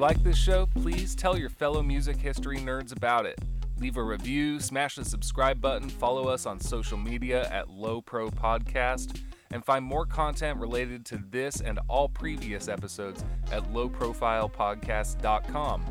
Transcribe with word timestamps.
you 0.00 0.06
like 0.06 0.22
this 0.22 0.38
show, 0.38 0.66
please 0.76 1.14
tell 1.14 1.36
your 1.36 1.50
fellow 1.50 1.82
music 1.82 2.16
history 2.16 2.56
nerds 2.56 2.96
about 2.96 3.26
it. 3.26 3.38
Leave 3.78 3.98
a 3.98 4.02
review, 4.02 4.58
smash 4.58 4.96
the 4.96 5.04
subscribe 5.04 5.60
button, 5.60 5.90
follow 5.90 6.26
us 6.26 6.46
on 6.46 6.58
social 6.58 6.96
media 6.96 7.46
at 7.50 7.68
Low 7.68 8.00
Pro 8.00 8.30
Podcast, 8.30 9.20
and 9.50 9.62
find 9.62 9.84
more 9.84 10.06
content 10.06 10.58
related 10.58 11.04
to 11.06 11.22
this 11.30 11.60
and 11.60 11.78
all 11.86 12.08
previous 12.08 12.66
episodes 12.66 13.22
at 13.52 13.62
lowprofilepodcast.com. 13.72 15.84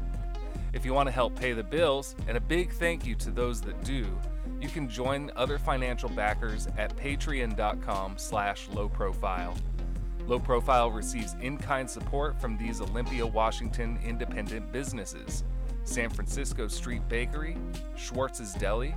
If 0.73 0.85
you 0.85 0.95
want 0.95 1.05
to 1.05 1.13
help 1.13 1.35
pay 1.35 1.53
the 1.53 1.63
bills, 1.63 2.15
and 2.27 2.35
a 2.35 2.41
big 2.41 2.71
thank 2.71 3.05
you 3.05 3.13
to 3.15 3.29
those 3.29 3.61
that 3.61 3.83
do, 3.83 4.07
you 4.59 4.69
can 4.69 4.89
join 4.89 5.31
other 5.35 5.59
financial 5.59 6.09
backers 6.09 6.67
at 6.79 6.97
patreon.com 6.97 8.17
slash 8.17 8.69
lowprofile. 8.69 9.55
Low 10.29 10.37
Profile 10.37 10.91
receives 10.91 11.35
in-kind 11.41 11.89
support 11.89 12.39
from 12.39 12.55
these 12.55 12.81
Olympia, 12.81 13.25
Washington 13.25 13.97
independent 14.05 14.71
businesses. 14.71 15.43
San 15.85 16.11
Francisco 16.11 16.67
Street 16.67 17.01
Bakery, 17.09 17.57
Schwartz's 17.95 18.53
Deli, 18.53 18.93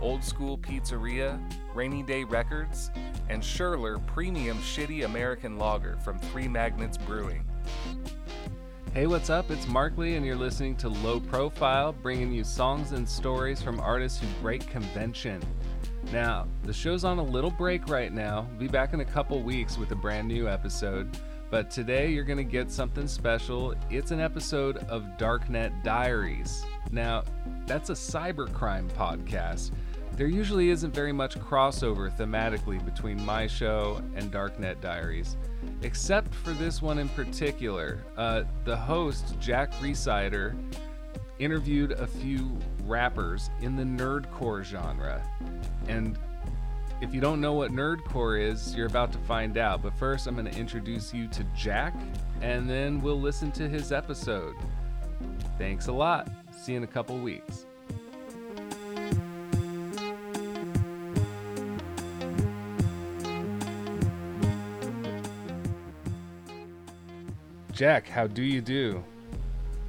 Old 0.00 0.22
School 0.22 0.56
Pizzeria, 0.56 1.40
Rainy 1.74 2.04
Day 2.04 2.22
Records, 2.22 2.92
and 3.28 3.42
Schurler 3.42 4.06
Premium 4.06 4.56
Shitty 4.58 5.04
American 5.04 5.58
Lager 5.58 5.96
from 5.96 6.16
Three 6.16 6.46
Magnets 6.46 6.96
Brewing. 6.96 7.44
Hey, 8.94 9.08
what's 9.08 9.30
up? 9.30 9.50
It's 9.50 9.66
Mark 9.66 9.98
Lee, 9.98 10.14
and 10.14 10.24
you're 10.24 10.36
listening 10.36 10.76
to 10.76 10.88
Low 10.88 11.18
Profile, 11.18 11.92
bringing 11.92 12.32
you 12.32 12.44
songs 12.44 12.92
and 12.92 13.08
stories 13.08 13.60
from 13.60 13.80
artists 13.80 14.20
who 14.20 14.28
break 14.40 14.64
convention. 14.70 15.42
Now, 16.12 16.46
the 16.62 16.72
show's 16.72 17.04
on 17.04 17.18
a 17.18 17.22
little 17.22 17.50
break 17.50 17.88
right 17.88 18.10
now. 18.10 18.48
Be 18.58 18.66
back 18.66 18.94
in 18.94 19.00
a 19.00 19.04
couple 19.04 19.42
weeks 19.42 19.76
with 19.76 19.92
a 19.92 19.94
brand 19.94 20.26
new 20.26 20.48
episode. 20.48 21.18
But 21.50 21.70
today 21.70 22.08
you're 22.10 22.24
going 22.24 22.38
to 22.38 22.44
get 22.44 22.70
something 22.70 23.06
special. 23.06 23.74
It's 23.90 24.10
an 24.10 24.20
episode 24.20 24.78
of 24.88 25.02
Darknet 25.18 25.84
Diaries. 25.84 26.64
Now, 26.90 27.24
that's 27.66 27.90
a 27.90 27.94
cybercrime 27.94 28.88
podcast. 28.92 29.72
There 30.12 30.26
usually 30.26 30.70
isn't 30.70 30.94
very 30.94 31.12
much 31.12 31.38
crossover 31.38 32.10
thematically 32.16 32.82
between 32.84 33.22
my 33.24 33.46
show 33.46 34.02
and 34.16 34.32
Darknet 34.32 34.80
Diaries, 34.80 35.36
except 35.82 36.34
for 36.34 36.52
this 36.52 36.80
one 36.80 36.98
in 36.98 37.10
particular. 37.10 38.02
Uh, 38.16 38.44
the 38.64 38.76
host, 38.76 39.38
Jack 39.38 39.72
Rhysider, 39.74 40.56
interviewed 41.38 41.92
a 41.92 42.06
few 42.06 42.58
rappers 42.88 43.50
in 43.60 43.76
the 43.76 43.84
nerdcore 43.84 44.64
genre. 44.64 45.22
And 45.86 46.18
if 47.00 47.14
you 47.14 47.20
don't 47.20 47.40
know 47.40 47.52
what 47.52 47.70
nerdcore 47.70 48.40
is, 48.40 48.74
you're 48.74 48.86
about 48.86 49.12
to 49.12 49.18
find 49.18 49.56
out. 49.56 49.82
But 49.82 49.96
first, 49.98 50.26
I'm 50.26 50.34
going 50.34 50.50
to 50.50 50.58
introduce 50.58 51.14
you 51.14 51.28
to 51.28 51.44
Jack, 51.56 51.94
and 52.40 52.68
then 52.68 53.00
we'll 53.00 53.20
listen 53.20 53.52
to 53.52 53.68
his 53.68 53.92
episode. 53.92 54.56
Thanks 55.58 55.86
a 55.86 55.92
lot. 55.92 56.28
See 56.52 56.72
you 56.72 56.78
in 56.78 56.84
a 56.84 56.88
couple 56.88 57.16
weeks. 57.18 57.66
Jack, 67.72 68.08
how 68.08 68.26
do 68.26 68.42
you 68.42 68.60
do? 68.60 69.04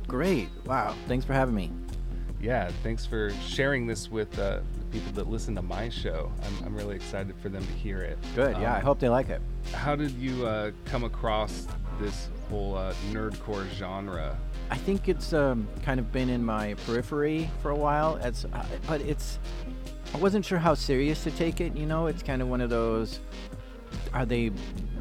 Great. 0.08 0.50
Wow. 0.66 0.94
Thanks 1.08 1.26
for 1.26 1.34
having 1.34 1.56
me. 1.56 1.72
Yeah, 2.42 2.72
thanks 2.84 3.06
for 3.06 3.32
sharing 3.46 3.86
this 3.86 4.10
with 4.10 4.38
uh, 4.40 4.60
the 4.80 4.86
people 4.92 5.12
that 5.14 5.28
listen 5.30 5.56
to 5.56 5.62
my 5.62 5.90
show. 5.90 6.32
I'm, 6.44 6.68
I'm 6.68 6.76
really 6.76 6.96
excited 6.96 7.36
for 7.42 7.50
them 7.50 7.66
to 7.66 7.74
hear 7.74 8.00
it. 8.00 8.18
Good. 8.34 8.56
yeah, 8.58 8.74
I 8.76 8.78
Um, 8.78 8.84
hope 8.86 9.00
they 9.00 9.10
like 9.10 9.30
it. 9.30 9.42
How 9.74 9.96
did 9.96 10.12
you 10.12 10.46
uh, 10.48 10.72
come 10.86 11.04
across 11.04 11.68
this 12.00 12.30
whole 12.50 12.76
uh, 12.78 12.94
nerdcore 13.12 13.68
genre? 13.72 14.38
I 14.72 14.78
think 14.78 15.10
it's 15.10 15.34
um, 15.34 15.68
kind 15.84 16.00
of 16.00 16.12
been 16.14 16.30
in 16.30 16.44
my 16.46 16.76
periphery 16.86 17.50
for 17.62 17.72
a 17.72 17.76
while. 17.76 18.16
It's, 18.18 18.46
uh, 18.46 18.66
but 18.88 19.02
it's. 19.02 19.38
I 20.14 20.18
wasn't 20.18 20.46
sure 20.46 20.58
how 20.60 20.74
serious 20.76 21.24
to 21.26 21.32
take 21.32 21.60
it. 21.60 21.76
You 21.76 21.86
know, 21.86 22.08
it's 22.08 22.24
kind 22.24 22.42
of 22.42 22.48
one 22.48 22.62
of 22.62 22.70
those. 22.70 23.20
Are 24.14 24.26
they 24.26 24.52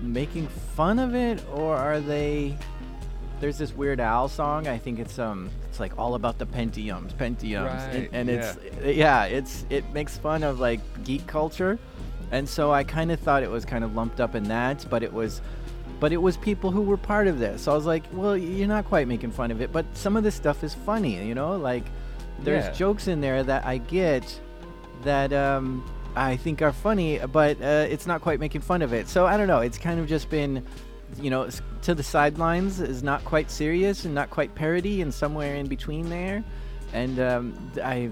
making 0.01 0.49
fun 0.49 0.99
of 0.99 1.15
it, 1.15 1.43
or 1.53 1.77
are 1.77 2.01
they? 2.01 2.57
There's 3.41 3.59
this 3.59 3.73
Weird 3.75 4.01
Al 4.01 4.29
song. 4.29 4.67
I 4.67 4.77
think 4.77 4.99
it's 4.99 5.19
um, 5.19 5.51
it's 5.79 5.81
like 5.81 5.97
all 5.99 6.15
about 6.17 6.39
the 6.39 6.47
Pentiums, 6.47 7.13
Pentiums, 7.15 7.65
Right, 7.65 7.95
and, 7.95 8.09
and 8.13 8.29
it's 8.31 8.59
yeah, 8.85 9.25
it's 9.25 9.65
it 9.71 9.85
makes 9.93 10.19
fun 10.19 10.43
of 10.43 10.59
like 10.59 10.81
geek 11.05 11.27
culture, 11.27 11.79
and 12.33 12.49
so 12.49 12.73
I 12.73 12.83
kind 12.83 13.13
of 13.13 13.21
thought 13.21 13.43
it 13.45 13.51
was 13.51 13.65
kind 13.65 13.85
of 13.85 13.95
lumped 13.95 14.21
up 14.21 14.35
in 14.35 14.43
that, 14.45 14.85
but 14.91 15.03
it 15.05 15.13
was 15.13 15.41
but 16.01 16.13
it 16.13 16.17
was 16.17 16.37
people 16.37 16.71
who 16.73 16.83
were 16.83 16.97
part 16.97 17.27
of 17.29 17.39
this. 17.39 17.63
So 17.63 17.73
I 17.73 17.75
was 17.75 17.87
like, 17.87 18.05
well, 18.13 18.37
you're 18.37 18.69
not 18.69 18.85
quite 18.85 19.09
making 19.09 19.31
fun 19.33 19.51
of 19.51 19.61
it, 19.61 19.73
but 19.73 19.85
some 19.95 20.17
of 20.17 20.23
this 20.23 20.35
stuff 20.37 20.63
is 20.63 20.73
funny, 20.73 21.27
you 21.27 21.35
know? 21.35 21.57
Like, 21.57 21.83
there's 22.45 22.67
Yeah. 22.67 22.73
jokes 22.73 23.09
in 23.09 23.21
there 23.21 23.43
that 23.43 23.67
I 23.67 23.79
get 23.79 24.41
that 25.03 25.33
um, 25.33 25.85
I 26.15 26.37
think 26.37 26.63
are 26.63 26.73
funny, 26.73 27.19
but 27.33 27.61
uh, 27.61 27.87
it's 27.91 28.07
not 28.07 28.21
quite 28.21 28.39
making 28.39 28.61
fun 28.61 28.83
of 28.83 28.93
it. 28.93 29.09
So 29.09 29.27
I 29.27 29.37
don't 29.37 29.49
know. 29.49 29.59
It's 29.59 29.77
kind 29.77 29.99
of 29.99 30.07
just 30.07 30.31
been, 30.31 30.65
you 31.21 31.31
know, 31.31 31.49
to 31.83 31.95
the 31.95 32.03
sidelines 32.03 32.81
is 32.81 33.03
not 33.03 33.25
quite 33.25 33.51
serious 33.51 34.05
and 34.05 34.15
not 34.15 34.31
quite 34.31 34.55
parody 34.55 35.01
and 35.03 35.13
somewhere 35.13 35.55
in 35.57 35.67
between 35.67 36.09
there. 36.09 36.43
And 36.93 37.19
um, 37.21 37.73
I, 37.83 38.11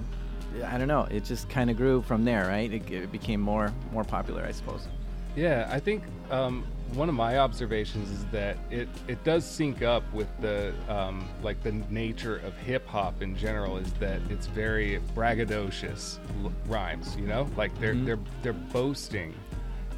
I 0.65 0.79
don't 0.79 0.89
know. 0.89 1.07
It 1.11 1.25
just 1.25 1.49
kind 1.49 1.71
of 1.71 1.77
grew 1.77 2.03
from 2.03 2.25
there, 2.25 2.47
right? 2.47 2.73
It, 2.73 2.91
it 2.91 3.13
became 3.13 3.41
more 3.41 3.73
more 3.93 4.05
popular, 4.05 4.45
I 4.45 4.53
suppose. 4.53 4.87
Yeah, 5.35 5.69
I 5.71 5.81
think 5.81 6.03
um, 6.31 6.65
one 6.95 7.11
of 7.11 7.15
my 7.15 7.39
observations 7.39 8.11
is 8.11 8.25
that 8.33 8.57
it, 8.71 8.89
it 9.07 9.23
does 9.23 9.45
sync 9.45 9.83
up 9.83 10.03
with 10.15 10.29
the 10.41 10.73
um, 10.89 11.29
like 11.43 11.63
the 11.63 11.73
nature 11.91 12.37
of 12.39 12.57
hip 12.57 12.87
hop 12.87 13.21
in 13.21 13.37
general. 13.37 13.77
Is 13.77 13.93
that 13.95 14.21
it's 14.31 14.47
very 14.47 15.01
braggadocious 15.15 16.19
l- 16.43 16.53
rhymes, 16.67 17.17
you 17.17 17.27
know, 17.27 17.49
like 17.57 17.79
they're 17.81 17.95
Mhm. 17.95 18.07
they're 18.07 18.19
they're 18.43 18.53
boasting, 18.53 19.35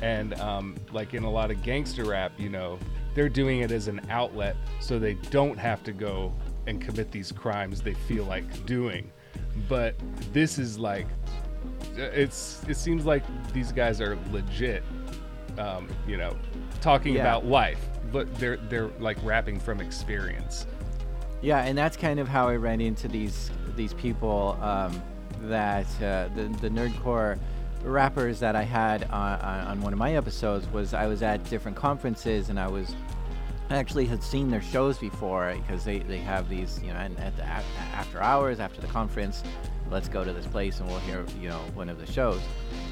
and 0.00 0.35
um, 0.41 0.77
like 0.93 1.15
in 1.15 1.23
a 1.25 1.31
lot 1.31 1.50
of 1.50 1.62
gangster 1.62 2.05
rap, 2.05 2.33
you 2.39 2.49
know, 2.49 2.79
they're 3.19 3.29
doing 3.29 3.62
it 3.62 3.73
as 3.73 3.89
an 3.89 4.01
outlet 4.11 4.55
so 4.79 4.97
they 4.97 5.15
don't 5.33 5.59
have 5.59 5.83
to 5.83 5.91
go 5.91 6.33
and 6.69 6.81
commit 6.81 7.11
these 7.11 7.33
crimes 7.33 7.81
they 7.83 7.95
feel 7.95 8.25
like 8.25 8.65
doing. 8.65 9.11
But 9.69 9.97
this 10.33 10.56
is 10.56 10.79
like 10.79 11.09
it's 11.97 12.62
it 12.69 12.77
seems 12.77 13.05
like 13.05 13.25
these 13.53 13.73
guys 13.73 14.01
are 14.01 14.17
legit 14.31 14.84
um, 15.59 15.89
you 16.06 16.17
know 16.17 16.37
talking 16.81 17.15
Yeah. 17.15 17.23
about 17.23 17.45
life 17.45 17.84
but 18.12 18.33
they're 18.37 18.56
they're 18.69 18.91
like 19.01 19.19
rapping 19.25 19.59
from 19.59 19.81
experience 19.81 20.69
Yeah, 21.43 21.65
and 21.65 21.77
that's 21.77 21.97
kind 21.97 22.21
of 22.21 22.29
how 22.29 22.47
I 22.47 22.55
ran 22.55 22.81
into 22.81 23.09
these 23.09 23.50
these 23.75 23.95
people 23.95 24.56
um, 24.62 25.03
that 25.43 25.87
uh, 26.00 26.29
the 26.37 26.45
the 26.61 26.69
nerdcore 26.69 27.37
rappers 27.85 28.41
that 28.41 28.56
I 28.56 28.62
had 28.62 29.05
on, 29.05 29.41
on, 29.41 29.61
on 29.69 29.81
one 29.81 29.93
of 29.93 29.99
my 29.99 30.15
episodes 30.15 30.67
was 30.69 30.95
I 30.95 31.06
was 31.06 31.23
at 31.23 31.43
different 31.49 31.77
conferences 31.77 32.49
and 32.49 32.59
I 32.59 32.67
was 32.69 32.95
actually 33.71 34.06
had 34.06 34.23
seen 34.23 34.51
their 34.51 34.62
shows 34.62 34.99
before 34.99 35.55
because 35.55 35.84
they, 35.84 35.99
they 36.01 36.19
have 36.19 36.49
these 36.49 36.81
you 36.83 36.93
know 36.93 36.99
and 36.99 37.19
at 37.21 37.37
the 37.37 37.43
af- 37.43 37.65
after 37.95 38.21
hours 38.23 38.61
after 38.61 38.81
the 38.81 38.87
conference 38.87 39.43
let's 39.91 40.09
go 40.09 40.23
to 40.25 40.33
this 40.33 40.47
place 40.47 40.81
and 40.81 40.89
we'll 40.89 40.99
hear 41.01 41.25
you 41.41 41.49
know 41.49 41.61
one 41.75 41.89
of 41.89 41.99
the 41.99 42.11
shows. 42.11 42.41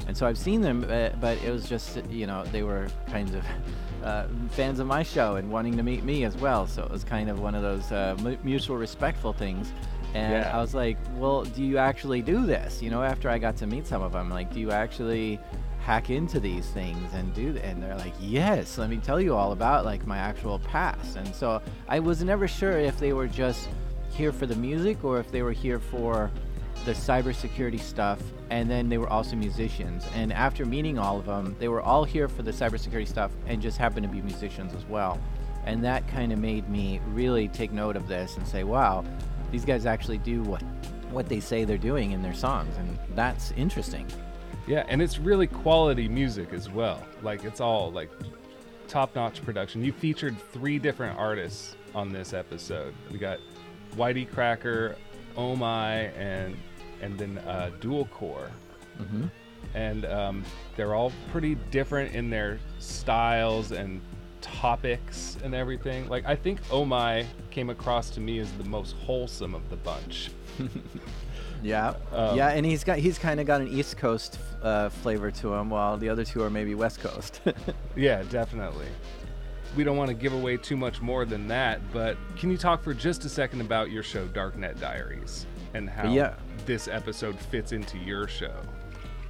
And 0.07 0.15
so 0.15 0.25
I've 0.25 0.37
seen 0.37 0.61
them 0.61 0.83
uh, 0.89 1.09
but 1.19 1.41
it 1.43 1.51
was 1.51 1.67
just 1.67 2.03
you 2.09 2.27
know 2.27 2.43
they 2.51 2.63
were 2.63 2.87
kinds 3.07 3.33
of 3.33 3.43
uh, 4.03 4.27
fans 4.51 4.79
of 4.79 4.87
my 4.87 5.03
show 5.03 5.35
and 5.35 5.51
wanting 5.51 5.75
to 5.77 5.83
meet 5.83 6.03
me 6.03 6.23
as 6.23 6.35
well. 6.37 6.67
So 6.67 6.83
it 6.83 6.91
was 6.91 7.03
kind 7.03 7.29
of 7.29 7.39
one 7.39 7.55
of 7.55 7.61
those 7.61 7.91
uh, 7.91 8.15
mu- 8.21 8.37
mutual 8.43 8.77
respectful 8.77 9.33
things. 9.33 9.71
And 10.13 10.31
Yeah. 10.33 10.57
I 10.57 10.61
was 10.61 10.73
like 10.73 10.97
well 11.15 11.43
do 11.43 11.63
you 11.63 11.77
actually 11.77 12.21
do 12.21 12.45
this? 12.45 12.81
You 12.81 12.89
know 12.91 13.01
after 13.03 13.29
I 13.29 13.37
got 13.39 13.57
to 13.57 13.67
meet 13.67 13.85
some 13.87 14.01
of 14.01 14.11
them 14.13 14.29
like 14.29 14.53
do 14.53 14.59
you 14.59 14.71
actually 14.71 15.39
hack 15.87 16.09
into 16.09 16.37
these 16.37 16.67
things 16.71 17.13
and 17.13 17.33
do 17.33 17.53
th- 17.53 17.63
and 17.63 17.81
they're 17.81 17.95
like 17.95 18.13
yes 18.19 18.77
let 18.77 18.89
me 18.89 18.97
tell 18.97 19.21
you 19.21 19.33
all 19.33 19.53
about 19.53 19.85
like 19.85 20.05
my 20.05 20.17
actual 20.17 20.59
past. 20.59 21.15
And 21.15 21.33
so 21.33 21.61
i 21.87 21.97
was 21.97 22.21
never 22.21 22.45
sure 22.45 22.77
if 22.77 22.99
they 22.99 23.13
were 23.13 23.25
just 23.25 23.69
here 24.09 24.33
for 24.33 24.45
the 24.45 24.55
music 24.57 25.05
or 25.05 25.17
if 25.17 25.31
they 25.31 25.43
were 25.43 25.53
here 25.53 25.79
for 25.79 26.29
the 26.83 26.91
cybersecurity 26.91 27.79
stuff 27.79 28.19
and 28.49 28.69
then 28.69 28.89
they 28.89 28.97
were 28.97 29.07
also 29.07 29.37
musicians. 29.37 30.05
And 30.13 30.33
after 30.33 30.65
meeting 30.65 30.99
all 30.99 31.19
of 31.19 31.25
them 31.25 31.55
they 31.57 31.69
were 31.69 31.81
all 31.81 32.03
here 32.03 32.27
for 32.27 32.43
the 32.43 32.51
cybersecurity 32.51 33.07
stuff 33.07 33.31
and 33.45 33.61
just 33.61 33.77
happened 33.77 34.05
to 34.05 34.11
be 34.11 34.21
musicians 34.21 34.73
as 34.73 34.85
well. 34.87 35.17
And 35.63 35.81
that 35.85 36.05
kind 36.09 36.33
of 36.33 36.39
made 36.39 36.67
me 36.67 36.99
really 37.13 37.47
take 37.47 37.71
note 37.71 37.95
of 37.95 38.09
this 38.09 38.35
and 38.35 38.45
say 38.45 38.65
wow 38.65 39.05
these 39.53 39.63
guys 39.63 39.85
actually 39.85 40.17
do 40.17 40.43
what 40.43 40.61
what 41.11 41.29
they 41.29 41.39
say 41.39 41.63
they're 41.63 41.77
doing 41.77 42.11
in 42.11 42.21
their 42.21 42.33
songs 42.33 42.75
and 42.75 42.99
that's 43.15 43.51
interesting 43.51 44.05
yeah 44.67 44.85
and 44.87 45.01
it's 45.01 45.17
really 45.17 45.47
quality 45.47 46.07
music 46.07 46.53
as 46.53 46.69
well 46.69 47.03
like 47.21 47.43
it's 47.43 47.61
all 47.61 47.91
like 47.91 48.09
top-notch 48.87 49.41
production 49.43 49.83
you 49.83 49.91
featured 49.91 50.37
three 50.51 50.79
different 50.79 51.17
artists 51.17 51.75
on 51.95 52.11
this 52.11 52.33
episode 52.33 52.93
we 53.11 53.17
got 53.17 53.39
whitey 53.95 54.29
cracker 54.29 54.95
oh 55.35 55.55
my 55.55 55.93
and 56.17 56.55
and 57.01 57.17
then 57.17 57.37
uh, 57.39 57.69
dual 57.79 58.05
core 58.05 58.49
mm-hmm. 58.99 59.25
and 59.73 60.05
um, 60.05 60.43
they're 60.75 60.95
all 60.95 61.11
pretty 61.31 61.55
different 61.71 62.13
in 62.13 62.29
their 62.29 62.59
styles 62.79 63.71
and 63.71 64.01
topics 64.41 65.37
and 65.43 65.53
everything. 65.53 66.07
Like 66.07 66.25
I 66.25 66.35
think 66.35 66.59
Oh 66.71 66.85
My 66.85 67.25
came 67.51 67.69
across 67.69 68.09
to 68.11 68.19
me 68.19 68.39
as 68.39 68.51
the 68.53 68.63
most 68.63 68.95
wholesome 68.97 69.53
of 69.53 69.69
the 69.69 69.75
bunch. 69.77 70.31
Yeah, 71.63 71.95
Um, 72.11 72.37
yeah, 72.37 72.49
and 72.49 72.65
he's 72.65 72.83
got 72.83 72.97
he's 72.99 73.17
kind 73.17 73.39
of 73.39 73.47
got 73.47 73.61
an 73.61 73.67
East 73.67 73.97
Coast 73.97 74.37
uh, 74.61 74.89
flavor 74.89 75.31
to 75.31 75.53
him, 75.53 75.69
while 75.69 75.97
the 75.97 76.09
other 76.09 76.23
two 76.25 76.43
are 76.43 76.49
maybe 76.49 76.75
West 76.75 76.99
Coast. 76.99 77.41
Yeah, 77.95 78.23
definitely. 78.29 78.85
We 79.75 79.83
don't 79.83 79.97
want 79.97 80.09
to 80.09 80.13
give 80.13 80.33
away 80.33 80.57
too 80.57 80.77
much 80.77 81.01
more 81.01 81.25
than 81.25 81.47
that, 81.49 81.81
but 81.91 82.15
can 82.37 82.49
you 82.51 82.57
talk 82.57 82.83
for 82.83 82.93
just 82.93 83.25
a 83.25 83.29
second 83.29 83.61
about 83.61 83.91
your 83.91 84.01
show, 84.03 84.27
Darknet 84.27 84.79
Diaries, 84.79 85.45
and 85.73 85.89
how 85.89 86.11
Yeah. 86.11 86.35
this 86.65 86.87
episode 86.87 87.37
fits 87.37 87.71
into 87.71 87.97
your 87.97 88.27
show? 88.27 88.53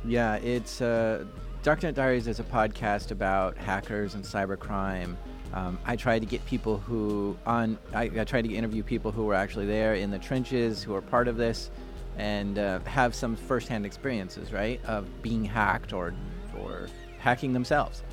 yeah, 0.05 0.35
it's 0.35 0.79
uh, 0.81 1.25
Darknet 1.63 1.95
Diaries 1.95 2.27
is 2.27 2.39
a 2.39 2.43
podcast 2.43 3.11
about 3.11 3.57
hackers 3.57 4.15
and 4.15 4.23
cybercrime. 4.23 5.15
Um, 5.53 5.79
I 5.85 5.95
try 5.95 6.19
to 6.19 6.25
get 6.25 6.45
people 6.45 6.77
who 6.77 7.37
on 7.45 7.77
I, 7.93 8.03
I 8.17 8.23
try 8.25 8.41
to 8.41 8.53
interview 8.53 8.83
people 8.83 9.11
who 9.11 9.25
were 9.25 9.33
actually 9.33 9.65
there 9.65 9.95
in 9.95 10.11
the 10.11 10.19
trenches, 10.19 10.83
who 10.83 10.93
are 10.93 11.01
part 11.01 11.27
of 11.27 11.35
this, 11.37 11.71
and 12.17 12.57
uh, 12.59 12.79
have 12.81 13.13
some 13.15 13.35
firsthand 13.35 13.85
experiences, 13.85 14.51
right, 14.51 14.83
of 14.85 15.05
being 15.21 15.45
hacked 15.45 15.93
or 15.93 16.13
or 16.59 16.87
hacking 17.19 17.53
themselves. 17.53 18.03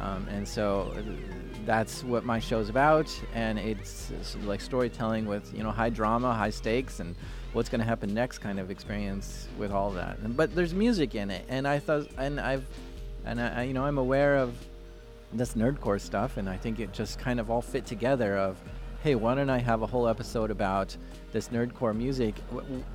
Um, 0.00 0.26
and 0.30 0.46
so 0.46 0.92
uh, 0.96 1.02
that's 1.66 2.04
what 2.04 2.24
my 2.24 2.38
show's 2.38 2.68
about, 2.68 3.10
and 3.34 3.58
it's, 3.58 4.10
it's 4.12 4.36
like 4.44 4.60
storytelling 4.60 5.26
with 5.26 5.52
you 5.54 5.62
know 5.62 5.70
high 5.72 5.90
drama, 5.90 6.32
high 6.32 6.50
stakes, 6.50 7.00
and 7.00 7.16
what's 7.52 7.68
going 7.68 7.80
to 7.80 7.84
happen 7.86 8.14
next 8.14 8.38
kind 8.38 8.60
of 8.60 8.70
experience 8.70 9.48
with 9.58 9.72
all 9.72 9.90
that. 9.92 10.18
And, 10.18 10.36
but 10.36 10.54
there's 10.54 10.72
music 10.74 11.14
in 11.16 11.30
it, 11.30 11.44
and 11.48 11.66
I 11.66 11.80
thought, 11.80 12.08
and 12.16 12.38
I've, 12.38 12.64
and 13.24 13.40
I, 13.40 13.60
I- 13.60 13.62
you 13.64 13.74
know 13.74 13.84
I'm 13.84 13.98
aware 13.98 14.36
of 14.36 14.54
this 15.32 15.54
nerdcore 15.54 16.00
stuff, 16.00 16.36
and 16.36 16.48
I 16.48 16.56
think 16.56 16.78
it 16.78 16.92
just 16.92 17.18
kind 17.18 17.40
of 17.40 17.50
all 17.50 17.60
fit 17.62 17.84
together. 17.84 18.36
Of, 18.36 18.56
hey, 19.02 19.16
why 19.16 19.34
don't 19.34 19.50
I 19.50 19.58
have 19.58 19.82
a 19.82 19.86
whole 19.86 20.06
episode 20.06 20.50
about 20.52 20.96
this 21.32 21.48
nerdcore 21.48 21.94
music 21.94 22.34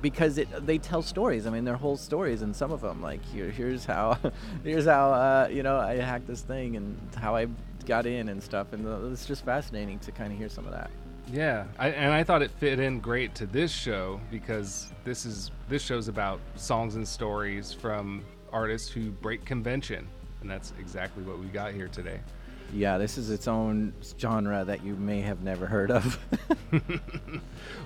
because 0.02 0.38
it, 0.38 0.48
they 0.66 0.78
tell 0.78 1.02
stories. 1.02 1.46
I 1.46 1.50
mean, 1.50 1.64
they're 1.64 1.76
whole 1.76 1.96
stories, 1.96 2.42
and 2.42 2.54
some 2.54 2.72
of 2.72 2.80
them 2.80 3.00
like 3.00 3.24
here, 3.26 3.50
here's 3.50 3.84
how, 3.84 4.18
here's 4.64 4.86
how 4.86 5.12
uh, 5.12 5.48
you 5.50 5.62
know 5.62 5.78
I 5.78 5.96
hacked 5.96 6.26
this 6.26 6.42
thing 6.42 6.76
and 6.76 6.96
how 7.16 7.36
I 7.36 7.46
got 7.86 8.06
in 8.06 8.28
and 8.28 8.42
stuff, 8.42 8.72
and 8.72 8.86
uh, 8.86 9.10
it's 9.12 9.26
just 9.26 9.44
fascinating 9.44 9.98
to 10.00 10.12
kind 10.12 10.32
of 10.32 10.38
hear 10.38 10.48
some 10.48 10.66
of 10.66 10.72
that. 10.72 10.90
Yeah, 11.32 11.64
I, 11.78 11.88
and 11.88 12.12
I 12.12 12.22
thought 12.22 12.42
it 12.42 12.50
fit 12.50 12.78
in 12.78 13.00
great 13.00 13.34
to 13.36 13.46
this 13.46 13.72
show 13.72 14.20
because 14.30 14.92
this 15.04 15.24
is 15.24 15.50
this 15.68 15.82
show's 15.82 16.08
about 16.08 16.40
songs 16.56 16.96
and 16.96 17.06
stories 17.06 17.72
from 17.72 18.24
artists 18.52 18.90
who 18.90 19.10
break 19.10 19.44
convention, 19.44 20.06
and 20.40 20.50
that's 20.50 20.72
exactly 20.78 21.22
what 21.22 21.38
we 21.38 21.46
got 21.46 21.72
here 21.72 21.88
today. 21.88 22.20
Yeah, 22.74 22.98
this 22.98 23.16
is 23.18 23.30
its 23.30 23.46
own 23.46 23.92
genre 24.18 24.64
that 24.64 24.84
you 24.84 24.96
may 24.96 25.20
have 25.20 25.42
never 25.42 25.66
heard 25.66 25.90
of. 25.90 26.18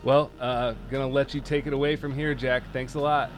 Well, 0.05 0.31
uh, 0.41 0.75
gonna 0.91 1.09
let 1.09 1.35
you 1.35 1.41
take 1.41 1.67
it 1.67 1.73
away 1.73 1.97
from 1.97 2.15
here, 2.15 2.35
Jack. 2.35 2.63
Thanks 2.73 2.95
a 2.95 3.01
lot. 3.01 3.31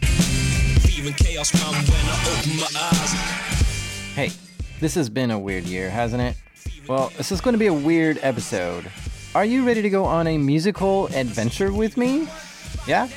Fear 0.00 1.06
and 1.06 1.16
chaos 1.16 1.50
come 1.50 1.74
when 1.74 2.00
I 2.04 2.38
open 2.38 2.56
my 2.56 2.68
eyes. 2.80 3.12
Hey, 4.14 4.30
this 4.78 4.94
has 4.94 5.10
been 5.10 5.30
a 5.30 5.38
weird 5.38 5.64
year, 5.64 5.90
hasn't 5.90 6.22
it? 6.22 6.36
Well, 6.88 7.12
this 7.16 7.32
is 7.32 7.40
going 7.40 7.54
to 7.54 7.58
be 7.58 7.66
a 7.66 7.74
weird 7.74 8.18
episode. 8.22 8.90
Are 9.32 9.44
you 9.44 9.64
ready 9.64 9.80
to 9.80 9.88
go 9.88 10.04
on 10.04 10.26
a 10.26 10.36
musical 10.36 11.06
adventure 11.14 11.72
with 11.72 11.96
me? 11.96 12.26
Yeah? 12.84 13.08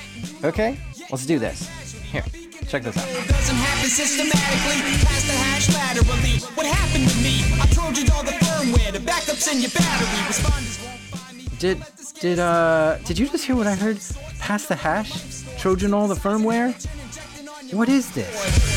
Okay, 0.44 0.78
let's 1.10 1.26
do 1.26 1.40
this. 1.40 1.68
Here, 2.04 2.24
check 2.68 2.84
this 2.84 2.96
out. 2.96 3.28
Doesn't 3.28 3.56
happen 3.56 3.90
systematically. 3.90 4.78
Pass 5.02 5.26
the 5.26 5.34
hash 5.34 5.74
laterally. 5.74 6.38
What 6.54 6.68
happened 6.68 7.10
to 7.10 7.18
me? 7.18 7.42
I 7.60 7.66
trojaned 7.74 8.14
all 8.14 8.22
the 8.22 8.32
firmware. 8.32 8.92
The 8.94 9.00
backups 9.00 9.52
in 9.52 9.62
your 9.62 9.72
battery. 9.72 10.06
Responders 10.30 10.86
won't 10.86 11.00
find 11.00 11.38
me. 11.38 11.48
Did 11.58 11.84
did 12.20 12.38
uh 12.38 13.00
did 13.06 13.18
you 13.18 13.28
just 13.28 13.46
hear 13.46 13.56
what 13.56 13.66
I 13.66 13.74
heard? 13.74 13.98
Pass 14.38 14.68
the 14.68 14.76
hash? 14.76 15.44
Trojan 15.58 15.96
all 15.96 16.08
the 16.08 16.14
firmware? 16.14 16.76
What 17.74 17.90
is 17.90 18.12
this? 18.12 18.30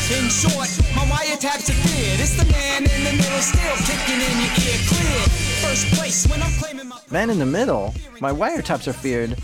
In 0.09 0.27
short, 0.29 0.69
my 0.95 1.05
wiretaps 1.05 1.69
are 1.69 1.79
feared. 1.85 2.19
It's 2.19 2.35
the 2.35 2.51
man 2.51 2.81
in 2.81 3.03
the 3.03 3.11
middle 3.13 3.41
still 3.45 3.77
kicking 3.85 4.21
in 4.25 4.33
your 4.41 4.53
ear 4.57 4.79
clear. 4.89 5.46
First 5.67 5.93
place 5.99 6.25
when 6.27 6.41
I'm 6.41 6.51
claiming 6.61 6.87
my 6.87 6.97
Man 7.11 7.29
in 7.29 7.39
the 7.39 7.45
middle? 7.45 7.93
My 8.21 8.31
wiretaps 8.31 8.87
are 8.87 8.93
feared. 8.93 9.35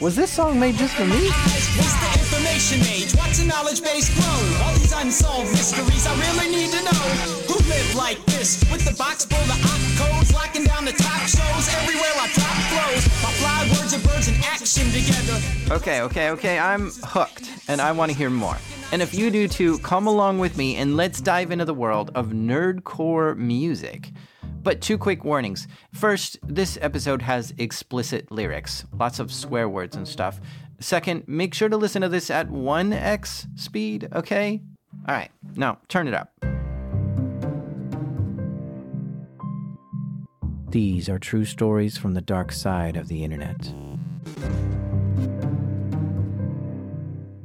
Was 0.00 0.16
this 0.16 0.30
song 0.30 0.58
made 0.58 0.76
just 0.76 0.94
for 0.94 1.04
me? 1.04 1.28
prize. 1.28 1.68
The 1.76 2.20
information 2.24 2.80
age. 2.88 3.14
Watch 3.14 3.36
the 3.36 3.44
knowledge 3.44 3.82
base 3.82 4.08
grow. 4.16 4.64
All 4.64 4.72
these 4.80 4.96
unsolved 4.96 5.50
mysteries 5.52 6.06
I 6.06 6.16
really 6.24 6.56
need 6.56 6.70
to 6.72 6.82
know. 6.88 7.04
Who 7.52 7.56
live 7.68 7.94
like 7.94 8.16
this? 8.24 8.64
With 8.72 8.82
the 8.88 8.96
box 8.96 9.26
full 9.26 9.44
of 9.44 9.60
op 9.60 9.82
codes, 10.00 10.32
locking 10.32 10.64
down 10.64 10.86
the 10.86 10.92
top 10.92 11.28
shows. 11.28 11.68
Everywhere 11.84 12.16
I 12.16 12.32
drop 12.32 12.56
flows. 12.72 13.04
My 13.20 13.32
fly 13.36 13.68
words 13.76 13.92
birds 14.06 14.28
in 14.28 14.36
action 14.44 14.88
together. 14.88 15.36
Okay, 15.70 16.00
okay, 16.00 16.30
okay, 16.30 16.58
I'm 16.58 16.92
hooked, 17.04 17.50
and 17.68 17.82
I 17.82 17.92
want 17.92 18.10
to 18.10 18.16
hear 18.16 18.30
more. 18.30 18.56
And 18.90 19.02
if 19.02 19.12
you 19.12 19.30
do 19.30 19.46
too, 19.46 19.78
come 19.80 20.06
along 20.06 20.38
with 20.38 20.56
me 20.56 20.76
and 20.76 20.96
let's 20.96 21.20
dive 21.20 21.50
into 21.50 21.66
the 21.66 21.74
world 21.74 22.10
of 22.14 22.28
nerdcore 22.28 23.36
music. 23.36 24.12
But 24.68 24.82
two 24.82 24.98
quick 24.98 25.24
warnings. 25.24 25.66
First, 25.94 26.38
this 26.46 26.76
episode 26.82 27.22
has 27.22 27.54
explicit 27.56 28.30
lyrics, 28.30 28.84
lots 28.92 29.18
of 29.18 29.32
swear 29.32 29.66
words 29.66 29.96
and 29.96 30.06
stuff. 30.06 30.42
Second, 30.78 31.24
make 31.26 31.54
sure 31.54 31.70
to 31.70 31.76
listen 31.78 32.02
to 32.02 32.08
this 32.10 32.28
at 32.28 32.50
1x 32.50 33.58
speed, 33.58 34.08
okay? 34.14 34.60
All 35.08 35.14
right, 35.14 35.30
now 35.56 35.78
turn 35.88 36.06
it 36.06 36.12
up. 36.12 36.34
These 40.68 41.08
are 41.08 41.18
true 41.18 41.46
stories 41.46 41.96
from 41.96 42.12
the 42.12 42.20
dark 42.20 42.52
side 42.52 42.98
of 42.98 43.08
the 43.08 43.24
internet. 43.24 43.72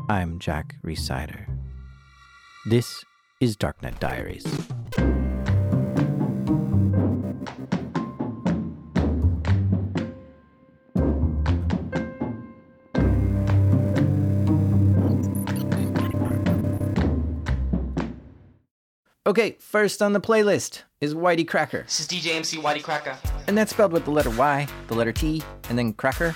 I'm 0.10 0.40
Jack 0.40 0.76
Rhysider. 0.84 1.46
This 2.66 3.06
is 3.40 3.56
Darknet 3.56 3.98
Diaries. 4.00 4.46
Okay, 19.26 19.56
first 19.60 20.02
on 20.02 20.12
the 20.12 20.20
playlist 20.20 20.82
is 21.00 21.14
Whitey 21.16 21.48
Cracker, 21.48 21.84
This 21.84 22.02
is 22.02 22.08
DJ 22.08 22.36
MC 22.36 22.58
Whitey 22.58 22.84
Cracker. 22.84 23.18
and 23.48 23.58
that's 23.58 23.72
spelled 23.72 23.94
with 23.94 24.04
the 24.04 24.12
letter 24.12 24.30
Y, 24.32 24.68
the 24.88 24.96
letter 24.96 25.14
T, 25.14 25.42
and 25.70 25.78
then 25.78 25.94
Cracker. 25.94 26.36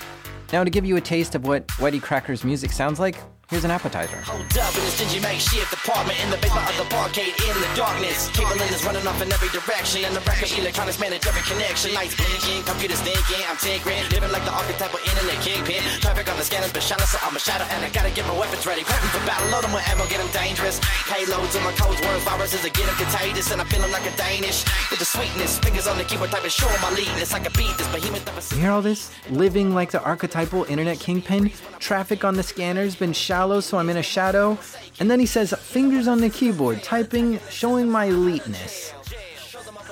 Now, 0.54 0.64
to 0.64 0.70
give 0.70 0.86
you 0.86 0.96
a 0.96 1.00
taste 1.00 1.34
of 1.34 1.46
what 1.46 1.66
Whitey 1.68 2.00
Cracker's 2.00 2.44
music 2.44 2.72
sounds 2.72 2.98
like, 2.98 3.16
here's 3.50 3.64
an 3.64 3.70
appetizer. 3.70 4.16
Hold 4.16 4.40
up 4.56 4.74
in 4.74 4.80
the 4.80 4.90
stingy 4.90 5.20
makeshift 5.20 5.77
apartment 5.88 6.20
in 6.20 6.28
the 6.28 6.36
basement 6.36 6.68
of 6.68 6.76
the 6.76 6.84
barcade 6.92 7.32
in 7.48 7.56
the 7.56 7.70
darkness. 7.72 8.28
Cable 8.36 8.60
is 8.68 8.84
running 8.84 9.06
off 9.08 9.16
in 9.24 9.32
every 9.32 9.48
direction, 9.48 10.04
and 10.04 10.12
the 10.12 10.20
rack 10.28 10.44
electronics 10.44 11.00
manage 11.00 11.24
every 11.24 11.40
connection. 11.48 11.96
Lights 11.96 12.12
blinking, 12.12 12.60
computers 12.68 13.00
thinking, 13.00 13.40
I'm 13.48 13.56
tinkering, 13.56 14.04
living 14.12 14.28
like 14.28 14.44
the 14.44 14.52
archetypal 14.52 15.00
internet 15.00 15.40
kingpin. 15.40 15.80
Traffic 16.04 16.28
on 16.28 16.36
the 16.36 16.44
scanners, 16.44 16.72
but 16.76 16.84
shining, 16.84 17.08
so 17.08 17.16
I'm 17.24 17.34
a 17.34 17.40
shadow, 17.40 17.64
and 17.72 17.80
I 17.80 17.88
gotta 17.88 18.12
get 18.12 18.28
my 18.28 18.36
weapons 18.36 18.68
ready. 18.68 18.84
Prepping 18.84 19.12
for 19.16 19.24
battle, 19.24 19.48
load 19.48 19.64
'em 19.64 19.72
with 19.72 19.88
ammo, 19.88 20.04
get 20.12 20.20
'em 20.20 20.28
dangerous. 20.28 20.76
Payloads 21.08 21.56
in 21.56 21.64
my 21.64 21.72
codes, 21.72 22.00
words, 22.04 22.22
viruses, 22.28 22.60
I 22.64 22.68
get 22.68 22.84
'em 22.88 22.96
contagious, 23.00 23.50
and 23.50 23.62
I 23.62 23.64
feel 23.64 23.82
'em 23.82 23.90
like 23.90 24.04
a 24.04 24.14
Danish. 24.20 24.68
With 24.90 25.00
the 25.00 25.08
sweetness, 25.08 25.58
fingers 25.58 25.86
on 25.86 25.96
the 25.96 26.04
keyboard, 26.04 26.30
typing, 26.30 26.50
show 26.50 26.68
my 26.84 26.92
leadness. 26.92 27.32
I 27.32 27.40
can 27.40 27.52
beat 27.56 27.74
this 27.78 27.88
behemoth 27.88 28.28
of 28.28 28.36
a 28.36 28.54
You 28.54 28.60
hear 28.60 28.72
all 28.72 28.82
this? 28.82 29.10
Living 29.30 29.74
like 29.74 29.90
the 29.90 30.02
archetypal 30.02 30.64
internet 30.64 31.00
kingpin. 31.00 31.50
Traffic 31.78 32.24
on 32.24 32.34
the 32.34 32.42
scanner's 32.42 32.94
been 32.94 33.14
shallow, 33.14 33.60
so 33.60 33.78
I'm 33.78 33.88
in 33.88 33.96
a 33.96 34.02
shadow. 34.02 34.58
And 35.00 35.08
then 35.10 35.20
he 35.20 35.26
says, 35.26 35.54
fingers 35.78 36.08
on 36.08 36.20
the 36.20 36.28
keyboard, 36.28 36.82
typing, 36.82 37.38
showing 37.50 37.88
my 37.88 38.06
eliteness. 38.06 38.92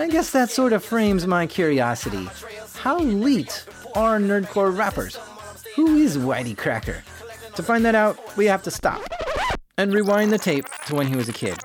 I 0.01 0.09
guess 0.09 0.31
that 0.33 0.51
sort 0.51 0.73
of 0.73 0.85
frames 0.85 1.29
my 1.29 1.47
curiosity. 1.47 2.29
How 2.75 2.99
elite 2.99 3.65
are 3.95 4.19
nerdcore 4.19 4.77
rappers? 4.77 5.17
Who 5.77 5.95
is 5.95 6.19
Whitey 6.19 6.59
Cracker? 6.59 7.05
To 7.55 7.63
find 7.63 7.85
that 7.85 7.95
out, 7.95 8.19
we 8.37 8.47
have 8.47 8.65
to 8.65 8.71
stop 8.73 9.01
and 9.79 9.95
rewind 9.95 10.33
the 10.33 10.39
tape 10.39 10.65
to 10.87 10.97
when 10.97 11.07
he 11.07 11.15
was 11.15 11.29
a 11.29 11.33
kid. 11.33 11.57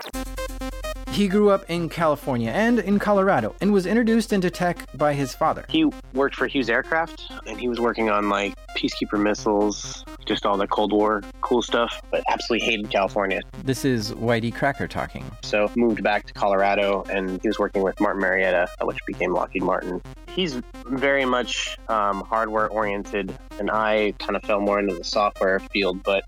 He 1.11 1.27
grew 1.27 1.49
up 1.49 1.69
in 1.69 1.89
California 1.89 2.51
and 2.51 2.79
in 2.79 2.97
Colorado 2.97 3.53
and 3.59 3.73
was 3.73 3.85
introduced 3.85 4.31
into 4.31 4.49
tech 4.49 4.87
by 4.97 5.13
his 5.13 5.35
father. 5.35 5.65
He 5.67 5.83
worked 6.13 6.35
for 6.35 6.47
Hughes 6.47 6.69
Aircraft 6.69 7.29
and 7.45 7.59
he 7.59 7.67
was 7.67 7.81
working 7.81 8.09
on 8.09 8.29
like 8.29 8.55
peacekeeper 8.77 9.21
missiles, 9.21 10.05
just 10.25 10.45
all 10.45 10.55
the 10.55 10.67
Cold 10.67 10.93
War 10.93 11.21
cool 11.41 11.61
stuff, 11.61 12.01
but 12.11 12.23
absolutely 12.29 12.65
hated 12.65 12.89
California. 12.89 13.41
This 13.65 13.83
is 13.83 14.13
Whitey 14.13 14.55
Cracker 14.55 14.87
talking. 14.87 15.29
So 15.43 15.69
moved 15.75 16.01
back 16.01 16.25
to 16.27 16.33
Colorado 16.33 17.03
and 17.09 17.41
he 17.41 17.47
was 17.49 17.59
working 17.59 17.83
with 17.83 17.99
Martin 17.99 18.21
Marietta, 18.21 18.69
which 18.81 18.99
became 19.05 19.33
Lockheed 19.33 19.63
Martin. 19.63 20.01
He's 20.33 20.61
very 20.85 21.25
much 21.25 21.77
um, 21.89 22.21
hardware 22.21 22.69
oriented, 22.69 23.37
and 23.59 23.69
I 23.69 24.13
kind 24.17 24.37
of 24.37 24.43
fell 24.43 24.61
more 24.61 24.79
into 24.79 24.95
the 24.95 25.03
software 25.03 25.59
field, 25.59 26.03
but 26.03 26.23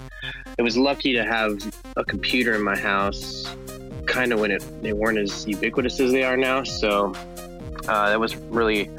it 0.57 0.61
was 0.61 0.75
lucky 0.75 1.13
to 1.13 1.23
have 1.23 1.73
a 1.95 2.03
computer 2.03 2.53
in 2.53 2.61
my 2.61 2.77
house 2.77 3.55
kind 4.05 4.33
of 4.33 4.39
when 4.39 4.51
it 4.51 4.63
they 4.81 4.93
weren't 4.93 5.17
as 5.17 5.47
ubiquitous 5.47 5.99
as 5.99 6.11
they 6.11 6.23
are 6.23 6.37
now. 6.37 6.63
So 6.63 7.13
uh, 7.87 8.09
that 8.09 8.19
was 8.19 8.35
really 8.35 8.89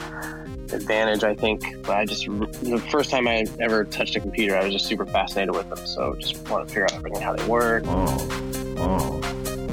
advantage, 0.72 1.24
I 1.24 1.34
think. 1.34 1.62
But 1.82 1.96
I 1.96 2.04
just 2.04 2.26
the 2.26 2.82
first 2.90 3.10
time 3.10 3.28
I 3.28 3.46
ever 3.60 3.84
touched 3.84 4.16
a 4.16 4.20
computer, 4.20 4.56
I 4.56 4.64
was 4.64 4.72
just 4.72 4.86
super 4.86 5.06
fascinated 5.06 5.54
with 5.54 5.68
them. 5.68 5.86
So 5.86 6.14
just 6.16 6.48
want 6.48 6.66
to 6.66 6.74
figure 6.74 6.84
out 6.84 6.94
everything 6.94 7.22
how 7.22 7.34
they 7.34 7.46
work. 7.46 7.84
Oh, 7.86 8.74
oh, 8.78 9.20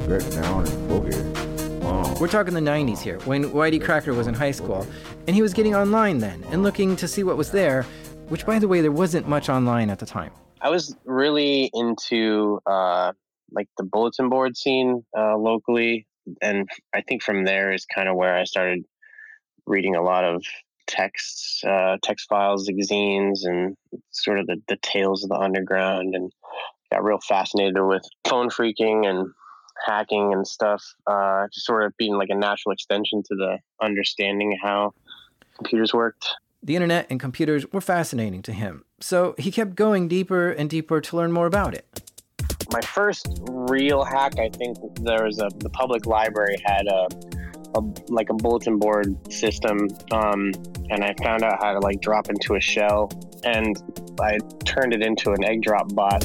get 0.08 0.30
down 0.32 0.66
and 0.66 0.90
boogie. 0.90 1.82
Oh. 1.84 2.14
We're 2.20 2.28
talking 2.28 2.54
the 2.54 2.60
90s 2.60 3.00
here, 3.00 3.18
when 3.20 3.44
Whitey 3.44 3.82
Cracker 3.82 4.14
was 4.14 4.26
in 4.26 4.34
high 4.34 4.52
school, 4.52 4.86
and 5.26 5.34
he 5.34 5.42
was 5.42 5.52
getting 5.52 5.74
online 5.74 6.18
then 6.18 6.44
and 6.50 6.62
looking 6.62 6.94
to 6.96 7.08
see 7.08 7.22
what 7.22 7.36
was 7.36 7.50
there, 7.50 7.82
which, 8.28 8.46
by 8.46 8.58
the 8.58 8.68
way, 8.68 8.80
there 8.80 8.92
wasn't 8.92 9.28
much 9.28 9.48
online 9.48 9.90
at 9.90 9.98
the 9.98 10.06
time. 10.06 10.32
I 10.60 10.70
was 10.70 10.96
really 11.04 11.70
into 11.74 12.60
uh, 12.66 13.12
like 13.54 13.68
the 13.76 13.84
bulletin 13.84 14.28
board 14.28 14.56
scene 14.56 15.04
uh, 15.16 15.36
locally, 15.36 16.06
and 16.40 16.68
I 16.94 17.02
think 17.02 17.22
from 17.22 17.44
there 17.44 17.72
is 17.72 17.84
kind 17.84 18.08
of 18.08 18.16
where 18.16 18.36
I 18.36 18.44
started 18.44 18.84
reading 19.66 19.94
a 19.94 20.02
lot 20.02 20.24
of 20.24 20.44
texts, 20.86 21.62
uh, 21.64 21.96
text 22.02 22.28
files, 22.28 22.68
zines, 22.68 23.40
and 23.44 23.76
sort 24.10 24.38
of 24.38 24.46
the, 24.46 24.60
the 24.68 24.78
tales 24.82 25.22
of 25.22 25.30
the 25.30 25.38
underground, 25.38 26.14
and 26.14 26.32
got 26.90 27.04
real 27.04 27.18
fascinated 27.20 27.80
with 27.80 28.02
phone 28.28 28.50
phreaking 28.50 29.06
and 29.06 29.30
hacking 29.86 30.32
and 30.32 30.46
stuff. 30.46 30.82
Uh, 31.06 31.46
just 31.52 31.66
sort 31.66 31.84
of 31.84 31.96
being 31.96 32.14
like 32.14 32.28
a 32.30 32.34
natural 32.34 32.72
extension 32.72 33.22
to 33.22 33.34
the 33.34 33.58
understanding 33.80 34.56
how 34.62 34.92
computers 35.56 35.92
worked. 35.94 36.28
The 36.62 36.76
internet 36.76 37.06
and 37.10 37.18
computers 37.18 37.70
were 37.72 37.80
fascinating 37.80 38.42
to 38.42 38.52
him, 38.52 38.84
so 39.00 39.34
he 39.38 39.50
kept 39.50 39.74
going 39.74 40.06
deeper 40.06 40.50
and 40.50 40.70
deeper 40.70 41.00
to 41.00 41.16
learn 41.16 41.32
more 41.32 41.46
about 41.46 41.74
it 41.74 42.11
my 42.72 42.80
first 42.80 43.26
real 43.48 44.04
hack, 44.04 44.38
I 44.38 44.48
think 44.50 44.76
there 45.00 45.24
was 45.24 45.38
a 45.38 45.48
the 45.58 45.70
public 45.70 46.06
library 46.06 46.56
had 46.64 46.86
a, 46.86 47.08
a 47.76 47.80
like 48.08 48.30
a 48.30 48.34
bulletin 48.34 48.78
board 48.78 49.32
system, 49.32 49.88
um, 50.12 50.52
and 50.90 51.04
I 51.04 51.14
found 51.22 51.42
out 51.42 51.62
how 51.62 51.72
to 51.72 51.80
like 51.80 52.00
drop 52.00 52.28
into 52.28 52.54
a 52.54 52.60
shell, 52.60 53.10
and 53.44 53.76
I 54.20 54.38
turned 54.64 54.92
it 54.92 55.02
into 55.02 55.30
an 55.30 55.42
Eggdrop 55.42 55.94
bot. 55.94 56.22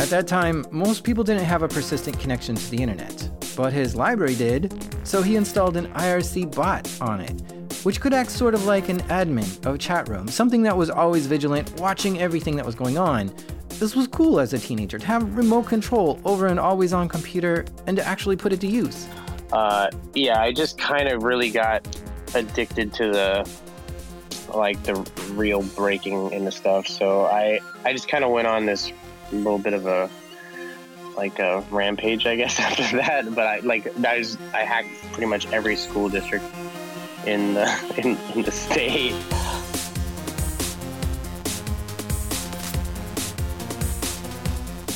At 0.00 0.10
that 0.10 0.26
time, 0.26 0.64
most 0.70 1.04
people 1.04 1.24
didn't 1.24 1.44
have 1.44 1.62
a 1.62 1.68
persistent 1.68 2.18
connection 2.20 2.54
to 2.54 2.70
the 2.70 2.82
internet, 2.82 3.30
but 3.56 3.72
his 3.72 3.96
library 3.96 4.34
did, 4.34 4.74
so 5.06 5.22
he 5.22 5.36
installed 5.36 5.76
an 5.76 5.86
IRC 5.94 6.54
bot 6.54 6.88
on 7.00 7.20
it 7.20 7.42
which 7.86 8.00
could 8.00 8.12
act 8.12 8.32
sort 8.32 8.52
of 8.52 8.64
like 8.64 8.88
an 8.88 8.98
admin 9.02 9.64
of 9.64 9.76
a 9.76 9.78
chat 9.78 10.08
room, 10.08 10.26
something 10.26 10.60
that 10.60 10.76
was 10.76 10.90
always 10.90 11.26
vigilant, 11.26 11.72
watching 11.78 12.18
everything 12.18 12.56
that 12.56 12.66
was 12.66 12.74
going 12.74 12.98
on, 12.98 13.32
this 13.78 13.94
was 13.94 14.06
cool 14.08 14.40
as 14.40 14.52
a 14.52 14.58
teenager 14.58 14.98
to 14.98 15.06
have 15.06 15.36
remote 15.36 15.66
control 15.66 16.20
over 16.24 16.46
an 16.46 16.58
always 16.58 16.92
on 16.92 17.08
computer 17.08 17.64
and 17.86 17.96
to 17.96 18.04
actually 18.04 18.36
put 18.36 18.52
it 18.52 18.60
to 18.60 18.66
use. 18.66 19.08
Uh, 19.52 19.88
yeah, 20.14 20.40
I 20.40 20.52
just 20.52 20.78
kind 20.78 21.08
of 21.08 21.22
really 21.22 21.50
got 21.50 21.86
addicted 22.34 22.92
to 22.94 23.10
the 23.10 23.50
like 24.54 24.82
the 24.84 24.94
real 25.32 25.62
breaking 25.62 26.32
into 26.32 26.50
stuff. 26.50 26.86
So 26.86 27.26
I 27.26 27.60
I 27.84 27.92
just 27.92 28.08
kind 28.08 28.24
of 28.24 28.30
went 28.30 28.46
on 28.46 28.66
this 28.66 28.92
little 29.32 29.58
bit 29.58 29.72
of 29.72 29.86
a 29.86 30.10
like 31.16 31.38
a 31.38 31.64
rampage, 31.70 32.26
I 32.26 32.36
guess, 32.36 32.58
after 32.60 32.96
that. 32.96 33.34
But 33.34 33.46
I 33.46 33.58
like 33.60 33.86
I 34.04 34.18
was 34.18 34.38
I 34.52 34.62
hacked 34.62 34.88
pretty 35.12 35.26
much 35.26 35.46
every 35.52 35.76
school 35.76 36.08
district 36.08 36.44
in 37.26 37.54
the 37.54 37.94
in, 37.98 38.16
in 38.36 38.42
the 38.42 38.52
state. 38.52 39.14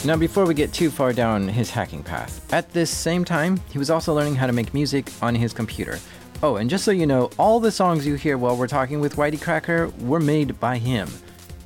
Now, 0.02 0.16
before 0.16 0.46
we 0.46 0.54
get 0.54 0.72
too 0.72 0.88
far 0.90 1.12
down 1.12 1.46
his 1.46 1.68
hacking 1.68 2.02
path, 2.02 2.50
at 2.54 2.72
this 2.72 2.90
same 2.90 3.22
time, 3.22 3.60
he 3.70 3.76
was 3.76 3.90
also 3.90 4.14
learning 4.14 4.34
how 4.34 4.46
to 4.46 4.52
make 4.52 4.72
music 4.72 5.12
on 5.20 5.34
his 5.34 5.52
computer. 5.52 5.98
Oh, 6.42 6.56
and 6.56 6.70
just 6.70 6.86
so 6.86 6.90
you 6.90 7.06
know, 7.06 7.28
all 7.38 7.60
the 7.60 7.70
songs 7.70 8.06
you 8.06 8.14
hear 8.14 8.38
while 8.38 8.56
we're 8.56 8.66
talking 8.66 9.00
with 9.00 9.16
Whitey 9.16 9.38
Cracker 9.38 9.88
were 10.00 10.18
made 10.18 10.58
by 10.58 10.78
him. 10.78 11.10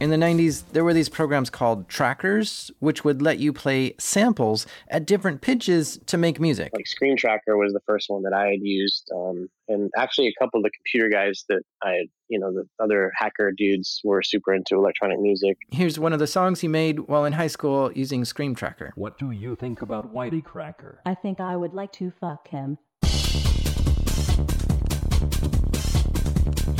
In 0.00 0.10
the 0.10 0.16
90s, 0.16 0.64
there 0.72 0.82
were 0.82 0.92
these 0.92 1.08
programs 1.08 1.48
called 1.48 1.88
trackers, 1.88 2.72
which 2.80 3.04
would 3.04 3.22
let 3.22 3.38
you 3.38 3.52
play 3.52 3.94
samples 4.00 4.66
at 4.88 5.06
different 5.06 5.40
pitches 5.40 6.00
to 6.06 6.18
make 6.18 6.40
music. 6.40 6.72
Like 6.74 6.88
Scream 6.88 7.16
Tracker 7.16 7.56
was 7.56 7.72
the 7.72 7.80
first 7.86 8.10
one 8.10 8.24
that 8.24 8.32
I 8.32 8.48
had 8.48 8.60
used. 8.62 9.08
Um, 9.14 9.48
and 9.68 9.92
actually, 9.96 10.26
a 10.26 10.34
couple 10.40 10.58
of 10.58 10.64
the 10.64 10.70
computer 10.70 11.08
guys 11.08 11.44
that 11.48 11.62
I 11.84 11.90
had, 11.90 12.06
you 12.34 12.40
know, 12.40 12.52
the 12.52 12.66
other 12.82 13.12
hacker 13.14 13.52
dudes 13.52 14.00
were 14.02 14.20
super 14.20 14.52
into 14.52 14.74
electronic 14.74 15.20
music. 15.20 15.56
Here's 15.70 16.00
one 16.00 16.12
of 16.12 16.18
the 16.18 16.26
songs 16.26 16.60
he 16.60 16.66
made 16.66 16.98
while 16.98 17.24
in 17.24 17.34
high 17.34 17.46
school 17.46 17.92
using 17.92 18.24
Scream 18.24 18.56
Tracker. 18.56 18.92
What 18.96 19.18
do 19.18 19.30
you 19.30 19.54
think 19.54 19.82
about 19.82 20.12
Whitey 20.12 20.42
Cracker? 20.42 21.00
I 21.06 21.14
think 21.14 21.38
I 21.38 21.54
would 21.54 21.74
like 21.74 21.92
to 21.92 22.10
fuck 22.10 22.48
him. 22.48 22.78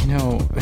You 0.03 0.07
know. 0.09 0.41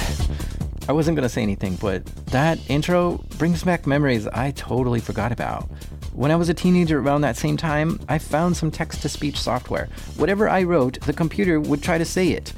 I 0.89 0.93
wasn't 0.93 1.15
gonna 1.15 1.29
say 1.29 1.43
anything, 1.43 1.77
but 1.77 2.05
that 2.27 2.59
intro 2.69 3.25
brings 3.39 3.63
back 3.63 3.87
memories 3.87 4.27
I 4.27 4.51
totally 4.51 5.01
forgot 5.01 5.33
about. 5.33 5.71
When 6.13 6.31
I 6.31 6.37
was 6.37 6.51
a 6.51 6.55
teenager 6.55 6.99
around 6.99 7.23
that 7.23 7.37
same 7.37 7.57
time, 7.57 8.01
I 8.09 8.19
found 8.19 8.57
some 8.57 8.71
text 8.71 9.01
to 9.03 9.09
speech 9.09 9.41
software. 9.41 9.89
Whatever 10.17 10.49
I 10.49 10.65
wrote, 10.65 11.01
the 11.03 11.13
computer 11.13 11.61
would 11.61 11.83
try 11.83 11.97
to 11.97 12.05
say 12.05 12.31
it. 12.31 12.53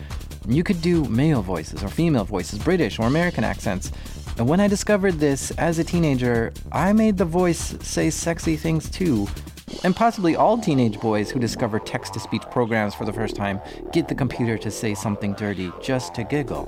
You 0.46 0.62
could 0.62 0.82
do 0.82 1.04
male 1.04 1.42
voices 1.42 1.82
or 1.82 1.88
female 1.88 2.24
voices, 2.24 2.58
British 2.58 2.98
or 2.98 3.06
American 3.06 3.44
accents. 3.44 3.90
And 4.36 4.48
when 4.48 4.60
I 4.60 4.68
discovered 4.68 5.14
this 5.14 5.50
as 5.52 5.78
a 5.78 5.84
teenager, 5.84 6.52
I 6.72 6.92
made 6.92 7.16
the 7.16 7.24
voice 7.24 7.76
say 7.80 8.10
sexy 8.10 8.56
things 8.56 8.90
too. 8.90 9.26
And 9.82 9.96
possibly 9.96 10.36
all 10.36 10.58
teenage 10.58 11.00
boys 11.00 11.30
who 11.30 11.38
discover 11.38 11.78
text 11.78 12.14
to 12.14 12.20
speech 12.20 12.42
programs 12.50 12.94
for 12.94 13.04
the 13.04 13.12
first 13.12 13.36
time 13.36 13.60
get 13.92 14.08
the 14.08 14.14
computer 14.14 14.58
to 14.58 14.70
say 14.70 14.94
something 14.94 15.32
dirty 15.34 15.72
just 15.82 16.14
to 16.16 16.24
giggle. 16.24 16.64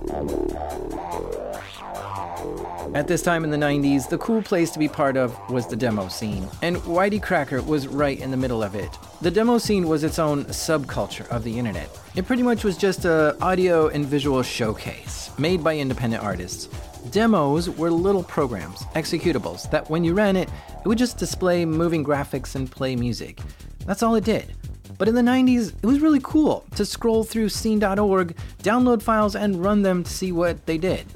At 2.94 3.08
this 3.08 3.22
time 3.22 3.44
in 3.44 3.50
the 3.50 3.56
90s, 3.56 4.08
the 4.08 4.18
cool 4.18 4.42
place 4.42 4.70
to 4.70 4.78
be 4.78 4.88
part 4.88 5.16
of 5.16 5.36
was 5.50 5.66
the 5.66 5.76
demo 5.76 6.08
scene, 6.08 6.48
and 6.62 6.76
Whitey 6.78 7.22
Cracker 7.22 7.60
was 7.62 7.86
right 7.86 8.18
in 8.18 8.30
the 8.30 8.36
middle 8.36 8.62
of 8.62 8.74
it. 8.74 8.96
The 9.20 9.30
demo 9.30 9.58
scene 9.58 9.88
was 9.88 10.04
its 10.04 10.18
own 10.18 10.44
subculture 10.46 11.28
of 11.28 11.44
the 11.44 11.58
internet. 11.58 11.90
It 12.14 12.26
pretty 12.26 12.42
much 12.42 12.64
was 12.64 12.76
just 12.76 13.04
a 13.04 13.36
audio 13.40 13.88
and 13.88 14.06
visual 14.06 14.42
showcase 14.42 15.30
made 15.38 15.62
by 15.62 15.76
independent 15.76 16.22
artists. 16.22 16.68
Demos 17.10 17.68
were 17.70 17.90
little 17.90 18.22
programs, 18.22 18.80
executables, 18.94 19.70
that 19.70 19.88
when 19.90 20.04
you 20.04 20.14
ran 20.14 20.36
it, 20.36 20.48
it 20.84 20.88
would 20.88 20.98
just 20.98 21.18
display 21.18 21.64
moving 21.64 22.04
graphics 22.04 22.54
and 22.54 22.70
play 22.70 22.96
music. 22.96 23.40
That's 23.84 24.02
all 24.02 24.14
it 24.14 24.24
did. 24.24 24.54
But 24.98 25.08
in 25.08 25.14
the 25.14 25.22
90s, 25.22 25.74
it 25.82 25.86
was 25.86 26.00
really 26.00 26.20
cool 26.22 26.64
to 26.76 26.86
scroll 26.86 27.24
through 27.24 27.50
scene.org, 27.50 28.36
download 28.62 29.02
files, 29.02 29.36
and 29.36 29.62
run 29.62 29.82
them 29.82 30.02
to 30.04 30.10
see 30.10 30.32
what 30.32 30.64
they 30.66 30.78
did. 30.78 31.06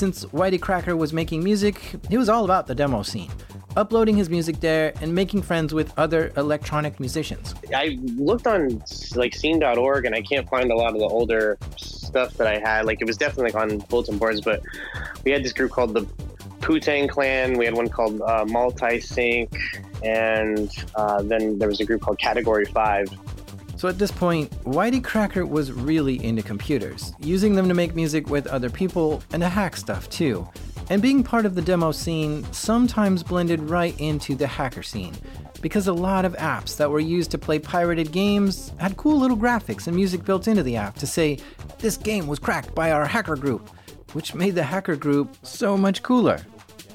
Since 0.00 0.24
Whitey 0.24 0.58
Cracker 0.58 0.96
was 0.96 1.12
making 1.12 1.44
music, 1.44 1.78
he 2.08 2.16
was 2.16 2.30
all 2.30 2.46
about 2.46 2.66
the 2.66 2.74
demo 2.74 3.02
scene, 3.02 3.30
uploading 3.76 4.16
his 4.16 4.30
music 4.30 4.58
there 4.58 4.94
and 5.02 5.14
making 5.14 5.42
friends 5.42 5.74
with 5.74 5.92
other 5.98 6.32
electronic 6.38 6.98
musicians. 6.98 7.54
I 7.76 7.98
looked 8.16 8.46
on 8.46 8.82
like 9.14 9.34
scene.org 9.34 10.06
and 10.06 10.14
I 10.14 10.22
can't 10.22 10.48
find 10.48 10.72
a 10.72 10.74
lot 10.74 10.94
of 10.94 11.00
the 11.00 11.04
older 11.04 11.58
stuff 11.76 12.32
that 12.38 12.46
I 12.46 12.58
had. 12.58 12.86
Like 12.86 13.02
it 13.02 13.06
was 13.06 13.18
definitely 13.18 13.52
like 13.52 13.62
on 13.62 13.78
bulletin 13.90 14.16
boards, 14.16 14.40
but 14.40 14.62
we 15.26 15.32
had 15.32 15.44
this 15.44 15.52
group 15.52 15.70
called 15.70 15.92
the 15.92 16.06
Putang 16.60 17.06
Clan. 17.06 17.58
We 17.58 17.66
had 17.66 17.74
one 17.74 17.90
called 17.90 18.22
uh, 18.22 18.46
Multi 18.48 19.00
Sync, 19.00 19.54
and 20.02 20.70
uh, 20.94 21.20
then 21.20 21.58
there 21.58 21.68
was 21.68 21.80
a 21.80 21.84
group 21.84 22.00
called 22.00 22.18
Category 22.18 22.64
Five 22.64 23.10
so 23.80 23.88
at 23.88 23.98
this 23.98 24.10
point, 24.10 24.50
Whitey 24.64 25.02
Cracker 25.02 25.46
was 25.46 25.72
really 25.72 26.22
into 26.22 26.42
computers, 26.42 27.14
using 27.18 27.54
them 27.54 27.66
to 27.66 27.72
make 27.72 27.94
music 27.94 28.28
with 28.28 28.46
other 28.46 28.68
people 28.68 29.22
and 29.32 29.40
to 29.40 29.48
hack 29.48 29.74
stuff 29.74 30.06
too. 30.10 30.46
And 30.90 31.00
being 31.00 31.24
part 31.24 31.46
of 31.46 31.54
the 31.54 31.62
demo 31.62 31.90
scene 31.90 32.44
sometimes 32.52 33.22
blended 33.22 33.58
right 33.70 33.98
into 33.98 34.34
the 34.34 34.46
hacker 34.46 34.82
scene, 34.82 35.14
because 35.62 35.86
a 35.86 35.94
lot 35.94 36.26
of 36.26 36.34
apps 36.34 36.76
that 36.76 36.90
were 36.90 37.00
used 37.00 37.30
to 37.30 37.38
play 37.38 37.58
pirated 37.58 38.12
games 38.12 38.70
had 38.76 38.98
cool 38.98 39.18
little 39.18 39.34
graphics 39.34 39.86
and 39.86 39.96
music 39.96 40.26
built 40.26 40.46
into 40.46 40.62
the 40.62 40.76
app 40.76 40.96
to 40.96 41.06
say, 41.06 41.38
this 41.78 41.96
game 41.96 42.26
was 42.26 42.38
cracked 42.38 42.74
by 42.74 42.92
our 42.92 43.06
hacker 43.06 43.34
group, 43.34 43.66
which 44.12 44.34
made 44.34 44.54
the 44.54 44.62
hacker 44.62 44.94
group 44.94 45.34
so 45.42 45.78
much 45.78 46.02
cooler. 46.02 46.42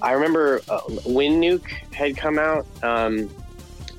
I 0.03 0.11
remember 0.11 0.61
uh, 0.69 0.81
WinNuke 0.81 1.67
had 1.95 2.15
come 2.15 2.37
out. 2.37 2.67
Um, 2.83 3.27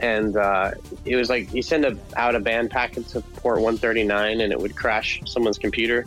and 0.00 0.36
uh, 0.36 0.72
it 1.04 1.16
was 1.16 1.30
like 1.30 1.52
you 1.52 1.62
send 1.62 1.84
a, 1.84 1.96
out 2.16 2.34
of 2.34 2.44
band 2.44 2.70
packet 2.70 3.08
to 3.08 3.20
port 3.20 3.56
139, 3.56 4.40
and 4.40 4.52
it 4.52 4.60
would 4.60 4.76
crash 4.76 5.20
someone's 5.26 5.58
computer. 5.58 6.04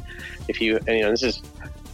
If 0.47 0.61
you, 0.61 0.77
and, 0.77 0.97
you 0.97 1.01
know, 1.01 1.11
this 1.11 1.23
is 1.23 1.41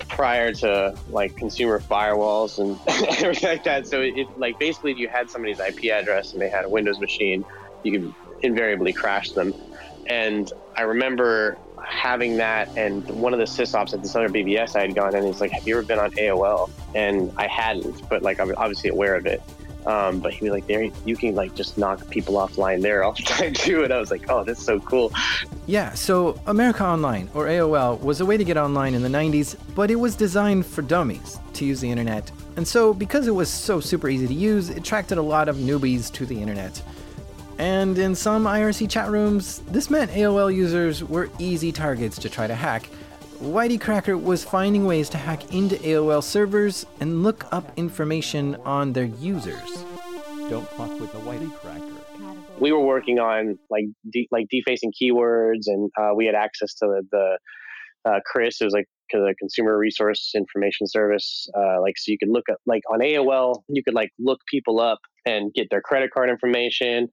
prior 0.09 0.53
to 0.53 0.95
like 1.09 1.35
consumer 1.35 1.79
firewalls 1.79 2.59
and 2.59 2.79
everything 3.19 3.49
like 3.49 3.63
that. 3.63 3.87
So 3.87 4.01
it 4.01 4.27
like 4.37 4.59
basically, 4.59 4.91
if 4.91 4.97
you 4.97 5.07
had 5.07 5.29
somebody's 5.29 5.59
IP 5.59 5.85
address 5.85 6.33
and 6.33 6.41
they 6.41 6.49
had 6.49 6.65
a 6.65 6.69
Windows 6.69 6.99
machine, 6.99 7.45
you 7.83 7.91
could 7.91 8.13
invariably 8.41 8.93
crash 8.93 9.31
them. 9.31 9.53
And 10.07 10.51
I 10.75 10.83
remember 10.83 11.57
having 11.83 12.37
that, 12.37 12.69
and 12.77 13.07
one 13.09 13.33
of 13.33 13.39
the 13.39 13.45
sysops 13.45 13.93
at 13.93 14.01
this 14.01 14.15
other 14.15 14.29
BBS 14.29 14.75
I 14.75 14.81
had 14.81 14.95
gone, 14.95 15.15
and 15.15 15.25
he's 15.25 15.41
like, 15.41 15.51
"Have 15.51 15.67
you 15.67 15.77
ever 15.77 15.85
been 15.85 15.99
on 15.99 16.11
AOL?" 16.11 16.69
And 16.93 17.31
I 17.37 17.47
hadn't, 17.47 18.07
but 18.09 18.21
like 18.21 18.39
I'm 18.39 18.53
obviously 18.57 18.89
aware 18.89 19.15
of 19.15 19.25
it. 19.25 19.41
Um, 19.85 20.19
but 20.19 20.33
he 20.33 20.45
was 20.45 20.51
like, 20.51 20.67
"There, 20.67 20.89
you 21.05 21.15
can 21.15 21.35
like 21.35 21.53
just 21.55 21.77
knock 21.77 22.09
people 22.09 22.35
offline 22.35 22.81
there 22.81 23.03
all 23.03 23.13
the 23.13 23.23
time 23.23 23.53
too." 23.53 23.83
And 23.83 23.93
I 23.93 23.99
was 23.99 24.11
like, 24.11 24.29
"Oh, 24.29 24.43
that's 24.43 24.63
so 24.63 24.79
cool." 24.79 25.11
Yeah, 25.67 25.93
so 25.93 26.39
America 26.47 26.83
Online, 26.83 27.29
or 27.33 27.45
AOL, 27.45 27.99
was 28.01 28.21
a 28.21 28.25
way 28.25 28.37
to 28.37 28.43
get 28.43 28.57
online 28.57 28.93
in 28.93 29.01
the 29.01 29.09
90s, 29.09 29.55
but 29.73 29.89
it 29.89 29.95
was 29.95 30.15
designed 30.15 30.65
for 30.65 30.81
dummies 30.81 31.39
to 31.53 31.65
use 31.65 31.81
the 31.81 31.89
internet. 31.89 32.31
And 32.55 32.67
so, 32.67 32.93
because 32.93 33.27
it 33.27 33.35
was 33.35 33.49
so 33.49 33.79
super 33.79 34.07
easy 34.07 34.27
to 34.27 34.33
use, 34.33 34.69
it 34.69 34.77
attracted 34.77 35.17
a 35.17 35.21
lot 35.21 35.49
of 35.49 35.57
newbies 35.57 36.11
to 36.13 36.25
the 36.25 36.39
internet. 36.39 36.81
And 37.57 37.97
in 37.97 38.15
some 38.15 38.45
IRC 38.45 38.89
chat 38.89 39.09
rooms, 39.09 39.59
this 39.71 39.89
meant 39.89 40.11
AOL 40.11 40.53
users 40.53 41.03
were 41.03 41.29
easy 41.39 41.71
targets 41.71 42.17
to 42.19 42.29
try 42.29 42.47
to 42.47 42.55
hack. 42.55 42.89
Whitey 43.41 43.79
Cracker 43.79 44.17
was 44.17 44.43
finding 44.43 44.85
ways 44.85 45.09
to 45.09 45.17
hack 45.17 45.53
into 45.53 45.75
AOL 45.75 46.23
servers 46.23 46.85
and 46.99 47.21
look 47.21 47.45
up 47.51 47.71
information 47.77 48.55
on 48.63 48.93
their 48.93 49.05
users. 49.05 49.83
Don't 50.49 50.67
fuck 50.69 50.99
with 50.99 51.11
the 51.11 51.19
Whitey 51.19 51.53
Cracker. 51.55 52.39
we 52.59 52.71
were 52.71 52.79
working 52.79 53.19
on 53.19 53.59
like 53.69 53.85
de- 54.09 54.27
like 54.31 54.47
defacing 54.49 54.93
keywords, 54.93 55.67
and 55.67 55.91
uh, 55.99 56.11
we 56.15 56.25
had 56.25 56.35
access 56.35 56.73
to 56.75 56.85
the, 56.85 57.37
the 58.05 58.09
uh, 58.09 58.19
Chris. 58.25 58.61
It 58.61 58.65
was 58.65 58.73
like 58.73 58.85
the 59.11 59.35
Consumer 59.37 59.77
Resource 59.77 60.31
Information 60.35 60.87
Service. 60.87 61.49
Uh, 61.57 61.81
like 61.81 61.97
so, 61.97 62.11
you 62.11 62.17
could 62.17 62.29
look 62.29 62.45
at 62.49 62.57
like 62.65 62.83
on 62.91 62.99
AOL, 62.99 63.63
you 63.67 63.83
could 63.83 63.95
like 63.95 64.11
look 64.17 64.39
people 64.49 64.79
up 64.79 64.99
and 65.25 65.53
get 65.53 65.67
their 65.69 65.81
credit 65.81 66.11
card 66.11 66.29
information, 66.29 67.09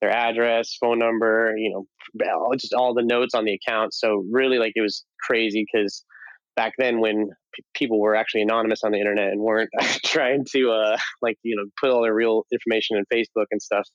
their 0.00 0.10
address, 0.10 0.76
phone 0.80 0.98
number, 0.98 1.54
you 1.56 1.70
know, 1.70 2.54
just 2.56 2.74
all 2.74 2.94
the 2.94 3.02
notes 3.02 3.34
on 3.34 3.44
the 3.44 3.54
account. 3.54 3.92
So 3.94 4.24
really, 4.30 4.58
like 4.58 4.72
it 4.76 4.80
was 4.80 5.04
crazy 5.20 5.66
because 5.72 6.04
back 6.56 6.72
then 6.78 7.00
when 7.00 7.30
p- 7.54 7.64
people 7.74 8.00
were 8.00 8.16
actually 8.16 8.42
anonymous 8.42 8.82
on 8.82 8.92
the 8.92 8.98
internet 8.98 9.28
and 9.28 9.40
weren't 9.40 9.70
trying 10.04 10.44
to 10.52 10.72
uh 10.72 10.96
like 11.22 11.36
you 11.44 11.54
know 11.54 11.64
put 11.80 11.90
all 11.90 12.02
their 12.02 12.14
real 12.14 12.42
information 12.52 12.96
in 12.96 13.04
Facebook 13.12 13.46
and 13.52 13.62
stuff 13.62 13.86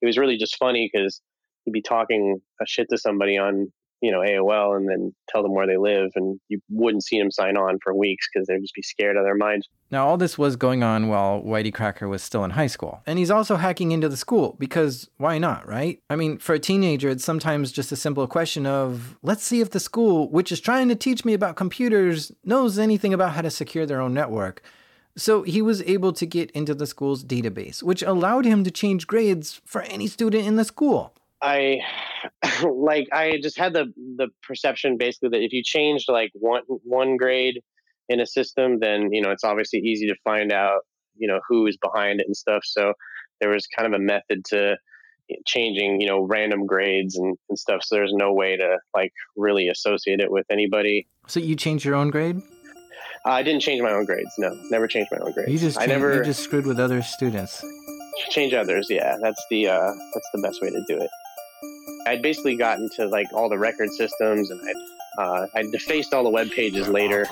it 0.00 0.06
was 0.06 0.16
really 0.16 0.38
just 0.38 0.56
funny 0.56 0.88
because 0.90 1.20
you'd 1.64 1.72
be 1.72 1.82
talking 1.82 2.38
a 2.62 2.66
shit 2.66 2.86
to 2.90 2.96
somebody 2.96 3.36
on 3.36 3.70
you 4.00 4.10
know 4.10 4.20
AOL 4.20 4.76
and 4.76 4.88
then 4.88 5.14
tell 5.28 5.42
them 5.42 5.54
where 5.54 5.66
they 5.66 5.76
live 5.76 6.10
and 6.16 6.38
you 6.48 6.60
wouldn't 6.70 7.04
see 7.04 7.18
them 7.18 7.30
sign 7.30 7.56
on 7.56 7.78
for 7.82 7.94
weeks 7.94 8.28
because 8.32 8.46
they'd 8.46 8.60
just 8.60 8.74
be 8.74 8.82
scared 8.82 9.16
out 9.16 9.20
of 9.20 9.24
their 9.24 9.36
minds. 9.36 9.68
Now, 9.90 10.06
all 10.06 10.16
this 10.16 10.36
was 10.36 10.56
going 10.56 10.82
on 10.82 11.08
while 11.08 11.40
Whitey 11.42 11.72
Cracker 11.72 12.08
was 12.08 12.22
still 12.22 12.44
in 12.44 12.50
high 12.50 12.66
school. 12.66 13.02
And 13.06 13.18
he's 13.18 13.30
also 13.30 13.56
hacking 13.56 13.92
into 13.92 14.08
the 14.08 14.16
school 14.16 14.56
because 14.58 15.08
why 15.16 15.38
not, 15.38 15.66
right? 15.68 16.00
I 16.10 16.16
mean, 16.16 16.38
for 16.38 16.54
a 16.54 16.58
teenager, 16.58 17.08
it's 17.08 17.24
sometimes 17.24 17.70
just 17.70 17.92
a 17.92 17.96
simple 17.96 18.26
question 18.26 18.66
of 18.66 19.16
let's 19.22 19.44
see 19.44 19.60
if 19.60 19.70
the 19.70 19.80
school, 19.80 20.28
which 20.30 20.50
is 20.50 20.60
trying 20.60 20.88
to 20.88 20.96
teach 20.96 21.24
me 21.24 21.34
about 21.34 21.56
computers, 21.56 22.32
knows 22.44 22.78
anything 22.78 23.14
about 23.14 23.32
how 23.32 23.42
to 23.42 23.50
secure 23.50 23.86
their 23.86 24.00
own 24.00 24.12
network. 24.12 24.62
So 25.16 25.44
he 25.44 25.62
was 25.62 25.80
able 25.82 26.12
to 26.12 26.26
get 26.26 26.50
into 26.50 26.74
the 26.74 26.86
school's 26.86 27.24
database, 27.24 27.82
which 27.82 28.02
allowed 28.02 28.44
him 28.44 28.64
to 28.64 28.70
change 28.70 29.06
grades 29.06 29.60
for 29.64 29.80
any 29.82 30.08
student 30.08 30.46
in 30.46 30.56
the 30.56 30.64
school. 30.64 31.15
I 31.42 31.80
like 32.64 33.08
I 33.12 33.38
just 33.42 33.58
had 33.58 33.72
the 33.72 33.92
the 34.16 34.28
perception 34.42 34.96
basically 34.96 35.30
that 35.30 35.44
if 35.44 35.52
you 35.52 35.62
changed 35.62 36.06
like 36.08 36.30
one 36.34 36.62
one 36.66 37.16
grade 37.16 37.62
in 38.08 38.20
a 38.20 38.26
system, 38.26 38.80
then 38.80 39.12
you 39.12 39.20
know 39.20 39.30
it's 39.30 39.44
obviously 39.44 39.80
easy 39.80 40.06
to 40.06 40.14
find 40.24 40.52
out 40.52 40.80
you 41.16 41.28
know 41.28 41.40
who 41.48 41.66
is 41.66 41.76
behind 41.76 42.20
it 42.20 42.26
and 42.26 42.36
stuff. 42.36 42.62
So 42.64 42.92
there 43.40 43.50
was 43.50 43.66
kind 43.66 43.92
of 43.92 43.98
a 44.00 44.02
method 44.02 44.44
to 44.46 44.76
changing 45.44 46.00
you 46.00 46.06
know 46.06 46.22
random 46.22 46.66
grades 46.66 47.16
and, 47.16 47.36
and 47.48 47.58
stuff. 47.58 47.82
So 47.82 47.96
there's 47.96 48.12
no 48.14 48.32
way 48.32 48.56
to 48.56 48.78
like 48.94 49.12
really 49.36 49.68
associate 49.68 50.20
it 50.20 50.30
with 50.30 50.46
anybody. 50.50 51.06
So 51.26 51.40
you 51.40 51.56
changed 51.56 51.84
your 51.84 51.94
own 51.94 52.10
grade? 52.10 52.40
I 53.24 53.42
didn't 53.42 53.60
change 53.60 53.82
my 53.82 53.90
own 53.90 54.04
grades. 54.04 54.30
No, 54.38 54.56
never 54.70 54.86
changed 54.86 55.10
my 55.10 55.18
own 55.18 55.32
grades. 55.32 55.50
You 55.50 55.58
just 55.58 55.80
I 55.80 55.86
never 55.86 56.18
you 56.18 56.24
just 56.24 56.44
screwed 56.44 56.64
with 56.64 56.78
other 56.78 57.02
students. 57.02 57.64
change 58.30 58.54
others. 58.54 58.86
Yeah, 58.88 59.16
that's 59.20 59.44
the 59.50 59.68
uh, 59.68 59.92
that's 60.14 60.30
the 60.32 60.40
best 60.40 60.62
way 60.62 60.70
to 60.70 60.84
do 60.86 60.96
it. 60.96 61.10
I'd 62.06 62.22
basically 62.22 62.56
gotten 62.56 62.88
to 62.90 63.06
like 63.06 63.32
all 63.32 63.48
the 63.48 63.58
record 63.58 63.90
systems, 63.90 64.50
and 64.50 64.60
I'd 64.60 65.22
uh, 65.22 65.46
I'd 65.54 65.70
defaced 65.72 66.14
all 66.14 66.22
the 66.22 66.30
web 66.30 66.50
pages 66.50 66.88
later. 66.88 67.26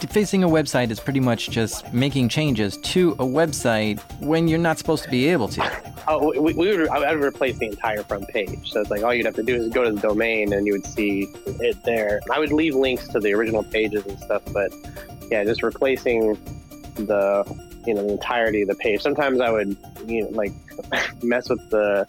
Defacing 0.00 0.44
a 0.44 0.48
website 0.48 0.90
is 0.90 1.00
pretty 1.00 1.20
much 1.20 1.48
just 1.48 1.90
making 1.94 2.28
changes 2.28 2.76
to 2.78 3.12
a 3.12 3.24
website 3.24 4.00
when 4.20 4.46
you're 4.46 4.58
not 4.58 4.76
supposed 4.76 5.04
to 5.04 5.10
be 5.10 5.28
able 5.28 5.48
to. 5.48 5.82
Oh, 6.08 6.38
we, 6.38 6.52
we 6.52 6.76
would 6.76 6.88
I 6.88 7.14
would 7.14 7.24
replace 7.24 7.56
the 7.58 7.66
entire 7.66 8.02
front 8.02 8.28
page. 8.28 8.72
So 8.72 8.80
it's 8.80 8.90
like 8.90 9.02
all 9.02 9.14
you'd 9.14 9.24
have 9.24 9.36
to 9.36 9.42
do 9.42 9.54
is 9.54 9.68
go 9.68 9.84
to 9.84 9.92
the 9.92 10.00
domain, 10.00 10.52
and 10.52 10.66
you 10.66 10.72
would 10.72 10.84
see 10.84 11.28
it 11.46 11.82
there. 11.84 12.20
I 12.30 12.38
would 12.38 12.52
leave 12.52 12.74
links 12.74 13.08
to 13.08 13.20
the 13.20 13.32
original 13.32 13.62
pages 13.62 14.04
and 14.04 14.18
stuff, 14.18 14.42
but 14.52 14.74
yeah, 15.30 15.44
just 15.44 15.62
replacing 15.62 16.34
the 16.96 17.44
you 17.86 17.94
know 17.94 18.02
the 18.02 18.12
entirety 18.12 18.62
of 18.62 18.68
the 18.68 18.74
page. 18.74 19.00
Sometimes 19.00 19.40
I 19.40 19.50
would 19.50 19.76
you 20.06 20.22
know 20.22 20.30
like 20.30 20.52
mess 21.22 21.48
with 21.48 21.68
the 21.70 22.06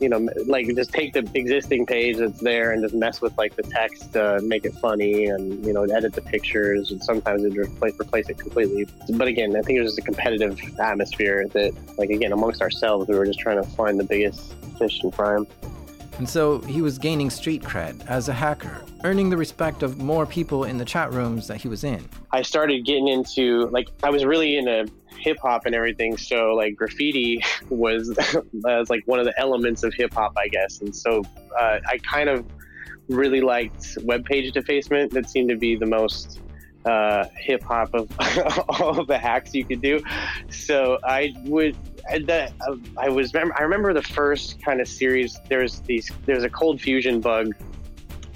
you 0.00 0.08
know 0.08 0.28
like 0.46 0.66
just 0.74 0.92
take 0.92 1.12
the 1.12 1.28
existing 1.34 1.84
page 1.86 2.16
that's 2.16 2.40
there 2.40 2.72
and 2.72 2.82
just 2.82 2.94
mess 2.94 3.20
with 3.20 3.36
like 3.36 3.54
the 3.56 3.62
text 3.62 4.14
to 4.14 4.40
make 4.42 4.64
it 4.64 4.72
funny 4.74 5.26
and 5.26 5.64
you 5.64 5.72
know 5.72 5.84
edit 5.84 6.14
the 6.14 6.22
pictures. 6.22 6.90
And 6.90 7.02
sometimes 7.02 7.44
it'd 7.44 7.56
replace, 7.56 7.98
replace 8.00 8.28
it 8.28 8.38
completely. 8.38 8.86
But 9.14 9.28
again 9.28 9.56
i 9.56 9.62
think 9.62 9.78
it 9.78 9.82
was 9.82 9.92
just 9.92 9.98
a 9.98 10.02
competitive 10.02 10.58
atmosphere 10.78 11.46
that 11.48 11.72
like 11.98 12.10
again 12.10 12.32
amongst 12.32 12.62
ourselves 12.62 13.08
we 13.08 13.16
were 13.16 13.26
just 13.26 13.38
trying 13.38 13.62
to 13.62 13.68
find 13.70 13.98
the 13.98 14.04
biggest 14.04 14.54
fish 14.78 15.02
in 15.04 15.10
prime 15.10 15.46
And 16.18 16.28
so 16.28 16.60
he 16.60 16.82
was 16.82 16.98
gaining 16.98 17.30
street 17.30 17.62
cred 17.62 18.06
as 18.06 18.28
a 18.28 18.32
hacker, 18.32 18.84
earning 19.04 19.30
the 19.30 19.36
respect 19.36 19.82
of 19.82 19.98
more 19.98 20.26
people 20.26 20.64
in 20.64 20.78
the 20.78 20.84
chat 20.84 21.12
rooms 21.12 21.46
that 21.48 21.58
he 21.58 21.68
was 21.68 21.84
in. 21.84 22.06
I 22.32 22.42
started 22.42 22.84
getting 22.84 23.08
into 23.08 23.66
like 23.68 23.88
I 24.02 24.10
was 24.10 24.24
really 24.24 24.56
into 24.56 24.86
hip 25.18 25.38
hop 25.40 25.66
and 25.66 25.74
everything. 25.74 26.16
So 26.16 26.54
like 26.54 26.76
graffiti 26.76 27.42
was 27.68 28.14
was 28.52 28.90
like 28.90 29.02
one 29.06 29.18
of 29.18 29.24
the 29.24 29.38
elements 29.38 29.82
of 29.82 29.94
hip 29.94 30.14
hop, 30.14 30.32
I 30.36 30.48
guess. 30.48 30.80
And 30.80 30.94
so 30.94 31.22
uh, 31.58 31.78
I 31.86 31.98
kind 31.98 32.28
of 32.28 32.44
really 33.08 33.40
liked 33.40 33.98
web 34.02 34.24
page 34.24 34.52
defacement. 34.52 35.12
That 35.12 35.28
seemed 35.28 35.48
to 35.50 35.56
be 35.56 35.76
the 35.76 35.86
most 35.86 36.40
uh, 36.84 37.24
hip 37.36 37.62
hop 37.62 37.92
of 37.94 38.10
all 38.80 39.00
of 39.00 39.06
the 39.06 39.18
hacks 39.18 39.54
you 39.54 39.64
could 39.64 39.82
do. 39.82 40.02
So 40.50 40.98
I 41.04 41.34
would. 41.44 41.76
That 42.18 42.52
I 42.96 43.08
was. 43.08 43.34
I 43.34 43.62
remember 43.62 43.92
the 43.92 44.02
first 44.02 44.62
kind 44.62 44.80
of 44.80 44.88
series. 44.88 45.38
There's 45.48 45.80
these. 45.80 46.10
There's 46.26 46.44
a 46.44 46.50
ColdFusion 46.50 47.20
bug 47.22 47.54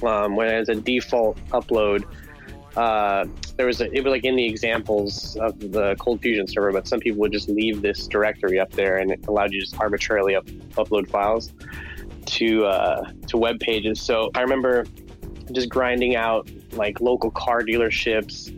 um, 0.05 0.37
when 0.37 0.49
as 0.49 0.69
a 0.69 0.75
default 0.75 1.39
upload 1.49 2.05
uh, 2.77 3.25
there 3.57 3.67
was 3.67 3.81
a, 3.81 3.93
it 3.93 4.03
was 4.03 4.11
like 4.11 4.25
in 4.25 4.35
the 4.35 4.45
examples 4.45 5.37
of 5.37 5.59
the 5.61 5.95
ColdFusion 5.97 6.51
server 6.51 6.73
but 6.73 6.89
some 6.89 7.01
people 7.01 7.21
would 7.21 7.33
just 7.33 7.49
leave 7.49 7.83
this 7.83 8.07
directory 8.09 8.59
up 8.59 8.71
there 8.73 8.99
and 8.99 9.13
it 9.13 9.27
allowed 9.29 9.53
you 9.53 9.61
to 9.61 9.67
just 9.67 9.81
arbitrarily 9.81 10.35
up, 10.35 10.47
upload 10.77 11.09
files 11.09 11.53
to 12.27 12.65
uh, 12.65 13.11
to 13.29 13.37
web 13.37 13.61
pages 13.61 14.01
so 14.01 14.31
i 14.35 14.41
remember 14.41 14.85
just 15.53 15.69
grinding 15.69 16.17
out 16.17 16.51
like 16.73 17.01
local 17.01 17.31
car 17.31 17.61
dealerships 17.61 18.51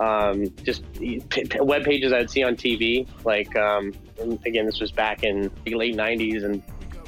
um, 0.00 0.52
just 0.64 0.82
p- 0.94 1.20
p- 1.20 1.60
web 1.60 1.84
pages 1.84 2.12
i'd 2.12 2.28
see 2.28 2.42
on 2.42 2.56
tv 2.56 3.08
like 3.24 3.54
um, 3.56 3.92
and 4.20 4.38
again 4.46 4.66
this 4.66 4.80
was 4.80 4.92
back 4.92 5.22
in 5.22 5.50
the 5.64 5.74
late 5.74 5.96
90s 5.96 6.44
and 6.44 6.62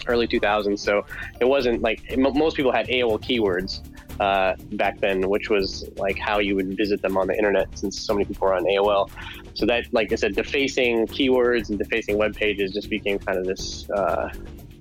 early 0.07 0.27
2000s 0.27 0.79
so 0.79 1.05
it 1.41 1.45
wasn't 1.45 1.81
like 1.83 2.17
mo- 2.19 2.33
most 2.33 2.57
people 2.57 2.73
had 2.73 2.87
aol 2.89 3.21
keywords 3.21 3.81
uh, 4.21 4.55
back 4.73 5.01
then, 5.01 5.29
which 5.29 5.51
was 5.51 5.89
like 5.97 6.19
how 6.19 6.39
you 6.39 6.55
would 6.55 6.77
visit 6.77 7.03
them 7.03 7.17
on 7.17 7.27
the 7.27 7.37
internet 7.37 7.67
since 7.77 8.01
so 8.01 8.15
many 8.15 8.25
people 8.25 8.49
are 8.49 8.55
on 8.55 8.65
AOL. 8.65 9.11
So 9.55 9.67
that, 9.67 9.93
like 9.93 10.13
I 10.13 10.17
said, 10.17 10.35
defacing 10.35 11.07
keywords 11.09 11.69
and 11.71 11.79
defacing 11.79 12.19
web 12.19 12.35
pages 12.35 12.73
just 12.73 12.91
became 12.91 13.19
kind 13.19 13.39
of 13.39 13.45
this 13.45 13.89
uh, 13.91 14.33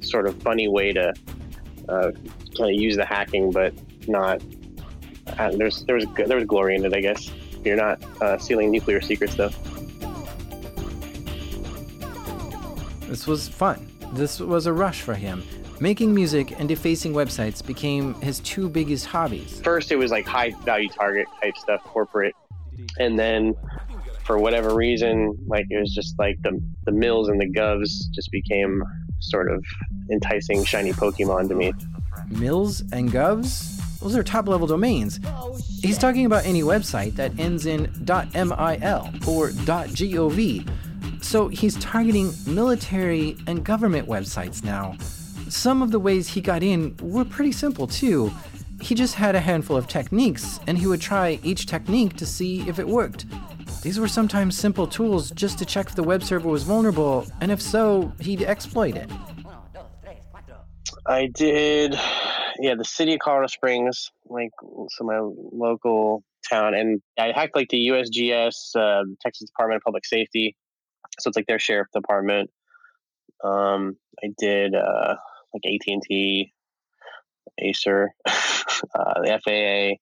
sort 0.01 0.27
of 0.27 0.41
funny 0.41 0.67
way 0.67 0.93
to 0.93 1.13
uh, 1.89 2.11
kind 2.57 2.75
of 2.75 2.81
use 2.81 2.95
the 2.95 3.05
hacking, 3.05 3.51
but 3.51 3.73
not. 4.07 4.41
Uh, 5.39 5.51
there's 5.51 5.83
there 5.85 5.95
was 5.95 6.05
there 6.15 6.37
was 6.37 6.45
glory 6.45 6.75
in 6.75 6.85
it, 6.85 6.93
I 6.93 7.01
guess. 7.01 7.31
You're 7.63 7.77
not 7.77 8.03
uh, 8.21 8.37
stealing 8.37 8.71
nuclear 8.71 9.01
secrets, 9.01 9.35
though. 9.35 9.51
This 13.13 13.27
was 13.27 13.47
fun. 13.47 13.87
This 14.13 14.39
was 14.39 14.65
a 14.65 14.73
rush 14.73 15.01
for 15.01 15.13
him. 15.13 15.43
Making 15.79 16.15
music 16.15 16.59
and 16.59 16.67
defacing 16.67 17.13
websites 17.13 17.63
became 17.63 18.15
his 18.21 18.39
two 18.39 18.67
biggest 18.67 19.05
hobbies. 19.05 19.61
First, 19.61 19.91
it 19.91 19.97
was 19.97 20.09
like 20.09 20.25
high 20.25 20.49
value 20.65 20.89
target 20.89 21.27
type 21.39 21.55
stuff, 21.55 21.83
corporate, 21.83 22.33
and 22.97 23.19
then 23.19 23.53
for 24.23 24.39
whatever 24.39 24.73
reason, 24.73 25.37
like 25.45 25.67
it 25.69 25.79
was 25.79 25.93
just 25.93 26.17
like 26.17 26.41
the 26.41 26.59
the 26.85 26.91
mills 26.91 27.29
and 27.29 27.39
the 27.39 27.45
govs 27.45 28.09
just 28.15 28.31
became 28.31 28.83
sort 29.19 29.51
of 29.51 29.63
enticing 30.11 30.65
shiny 30.65 30.91
Pokemon 30.91 31.49
to 31.49 31.53
me. 31.53 31.71
Mills 32.29 32.81
and 32.93 33.11
govs? 33.11 33.79
Those 33.99 34.15
are 34.15 34.23
top 34.23 34.47
level 34.47 34.65
domains. 34.65 35.19
He's 35.83 35.99
talking 35.99 36.25
about 36.25 36.47
any 36.47 36.63
website 36.63 37.15
that 37.17 37.39
ends 37.39 37.67
in 37.67 37.83
.mil 37.99 38.53
or 39.27 39.49
.gov. 39.51 40.67
So 41.23 41.47
he's 41.47 41.75
targeting 41.77 42.31
military 42.45 43.37
and 43.47 43.63
government 43.63 44.07
websites 44.07 44.63
now. 44.63 44.97
Some 45.49 45.81
of 45.81 45.91
the 45.91 45.99
ways 45.99 46.27
he 46.27 46.41
got 46.41 46.61
in 46.61 46.95
were 47.01 47.25
pretty 47.25 47.51
simple 47.51 47.87
too. 47.87 48.31
He 48.81 48.93
just 48.93 49.15
had 49.15 49.33
a 49.33 49.39
handful 49.39 49.77
of 49.77 49.87
techniques, 49.87 50.59
and 50.67 50.77
he 50.77 50.85
would 50.85 51.01
try 51.01 51.39
each 51.41 51.65
technique 51.65 52.17
to 52.17 52.25
see 52.25 52.67
if 52.67 52.77
it 52.77 52.87
worked. 52.87 53.25
These 53.81 53.99
were 53.99 54.07
sometimes 54.07 54.57
simple 54.57 54.85
tools 54.85 55.31
just 55.31 55.57
to 55.59 55.65
check 55.65 55.87
if 55.87 55.95
the 55.95 56.03
web 56.03 56.23
server 56.23 56.49
was 56.49 56.63
vulnerable, 56.63 57.25
and 57.41 57.51
if 57.51 57.61
so, 57.61 58.11
he'd 58.19 58.43
exploit 58.43 58.95
it. 58.95 59.09
I 61.05 61.27
did, 61.27 61.97
yeah, 62.59 62.75
the 62.75 62.85
city 62.85 63.13
of 63.13 63.19
Colorado 63.19 63.47
Springs, 63.47 64.11
like 64.25 64.51
so 64.89 65.03
my 65.03 65.19
local 65.19 66.23
town, 66.49 66.73
and 66.73 67.01
I 67.17 67.31
hacked 67.33 67.55
like 67.55 67.69
the 67.69 67.87
USGS, 67.87 68.75
uh, 68.75 69.03
Texas 69.21 69.49
Department 69.49 69.77
of 69.77 69.83
Public 69.83 70.05
Safety, 70.05 70.55
so 71.19 71.29
it's 71.29 71.37
like 71.37 71.47
their 71.47 71.59
sheriff 71.59 71.87
department. 71.93 72.49
Um, 73.43 73.97
I 74.23 74.29
did 74.37 74.75
uh, 74.75 75.15
like 75.53 75.63
AT 75.65 75.87
and 75.87 76.01
T, 76.01 76.53
Acer, 77.59 78.11
uh, 78.25 79.21
the 79.21 79.39
FAA, 79.43 79.97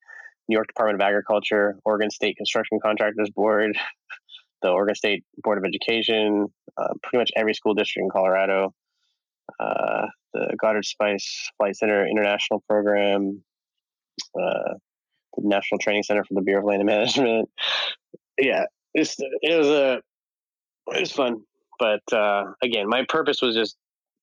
New 0.47 0.56
York 0.56 0.67
Department 0.67 1.02
of 1.02 1.06
Agriculture, 1.06 1.78
Oregon 1.86 2.10
State 2.10 2.38
Construction 2.38 2.80
Contractors 2.82 3.30
Board, 3.30 3.78
the 4.62 4.69
Oregon 4.69 4.95
State 4.95 5.24
Board 5.43 5.58
of 5.58 5.65
Education, 5.65 6.47
uh, 6.78 6.93
pretty 7.04 7.17
much 7.19 7.32
every 7.36 7.54
school 7.54 7.74
district 7.74 8.06
in 8.06 8.10
Colorado, 8.10 8.74
uh, 9.60 10.08
the 10.34 10.56
Goddard 10.60 10.86
Space 10.86 11.52
Flight 11.58 11.76
Center 11.76 12.06
International 12.08 12.63
Program, 12.67 13.43
uh, 14.39 14.74
the 15.38 15.47
National 15.47 15.80
Training 15.80 16.04
Center 16.04 16.24
for 16.24 16.34
the 16.34 16.41
Bureau 16.41 16.62
of 16.62 16.67
Land 16.67 16.86
Management. 16.86 17.50
Yeah, 18.39 18.65
it 18.95 19.08
was 19.43 19.67
a 19.67 20.02
it 20.88 21.00
was 21.00 21.12
fun, 21.12 21.41
but 21.80 22.02
uh, 22.13 22.46
again, 22.62 22.88
my 22.88 23.06
purpose 23.08 23.41
was 23.41 23.56
just 23.56 23.78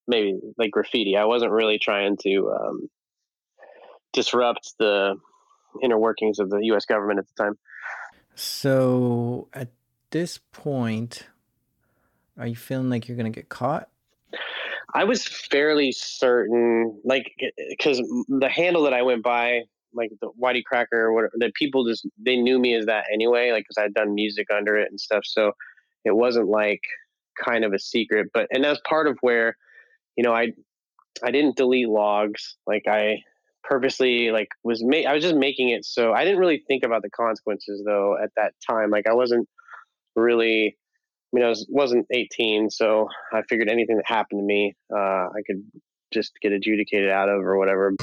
maybe 0.06 0.38
like 0.56 0.70
graffiti. 0.70 1.16
I 1.16 1.24
wasn't 1.24 1.52
really 1.52 1.78
trying 1.78 2.16
to 2.22 2.52
um, 2.52 2.88
disrupt 4.12 4.74
the 4.78 5.16
inner 5.82 5.98
workings 5.98 6.38
of 6.38 6.50
the 6.50 6.60
U.S. 6.64 6.84
government 6.84 7.18
at 7.18 7.26
the 7.28 7.44
time. 7.44 7.58
So 8.34 9.48
at 9.52 9.68
this 10.10 10.38
point, 10.52 11.26
are 12.38 12.46
you 12.46 12.56
feeling 12.56 12.90
like 12.90 13.08
you're 13.08 13.16
gonna 13.16 13.30
get 13.30 13.48
caught? 13.48 13.88
I 14.94 15.04
was 15.04 15.26
fairly 15.26 15.92
certain, 15.92 16.98
like, 17.04 17.30
because 17.68 17.98
the 18.28 18.48
handle 18.48 18.84
that 18.84 18.94
I 18.94 19.02
went 19.02 19.22
by, 19.22 19.62
like 19.92 20.10
the 20.20 20.30
Whitey 20.40 20.62
Cracker, 20.64 21.06
or 21.06 21.12
whatever, 21.12 21.32
that 21.40 21.52
people 21.54 21.84
just 21.86 22.06
they 22.24 22.36
knew 22.36 22.58
me 22.58 22.74
as 22.74 22.86
that 22.86 23.04
anyway, 23.12 23.50
like 23.52 23.64
because 23.68 23.82
I'd 23.82 23.94
done 23.94 24.14
music 24.14 24.46
under 24.54 24.76
it 24.76 24.88
and 24.90 24.98
stuff. 24.98 25.22
So 25.24 25.52
it 26.04 26.14
wasn't 26.14 26.48
like 26.48 26.80
kind 27.42 27.64
of 27.64 27.72
a 27.72 27.78
secret. 27.78 28.28
But 28.32 28.48
and 28.50 28.64
that's 28.64 28.80
part 28.88 29.06
of 29.06 29.18
where, 29.20 29.56
you 30.16 30.24
know, 30.24 30.32
I 30.32 30.52
I 31.22 31.30
didn't 31.30 31.56
delete 31.56 31.88
logs. 31.88 32.56
Like 32.66 32.84
I 32.88 33.22
purposely 33.64 34.30
like 34.30 34.48
was 34.64 34.82
ma- 34.82 35.08
I 35.08 35.12
was 35.12 35.22
just 35.22 35.36
making 35.36 35.70
it 35.70 35.84
so 35.84 36.12
I 36.12 36.24
didn't 36.24 36.38
really 36.38 36.64
think 36.68 36.84
about 36.84 37.02
the 37.02 37.10
consequences 37.10 37.82
though 37.84 38.16
at 38.22 38.30
that 38.36 38.54
time. 38.68 38.90
Like 38.90 39.06
I 39.06 39.14
wasn't 39.14 39.48
really 40.16 40.76
I 41.32 41.36
mean, 41.36 41.44
I 41.44 41.48
was 41.48 41.66
wasn't 41.68 42.06
18, 42.10 42.70
so 42.70 43.08
I 43.34 43.42
figured 43.50 43.68
anything 43.68 43.96
that 43.96 44.06
happened 44.06 44.40
to 44.40 44.44
me, 44.44 44.74
uh, 44.90 44.96
I 45.28 45.42
could 45.46 45.62
just 46.10 46.32
get 46.40 46.52
adjudicated 46.52 47.10
out 47.10 47.28
of 47.28 47.42
or 47.44 47.58
whatever. 47.58 47.94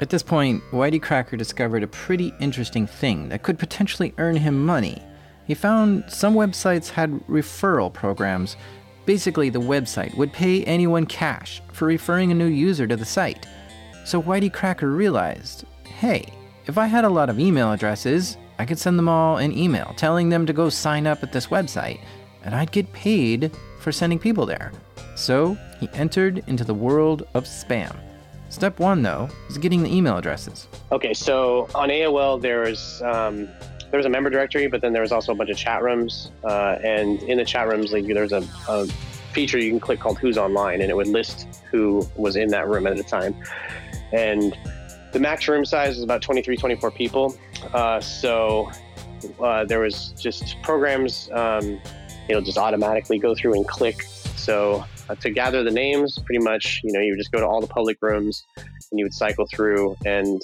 At 0.00 0.08
this 0.08 0.22
point, 0.22 0.62
Whitey 0.70 1.00
Cracker 1.00 1.36
discovered 1.36 1.82
a 1.82 1.88
pretty 1.88 2.32
interesting 2.40 2.86
thing 2.86 3.28
that 3.28 3.42
could 3.42 3.58
potentially 3.58 4.14
earn 4.16 4.34
him 4.34 4.64
money. 4.64 5.02
He 5.46 5.54
found 5.54 6.04
some 6.08 6.34
websites 6.34 6.88
had 6.88 7.10
referral 7.28 7.92
programs. 7.92 8.56
Basically, 9.04 9.50
the 9.50 9.60
website 9.60 10.16
would 10.16 10.32
pay 10.32 10.64
anyone 10.64 11.04
cash 11.04 11.60
for 11.72 11.84
referring 11.84 12.30
a 12.30 12.34
new 12.34 12.46
user 12.46 12.86
to 12.86 12.96
the 12.96 13.04
site. 13.04 13.46
So 14.06 14.22
Whitey 14.22 14.50
Cracker 14.50 14.90
realized 14.90 15.64
hey, 15.84 16.24
if 16.66 16.78
I 16.78 16.86
had 16.86 17.04
a 17.04 17.10
lot 17.10 17.28
of 17.28 17.38
email 17.38 17.72
addresses, 17.72 18.38
I 18.58 18.64
could 18.64 18.78
send 18.78 18.98
them 18.98 19.08
all 19.08 19.36
an 19.36 19.52
email 19.52 19.92
telling 19.96 20.30
them 20.30 20.46
to 20.46 20.52
go 20.54 20.70
sign 20.70 21.06
up 21.06 21.22
at 21.22 21.32
this 21.32 21.48
website, 21.48 22.00
and 22.42 22.54
I'd 22.54 22.72
get 22.72 22.90
paid 22.94 23.54
for 23.80 23.92
sending 23.92 24.18
people 24.18 24.46
there. 24.46 24.72
So 25.14 25.58
he 25.78 25.90
entered 25.92 26.42
into 26.46 26.64
the 26.64 26.72
world 26.72 27.24
of 27.34 27.44
spam. 27.44 27.94
Step 28.50 28.78
one, 28.80 29.02
though, 29.02 29.28
is 29.48 29.58
getting 29.58 29.82
the 29.82 29.94
email 29.94 30.16
addresses. 30.18 30.68
Okay, 30.92 31.14
so 31.14 31.68
on 31.74 31.88
AOL, 31.88 32.42
there 32.42 32.60
was 32.60 33.00
um, 33.02 33.48
there 33.90 33.98
was 33.98 34.06
a 34.06 34.10
member 34.10 34.28
directory, 34.28 34.66
but 34.66 34.80
then 34.80 34.92
there 34.92 35.02
was 35.02 35.12
also 35.12 35.32
a 35.32 35.34
bunch 35.34 35.50
of 35.50 35.56
chat 35.56 35.82
rooms, 35.82 36.32
uh, 36.44 36.76
and 36.82 37.22
in 37.22 37.38
the 37.38 37.44
chat 37.44 37.68
rooms, 37.68 37.92
like 37.92 38.06
there's 38.06 38.32
a, 38.32 38.46
a 38.68 38.86
feature 39.32 39.58
you 39.58 39.70
can 39.70 39.80
click 39.80 40.00
called 40.00 40.18
"Who's 40.18 40.36
Online," 40.36 40.80
and 40.80 40.90
it 40.90 40.96
would 40.96 41.06
list 41.06 41.46
who 41.70 42.06
was 42.16 42.36
in 42.36 42.48
that 42.48 42.68
room 42.68 42.86
at 42.86 42.96
the 42.96 43.04
time. 43.04 43.36
And 44.12 44.56
the 45.12 45.20
max 45.20 45.46
room 45.48 45.64
size 45.64 45.94
was 45.94 46.02
about 46.02 46.22
23, 46.22 46.56
24 46.56 46.90
people. 46.90 47.36
Uh, 47.72 48.00
so 48.00 48.70
uh, 49.40 49.64
there 49.64 49.80
was 49.80 50.08
just 50.20 50.60
programs, 50.62 51.30
um, 51.32 51.80
know, 52.30 52.40
just 52.40 52.58
automatically 52.58 53.18
go 53.18 53.34
through 53.34 53.54
and 53.54 53.66
click. 53.66 54.02
So 54.36 54.84
to 55.16 55.30
gather 55.30 55.62
the 55.62 55.70
names, 55.70 56.18
pretty 56.24 56.42
much, 56.42 56.80
you 56.84 56.92
know, 56.92 57.00
you 57.00 57.12
would 57.12 57.18
just 57.18 57.32
go 57.32 57.40
to 57.40 57.46
all 57.46 57.60
the 57.60 57.66
public 57.66 57.98
rooms 58.00 58.44
and 58.56 58.98
you 58.98 59.04
would 59.04 59.14
cycle 59.14 59.46
through 59.46 59.96
and 60.04 60.42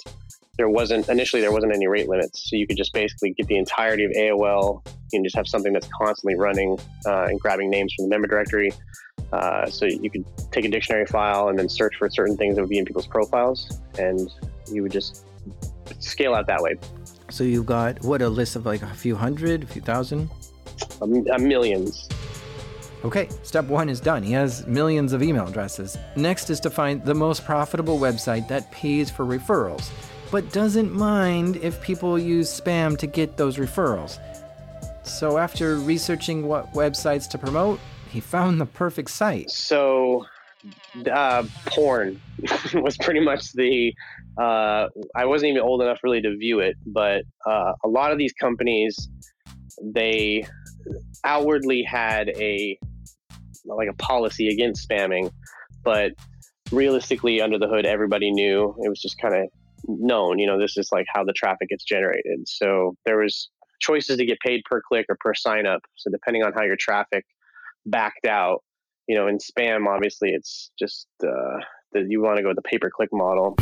there 0.57 0.69
wasn't 0.69 1.07
initially 1.09 1.41
there 1.41 1.51
wasn't 1.51 1.73
any 1.73 1.87
rate 1.87 2.09
limits. 2.09 2.49
So 2.49 2.55
you 2.55 2.65
could 2.65 2.77
just 2.77 2.93
basically 2.93 3.31
get 3.33 3.47
the 3.47 3.57
entirety 3.57 4.05
of 4.05 4.11
aol 4.11 4.83
can 5.11 5.23
just 5.23 5.35
have 5.35 5.47
something 5.47 5.71
that's 5.71 5.87
constantly 5.95 6.35
running 6.35 6.77
uh, 7.05 7.25
and 7.25 7.39
grabbing 7.39 7.69
names 7.69 7.93
from 7.93 8.05
the 8.05 8.09
member 8.09 8.27
directory. 8.27 8.71
Uh, 9.31 9.67
so 9.67 9.85
you 9.85 10.09
could 10.09 10.25
take 10.51 10.65
a 10.65 10.69
dictionary 10.69 11.05
file 11.05 11.49
and 11.49 11.59
then 11.59 11.69
search 11.69 11.95
for 11.97 12.09
certain 12.09 12.35
things 12.35 12.55
that 12.55 12.61
would 12.61 12.69
be 12.69 12.77
in 12.77 12.85
people's 12.85 13.07
profiles 13.07 13.79
and 13.99 14.31
you 14.71 14.81
would 14.81 14.91
just 14.91 15.25
scale 15.99 16.33
out 16.33 16.47
that 16.47 16.61
way. 16.61 16.75
So 17.29 17.43
you've 17.43 17.65
got, 17.65 18.01
what, 18.03 18.21
a 18.21 18.29
list 18.29 18.55
of 18.55 18.65
like 18.65 18.81
a 18.81 18.87
few 18.87 19.15
hundred, 19.15 19.63
a 19.63 19.67
few 19.67 19.81
thousand? 19.81 20.29
um, 21.01 21.25
uh, 21.31 21.37
millions 21.37 22.07
Okay, 23.05 23.29
step 23.43 23.65
one 23.65 23.89
is 23.89 23.99
done. 23.99 24.23
He 24.23 24.31
has 24.33 24.65
millions 24.65 25.13
of 25.13 25.21
email 25.21 25.47
addresses. 25.47 25.97
Next 26.15 26.49
is 26.49 26.59
to 26.61 26.69
find 26.69 27.03
the 27.05 27.13
most 27.13 27.45
profitable 27.45 27.99
website 27.99 28.47
that 28.47 28.71
pays 28.71 29.09
for 29.11 29.25
referrals, 29.25 29.89
but 30.31 30.51
doesn't 30.51 30.91
mind 30.91 31.57
if 31.57 31.81
people 31.81 32.17
use 32.17 32.49
spam 32.49 32.97
to 32.97 33.07
get 33.07 33.37
those 33.37 33.57
referrals. 33.57 34.19
So 35.03 35.37
after 35.37 35.77
researching 35.77 36.47
what 36.47 36.73
websites 36.73 37.29
to 37.29 37.37
promote, 37.37 37.79
he 38.09 38.19
found 38.19 38.59
the 38.59 38.65
perfect 38.65 39.11
site. 39.11 39.49
so 39.51 40.25
uh, 41.11 41.43
porn 41.67 42.19
was 42.73 42.97
pretty 42.97 43.19
much 43.19 43.53
the 43.53 43.93
uh, 44.37 44.87
i 45.15 45.23
wasn't 45.25 45.49
even 45.49 45.61
old 45.61 45.81
enough 45.81 45.99
really 46.03 46.21
to 46.21 46.35
view 46.35 46.59
it 46.59 46.75
but 46.85 47.23
uh, 47.45 47.73
a 47.83 47.87
lot 47.87 48.11
of 48.11 48.17
these 48.17 48.33
companies 48.33 49.09
they 49.81 50.45
outwardly 51.23 51.83
had 51.83 52.29
a 52.29 52.77
like 53.65 53.89
a 53.89 53.95
policy 53.95 54.47
against 54.47 54.87
spamming 54.87 55.31
but 55.83 56.11
realistically 56.71 57.41
under 57.41 57.57
the 57.57 57.67
hood 57.67 57.85
everybody 57.85 58.31
knew. 58.31 58.75
It 58.83 58.89
was 58.89 59.01
just 59.01 59.19
kind 59.21 59.35
of 59.35 59.49
known 59.87 60.39
you 60.39 60.47
know 60.47 60.59
this 60.59 60.77
is 60.77 60.89
like 60.91 61.05
how 61.13 61.23
the 61.23 61.33
traffic 61.33 61.69
gets 61.69 61.83
generated. 61.83 62.47
So 62.47 62.95
there 63.05 63.19
was 63.19 63.49
choices 63.79 64.17
to 64.17 64.25
get 64.25 64.39
paid 64.39 64.61
per 64.65 64.81
click 64.81 65.05
or 65.09 65.17
per 65.19 65.33
sign 65.33 65.65
up 65.65 65.81
so 65.95 66.09
depending 66.11 66.43
on 66.43 66.51
how 66.53 66.63
your 66.63 66.77
traffic 66.79 67.25
backed 67.85 68.25
out 68.25 68.63
you 69.07 69.15
know 69.15 69.27
in 69.27 69.37
spam 69.37 69.87
obviously 69.87 70.31
it's 70.31 70.71
just 70.79 71.07
uh, 71.23 71.59
that 71.93 72.05
you 72.09 72.21
want 72.21 72.37
to 72.37 72.43
go 72.43 72.49
with 72.49 72.55
the 72.55 72.61
pay 72.63 72.79
per 72.79 72.89
click 72.89 73.09
model 73.13 73.55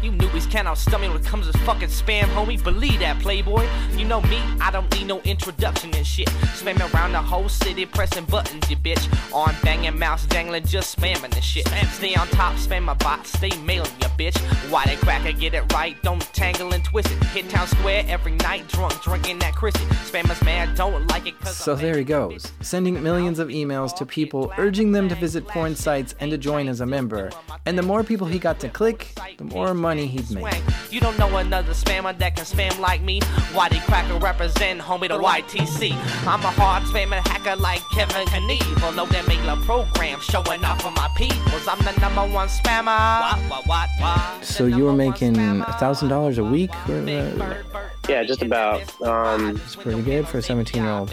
You 0.00 0.12
newbies 0.12 0.48
can't 0.48 0.68
outstun 0.68 1.00
me 1.00 1.08
when 1.08 1.16
it 1.16 1.24
comes 1.24 1.50
to 1.50 1.58
fucking 1.58 1.88
spam, 1.88 2.26
homie. 2.34 2.62
Believe 2.62 3.00
that, 3.00 3.18
playboy. 3.18 3.66
You 3.96 4.04
know 4.04 4.20
me, 4.22 4.38
I 4.60 4.70
don't 4.70 4.88
need 4.94 5.08
no 5.08 5.20
introduction 5.22 5.92
and 5.96 6.06
shit. 6.06 6.28
Spamming 6.54 6.94
around 6.94 7.12
the 7.12 7.20
whole 7.20 7.48
city, 7.48 7.84
pressing 7.84 8.24
buttons, 8.26 8.70
you 8.70 8.76
bitch. 8.76 9.04
Arm 9.34 9.56
banging, 9.64 9.98
mouse 9.98 10.24
dangling, 10.26 10.64
just 10.64 10.96
spamming 10.96 11.34
the 11.34 11.40
shit. 11.40 11.66
Stay 11.94 12.14
on 12.14 12.28
top, 12.28 12.54
spam 12.54 12.84
my 12.84 12.94
bot, 12.94 13.26
stay 13.26 13.50
mailing, 13.62 13.90
you 14.00 14.08
bitch. 14.10 14.36
Whitey 14.70 14.96
Cracker, 14.98 15.32
get 15.32 15.54
it 15.54 15.72
right, 15.72 16.00
don't 16.02 16.20
tangle 16.32 16.72
and 16.72 16.84
twist 16.84 17.10
it. 17.10 17.24
Hit 17.24 17.50
town 17.50 17.66
square 17.66 18.04
every 18.06 18.32
night, 18.32 18.68
drunk, 18.68 19.02
drinking 19.02 19.40
that 19.40 19.56
Chrissy. 19.56 19.84
Spammers 20.06 20.44
mad, 20.44 20.76
don't 20.76 21.08
like 21.08 21.26
it 21.26 21.38
cause 21.40 21.56
So 21.56 21.74
there 21.74 21.98
he 21.98 22.04
goes, 22.04 22.52
sending 22.60 23.02
millions 23.02 23.40
of 23.40 23.48
emails 23.48 23.96
to 23.96 24.06
people 24.06 24.52
urging 24.58 24.92
them 24.92 25.08
to 25.08 25.16
visit 25.16 25.44
porn 25.48 25.74
sites 25.74 26.14
and 26.20 26.30
to 26.30 26.38
join 26.38 26.68
as 26.68 26.80
a 26.80 26.86
member. 26.86 27.30
And 27.66 27.76
the 27.76 27.82
more 27.82 28.04
people 28.04 28.28
he 28.28 28.38
got 28.38 28.60
to 28.60 28.68
click, 28.68 29.18
the 29.36 29.44
more 29.44 29.74
money 29.74 29.87
he'd 29.96 30.30
make. 30.30 30.62
You 30.90 31.00
don't 31.00 31.18
know 31.18 31.34
another 31.36 31.72
spammer 31.72 32.16
that 32.18 32.36
can 32.36 32.44
spam 32.44 32.78
like 32.78 33.00
me. 33.02 33.20
Whitey 33.54 33.80
Cracker 33.86 34.18
represent 34.18 34.80
homie 34.80 35.08
the 35.08 35.18
YTC. 35.18 35.92
I'm 36.26 36.40
a 36.42 36.50
hard 36.50 36.82
spamming 36.84 37.26
hacker 37.26 37.56
like 37.56 37.80
Kevin 37.94 38.26
Knievel. 38.26 38.94
Know 38.96 39.06
that 39.06 39.26
make 39.26 39.38
a 39.44 39.56
program 39.64 40.20
showing 40.20 40.64
off 40.64 40.82
for 40.82 40.90
my 40.90 41.08
peoples. 41.16 41.66
I'm 41.68 41.78
the 41.84 41.98
number 42.00 42.26
one 42.34 42.48
spammer. 42.48 43.20
What, 43.48 43.66
what, 43.66 43.66
what, 43.66 43.88
what? 44.00 44.44
So 44.44 44.66
you 44.66 44.84
were 44.84 44.92
making 44.92 45.38
a 45.38 45.76
thousand 45.78 46.08
dollars 46.08 46.38
a 46.38 46.44
week? 46.44 46.70
Or, 46.88 46.98
uh, 46.98 47.88
Yeah, 48.08 48.24
just 48.24 48.42
about. 48.42 48.82
Um, 49.02 49.56
it's 49.56 49.76
pretty 49.76 50.02
good 50.02 50.26
for 50.28 50.38
a 50.38 50.42
17 50.42 50.82
year 50.82 50.92
old. 50.92 51.12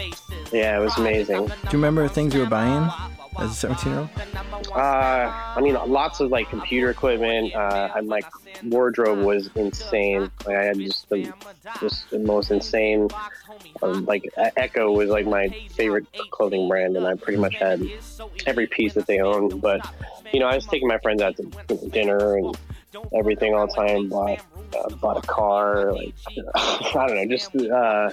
yeah, 0.52 0.76
it 0.76 0.80
was 0.80 0.96
amazing. 0.98 1.46
Do 1.46 1.52
you 1.64 1.70
remember 1.72 2.06
things 2.08 2.34
you 2.34 2.40
were 2.40 2.46
buying 2.46 2.90
as 3.38 3.50
a 3.50 3.54
17 3.54 3.92
year 3.92 4.00
old? 4.00 4.10
Uh, 4.74 5.32
I 5.56 5.60
mean, 5.60 5.74
lots 5.74 6.20
of 6.20 6.30
like 6.30 6.48
computer 6.48 6.90
equipment. 6.90 7.54
Uh, 7.54 8.02
my 8.04 8.20
wardrobe 8.64 9.20
was 9.20 9.50
insane. 9.54 10.30
Like, 10.46 10.56
I 10.56 10.64
had 10.64 10.78
just 10.78 11.08
the, 11.08 11.32
just 11.80 12.10
the 12.10 12.18
most 12.18 12.50
insane. 12.50 13.08
Um, 13.82 14.04
like 14.04 14.28
Ecko 14.36 14.92
was 14.92 15.08
like 15.08 15.26
my 15.26 15.48
favorite 15.70 16.06
clothing 16.30 16.68
brand, 16.68 16.96
and 16.96 17.06
I 17.06 17.14
pretty 17.14 17.38
much 17.38 17.54
had 17.56 17.86
every 18.46 18.66
piece 18.66 18.94
that 18.94 19.06
they 19.06 19.20
owned. 19.20 19.60
But 19.60 19.88
you 20.32 20.40
know, 20.40 20.46
I 20.46 20.54
was 20.54 20.66
taking 20.66 20.88
my 20.88 20.98
friends 20.98 21.22
out 21.22 21.36
to 21.36 21.88
dinner 21.90 22.36
and 22.36 22.56
everything 23.14 23.54
all 23.54 23.66
the 23.66 23.74
time. 23.74 24.10
Uh, 24.74 24.88
bought 24.96 25.22
a 25.22 25.26
car. 25.26 25.92
Like 25.92 26.14
I 26.54 27.04
don't 27.06 27.16
know, 27.16 27.26
just 27.36 27.54
uh, 27.56 28.10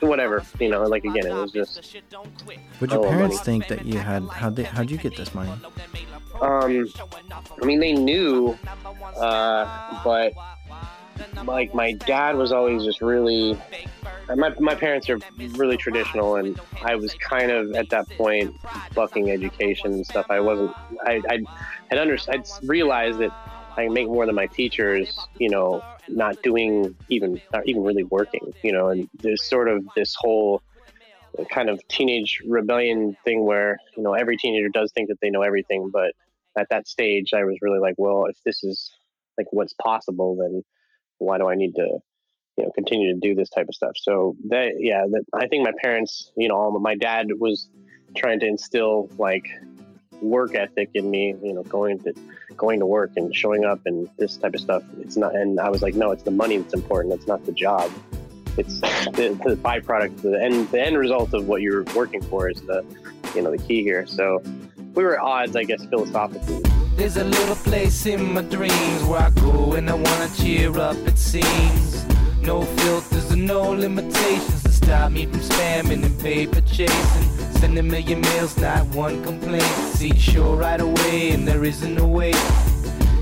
whatever. 0.00 0.42
You 0.60 0.68
know, 0.70 0.82
like 0.84 1.04
again, 1.04 1.26
it 1.26 1.34
was 1.34 1.52
just. 1.52 1.96
Would 2.80 2.90
your 2.92 3.04
Oh, 3.06 3.08
parents 3.08 3.36
money. 3.36 3.44
think 3.44 3.68
that 3.68 3.84
you 3.86 3.98
had? 3.98 4.22
How'd 4.28 4.56
they? 4.56 4.64
How'd 4.64 4.90
you 4.90 4.98
get 4.98 5.16
this 5.16 5.34
money? 5.34 5.52
Um, 6.40 6.86
I 7.62 7.64
mean, 7.64 7.78
they 7.80 7.92
knew, 7.92 8.58
uh, 9.16 10.02
but 10.02 10.32
like 11.44 11.74
my 11.74 11.92
dad 11.92 12.36
was 12.36 12.52
always 12.52 12.84
just 12.84 13.00
really. 13.00 13.58
My, 14.34 14.48
my 14.58 14.74
parents 14.74 15.10
are 15.10 15.18
really 15.52 15.76
traditional, 15.76 16.36
and 16.36 16.58
I 16.82 16.96
was 16.96 17.12
kind 17.14 17.50
of 17.50 17.74
at 17.74 17.90
that 17.90 18.08
point 18.16 18.56
bucking 18.94 19.30
education 19.30 19.92
and 19.92 20.06
stuff. 20.06 20.26
I 20.30 20.40
wasn't. 20.40 20.74
I 21.06 21.20
I 21.28 21.38
had 21.90 21.98
under. 21.98 22.16
I'd 22.28 22.46
realized 22.62 23.18
that 23.18 23.30
I 23.76 23.88
make 23.88 24.06
more 24.06 24.26
than 24.26 24.34
my 24.34 24.46
teachers. 24.46 25.18
You 25.38 25.50
know, 25.50 25.82
not 26.08 26.42
doing 26.42 26.94
even 27.08 27.40
not 27.52 27.66
even 27.66 27.82
really 27.82 28.04
working. 28.04 28.52
You 28.62 28.72
know, 28.72 28.88
and 28.88 29.08
there's 29.14 29.42
sort 29.42 29.68
of 29.68 29.86
this 29.96 30.14
whole 30.18 30.62
kind 31.50 31.68
of 31.68 31.86
teenage 31.88 32.40
rebellion 32.46 33.16
thing 33.24 33.44
where 33.44 33.78
you 33.96 34.02
know 34.02 34.14
every 34.14 34.36
teenager 34.36 34.68
does 34.68 34.92
think 34.92 35.08
that 35.08 35.18
they 35.20 35.30
know 35.30 35.42
everything, 35.42 35.90
but 35.92 36.12
at 36.56 36.68
that 36.70 36.86
stage, 36.86 37.32
I 37.34 37.44
was 37.44 37.56
really 37.60 37.78
like, 37.78 37.94
well, 37.98 38.26
if 38.26 38.36
this 38.44 38.62
is 38.62 38.92
like 39.36 39.46
what's 39.50 39.74
possible, 39.74 40.36
then 40.36 40.62
why 41.18 41.38
do 41.38 41.48
I 41.48 41.54
need 41.54 41.74
to, 41.76 41.98
you 42.56 42.64
know, 42.64 42.70
continue 42.74 43.12
to 43.12 43.20
do 43.20 43.34
this 43.34 43.50
type 43.50 43.66
of 43.68 43.74
stuff? 43.74 43.92
So 43.96 44.36
that, 44.48 44.74
yeah, 44.78 45.04
that 45.10 45.24
I 45.34 45.48
think 45.48 45.64
my 45.64 45.72
parents, 45.82 46.32
you 46.36 46.48
know, 46.48 46.70
my 46.78 46.94
dad 46.94 47.28
was 47.38 47.68
trying 48.16 48.40
to 48.40 48.46
instill 48.46 49.10
like 49.18 49.46
work 50.20 50.54
ethic 50.54 50.90
in 50.94 51.10
me, 51.10 51.34
you 51.42 51.52
know, 51.52 51.62
going 51.64 51.98
to 52.00 52.14
going 52.56 52.80
to 52.80 52.86
work 52.86 53.10
and 53.16 53.34
showing 53.34 53.64
up 53.64 53.80
and 53.86 54.08
this 54.16 54.36
type 54.36 54.54
of 54.54 54.60
stuff. 54.60 54.82
It's 55.00 55.16
not, 55.16 55.34
and 55.34 55.58
I 55.60 55.68
was 55.68 55.82
like, 55.82 55.94
no, 55.94 56.12
it's 56.12 56.22
the 56.22 56.30
money 56.30 56.56
that's 56.58 56.74
important. 56.74 57.14
It's 57.14 57.26
not 57.26 57.44
the 57.44 57.52
job. 57.52 57.90
It's 58.56 58.80
the, 58.80 59.38
the 59.44 59.56
byproduct, 59.56 60.22
the 60.22 60.42
end, 60.42 60.70
the 60.70 60.80
end 60.80 60.96
result 60.98 61.34
of 61.34 61.48
what 61.48 61.62
you're 61.62 61.84
working 61.96 62.22
for 62.22 62.48
is 62.48 62.60
the, 62.62 62.84
you 63.34 63.42
know, 63.42 63.50
the 63.50 63.58
key 63.58 63.82
here. 63.82 64.06
So 64.06 64.42
we 64.94 65.04
were 65.04 65.16
at 65.16 65.22
odds, 65.22 65.56
I 65.56 65.64
guess, 65.64 65.84
philosophically. 65.86 66.62
There's 66.96 67.16
a 67.16 67.24
little 67.24 67.56
place 67.56 68.06
in 68.06 68.34
my 68.34 68.42
dreams 68.42 69.02
where 69.04 69.20
I 69.20 69.30
go 69.30 69.72
and 69.72 69.90
I 69.90 69.94
wanna 69.94 70.30
cheer 70.36 70.78
up, 70.78 70.96
it 70.98 71.18
seems. 71.18 72.04
No 72.40 72.62
filters 72.62 73.30
and 73.30 73.46
no 73.46 73.70
limitations 73.70 74.62
to 74.62 74.70
stop 74.70 75.10
me 75.10 75.26
from 75.26 75.40
spamming 75.40 76.04
and 76.04 76.20
paper 76.20 76.60
chasing. 76.60 77.23
Send 77.64 77.78
a 77.78 77.82
million 77.82 78.20
mails, 78.20 78.58
not 78.58 78.86
one 78.88 79.24
complaint. 79.24 79.62
See, 79.96 80.14
sure 80.18 80.54
right 80.54 80.78
away, 80.78 81.30
and 81.30 81.48
there 81.48 81.64
isn't 81.64 81.98
a 81.98 82.06
way. 82.06 82.32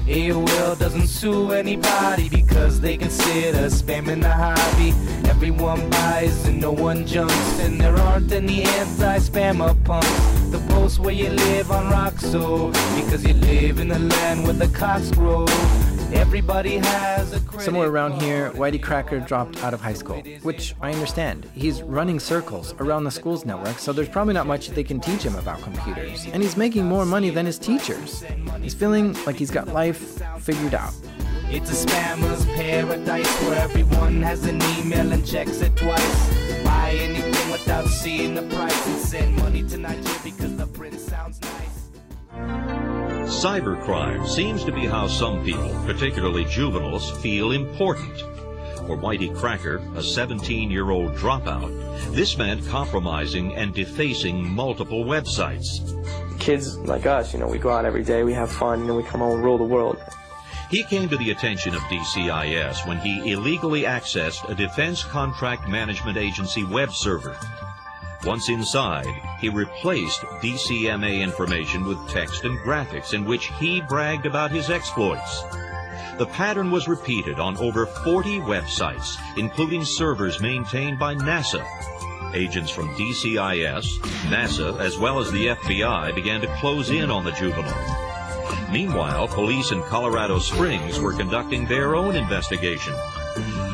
AOL 0.09 0.77
doesn't 0.81 1.07
sue 1.07 1.53
anybody 1.53 2.29
because 2.29 2.81
they 2.81 2.97
consider 2.97 3.69
spamming 3.69 4.25
a 4.25 4.33
hobby. 4.33 4.91
Everyone 5.29 5.89
buys 5.91 6.45
and 6.49 6.61
no 6.61 6.73
one 6.73 7.07
jumps, 7.07 7.61
and 7.61 7.81
there 7.81 7.97
aren't 7.97 8.33
any 8.33 8.65
anti-spammer 8.65 9.77
punks. 9.85 10.11
The 10.51 10.59
post 10.71 10.99
where 10.99 11.15
you 11.15 11.31
live 11.31 11.71
on 11.71 11.93
Roxo 11.93 12.73
because 12.97 13.25
you 13.25 13.35
live 13.35 13.79
in 13.79 13.91
the 13.91 14.01
land 14.01 14.43
where 14.43 14.55
the 14.55 14.67
cocks 14.77 15.13
grow. 15.13 15.47
Everybody 16.15 16.77
has 16.77 17.33
a 17.33 17.41
credit 17.41 17.65
Somewhere 17.65 17.89
around 17.89 18.21
here, 18.21 18.51
Whitey 18.53 18.83
Cracker 18.83 19.21
dropped 19.21 19.63
out 19.65 19.73
of 19.73 19.81
high 19.81 19.93
school, 19.95 20.21
which 20.43 20.75
I 20.81 20.93
understand. 20.93 21.49
He's 21.55 21.83
running 21.83 22.21
circles 22.21 22.75
around 22.81 23.05
the 23.05 23.11
school's 23.11 23.45
network, 23.45 23.79
so 23.79 23.93
there's 23.93 24.09
probably 24.09 24.35
not 24.35 24.47
much 24.47 24.69
they 24.69 24.85
can 24.85 25.01
teach 25.01 25.23
him 25.23 25.35
about 25.37 25.61
computers. 25.63 26.27
And 26.27 26.43
he's 26.43 26.57
making 26.57 26.85
more 26.85 27.07
money 27.07 27.31
than 27.31 27.47
his 27.47 27.59
teachers. 27.59 28.25
He's 28.61 28.75
feeling 28.75 29.15
like 29.25 29.37
he's 29.37 29.51
got 29.51 29.69
life 29.69 30.23
figured 30.41 30.75
out. 30.75 30.95
It's 31.49 31.71
a 31.71 31.87
spammer's 31.87 32.45
paradise 32.47 33.43
where 33.43 33.59
everyone 33.59 34.23
has 34.23 34.45
an 34.47 34.63
email 34.79 35.13
and 35.13 35.27
checks 35.27 35.61
it 35.61 35.77
twice. 35.77 36.65
Buy 36.65 36.97
anything 36.99 37.51
without 37.51 37.87
seeing 37.87 38.35
the 38.35 38.43
price 38.43 38.87
and 38.87 38.99
send 38.99 39.37
money 39.37 39.63
to 39.69 39.79
Nigeria 39.79 40.19
because 40.25 40.57
the 40.57 40.67
print 40.67 40.99
sounds 41.01 41.41
nice. 41.41 41.72
Cybercrime 43.33 44.29
seems 44.29 44.63
to 44.63 44.71
be 44.71 44.87
how 44.87 45.09
some 45.09 45.43
people, 45.43 45.75
particularly 45.85 46.45
juveniles, 46.45 47.11
feel 47.23 47.53
important. 47.53 48.21
For 48.87 48.97
Whitey 48.97 49.35
Cracker, 49.35 49.83
a 49.97 50.03
17 50.03 50.71
year 50.71 50.91
old 50.91 51.15
dropout, 51.17 52.15
this 52.15 52.37
meant 52.37 52.65
compromising 52.69 53.55
and 53.57 53.75
defacing 53.75 54.49
multiple 54.49 55.05
websites. 55.05 55.81
Kids 56.39 56.79
like 56.81 57.07
us, 57.07 57.33
you 57.33 57.41
know, 57.41 57.49
we 57.49 57.59
go 57.59 57.71
out 57.71 57.85
every 57.85 58.05
day, 58.05 58.23
we 58.23 58.35
have 58.35 58.53
fun, 58.53 58.81
and 58.81 58.89
then 58.89 58.97
we 58.97 59.03
come 59.03 59.21
home 59.21 59.37
and 59.37 59.43
rule 59.43 59.59
the 59.59 59.65
world. 59.65 59.97
He 60.71 60.85
came 60.85 61.09
to 61.09 61.17
the 61.17 61.31
attention 61.31 61.75
of 61.75 61.81
DCIS 61.83 62.87
when 62.87 62.99
he 62.99 63.33
illegally 63.33 63.83
accessed 63.83 64.49
a 64.49 64.55
Defense 64.55 65.03
Contract 65.05 65.69
Management 65.69 66.19
Agency 66.19 66.65
web 66.65 66.93
server. 66.93 67.37
Once 68.25 68.49
inside, 68.49 69.21
he 69.41 69.49
replaced 69.49 70.21
DCMA 70.41 71.21
information 71.21 71.85
with 71.85 72.09
text 72.09 72.45
and 72.45 72.57
graphics 72.61 73.15
in 73.15 73.25
which 73.25 73.51
he 73.59 73.81
bragged 73.81 74.27
about 74.27 74.51
his 74.51 74.71
exploits. 74.71 75.43
The 76.19 76.27
pattern 76.27 76.71
was 76.71 76.87
repeated 76.87 77.41
on 77.41 77.57
over 77.57 77.87
40 77.87 78.39
websites, 78.41 79.17
including 79.37 79.85
servers 79.85 80.41
maintained 80.41 80.99
by 80.99 81.17
NASA. 81.17 81.67
Agents 82.35 82.71
from 82.71 82.95
DCIS, 82.95 83.99
NASA, 84.29 84.79
as 84.79 84.99
well 84.99 85.19
as 85.19 85.33
the 85.33 85.49
FBI 85.49 86.15
began 86.15 86.41
to 86.43 86.57
close 86.59 86.91
in 86.91 87.11
on 87.11 87.25
the 87.25 87.33
juvenile. 87.33 88.71
Meanwhile, 88.71 89.29
police 89.29 89.73
in 89.73 89.83
Colorado 89.83 90.39
Springs 90.39 91.01
were 91.01 91.13
conducting 91.13 91.67
their 91.67 91.97
own 91.97 92.15
investigation. 92.15 92.95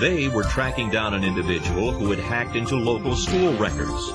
They 0.01 0.29
were 0.29 0.45
tracking 0.45 0.91
down 0.91 1.15
an 1.15 1.25
individual 1.25 1.93
who 1.93 2.11
had 2.11 2.21
hacked 2.21 2.55
into 2.55 2.77
local 2.77 3.17
school 3.17 3.57
records. 3.57 4.13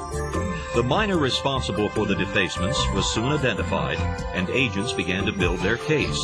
The 0.75 0.83
minor 0.83 1.17
responsible 1.17 1.89
for 1.89 2.05
the 2.05 2.15
defacements 2.15 2.79
was 2.93 3.05
soon 3.13 3.31
identified, 3.31 3.97
and 4.33 4.49
agents 4.49 4.93
began 4.93 5.25
to 5.25 5.31
build 5.31 5.59
their 5.59 5.77
case. 5.77 6.19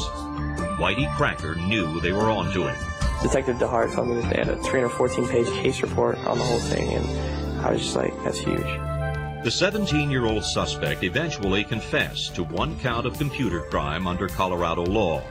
Whitey 0.79 1.13
Cracker 1.17 1.55
knew 1.55 1.99
they 1.99 2.13
were 2.13 2.29
onto 2.29 2.67
him. 2.67 2.75
Detective 3.21 3.57
DeHart 3.57 3.93
told 3.93 4.07
me 4.07 4.21
that 4.21 4.29
they 4.29 4.37
had 4.37 4.47
a 4.47 4.57
314 4.57 5.27
page 5.27 5.47
case 5.47 5.81
report 5.81 6.17
on 6.19 6.37
the 6.37 6.43
whole 6.43 6.59
thing, 6.59 6.93
and 6.93 7.59
I 7.59 7.71
was 7.73 7.81
just 7.81 7.95
like, 7.95 8.13
that's 8.23 8.39
huge. 8.39 8.65
The 9.41 9.49
17 9.49 10.11
year 10.11 10.25
old 10.25 10.43
suspect 10.43 11.01
eventually 11.01 11.63
confessed 11.63 12.35
to 12.35 12.43
one 12.43 12.77
count 12.79 13.05
of 13.05 13.17
computer 13.17 13.61
crime 13.61 14.05
under 14.05 14.27
Colorado 14.27 14.83
law. 14.83 15.23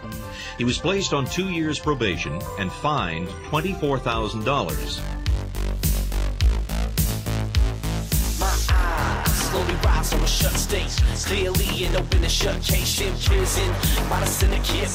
He 0.56 0.64
was 0.64 0.78
placed 0.78 1.12
on 1.12 1.26
two 1.26 1.50
years 1.50 1.78
probation 1.78 2.40
and 2.58 2.72
fined 2.72 3.28
$24,000. 3.50 4.48
Slowly 9.28 9.74
rise 9.84 10.10
from 10.10 10.22
a 10.22 10.26
shut 10.26 10.52
state. 10.52 10.88
Clearly 11.26 11.84
an 11.84 11.96
open 11.96 12.22
and 12.22 12.32
shut 12.32 12.62
case 12.62 12.88
prison. 13.28 13.68
By 14.08 14.20
the 14.20 14.26
syndicate, 14.26 14.88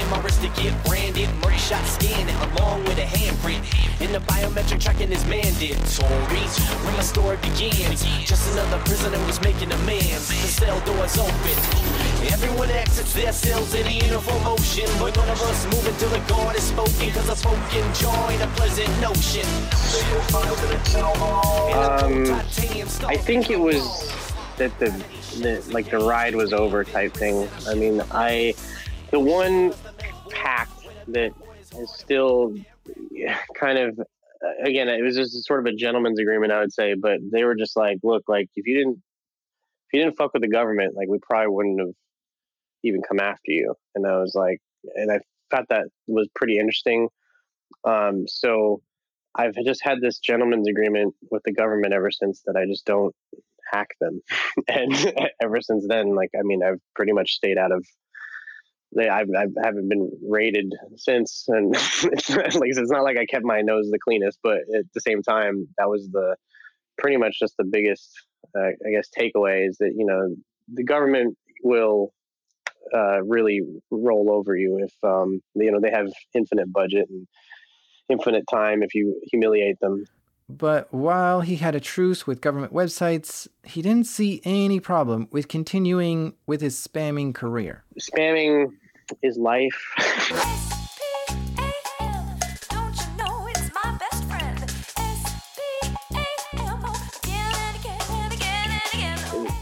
in 0.00 0.08
my 0.08 0.22
wrist 0.22 0.40
to 0.40 0.48
get 0.48 0.72
branded. 0.86 1.28
Shot 1.58 1.84
along 2.56 2.84
with 2.84 2.96
a 2.96 3.02
handprint. 3.02 3.77
In 4.08 4.14
the 4.14 4.20
biometric 4.20 4.80
tracking 4.80 5.12
is 5.12 5.22
mandatory. 5.26 6.40
When 6.80 6.94
my 6.94 7.02
story 7.02 7.36
begins, 7.42 8.04
just 8.24 8.50
another 8.54 8.78
prisoner 8.86 9.18
was 9.26 9.38
making 9.42 9.70
amends. 9.70 10.28
The 10.28 10.48
cell 10.48 10.80
doors 10.80 11.18
open. 11.18 11.56
Everyone 12.32 12.70
exits 12.70 13.12
their 13.12 13.34
cells 13.34 13.74
in 13.74 13.86
a 13.86 13.90
uniform 13.90 14.42
motion. 14.44 14.86
But 14.98 15.14
none 15.14 15.28
of 15.28 15.42
us 15.42 15.66
move 15.66 15.86
until 15.86 16.08
the 16.08 16.20
guard 16.20 16.56
is 16.56 16.62
spoken. 16.62 17.10
Cause 17.10 17.28
a 17.28 17.36
spoken 17.36 17.84
joy 17.92 18.32
ain't 18.32 18.40
a 18.40 18.46
pleasant 18.56 18.88
notion. 19.02 19.44
Um, 21.76 22.32
I 23.10 23.16
think 23.18 23.50
it 23.50 23.60
was 23.60 24.32
that 24.56 24.72
the, 24.78 24.88
the 25.42 25.62
like 25.70 25.90
the 25.90 25.98
ride 25.98 26.34
was 26.34 26.54
over 26.54 26.82
type 26.82 27.12
thing. 27.12 27.46
I 27.68 27.74
mean, 27.74 28.02
I 28.10 28.54
the 29.10 29.20
one 29.20 29.74
pack 30.30 30.70
that 31.08 31.34
is 31.78 31.90
still 31.90 32.54
kind 33.58 33.78
of 33.78 33.98
again 34.64 34.88
it 34.88 35.02
was 35.02 35.16
just 35.16 35.44
sort 35.46 35.60
of 35.60 35.66
a 35.66 35.76
gentleman's 35.76 36.20
agreement 36.20 36.52
I 36.52 36.60
would 36.60 36.72
say, 36.72 36.94
but 36.94 37.18
they 37.32 37.44
were 37.44 37.56
just 37.56 37.76
like, 37.76 37.98
look, 38.02 38.24
like 38.28 38.48
if 38.56 38.66
you 38.66 38.76
didn't 38.76 39.02
if 39.88 39.98
you 39.98 40.04
didn't 40.04 40.16
fuck 40.16 40.32
with 40.34 40.42
the 40.42 40.48
government, 40.48 40.94
like 40.94 41.08
we 41.08 41.18
probably 41.18 41.48
wouldn't 41.48 41.80
have 41.80 41.94
even 42.84 43.02
come 43.02 43.20
after 43.20 43.50
you. 43.50 43.74
And 43.94 44.06
I 44.06 44.18
was 44.18 44.34
like, 44.34 44.58
and 44.94 45.10
I 45.10 45.20
thought 45.50 45.68
that 45.70 45.86
was 46.06 46.28
pretty 46.34 46.58
interesting. 46.58 47.08
Um, 47.84 48.26
so 48.28 48.82
I've 49.34 49.54
just 49.64 49.82
had 49.82 50.00
this 50.00 50.18
gentleman's 50.18 50.68
agreement 50.68 51.14
with 51.30 51.42
the 51.44 51.52
government 51.52 51.94
ever 51.94 52.10
since 52.10 52.42
that 52.46 52.56
I 52.56 52.66
just 52.66 52.84
don't 52.84 53.14
hack 53.72 53.88
them. 54.00 54.20
and 54.68 54.92
ever 55.42 55.60
since 55.60 55.86
then, 55.88 56.14
like, 56.14 56.30
I 56.38 56.42
mean, 56.42 56.62
I've 56.62 56.80
pretty 56.94 57.12
much 57.12 57.32
stayed 57.32 57.58
out 57.58 57.72
of 57.72 57.84
they 58.94 59.08
I've, 59.08 59.28
I 59.36 59.46
haven't 59.62 59.88
been 59.88 60.10
raided 60.26 60.72
since, 60.96 61.44
and 61.48 61.74
it's, 61.74 62.30
like 62.56 62.70
it's 62.70 62.90
not 62.90 63.04
like 63.04 63.18
I 63.18 63.26
kept 63.26 63.44
my 63.44 63.60
nose 63.60 63.88
the 63.90 63.98
cleanest, 63.98 64.38
but 64.42 64.58
at 64.76 64.84
the 64.94 65.00
same 65.00 65.22
time, 65.22 65.68
that 65.78 65.88
was 65.88 66.08
the 66.10 66.36
pretty 66.96 67.16
much 67.16 67.38
just 67.38 67.54
the 67.58 67.64
biggest, 67.64 68.10
uh, 68.56 68.68
I 68.68 68.90
guess, 68.92 69.08
takeaway 69.16 69.68
is 69.68 69.76
that 69.78 69.92
you 69.96 70.06
know 70.06 70.34
the 70.72 70.84
government 70.84 71.36
will 71.62 72.12
uh, 72.94 73.22
really 73.22 73.60
roll 73.90 74.30
over 74.30 74.56
you 74.56 74.78
if 74.82 74.92
um, 75.02 75.40
you 75.54 75.70
know 75.70 75.80
they 75.80 75.90
have 75.90 76.08
infinite 76.34 76.72
budget 76.72 77.06
and 77.10 77.26
infinite 78.08 78.44
time 78.50 78.82
if 78.82 78.94
you 78.94 79.20
humiliate 79.30 79.78
them. 79.80 80.04
But 80.48 80.92
while 80.94 81.42
he 81.42 81.56
had 81.56 81.74
a 81.74 81.80
truce 81.80 82.26
with 82.26 82.40
government 82.40 82.72
websites, 82.72 83.48
he 83.64 83.82
didn't 83.82 84.06
see 84.06 84.40
any 84.44 84.80
problem 84.80 85.28
with 85.30 85.46
continuing 85.46 86.32
with 86.46 86.62
his 86.62 86.74
spamming 86.74 87.34
career. 87.34 87.84
Spamming 88.00 88.72
is 89.22 89.36
life. 89.36 89.78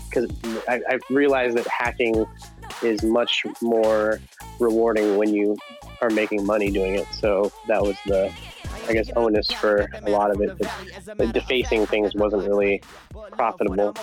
Because 0.09 0.31
I, 0.69 0.81
I 0.89 0.99
realized 1.11 1.57
that 1.57 1.67
hacking 1.67 2.25
is 2.83 3.03
much 3.03 3.45
more 3.61 4.21
rewarding 4.61 5.17
when 5.17 5.35
you 5.35 5.57
are 6.01 6.11
making 6.11 6.47
money 6.47 6.71
doing 6.71 6.95
it. 6.95 7.07
So 7.13 7.51
that 7.67 7.83
was 7.83 7.97
the 8.07 8.33
I 8.89 8.93
guess, 8.93 9.11
onus 9.17 9.51
for 9.53 9.89
a 9.93 10.11
lot 10.11 10.31
of 10.31 10.41
it. 10.41 10.59
But, 11.17 11.33
defacing 11.33 11.87
things 11.87 12.15
wasn't 12.15 12.49
really 12.49 12.83
profitable 13.33 13.95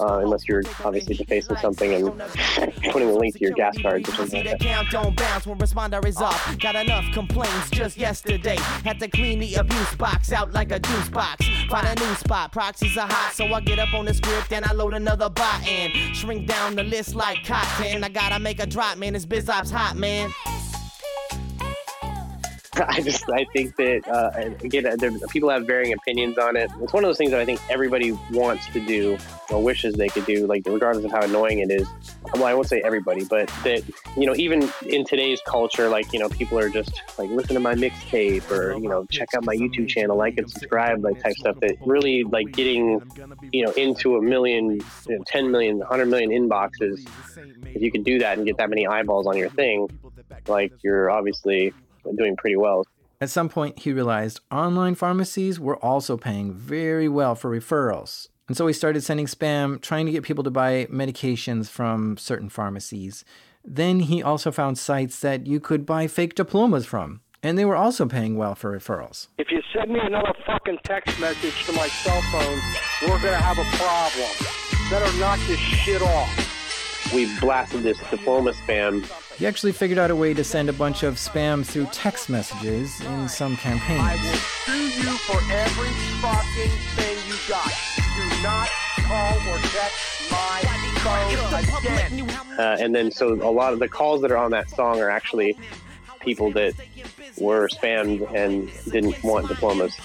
uh, 0.00 0.20
unless 0.22 0.48
you're 0.48 0.62
obviously 0.84 1.14
defacing 1.14 1.56
something 1.56 1.92
and 1.92 2.18
putting 2.92 3.08
a 3.08 3.12
link 3.12 3.34
to 3.34 3.40
your 3.40 3.52
gas 3.52 3.76
cards 3.80 4.08
or 4.08 4.12
something 4.12 4.44
like 4.44 4.58
that. 4.58 4.86
don't 4.90 5.16
bounce 5.16 5.46
when 5.46 5.58
responder 5.58 6.04
is 6.06 6.16
up. 6.18 6.38
Got 6.58 6.76
enough 6.76 7.04
complaints 7.12 7.70
just 7.70 7.96
yesterday. 7.96 8.56
Had 8.84 8.98
to 9.00 9.08
clean 9.08 9.38
the 9.38 9.54
abuse 9.54 9.94
box 9.96 10.32
out 10.32 10.52
like 10.52 10.72
a 10.72 10.78
juice 10.78 11.08
box. 11.08 11.46
Find 11.68 11.86
a 11.86 12.04
new 12.04 12.14
spot. 12.14 12.52
Proxies 12.52 12.96
are 12.96 13.08
hot, 13.08 13.34
so 13.34 13.46
I 13.46 13.60
get 13.60 13.78
up 13.78 13.94
on 13.94 14.04
the 14.04 14.14
script 14.14 14.52
and 14.52 14.64
I 14.64 14.72
load 14.72 14.94
another 14.94 15.30
bot 15.30 15.66
and 15.66 15.92
shrink 16.14 16.46
down 16.46 16.76
the 16.76 16.84
list 16.84 17.14
like 17.14 17.44
cotton. 17.44 18.04
I 18.04 18.08
gotta 18.08 18.38
make 18.38 18.60
a 18.60 18.66
drop, 18.66 18.98
man. 18.98 19.12
This 19.14 19.26
biz 19.26 19.48
ops 19.48 19.70
hot, 19.70 19.96
man. 19.96 20.30
I 22.88 23.02
just 23.02 23.28
I 23.28 23.44
think 23.52 23.76
that 23.76 24.08
uh, 24.08 24.30
again, 24.64 24.96
there, 24.96 25.10
people 25.28 25.50
have 25.50 25.66
varying 25.66 25.92
opinions 25.92 26.38
on 26.38 26.56
it. 26.56 26.70
It's 26.80 26.92
one 26.94 27.04
of 27.04 27.08
those 27.08 27.18
things 27.18 27.30
that 27.32 27.40
I 27.40 27.44
think 27.44 27.60
everybody 27.68 28.12
wants 28.30 28.66
to 28.68 28.80
do 28.80 29.18
or 29.50 29.62
wishes 29.62 29.94
they 29.94 30.08
could 30.08 30.24
do, 30.24 30.46
like 30.46 30.62
regardless 30.66 31.04
of 31.04 31.10
how 31.10 31.20
annoying 31.20 31.58
it 31.58 31.70
is. 31.70 31.86
Well, 32.32 32.46
I 32.46 32.54
won't 32.54 32.68
say 32.68 32.80
everybody, 32.82 33.24
but 33.24 33.48
that 33.64 33.82
you 34.16 34.24
know, 34.24 34.34
even 34.36 34.70
in 34.86 35.04
today's 35.04 35.38
culture, 35.46 35.90
like 35.90 36.14
you 36.14 36.18
know, 36.18 36.30
people 36.30 36.58
are 36.58 36.70
just 36.70 37.02
like 37.18 37.28
listen 37.28 37.52
to 37.54 37.60
my 37.60 37.74
mixtape 37.74 38.50
or 38.50 38.72
you 38.78 38.88
know, 38.88 39.04
check 39.10 39.28
out 39.36 39.44
my 39.44 39.54
YouTube 39.54 39.88
channel, 39.88 40.16
like 40.16 40.38
and 40.38 40.50
subscribe, 40.50 41.04
like 41.04 41.22
type 41.22 41.36
stuff. 41.36 41.60
That 41.60 41.76
really 41.84 42.24
like 42.24 42.52
getting 42.52 43.02
you 43.52 43.66
know 43.66 43.72
into 43.72 44.16
a 44.16 44.22
million, 44.22 44.80
you 45.08 45.18
know, 45.18 45.24
10 45.26 45.50
million, 45.50 45.78
100 45.78 46.06
million 46.06 46.30
inboxes. 46.30 47.06
If 47.66 47.82
you 47.82 47.92
could 47.92 48.04
do 48.04 48.18
that 48.20 48.38
and 48.38 48.46
get 48.46 48.56
that 48.56 48.70
many 48.70 48.86
eyeballs 48.86 49.26
on 49.26 49.36
your 49.36 49.50
thing, 49.50 49.88
like 50.48 50.72
you're 50.82 51.10
obviously 51.10 51.74
doing 52.16 52.36
pretty 52.36 52.56
well. 52.56 52.84
At 53.20 53.30
some 53.30 53.48
point, 53.48 53.78
he 53.78 53.92
realized 53.92 54.40
online 54.50 54.96
pharmacies 54.96 55.60
were 55.60 55.76
also 55.76 56.16
paying 56.16 56.52
very 56.52 57.08
well 57.08 57.34
for 57.34 57.50
referrals. 57.50 58.28
And 58.48 58.56
so 58.56 58.66
he 58.66 58.72
started 58.72 59.02
sending 59.02 59.26
spam, 59.26 59.80
trying 59.80 60.06
to 60.06 60.12
get 60.12 60.24
people 60.24 60.42
to 60.44 60.50
buy 60.50 60.86
medications 60.90 61.70
from 61.70 62.16
certain 62.16 62.48
pharmacies. 62.48 63.24
Then 63.64 64.00
he 64.00 64.22
also 64.22 64.50
found 64.50 64.76
sites 64.76 65.20
that 65.20 65.46
you 65.46 65.60
could 65.60 65.86
buy 65.86 66.08
fake 66.08 66.34
diplomas 66.34 66.84
from, 66.84 67.20
and 67.44 67.56
they 67.56 67.64
were 67.64 67.76
also 67.76 68.06
paying 68.06 68.36
well 68.36 68.56
for 68.56 68.76
referrals. 68.76 69.28
If 69.38 69.52
you 69.52 69.62
send 69.72 69.92
me 69.92 70.00
another 70.02 70.34
fucking 70.44 70.78
text 70.84 71.20
message 71.20 71.64
to 71.66 71.72
my 71.72 71.86
cell 71.86 72.20
phone, 72.32 72.58
we're 73.02 73.22
gonna 73.22 73.36
have 73.36 73.58
a 73.58 73.76
problem. 73.76 74.30
Better 74.90 75.18
knock 75.20 75.38
this 75.46 75.60
shit 75.60 76.02
off. 76.02 77.12
We 77.14 77.32
blasted 77.38 77.84
this 77.84 77.98
diploma 78.10 78.52
spam 78.52 79.06
he 79.38 79.46
actually 79.46 79.72
figured 79.72 79.98
out 79.98 80.10
a 80.10 80.16
way 80.16 80.34
to 80.34 80.44
send 80.44 80.68
a 80.68 80.72
bunch 80.72 81.02
of 81.02 81.14
spam 81.14 81.64
through 81.64 81.86
text 81.92 82.28
messages 82.28 83.00
in 83.00 83.28
some 83.28 83.56
campaigns. 83.56 84.00
I 84.00 84.14
will 84.14 84.32
sue 84.32 85.00
you 85.00 85.16
for 85.18 85.40
every 85.52 85.88
fucking 86.20 86.70
thing 86.96 87.18
you 87.26 87.34
got. 87.48 87.72
Do 88.16 88.42
not 88.42 88.68
call 89.06 89.36
or 89.52 89.58
text 89.58 90.30
my 90.30 90.62
phone 91.02 91.84
again. 91.84 92.30
Uh, 92.58 92.76
and 92.78 92.94
then, 92.94 93.10
so 93.10 93.32
a 93.34 93.50
lot 93.50 93.72
of 93.72 93.78
the 93.78 93.88
calls 93.88 94.20
that 94.22 94.30
are 94.30 94.36
on 94.36 94.50
that 94.50 94.70
song 94.70 95.00
are 95.00 95.10
actually 95.10 95.58
people 96.20 96.52
that 96.52 96.74
were 97.38 97.68
spammed 97.68 98.32
and 98.34 98.70
didn't 98.92 99.22
want 99.24 99.48
diplomas. 99.48 99.96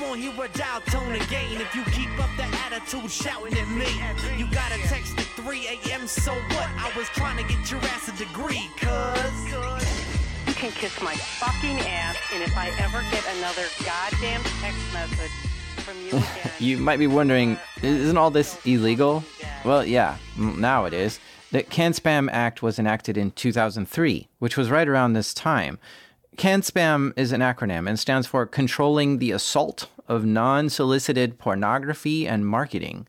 Listen 0.00 0.22
to 0.22 0.30
the 0.30 0.30
phone 0.30 0.30
calls 0.30 0.30
on 0.30 0.30
the 0.30 0.30
refrain. 0.30 0.30
You 0.30 0.32
won't 0.32 0.36
hear 0.36 0.44
a 0.44 0.48
dial 0.48 0.80
tone 0.82 1.12
again 1.14 1.60
if 1.60 1.74
you 1.74 1.84
keep 1.92 2.18
up 2.18 2.30
the 2.36 2.44
attitude 2.66 3.10
shouting 3.10 3.56
at 3.56 3.68
me. 3.68 4.38
You 4.38 4.50
got 4.50 4.72
a 4.72 4.78
text 4.88 5.18
at 5.18 5.26
3 5.36 5.66
a.m. 5.66 6.06
So 6.06 6.32
what? 6.32 6.68
I 6.76 6.92
was 6.96 7.08
trying 7.08 7.36
to 7.36 7.52
get 7.52 7.70
your 7.70 7.80
ass 7.80 8.08
a 8.08 8.16
degree, 8.16 8.68
cuz. 8.76 9.52
You 10.46 10.54
can 10.54 10.72
kiss 10.72 11.00
my 11.02 11.14
fucking 11.14 11.78
ass, 11.88 12.16
and 12.34 12.42
if 12.42 12.56
I 12.56 12.68
ever 12.80 13.02
get 13.10 13.24
another 13.36 13.64
goddamn 13.84 14.42
text 14.60 14.92
message 14.92 15.30
from 15.84 15.96
you 16.02 16.08
again. 16.10 16.52
you 16.58 16.76
might 16.78 16.98
be 16.98 17.06
wondering, 17.06 17.56
uh, 17.56 17.86
isn't 17.86 18.16
all 18.16 18.30
this 18.30 18.58
illegal? 18.66 19.24
Well, 19.64 19.84
yeah, 19.84 20.16
now 20.36 20.84
it 20.84 20.92
is. 20.92 21.18
The 21.52 21.62
CAN-SPAM 21.62 22.28
Act 22.28 22.62
was 22.62 22.78
enacted 22.78 23.16
in 23.16 23.32
2003, 23.32 24.28
which 24.38 24.56
was 24.56 24.70
right 24.70 24.86
around 24.86 25.14
this 25.14 25.34
time. 25.34 25.78
CAN-SPAM 26.36 27.12
is 27.16 27.32
an 27.32 27.40
acronym 27.40 27.88
and 27.88 27.98
stands 27.98 28.26
for 28.26 28.46
Controlling 28.46 29.18
the 29.18 29.32
Assault 29.32 29.88
of 30.08 30.24
Non 30.24 30.70
Solicited 30.70 31.38
Pornography 31.38 32.26
and 32.26 32.46
Marketing. 32.46 33.06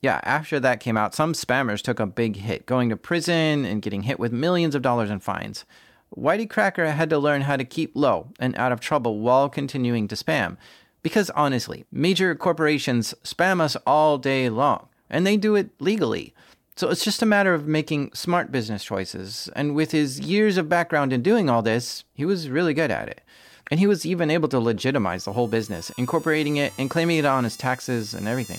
Yeah, 0.00 0.20
after 0.22 0.58
that 0.60 0.80
came 0.80 0.96
out, 0.96 1.14
some 1.14 1.34
spammers 1.34 1.82
took 1.82 2.00
a 2.00 2.06
big 2.06 2.36
hit, 2.36 2.64
going 2.64 2.88
to 2.88 2.96
prison 2.96 3.64
and 3.66 3.82
getting 3.82 4.04
hit 4.04 4.18
with 4.18 4.32
millions 4.32 4.74
of 4.74 4.82
dollars 4.82 5.10
in 5.10 5.20
fines. 5.20 5.64
Whitey 6.16 6.48
Cracker 6.48 6.92
had 6.92 7.10
to 7.10 7.18
learn 7.18 7.42
how 7.42 7.56
to 7.56 7.64
keep 7.64 7.94
low 7.94 8.28
and 8.38 8.56
out 8.56 8.72
of 8.72 8.80
trouble 8.80 9.18
while 9.18 9.48
continuing 9.48 10.08
to 10.08 10.14
spam. 10.14 10.56
Because 11.02 11.28
honestly, 11.30 11.84
major 11.92 12.34
corporations 12.34 13.14
spam 13.24 13.60
us 13.60 13.76
all 13.86 14.16
day 14.16 14.48
long, 14.48 14.88
and 15.10 15.26
they 15.26 15.36
do 15.36 15.54
it 15.54 15.70
legally. 15.80 16.34
So 16.76 16.88
it's 16.88 17.04
just 17.04 17.22
a 17.22 17.26
matter 17.26 17.52
of 17.52 17.66
making 17.66 18.12
smart 18.14 18.50
business 18.50 18.82
choices. 18.82 19.50
And 19.54 19.74
with 19.74 19.90
his 19.90 20.20
years 20.20 20.56
of 20.56 20.68
background 20.68 21.12
in 21.12 21.22
doing 21.22 21.50
all 21.50 21.62
this, 21.62 22.04
he 22.14 22.24
was 22.24 22.48
really 22.48 22.72
good 22.72 22.90
at 22.90 23.08
it. 23.08 23.20
And 23.70 23.78
he 23.78 23.86
was 23.86 24.04
even 24.04 24.30
able 24.30 24.48
to 24.48 24.58
legitimize 24.58 25.24
the 25.24 25.32
whole 25.32 25.46
business, 25.46 25.90
incorporating 25.90 26.56
it 26.56 26.72
and 26.78 26.90
claiming 26.90 27.18
it 27.18 27.24
on 27.24 27.44
his 27.44 27.56
taxes 27.56 28.14
and 28.14 28.26
everything. 28.26 28.58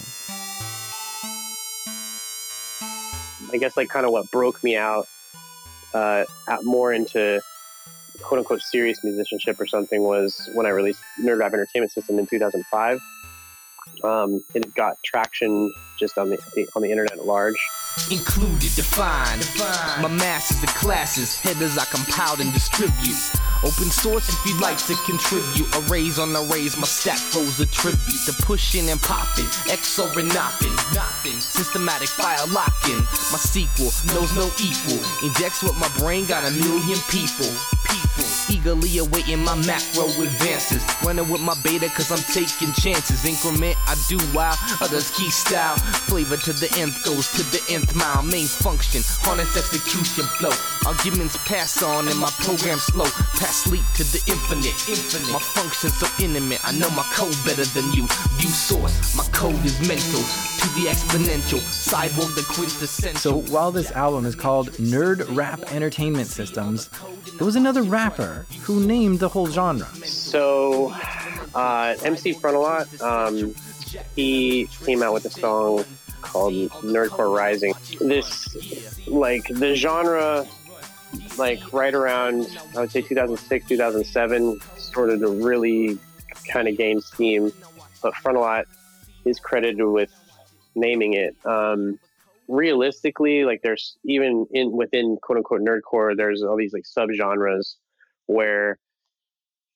I 3.52 3.58
guess 3.58 3.76
like 3.76 3.90
kind 3.90 4.06
of 4.06 4.12
what 4.12 4.30
broke 4.32 4.64
me 4.64 4.78
out, 4.78 5.08
uh, 5.94 6.26
more 6.64 6.94
into 6.94 7.42
quote 8.22 8.40
unquote 8.40 8.62
serious 8.62 9.04
musicianship 9.04 9.60
or 9.60 9.68
something 9.68 10.04
was 10.04 10.50
when 10.54 10.66
I 10.66 10.70
released 10.70 11.02
Nerd 11.20 11.40
Rap 11.40 11.54
Entertainment 11.54 11.92
System 11.92 12.20
in 12.20 12.28
2005. 12.28 13.02
Um, 14.04 14.44
it 14.54 14.74
got 14.76 14.98
traction 15.04 15.74
just 15.98 16.18
on 16.18 16.30
the 16.30 16.68
on 16.76 16.82
the 16.82 16.90
internet 16.90 17.14
at 17.14 17.26
large. 17.26 17.56
Included, 18.10 18.74
defined. 18.76 19.46
My 20.02 20.08
masters, 20.08 20.62
the 20.62 20.68
classes, 20.68 21.36
headers 21.36 21.78
I 21.78 21.86
compile 21.86 22.40
and 22.42 22.52
distribute. 22.54 23.20
Open 23.64 23.92
source 23.94 24.28
if 24.28 24.40
you'd 24.46 24.60
like 24.60 24.78
to 24.90 24.96
contribute. 25.06 25.70
Arrays 25.78 26.18
on 26.18 26.34
arrays, 26.34 26.76
my 26.78 26.88
stack 26.88 27.20
flows 27.20 27.60
a 27.60 27.68
tribute. 27.68 28.22
The 28.26 28.34
pushing 28.42 28.90
and 28.90 29.00
popping, 29.02 29.46
XO 29.70 30.10
and 30.18 30.32
nopping. 30.32 30.74
Nothing. 30.96 31.40
Systematic 31.40 32.10
file 32.10 32.48
locking. 32.50 33.06
My 33.30 33.38
sequel 33.38 33.94
knows 34.16 34.34
no 34.34 34.50
equal. 34.58 34.98
Index 35.22 35.62
with 35.62 35.78
my 35.78 35.92
brain, 36.00 36.26
got 36.26 36.48
a 36.48 36.52
million 36.52 36.98
people. 37.14 37.52
People 37.86 38.11
eagerly 38.52 38.98
awaiting 39.00 39.44
my 39.44 39.56
macro 39.66 40.06
advances. 40.20 40.84
Running 41.04 41.30
with 41.30 41.42
my 41.42 41.56
beta 41.64 41.90
cause 41.90 42.12
I'm 42.12 42.24
taking 42.34 42.74
chances. 42.74 43.26
Increment 43.26 43.78
I 43.88 43.96
do 44.10 44.20
while 44.36 44.56
others 44.82 45.10
key 45.12 45.32
style. 45.32 45.78
Flavor 46.12 46.38
to 46.38 46.54
the 46.54 46.70
nth 46.78 47.04
goes 47.06 47.32
to 47.32 47.44
the 47.52 47.62
nth 47.74 47.96
mile. 47.96 48.24
Main 48.24 48.48
function, 48.48 49.02
harness 49.24 49.56
execution 49.58 50.26
flow. 50.38 50.54
Arguments 50.86 51.38
pass 51.48 51.82
on 51.82 52.08
and 52.08 52.20
my 52.20 52.30
program 52.44 52.78
slow. 52.78 53.10
Pass 53.40 53.64
sleep 53.64 53.86
to 53.96 54.04
the 54.12 54.22
infinite. 54.28 54.76
Infinite. 54.90 55.32
My 55.32 55.40
function 55.40 55.90
so 55.90 56.08
intimate. 56.24 56.60
I 56.66 56.72
know 56.74 56.90
my 56.92 57.08
code 57.14 57.38
better 57.46 57.66
than 57.72 57.92
you. 57.94 58.08
View 58.38 58.50
source. 58.50 59.16
My 59.16 59.24
code 59.32 59.64
is 59.64 59.80
mental 59.88 60.22
to 60.22 60.68
the 60.76 60.90
exponential. 60.90 61.60
Cyborg 61.72 62.36
the 62.36 62.46
quintessential. 62.54 63.44
So 63.44 63.52
while 63.52 63.72
this 63.72 63.92
album 63.92 64.26
is 64.26 64.36
called 64.36 64.72
Nerd 64.74 65.26
Rap 65.36 65.62
Entertainment 65.72 66.28
Systems, 66.28 66.90
there 67.38 67.46
was 67.46 67.56
another 67.56 67.84
rapper 67.84 68.41
who 68.62 68.86
named 68.86 69.20
the 69.20 69.30
whole 69.30 69.48
genre. 69.48 69.88
So, 70.06 70.94
uh, 71.54 71.96
MC 72.04 72.34
Frontalot, 72.34 73.02
um, 73.02 73.54
he 74.16 74.68
came 74.86 75.04
out 75.04 75.14
with 75.14 75.26
a 75.26 75.30
song 75.30 75.86
called 76.22 76.54
Nerdcore 76.54 77.36
Rising. 77.36 77.74
This, 78.00 79.08
like, 79.08 79.48
the 79.48 79.76
genre, 79.76 80.48
like, 81.38 81.74
right 81.74 81.94
around, 81.94 82.48
I 82.76 82.82
would 82.82 82.92
say 82.92 83.02
2006, 83.02 83.68
2007, 83.68 84.60
started 84.78 85.20
to 85.22 85.30
really 85.30 85.98
kind 86.48 86.68
of 86.68 86.78
gain 86.78 87.02
steam. 87.02 87.52
But 88.02 88.14
Frontalot 88.16 88.66
is 89.26 89.40
credited 89.40 89.86
with 89.86 90.12
naming 90.76 91.14
it. 91.14 91.36
Um, 91.46 92.00
realistically, 92.48 93.46
like, 93.46 93.62
there's 93.62 93.98
even 94.04 94.48
in 94.52 94.72
within 94.72 95.18
quote 95.22 95.38
unquote 95.38 95.62
nerdcore, 95.62 96.16
there's 96.16 96.44
all 96.44 96.56
these 96.56 96.74
like 96.74 96.84
subgenres 96.84 97.76
where 98.32 98.78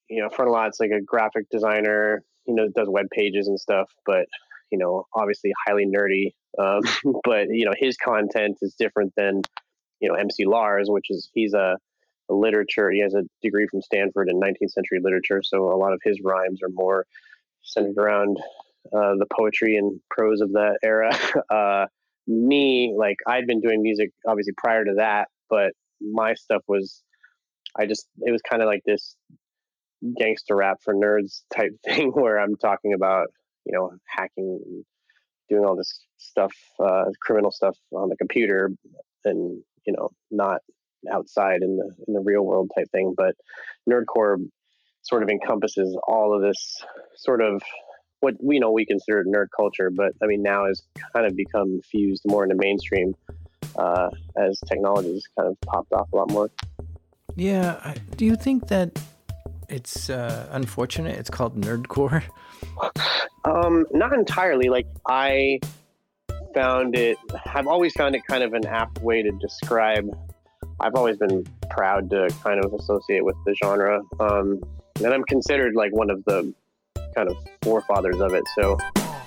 you 0.08 0.22
know 0.22 0.28
Frontalot's 0.28 0.80
like 0.80 0.90
a 0.90 1.00
graphic 1.00 1.48
designer, 1.50 2.22
you 2.46 2.54
know, 2.54 2.68
does 2.74 2.88
web 2.88 3.06
pages 3.12 3.48
and 3.48 3.58
stuff, 3.58 3.90
but 4.04 4.26
you 4.70 4.78
know, 4.78 5.04
obviously 5.14 5.52
highly 5.66 5.86
nerdy. 5.86 6.34
Um, 6.58 6.82
but 7.24 7.48
you 7.50 7.64
know, 7.64 7.72
his 7.76 7.96
content 7.96 8.58
is 8.62 8.74
different 8.78 9.12
than 9.16 9.42
you 10.00 10.08
know 10.08 10.14
MC 10.14 10.44
Lars, 10.46 10.88
which 10.88 11.06
is 11.10 11.30
he's 11.34 11.54
a, 11.54 11.76
a 12.30 12.34
literature. 12.34 12.90
He 12.90 13.00
has 13.00 13.14
a 13.14 13.22
degree 13.42 13.66
from 13.70 13.82
Stanford 13.82 14.28
in 14.28 14.40
19th 14.40 14.70
century 14.70 15.00
literature, 15.02 15.42
so 15.42 15.72
a 15.72 15.76
lot 15.76 15.92
of 15.92 16.00
his 16.02 16.20
rhymes 16.22 16.62
are 16.62 16.70
more 16.70 17.06
centered 17.62 17.98
around 17.98 18.38
uh, 18.92 19.14
the 19.18 19.26
poetry 19.32 19.76
and 19.76 20.00
prose 20.10 20.40
of 20.40 20.52
that 20.52 20.78
era. 20.82 21.16
uh, 21.50 21.86
me, 22.26 22.94
like 22.96 23.16
I'd 23.26 23.46
been 23.46 23.60
doing 23.60 23.82
music 23.82 24.10
obviously 24.26 24.54
prior 24.56 24.84
to 24.84 24.94
that, 24.96 25.28
but 25.48 25.72
my 26.00 26.34
stuff 26.34 26.62
was 26.68 27.02
I 27.78 27.86
just 27.86 28.08
it 28.20 28.30
was 28.32 28.42
kind 28.42 28.62
of 28.62 28.66
like 28.66 28.82
this 28.84 29.16
gangster 30.18 30.56
rap 30.56 30.78
for 30.82 30.94
nerds 30.94 31.42
type 31.54 31.72
thing 31.84 32.10
where 32.12 32.38
I'm 32.38 32.56
talking 32.56 32.92
about 32.92 33.28
you 33.64 33.72
know 33.76 33.92
hacking 34.06 34.60
and 34.64 34.84
doing 35.48 35.64
all 35.64 35.76
this 35.76 36.04
stuff 36.16 36.54
uh, 36.80 37.04
criminal 37.20 37.52
stuff 37.52 37.76
on 37.92 38.08
the 38.08 38.16
computer 38.16 38.70
and 39.24 39.62
you 39.86 39.92
know 39.92 40.10
not 40.30 40.60
outside 41.12 41.62
in 41.62 41.76
the 41.76 41.90
in 42.06 42.14
the 42.14 42.20
real 42.20 42.42
world 42.42 42.70
type 42.76 42.90
thing. 42.90 43.14
But 43.16 43.34
nerdcore 43.88 44.38
sort 45.02 45.22
of 45.22 45.28
encompasses 45.28 45.96
all 46.08 46.34
of 46.34 46.42
this 46.42 46.82
sort 47.16 47.40
of 47.40 47.62
what 48.20 48.34
we 48.42 48.58
know 48.58 48.72
we 48.72 48.84
consider 48.84 49.24
nerd 49.24 49.46
culture 49.56 49.90
but 49.90 50.12
i 50.22 50.26
mean 50.26 50.42
now 50.42 50.66
has 50.66 50.82
kind 51.14 51.26
of 51.26 51.36
become 51.36 51.80
fused 51.90 52.22
more 52.26 52.42
into 52.42 52.56
mainstream 52.56 53.14
uh, 53.78 54.08
as 54.36 54.58
technologies 54.66 55.22
kind 55.38 55.48
of 55.48 55.56
popped 55.60 55.92
off 55.92 56.08
a 56.12 56.16
lot 56.16 56.30
more 56.30 56.50
Yeah, 57.36 57.78
I- 57.84 57.94
do 58.16 58.24
you 58.24 58.34
think 58.36 58.68
that 58.68 58.98
it's 59.68 60.08
uh, 60.10 60.48
unfortunate 60.52 61.18
it's 61.18 61.30
called 61.30 61.60
nerdcore? 61.60 62.22
Um, 63.44 63.86
not 63.92 64.12
entirely. 64.12 64.68
Like 64.68 64.86
I 65.06 65.60
found 66.54 66.96
it. 66.96 67.16
I've 67.54 67.66
always 67.66 67.92
found 67.92 68.14
it 68.16 68.22
kind 68.26 68.42
of 68.42 68.54
an 68.54 68.66
apt 68.66 69.00
way 69.02 69.22
to 69.22 69.30
describe. 69.32 70.08
I've 70.80 70.94
always 70.94 71.16
been 71.16 71.46
proud 71.70 72.10
to 72.10 72.28
kind 72.42 72.64
of 72.64 72.72
associate 72.74 73.24
with 73.24 73.36
the 73.46 73.54
genre, 73.62 74.02
um, 74.20 74.60
and 74.96 75.06
I'm 75.12 75.24
considered 75.24 75.74
like 75.74 75.92
one 75.94 76.10
of 76.10 76.24
the 76.24 76.52
kind 77.14 77.28
of 77.30 77.36
forefathers 77.62 78.20
of 78.20 78.34
it. 78.34 78.44
So 78.58 78.78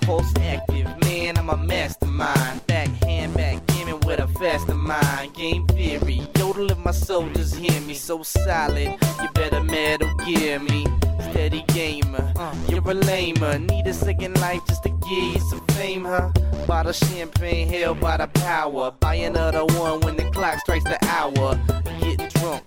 Pulse 0.02 0.34
active, 0.38 0.88
man, 1.04 1.38
I'm 1.38 1.50
a 1.50 1.58
mastermind. 1.58 2.66
Backhand, 2.68 3.34
backgammon 3.36 4.00
with 4.02 4.20
a 4.20 4.28
faster 4.28 4.74
mind. 4.76 5.34
Game 5.34 5.66
theory, 5.68 6.22
yodel 6.60 6.72
if 6.72 6.84
my 6.84 6.92
soldiers 6.92 7.54
hear 7.54 7.80
me. 7.82 7.94
So 7.94 8.24
solid, 8.24 8.98
you 9.22 9.30
better 9.34 9.64
metal 9.64 10.14
gear 10.26 10.60
me. 10.60 10.86
Steady 11.32 11.64
gamer, 11.68 12.32
uh. 12.36 12.56
you're 12.68 12.90
a 12.90 12.94
lamer. 12.94 13.60
Need 13.60 13.88
a 13.88 13.94
second 13.94 14.40
life 14.40 14.62
just 14.68 14.84
to 14.84 14.90
give 14.90 15.34
you 15.34 15.40
some 15.40 15.66
fame, 15.68 16.06
huh? 16.06 16.32
Bottle 16.68 16.94
champagne 16.94 17.68
held 17.68 18.00
by 18.00 18.18
the 18.18 18.28
power. 18.28 18.92
Buy 18.92 19.16
another 19.16 19.66
one 19.66 20.02
when 20.02 20.16
the 20.16 20.30
clock 20.32 20.60
strikes 20.60 20.86
the 20.86 20.98
hour. 21.06 21.60
Getting 22.00 22.28
drunk. 22.30 22.64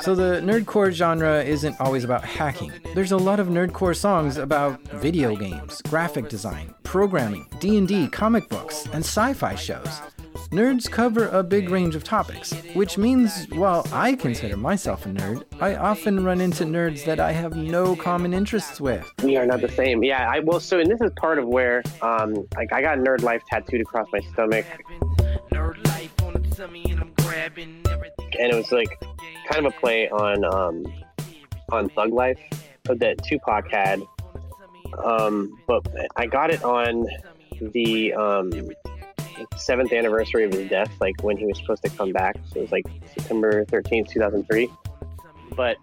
So 0.00 0.14
the 0.14 0.40
nerdcore 0.40 0.92
genre 0.92 1.42
isn't 1.42 1.78
always 1.80 2.04
about 2.04 2.24
hacking. 2.24 2.72
There's 2.94 3.12
a 3.12 3.16
lot 3.16 3.40
of 3.40 3.48
nerdcore 3.48 3.96
songs 3.96 4.36
about 4.36 4.80
video 4.92 5.36
games, 5.36 5.82
graphic 5.82 6.28
design, 6.28 6.74
programming, 6.82 7.46
D&D, 7.58 8.08
comic 8.08 8.48
books, 8.48 8.86
and 8.92 9.04
sci-fi 9.04 9.54
shows. 9.54 10.00
Nerds 10.52 10.90
cover 10.90 11.28
a 11.28 11.42
big 11.42 11.70
range 11.70 11.94
of 11.94 12.04
topics, 12.04 12.52
which 12.74 12.98
means 12.98 13.46
while 13.52 13.86
I 13.90 14.14
consider 14.14 14.58
myself 14.58 15.06
a 15.06 15.08
nerd, 15.08 15.44
I 15.62 15.76
often 15.76 16.22
run 16.22 16.42
into 16.42 16.64
nerds 16.64 17.06
that 17.06 17.18
I 17.18 17.32
have 17.32 17.56
no 17.56 17.96
common 17.96 18.34
interests 18.34 18.78
with. 18.78 19.10
we 19.24 19.38
are 19.38 19.46
not 19.46 19.62
the 19.62 19.70
same. 19.70 20.04
Yeah, 20.04 20.30
I 20.30 20.40
will. 20.40 20.60
So, 20.60 20.78
and 20.78 20.90
this 20.90 21.00
is 21.00 21.10
part 21.16 21.38
of 21.38 21.48
where, 21.48 21.82
um, 22.02 22.34
like, 22.54 22.70
I 22.70 22.82
got 22.82 22.98
nerd 22.98 23.22
life 23.22 23.42
tattooed 23.48 23.80
across 23.80 24.06
my 24.12 24.20
stomach, 24.34 24.66
and 28.38 28.52
it 28.52 28.54
was 28.54 28.70
like 28.72 29.00
kind 29.50 29.64
of 29.64 29.72
a 29.72 29.80
play 29.80 30.10
on 30.10 30.44
um, 30.44 30.84
on 31.70 31.88
Thug 31.88 32.12
Life 32.12 32.40
that 32.84 33.24
Tupac 33.24 33.70
had. 33.70 34.02
Um, 35.02 35.58
but 35.66 35.86
I 36.16 36.26
got 36.26 36.50
it 36.50 36.62
on 36.62 37.06
the 37.58 38.12
um, 38.12 38.50
seventh 39.56 39.92
anniversary 39.92 40.44
of 40.44 40.52
his 40.52 40.68
death, 40.68 40.92
like 41.00 41.22
when 41.22 41.36
he 41.36 41.46
was 41.46 41.58
supposed 41.58 41.82
to 41.84 41.90
come 41.90 42.12
back. 42.12 42.36
So 42.52 42.58
it 42.58 42.62
was 42.62 42.72
like 42.72 42.86
September 43.14 43.64
thirteenth, 43.66 44.10
two 44.10 44.20
thousand 44.20 44.46
three. 44.46 44.70
But 45.54 45.76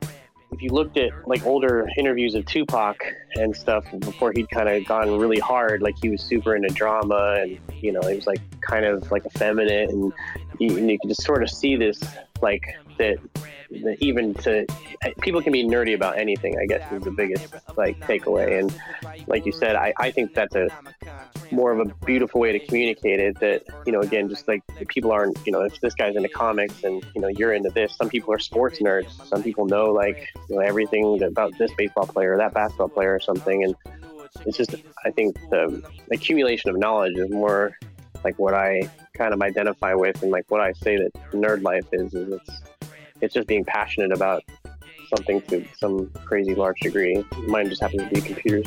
if 0.51 0.62
you 0.62 0.70
looked 0.70 0.97
at 0.97 1.12
like 1.28 1.45
older 1.45 1.88
interviews 1.97 2.36
of 2.36 2.45
Tupac 2.45 2.97
and 3.36 3.55
stuff 3.55 3.86
before 3.99 4.32
he'd 4.32 4.49
kind 4.49 4.68
of 4.68 4.86
gone 4.86 5.18
really 5.20 5.39
hard, 5.39 5.82
like 5.82 5.95
he 6.01 6.10
was 6.10 6.22
super 6.22 6.55
into 6.55 6.70
drama 6.70 7.38
and 7.41 7.60
you 7.82 7.91
know 7.91 8.01
he 8.01 8.16
was 8.16 8.26
like 8.26 8.41
kind 8.62 8.86
of 8.86 9.12
like 9.12 9.26
effeminate 9.26 9.89
and 9.89 10.12
you, 10.60 10.78
and 10.78 10.89
you 10.89 10.97
could 10.99 11.10
just 11.10 11.24
sort 11.24 11.43
of 11.43 11.49
see 11.49 11.76
this 11.76 12.01
like 12.41 12.64
that, 13.00 13.18
that 13.84 13.97
even 14.00 14.34
to 14.36 14.66
people 15.22 15.41
can 15.41 15.52
be 15.52 15.64
nerdy 15.64 15.95
about 15.95 16.18
anything. 16.18 16.58
I 16.62 16.66
guess 16.66 16.91
is 16.91 17.04
the 17.04 17.12
biggest 17.12 17.54
like 17.78 18.00
takeaway. 18.02 18.60
And 18.60 19.28
like 19.28 19.45
you 19.45 19.52
said, 19.52 19.76
I, 19.76 19.93
I 19.97 20.12
think 20.12 20.34
that's 20.34 20.56
a 20.56 20.68
more 21.52 21.72
of 21.72 21.80
a 21.80 21.93
beautiful 22.06 22.39
way 22.39 22.52
to 22.52 22.60
communicate 22.60 23.20
it. 23.20 23.39
That 23.39 23.64
you 23.86 23.91
know 23.91 24.02
again 24.02 24.30
just 24.30 24.47
like 24.47 24.62
people 24.88 25.12
aren't 25.12 25.38
you 25.45 25.52
know 25.52 25.62
if 25.62 25.80
this 25.82 25.95
guy's 25.95 26.16
into 26.16 26.30
comics 26.30 26.84
and 26.84 27.04
you 27.16 27.22
know 27.22 27.28
you're 27.28 27.54
into 27.54 27.70
this. 27.70 27.95
Some 27.95 28.10
people 28.10 28.34
are 28.34 28.39
sports 28.39 28.80
nerds. 28.80 29.10
Some 29.28 29.41
people 29.41 29.66
know 29.66 29.86
like 29.86 30.30
you 30.50 30.56
know 30.56 30.62
everything 30.62 31.24
about 31.24 31.58
this 31.58 31.72
baseball 31.78 32.06
player 32.08 32.34
or 32.34 32.38
that 32.38 32.54
basketball 32.54 32.89
player 32.89 33.16
or 33.16 33.20
something 33.20 33.64
and 33.64 33.76
it's 34.45 34.58
just 34.58 34.76
I 35.06 35.12
think 35.12 35.36
the 35.50 35.84
accumulation 36.12 36.70
of 36.70 36.78
knowledge 36.78 37.18
is 37.18 37.30
more 37.30 37.76
like 38.24 38.38
what 38.38 38.54
I 38.54 38.89
kind 39.14 39.34
of 39.34 39.41
identify 39.41 39.93
with 39.93 40.22
and 40.22 40.32
like 40.32 40.45
what 40.50 40.62
I 40.62 40.74
say 40.74 40.97
that 40.97 41.12
nerd 41.32 41.64
life 41.64 41.86
is 41.91 42.14
is 42.14 42.34
it's 42.34 42.62
it's 43.22 43.34
just 43.34 43.47
being 43.47 43.65
passionate 43.65 44.11
about 44.11 44.43
something 45.15 45.41
to 45.43 45.65
some 45.78 46.09
crazy 46.26 46.55
large 46.55 46.80
degree. 46.80 47.24
Mine 47.47 47.70
just 47.70 47.82
happens 47.82 48.03
to 48.03 48.09
be 48.09 48.22
computers. 48.22 48.65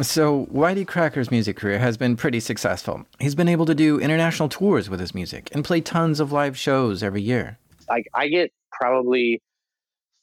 So, 0.00 0.46
Whitey 0.46 0.86
Cracker's 0.86 1.28
music 1.32 1.56
career 1.56 1.80
has 1.80 1.96
been 1.96 2.16
pretty 2.16 2.38
successful. 2.38 3.04
He's 3.18 3.34
been 3.34 3.48
able 3.48 3.66
to 3.66 3.74
do 3.74 3.98
international 3.98 4.48
tours 4.48 4.88
with 4.88 5.00
his 5.00 5.12
music 5.12 5.48
and 5.52 5.64
play 5.64 5.80
tons 5.80 6.20
of 6.20 6.30
live 6.30 6.56
shows 6.56 7.02
every 7.02 7.20
year. 7.20 7.58
Like 7.88 8.06
I 8.14 8.28
get 8.28 8.52
probably 8.70 9.42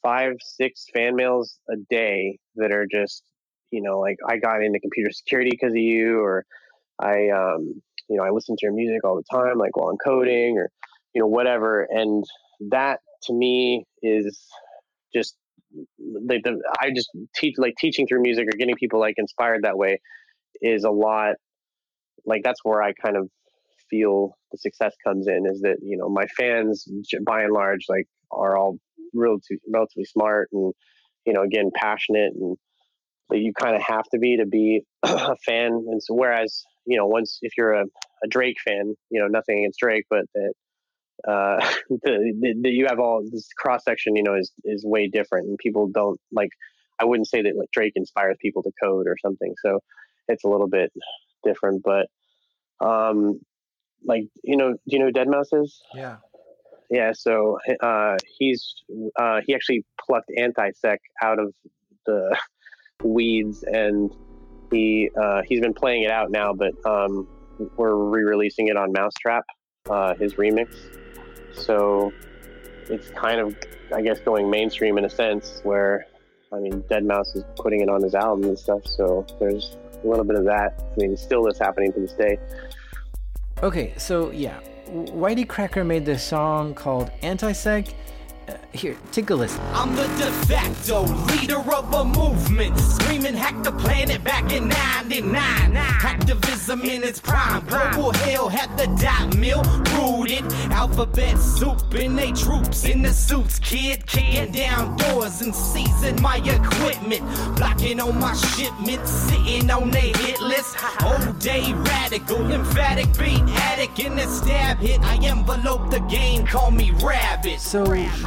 five, 0.02 0.36
six 0.40 0.86
fan 0.94 1.14
mails 1.14 1.58
a 1.68 1.76
day 1.90 2.38
that 2.54 2.72
are 2.72 2.86
just, 2.86 3.22
you 3.70 3.82
know, 3.82 4.00
like 4.00 4.16
I 4.26 4.38
got 4.38 4.62
into 4.62 4.80
computer 4.80 5.12
security 5.12 5.50
because 5.50 5.72
of 5.72 5.78
you, 5.78 6.20
or 6.20 6.46
I, 7.00 7.28
um, 7.30 7.82
you 8.08 8.16
know, 8.16 8.24
I 8.24 8.30
listen 8.30 8.56
to 8.56 8.66
your 8.66 8.72
music 8.72 9.04
all 9.04 9.16
the 9.16 9.36
time, 9.36 9.58
like 9.58 9.76
while 9.76 9.88
I'm 9.88 9.98
coding, 9.98 10.58
or 10.58 10.70
you 11.14 11.20
know, 11.20 11.26
whatever. 11.26 11.86
And 11.90 12.24
that 12.70 13.00
to 13.24 13.32
me 13.32 13.84
is 14.02 14.38
just 15.14 15.36
like 15.98 16.42
the, 16.44 16.60
I 16.80 16.90
just 16.94 17.10
teach 17.34 17.54
like 17.58 17.74
teaching 17.78 18.06
through 18.06 18.22
music 18.22 18.46
or 18.46 18.56
getting 18.56 18.76
people 18.76 19.00
like 19.00 19.14
inspired 19.18 19.64
that 19.64 19.76
way 19.76 20.00
is 20.62 20.84
a 20.84 20.90
lot 20.90 21.34
like 22.24 22.42
that's 22.42 22.60
where 22.64 22.82
I 22.82 22.92
kind 22.92 23.16
of 23.16 23.28
feel 23.90 24.36
the 24.52 24.58
success 24.58 24.94
comes 25.06 25.28
in 25.28 25.44
is 25.46 25.60
that 25.60 25.76
you 25.82 25.96
know 25.96 26.08
my 26.08 26.26
fans 26.36 26.86
by 27.24 27.42
and 27.42 27.52
large 27.52 27.84
like 27.88 28.06
are 28.30 28.56
all 28.56 28.78
relatively 29.14 29.58
relatively 29.72 30.04
smart 30.04 30.48
and 30.52 30.72
you 31.24 31.32
know 31.32 31.42
again 31.42 31.70
passionate 31.74 32.32
and 32.34 32.56
you 33.32 33.52
kind 33.58 33.76
of 33.76 33.82
have 33.82 34.04
to 34.12 34.18
be 34.18 34.36
to 34.38 34.46
be 34.46 34.82
a 35.02 35.36
fan 35.46 35.72
and 35.72 36.02
so 36.02 36.14
whereas 36.14 36.64
you 36.86 36.96
know 36.96 37.06
once 37.06 37.38
if 37.42 37.52
you're 37.56 37.74
a, 37.74 37.84
a 37.84 38.28
Drake 38.28 38.56
fan 38.64 38.94
you 39.10 39.20
know 39.20 39.26
nothing 39.26 39.58
against 39.58 39.80
Drake 39.80 40.06
but 40.08 40.24
that 40.34 40.52
uh, 41.26 41.58
the, 41.90 42.34
the, 42.40 42.54
the, 42.62 42.70
you 42.70 42.86
have 42.88 42.98
all 42.98 43.22
this 43.30 43.48
cross 43.56 43.84
section, 43.84 44.16
you 44.16 44.22
know, 44.22 44.34
is 44.34 44.52
is 44.64 44.84
way 44.84 45.08
different, 45.08 45.48
and 45.48 45.58
people 45.58 45.88
don't 45.88 46.20
like. 46.32 46.50
I 46.98 47.04
wouldn't 47.04 47.28
say 47.28 47.42
that 47.42 47.56
like 47.56 47.70
Drake 47.72 47.92
inspires 47.96 48.36
people 48.40 48.62
to 48.62 48.70
code 48.82 49.06
or 49.06 49.16
something, 49.20 49.54
so 49.62 49.80
it's 50.28 50.44
a 50.44 50.48
little 50.48 50.68
bit 50.68 50.92
different. 51.44 51.82
But 51.82 52.06
um, 52.80 53.40
like 54.04 54.24
you 54.42 54.56
know, 54.56 54.72
do 54.72 54.78
you 54.86 54.98
know 54.98 55.06
who 55.06 55.12
Deadmau5 55.12 55.64
is? 55.64 55.80
Yeah. 55.94 56.16
Yeah. 56.90 57.12
So 57.14 57.58
uh, 57.80 58.16
he's 58.38 58.74
uh, 59.18 59.40
he 59.44 59.54
actually 59.54 59.84
plucked 60.06 60.30
anti-sec 60.36 61.00
out 61.22 61.38
of 61.38 61.52
the 62.06 62.38
weeds, 63.02 63.62
and 63.62 64.10
he 64.70 65.10
uh, 65.20 65.42
he's 65.46 65.60
been 65.60 65.74
playing 65.74 66.02
it 66.02 66.10
out 66.10 66.30
now, 66.30 66.52
but 66.52 66.74
um, 66.86 67.26
we're 67.76 67.94
re-releasing 67.94 68.68
it 68.68 68.76
on 68.76 68.92
mau5trap, 68.92 69.42
uh, 69.88 70.14
his 70.14 70.34
remix. 70.34 70.76
So 71.52 72.12
it's 72.88 73.08
kind 73.10 73.40
of, 73.40 73.56
I 73.94 74.02
guess, 74.02 74.20
going 74.20 74.50
mainstream 74.50 74.98
in 74.98 75.04
a 75.04 75.10
sense 75.10 75.60
where, 75.64 76.06
I 76.52 76.58
mean, 76.58 76.82
Deadmau5 76.82 77.36
is 77.36 77.44
putting 77.56 77.80
it 77.80 77.88
on 77.88 78.02
his 78.02 78.14
album 78.14 78.44
and 78.48 78.58
stuff. 78.58 78.86
So 78.86 79.26
there's 79.40 79.76
a 80.04 80.06
little 80.06 80.24
bit 80.24 80.36
of 80.36 80.44
that. 80.44 80.84
I 80.92 80.96
mean, 80.96 81.16
still 81.16 81.42
that's 81.44 81.58
happening 81.58 81.92
to 81.94 82.00
this 82.00 82.12
day. 82.12 82.38
Okay, 83.62 83.94
so 83.96 84.30
yeah, 84.30 84.60
Whitey 84.88 85.48
Cracker 85.48 85.82
made 85.82 86.04
this 86.04 86.22
song 86.22 86.74
called 86.74 87.10
Anti-Sec 87.22 87.86
uh, 88.48 88.54
here, 88.72 88.96
take 89.10 89.30
a 89.30 89.34
listen. 89.34 89.60
I'm 89.72 89.94
the 89.96 90.02
de 90.02 90.30
facto 90.46 91.02
leader 91.02 91.58
of 91.58 91.92
a 91.92 92.04
movement. 92.04 92.78
Screaming 92.78 93.34
hack 93.34 93.62
the 93.64 93.72
planet 93.72 94.22
back 94.22 94.52
in 94.52 94.68
99. 94.68 95.76
Activism 95.76 96.82
in 96.82 97.02
its 97.02 97.20
prime. 97.20 97.64
Global 97.66 98.12
hell 98.12 98.48
had 98.48 98.76
the 98.78 98.86
dot 99.02 99.36
mill 99.36 99.62
rooted. 99.96 100.44
Alphabet 100.70 101.38
soup 101.38 101.94
in 101.94 102.14
they 102.14 102.32
troops 102.32 102.84
in 102.84 103.02
the 103.02 103.12
suits. 103.12 103.58
Kid 103.58 104.06
kicking 104.06 104.52
down 104.52 104.96
doors 104.96 105.40
and 105.40 105.54
seizing 105.54 106.20
my 106.22 106.36
equipment. 106.36 107.22
Blocking 107.56 108.00
on 108.00 108.20
my 108.20 108.34
shipments. 108.34 109.10
Sitting 109.10 109.70
on 109.70 109.90
they 109.90 110.12
hit 110.12 110.40
list. 110.40 110.76
Whole 110.76 111.32
day 111.34 111.72
radical. 111.72 112.52
Emphatic 112.52 113.06
beat 113.18 113.42
addict 113.66 113.98
in 113.98 114.14
the 114.16 114.26
stab 114.26 114.78
hit. 114.78 115.00
I 115.00 115.16
envelope 115.24 115.90
the 115.90 116.00
game. 116.00 116.46
Call 116.46 116.70
me 116.70 116.92
rabbit. 117.02 117.60
So, 117.60 117.84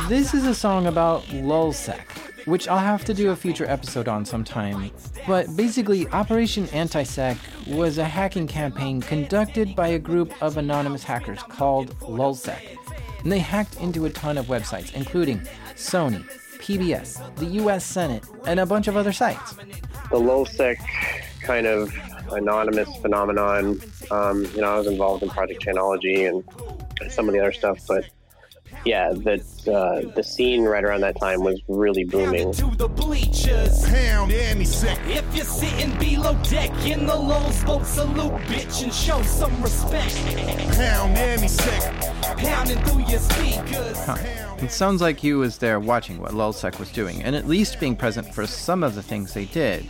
this 0.10 0.34
is 0.34 0.48
a 0.48 0.56
song 0.56 0.88
about 0.88 1.22
lulzsec, 1.26 2.02
which 2.48 2.68
I'll 2.68 2.80
have 2.80 3.06
to 3.06 3.14
do 3.14 3.30
a 3.30 3.36
future 3.36 3.70
episode 3.70 4.08
on 4.08 4.26
sometime. 4.26 4.90
But 5.28 5.56
basically, 5.56 6.08
Operation 6.08 6.68
Anti-Sec 6.70 7.38
was 7.68 8.00
a 8.00 8.06
hacking 8.06 8.48
campaign 8.48 9.02
conducted 9.02 9.76
by 9.76 9.90
a 9.90 10.00
group 10.00 10.34
of 10.42 10.58
anonymous 10.58 11.04
hackers 11.04 11.44
called 11.44 11.96
lulzsec. 12.00 12.76
And 13.22 13.32
they 13.32 13.38
hacked 13.38 13.80
into 13.82 14.08
a 14.08 14.10
ton 14.10 14.40
of 14.40 14.48
websites, 14.48 14.96
including 14.96 15.42
Sony, 15.76 16.28
PBS, 16.58 17.36
the 17.36 17.46
US 17.64 17.86
Senate, 17.86 18.24
and 18.48 18.60
a 18.60 18.66
bunch 18.66 18.88
of 18.88 18.98
other 18.98 19.14
sites. 19.14 19.54
The 20.10 20.18
lulzsec 20.18 20.78
kind 21.44 21.68
of 21.68 21.94
anonymous 22.32 22.90
phenomenon, 22.98 23.80
um, 24.10 24.44
you 24.56 24.62
know, 24.62 24.74
I 24.74 24.78
was 24.80 24.88
involved 24.88 25.22
in 25.22 25.30
Project 25.30 25.64
Chanology 25.64 26.28
and 26.28 27.12
some 27.12 27.30
of 27.30 27.36
the 27.36 27.42
other 27.42 27.54
stuff, 27.54 27.78
but 27.88 28.06
yeah, 28.86 29.12
that 29.14 29.42
uh, 29.68 30.10
the 30.16 30.24
scene 30.24 30.64
right 30.64 30.84
around 30.84 31.02
that 31.02 31.20
time 31.20 31.42
was 31.42 31.62
really 31.68 32.06
booming. 32.06 32.54
To 32.54 32.72
the 32.76 32.88
bleachers. 32.88 33.84
Pound 33.86 34.32
any 34.32 34.66
sec. 34.66 34.98
If 35.06 35.36
you're 35.36 35.46
sitting 35.46 35.98
below 35.98 36.36
deck 36.44 36.72
in 36.86 37.06
the 37.06 37.16
low 37.16 37.52
boat, 37.66 37.86
salute, 37.86 38.34
bitch, 38.44 38.84
and 38.84 38.94
show 38.94 39.22
some 39.24 39.62
respect. 39.62 40.16
Pound 40.76 41.18
any 41.18 41.48
sec. 41.48 42.38
Pounding 42.38 42.80
through 42.84 43.06
your 43.06 43.20
speakers. 43.20 43.98
Huh. 44.06 44.18
It 44.62 44.72
sounds 44.72 45.02
like 45.02 45.20
he 45.20 45.34
was 45.34 45.58
there 45.58 45.80
watching 45.80 46.20
what 46.20 46.32
lulzsec 46.32 46.80
was 46.80 46.92
doing, 46.92 47.24
and 47.24 47.36
at 47.36 47.48
least 47.48 47.80
being 47.80 47.96
present 47.96 48.34
for 48.34 48.46
some 48.46 48.84
of 48.84 48.96
the 48.96 49.04
things 49.04 49.34
they 49.34 49.46
did. 49.46 49.90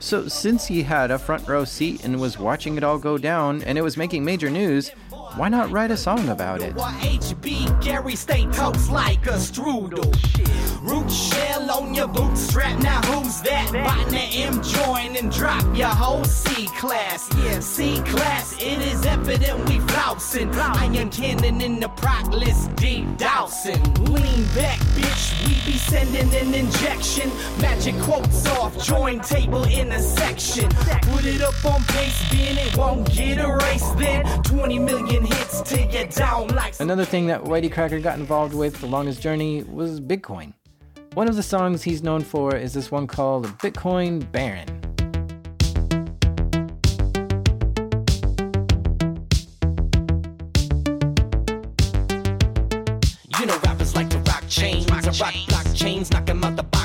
So, 0.00 0.28
since 0.28 0.66
he 0.66 0.82
had 0.82 1.10
a 1.10 1.18
front 1.18 1.46
row 1.46 1.64
seat 1.64 2.04
and 2.04 2.18
was 2.18 2.38
watching 2.38 2.76
it 2.76 2.82
all 2.82 2.98
go 2.98 3.18
down, 3.18 3.62
and 3.64 3.76
it 3.76 3.82
was 3.82 3.98
making 3.98 4.24
major 4.24 4.48
news, 4.48 4.92
why 5.36 5.48
not 5.48 5.70
write 5.70 5.90
a 5.90 5.96
song 5.96 6.28
about 6.28 6.60
it? 6.60 6.74
HB 6.74 7.82
Gary 7.82 8.16
stay 8.16 8.46
toast 8.46 8.90
like 8.90 9.26
a 9.26 9.38
strudel. 9.38 10.10
Root 10.82 11.10
shell 11.10 11.70
on 11.70 11.94
your 11.94 12.08
bootstrap. 12.08 12.82
Now 12.82 13.00
who's 13.02 13.40
that? 13.42 13.70
The 14.10 14.18
M 14.18 14.62
join 14.62 15.16
and 15.16 15.30
drop 15.30 15.64
your 15.76 15.88
whole 15.88 16.24
C 16.24 16.66
class. 16.78 17.28
Yeah, 17.38 17.60
C 17.60 18.00
class. 18.02 18.54
It 18.54 18.80
is 18.80 19.04
evident 19.06 19.68
we 19.68 19.78
flousing. 19.80 20.52
Iron 20.54 21.10
cannon 21.10 21.60
in 21.60 21.80
the 21.80 21.88
proc 21.88 22.28
list, 22.32 22.74
deep 22.76 23.06
dousing. 23.18 23.82
Lean 24.04 24.44
back, 24.54 24.78
bitch. 24.96 25.46
We 25.46 25.72
be 25.72 25.78
sending 25.78 26.34
an 26.34 26.54
injection. 26.54 27.30
Magic 27.60 27.94
quotes 28.00 28.46
off. 28.48 28.82
Join 28.84 29.20
table 29.20 29.64
in 29.64 29.92
a 29.92 30.00
section. 30.00 30.68
Put 31.02 31.24
it 31.24 31.42
up 31.42 31.64
on 31.64 31.82
pace, 31.84 32.30
being 32.30 32.56
it 32.56 32.76
won't 32.76 33.10
get 33.12 33.38
erased. 33.38 33.96
Then 33.98 34.24
20 34.42 34.78
million 34.78 35.19
hits 35.24 35.60
to 35.62 35.76
get 35.86 36.10
down 36.10 36.48
like. 36.48 36.78
Another 36.80 37.04
thing 37.04 37.26
that 37.26 37.42
Whitey 37.44 37.70
Cracker 37.70 38.00
got 38.00 38.18
involved 38.18 38.54
with 38.54 38.82
along 38.82 39.06
his 39.06 39.18
journey 39.18 39.62
was 39.64 40.00
Bitcoin. 40.00 40.52
One 41.14 41.28
of 41.28 41.36
the 41.36 41.42
songs 41.42 41.82
he's 41.82 42.02
known 42.02 42.22
for 42.22 42.54
is 42.54 42.72
this 42.72 42.90
one 42.90 43.06
called 43.06 43.46
Bitcoin 43.58 44.30
Baron. 44.30 44.68
You 53.38 53.46
know 53.46 53.58
rappers 53.64 53.96
like 53.96 54.08
to 54.10 54.18
rock 54.18 54.44
chains, 54.48 54.88
rock, 54.90 55.04
rock 55.04 55.34
blockchains, 55.34 56.12
knock 56.12 56.30
out 56.30 56.56
the 56.56 56.62
box, 56.62 56.79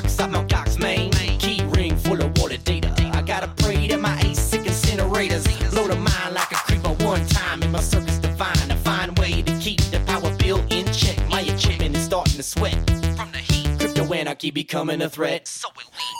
Crypto 14.36 14.54
becoming 14.54 15.02
a 15.02 15.10
threat. 15.10 15.48
So 15.48 15.70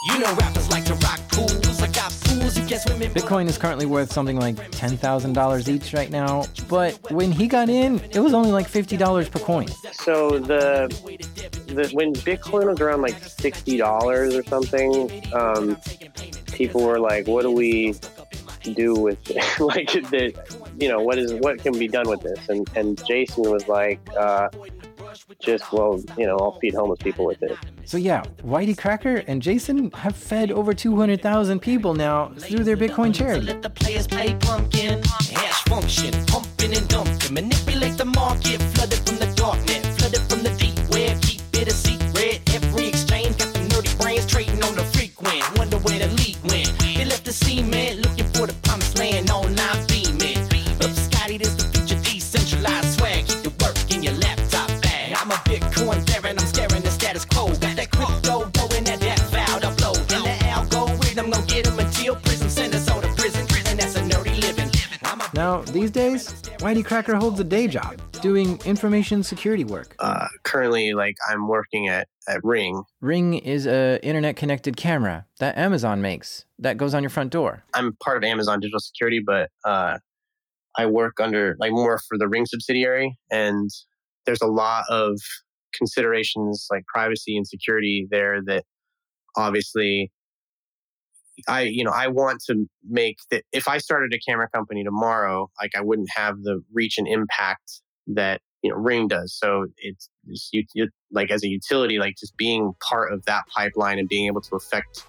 you 0.06 0.18
know 0.18 0.34
rappers 0.34 0.70
like 0.70 0.84
to 0.86 0.94
rock 0.94 1.20
pools. 1.28 1.82
I 1.82 1.88
got 1.88 2.10
pools, 2.24 2.58
you 2.58 2.66
guess 2.66 2.88
women. 2.88 3.12
Bitcoin 3.12 3.46
is 3.46 3.58
currently 3.58 3.86
worth 3.86 4.12
something 4.12 4.38
like 4.38 4.56
$10,000 4.56 5.68
each 5.68 5.92
right 5.92 6.10
now, 6.10 6.44
but 6.68 6.98
when 7.10 7.30
he 7.30 7.46
got 7.46 7.68
in, 7.68 8.00
it 8.12 8.20
was 8.20 8.32
only 8.32 8.50
like 8.50 8.68
$50 8.68 9.30
per 9.30 9.38
coin. 9.38 9.68
So 9.92 10.38
the, 10.38 10.88
the 11.66 11.90
when 11.92 12.14
Bitcoin 12.14 12.66
was 12.70 12.80
around 12.80 13.02
like 13.02 13.18
sixty 13.22 13.76
dollars 13.76 14.34
or 14.34 14.42
something, 14.44 15.10
um, 15.34 15.76
people 16.52 16.82
were 16.84 16.98
like, 16.98 17.26
"What 17.26 17.42
do 17.42 17.50
we 17.50 17.94
do 18.62 18.94
with 18.94 19.18
it? 19.30 19.60
like 19.60 19.92
that? 20.10 20.32
You 20.78 20.88
know, 20.88 21.00
what 21.00 21.18
is 21.18 21.32
what 21.34 21.58
can 21.58 21.78
be 21.78 21.88
done 21.88 22.08
with 22.08 22.20
this?" 22.20 22.48
And 22.48 22.68
and 22.76 23.04
Jason 23.04 23.50
was 23.50 23.66
like, 23.68 24.00
uh, 24.16 24.48
"Just 25.40 25.72
well, 25.72 26.00
you 26.16 26.26
know, 26.26 26.36
I'll 26.38 26.58
feed 26.60 26.74
homeless 26.74 26.98
people 27.02 27.24
with 27.26 27.42
it." 27.42 27.56
So 27.84 27.96
yeah, 27.96 28.22
Whitey 28.42 28.76
Cracker 28.76 29.16
and 29.26 29.42
Jason 29.42 29.90
have 29.92 30.16
fed 30.16 30.50
over 30.50 30.72
200,000 30.72 31.60
people 31.60 31.94
now 31.94 32.32
through 32.38 32.64
their 32.64 32.76
Bitcoin 32.76 33.14
charity. 33.14 33.46
Let 33.46 33.62
the 33.62 33.70
players 33.70 34.06
play 34.06 34.34
pumpkin, 34.40 35.02
hash 35.04 35.62
function, 35.64 36.12
pumping 36.26 36.76
and 36.76 36.88
dumping, 36.88 37.34
manipulate 37.34 37.96
the 37.96 38.06
market, 38.06 38.60
flooded 38.74 38.98
from 39.06 39.16
the 39.18 39.26
darknet, 39.36 39.84
flooded 39.98 40.20
from 40.28 40.42
the 40.42 40.50
deep 40.58 40.78
web, 40.90 41.20
keep 41.22 41.42
it 41.54 41.68
a 41.68 41.70
secret. 41.70 41.95
These 65.36 65.90
days, 65.90 66.28
Whitey 66.60 66.82
Cracker 66.82 67.14
holds 67.14 67.38
a 67.38 67.44
day 67.44 67.68
job 67.68 68.00
doing 68.22 68.58
information 68.64 69.22
security 69.22 69.64
work. 69.64 69.94
Uh, 69.98 70.26
currently, 70.44 70.94
like 70.94 71.14
I'm 71.28 71.46
working 71.46 71.88
at 71.88 72.08
at 72.26 72.42
Ring. 72.42 72.82
Ring 73.02 73.34
is 73.34 73.66
a 73.66 74.00
internet 74.02 74.36
connected 74.36 74.78
camera 74.78 75.26
that 75.38 75.58
Amazon 75.58 76.00
makes 76.00 76.46
that 76.58 76.78
goes 76.78 76.94
on 76.94 77.02
your 77.02 77.10
front 77.10 77.32
door. 77.32 77.64
I'm 77.74 77.94
part 78.02 78.16
of 78.16 78.24
Amazon 78.24 78.60
Digital 78.60 78.80
Security, 78.80 79.22
but 79.24 79.50
uh, 79.62 79.98
I 80.78 80.86
work 80.86 81.20
under 81.20 81.54
like 81.60 81.72
more 81.72 82.00
for 82.08 82.16
the 82.16 82.28
Ring 82.28 82.46
subsidiary, 82.46 83.14
and 83.30 83.68
there's 84.24 84.40
a 84.40 84.46
lot 84.46 84.84
of 84.88 85.20
considerations 85.74 86.66
like 86.70 86.86
privacy 86.86 87.36
and 87.36 87.46
security 87.46 88.08
there 88.10 88.40
that 88.46 88.64
obviously 89.36 90.10
I 91.48 91.62
you 91.62 91.84
know 91.84 91.92
I 91.92 92.08
want 92.08 92.42
to 92.48 92.66
make 92.88 93.18
that 93.30 93.44
if 93.52 93.68
I 93.68 93.78
started 93.78 94.12
a 94.14 94.18
camera 94.18 94.48
company 94.48 94.84
tomorrow, 94.84 95.50
like 95.60 95.72
I 95.76 95.80
wouldn't 95.80 96.08
have 96.14 96.42
the 96.42 96.62
reach 96.72 96.98
and 96.98 97.06
impact 97.06 97.80
that 98.08 98.40
you 98.62 98.70
know 98.70 98.76
Ring 98.76 99.08
does. 99.08 99.34
So 99.34 99.66
it's, 99.78 100.08
it's 100.26 100.48
you, 100.52 100.64
you, 100.74 100.88
like 101.10 101.30
as 101.30 101.42
a 101.44 101.48
utility, 101.48 101.98
like 101.98 102.16
just 102.18 102.36
being 102.36 102.72
part 102.80 103.12
of 103.12 103.24
that 103.26 103.44
pipeline 103.54 103.98
and 103.98 104.08
being 104.08 104.26
able 104.26 104.40
to 104.42 104.56
affect 104.56 105.04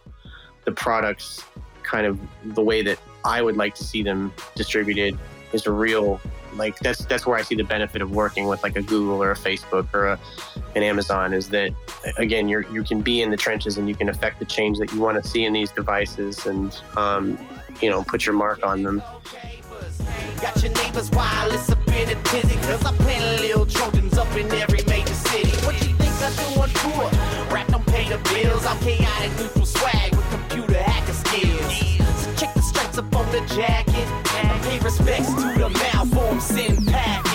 the 0.66 0.72
products 0.72 1.44
kind 1.84 2.06
of 2.06 2.20
the 2.44 2.62
way 2.62 2.82
that 2.82 3.00
I 3.24 3.42
would 3.42 3.56
like 3.56 3.74
to 3.76 3.84
see 3.84 4.04
them 4.04 4.34
distributed 4.56 5.18
is 5.54 5.66
a 5.66 5.72
real 5.72 6.20
like 6.58 6.78
that's 6.80 7.06
that's 7.06 7.26
where 7.26 7.38
I 7.38 7.42
see 7.42 7.56
the 7.56 7.64
benefit 7.64 8.02
of 8.02 8.12
working 8.12 8.48
with 8.48 8.64
like 8.64 8.76
a 8.76 8.82
Google 8.82 9.22
or 9.22 9.32
a 9.32 9.36
Facebook 9.36 9.88
or 9.94 10.08
a, 10.08 10.20
an 10.76 10.84
Amazon 10.84 11.34
is 11.34 11.50
that 11.50 11.72
again 12.18 12.50
you're 12.50 12.70
you 12.72 12.84
can 12.84 13.02
be 13.02 13.22
in 13.22 13.30
the 13.30 13.38
trenches 13.38 13.78
and 13.78 13.88
you 13.88 13.96
can 13.96 14.10
affect 14.10 14.40
the 14.40 14.46
change 14.46 14.78
that 14.80 14.92
you 14.94 15.00
want 15.00 15.22
to 15.22 15.28
see 15.28 15.46
in 15.46 15.54
these 15.54 15.72
devices 15.72 16.46
and 16.46 16.82
um, 16.96 17.38
you 17.82 17.90
know 17.90 18.04
put 18.04 18.26
your 18.26 18.36
mark 18.36 18.66
on 18.66 18.84
them. 18.84 19.02
Got 20.42 20.62
your 20.62 20.72
neighbors 20.74 21.12
up 21.12 21.88
in 21.88 22.10
a 22.10 22.24
tizzy 22.24 22.56
Cause 22.68 22.86
I 22.86 22.92
little 23.42 23.66
Trojans 23.66 24.18
up 24.18 24.32
in 24.36 24.52
every 24.52 24.84
major 24.88 25.14
city 25.14 25.50
What 25.66 25.76
you 25.76 25.96
think 25.96 26.14
I 26.22 26.30
do 26.36 26.62
on 26.62 26.70
tour? 26.70 27.10
Rap 27.54 27.68
don't 27.68 27.86
pay 27.88 28.08
the 28.08 28.18
bills 28.30 28.66
I'm 28.66 28.78
chaotic 28.80 29.32
neutral 29.40 29.66
swag 29.66 30.17
up 32.98 33.16
on 33.16 33.32
the 33.32 33.42
jacket. 33.54 34.08
I 34.26 34.60
pay 34.64 34.80
respects 34.80 35.34
to 35.34 35.60
the 35.60 35.70
malformed 35.70 36.42
SYN 36.42 36.86
packet 36.86 37.27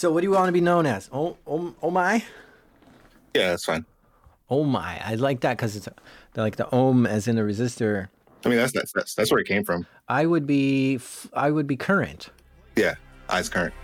So, 0.00 0.10
what 0.10 0.22
do 0.22 0.28
you 0.28 0.30
want 0.30 0.48
to 0.48 0.52
be 0.52 0.62
known 0.62 0.86
as? 0.86 1.10
Oh, 1.12 1.36
oh, 1.46 1.74
oh 1.82 1.90
my. 1.90 2.24
Yeah, 3.34 3.50
that's 3.50 3.66
fine. 3.66 3.84
Oh 4.48 4.64
my, 4.64 4.98
I 5.04 5.16
like 5.16 5.40
that 5.40 5.58
because 5.58 5.76
it's 5.76 5.90
the, 6.32 6.40
like 6.40 6.56
the 6.56 6.66
ohm 6.74 7.04
as 7.04 7.28
in 7.28 7.36
the 7.36 7.42
resistor. 7.42 8.08
I 8.42 8.48
mean, 8.48 8.56
that's 8.56 8.72
that's 8.72 8.92
that's, 8.92 9.14
that's 9.14 9.30
where 9.30 9.40
it 9.40 9.46
came 9.46 9.62
from. 9.62 9.86
I 10.08 10.24
would 10.24 10.46
be, 10.46 10.94
f- 10.94 11.28
I 11.34 11.50
would 11.50 11.66
be 11.66 11.76
current. 11.76 12.30
Yeah, 12.76 12.94
eyes 13.28 13.50
current. 13.50 13.74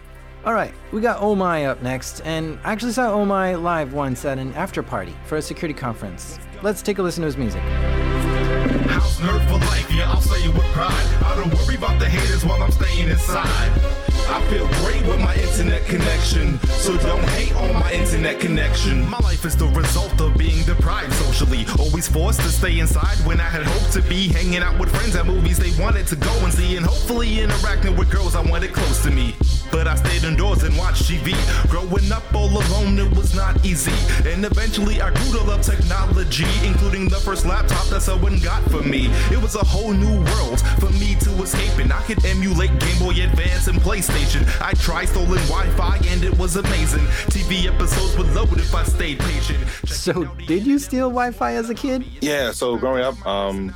All 0.46 0.54
right, 0.54 0.72
we 0.90 1.02
got 1.02 1.20
Oh 1.20 1.34
My 1.34 1.66
up 1.66 1.82
next, 1.82 2.22
and 2.22 2.58
I 2.64 2.72
actually 2.72 2.92
saw 2.92 3.12
Oh 3.12 3.26
My 3.26 3.54
live 3.54 3.92
once 3.92 4.24
at 4.24 4.38
an 4.38 4.54
after 4.54 4.82
party 4.82 5.14
for 5.26 5.36
a 5.36 5.42
security 5.42 5.78
conference. 5.78 6.38
Let's 6.62 6.80
take 6.80 6.96
a 6.96 7.02
listen 7.02 7.20
to 7.20 7.26
his 7.26 7.36
music. 7.36 7.60
House 7.60 9.20
nerd 9.20 9.46
for 9.48 9.58
life, 9.66 9.92
yeah, 9.92 10.10
I'll 10.10 10.22
say 10.22 10.42
it 10.42 10.54
with 10.54 10.64
pride. 10.72 11.24
I 11.26 11.36
don't 11.36 11.52
worry 11.52 11.76
about 11.76 12.00
the 12.00 12.08
haters 12.08 12.42
while 12.42 12.62
I'm 12.62 12.72
staying 12.72 13.10
inside. 13.10 14.05
I 14.28 14.40
feel 14.50 14.66
great 14.84 15.06
with 15.06 15.20
my 15.20 15.34
internet 15.36 15.84
connection, 15.86 16.58
so 16.66 16.96
don't 16.98 17.22
hate 17.30 17.54
on 17.56 17.72
my 17.74 17.92
internet 17.92 18.40
connection. 18.40 19.08
My 19.08 19.18
life 19.18 19.44
is 19.44 19.56
the 19.56 19.66
result 19.66 20.20
of 20.20 20.36
being 20.36 20.64
deprived 20.64 21.12
socially, 21.14 21.64
always 21.78 22.08
forced 22.08 22.40
to 22.40 22.48
stay 22.48 22.80
inside 22.80 23.16
when 23.24 23.40
I 23.40 23.48
had 23.48 23.62
hoped 23.62 23.92
to 23.92 24.02
be 24.02 24.28
hanging 24.28 24.62
out 24.62 24.78
with 24.80 24.90
friends 24.90 25.14
at 25.14 25.26
movies 25.26 25.58
they 25.58 25.70
wanted 25.80 26.08
to 26.08 26.16
go 26.16 26.32
and 26.44 26.52
see, 26.52 26.76
and 26.76 26.84
hopefully 26.84 27.40
interacting 27.40 27.96
with 27.96 28.10
girls 28.10 28.34
I 28.34 28.42
wanted 28.42 28.72
close 28.72 29.02
to 29.04 29.10
me. 29.10 29.34
But 29.70 29.86
I 29.88 29.96
stayed 29.96 30.24
indoors 30.24 30.62
and 30.62 30.76
watched 30.76 31.04
TV. 31.04 31.34
Growing 31.68 32.10
up 32.12 32.22
all 32.34 32.48
alone, 32.48 32.98
it 32.98 33.14
was 33.16 33.34
not 33.34 33.64
easy. 33.64 33.92
And 34.28 34.44
eventually 34.44 35.00
I 35.00 35.10
grew 35.12 35.38
to 35.38 35.44
love 35.44 35.62
technology, 35.62 36.46
including 36.64 37.08
the 37.08 37.16
first 37.16 37.46
laptop 37.46 37.86
that 37.88 38.02
someone 38.02 38.38
got 38.40 38.62
for 38.70 38.82
me. 38.82 39.06
It 39.30 39.40
was 39.40 39.54
a 39.54 39.64
whole 39.64 39.92
new 39.92 40.18
world 40.24 40.60
for 40.80 40.90
me 40.90 41.14
to 41.20 41.30
escape 41.42 41.78
in. 41.78 41.92
I 41.92 42.02
could 42.02 42.24
emulate 42.24 42.70
Game 42.80 42.98
Boy 42.98 43.22
Advance 43.22 43.66
and 43.68 43.78
PlayStation. 43.80 44.42
I 44.60 44.72
tried 44.74 45.06
stolen 45.06 45.42
Wi-Fi 45.48 45.96
and 46.08 46.24
it 46.24 46.36
was 46.38 46.56
amazing. 46.56 47.04
TV 47.30 47.66
episodes 47.66 48.16
would 48.16 48.32
load 48.34 48.58
if 48.58 48.74
I 48.74 48.84
stayed 48.84 49.18
patient. 49.20 49.58
So, 49.86 50.24
did 50.46 50.66
you 50.66 50.78
steal 50.78 51.08
Wi-Fi 51.08 51.52
as 51.54 51.70
a 51.70 51.74
kid? 51.74 52.04
Yeah, 52.20 52.52
so 52.52 52.76
growing 52.76 53.02
up, 53.02 53.26
um, 53.26 53.74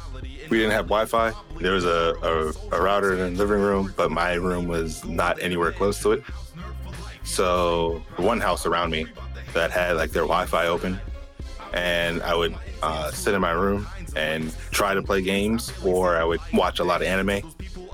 we 0.50 0.58
didn't 0.58 0.72
have 0.72 0.86
Wi-Fi. 0.86 1.32
There 1.60 1.72
was 1.72 1.84
a, 1.84 2.14
a, 2.22 2.76
a 2.76 2.82
router 2.82 3.12
in 3.14 3.34
the 3.34 3.38
living 3.38 3.60
room, 3.60 3.94
but 3.96 4.10
my 4.10 4.34
room 4.34 4.66
was 4.66 5.04
not 5.04 5.40
anywhere 5.40 5.72
close 5.72 6.00
to 6.02 6.12
it. 6.12 6.24
So 7.22 8.02
one 8.16 8.40
house 8.40 8.66
around 8.66 8.90
me 8.90 9.06
that 9.54 9.70
had 9.70 9.96
like 9.96 10.10
their 10.10 10.24
Wi-Fi 10.24 10.66
open, 10.66 11.00
and 11.72 12.22
I 12.22 12.34
would 12.34 12.54
uh, 12.82 13.12
sit 13.12 13.34
in 13.34 13.40
my 13.40 13.52
room 13.52 13.86
and 14.14 14.54
try 14.70 14.94
to 14.94 15.02
play 15.02 15.22
games, 15.22 15.72
or 15.84 16.16
I 16.16 16.24
would 16.24 16.40
watch 16.52 16.78
a 16.78 16.84
lot 16.84 17.02
of 17.02 17.08
anime. 17.08 17.42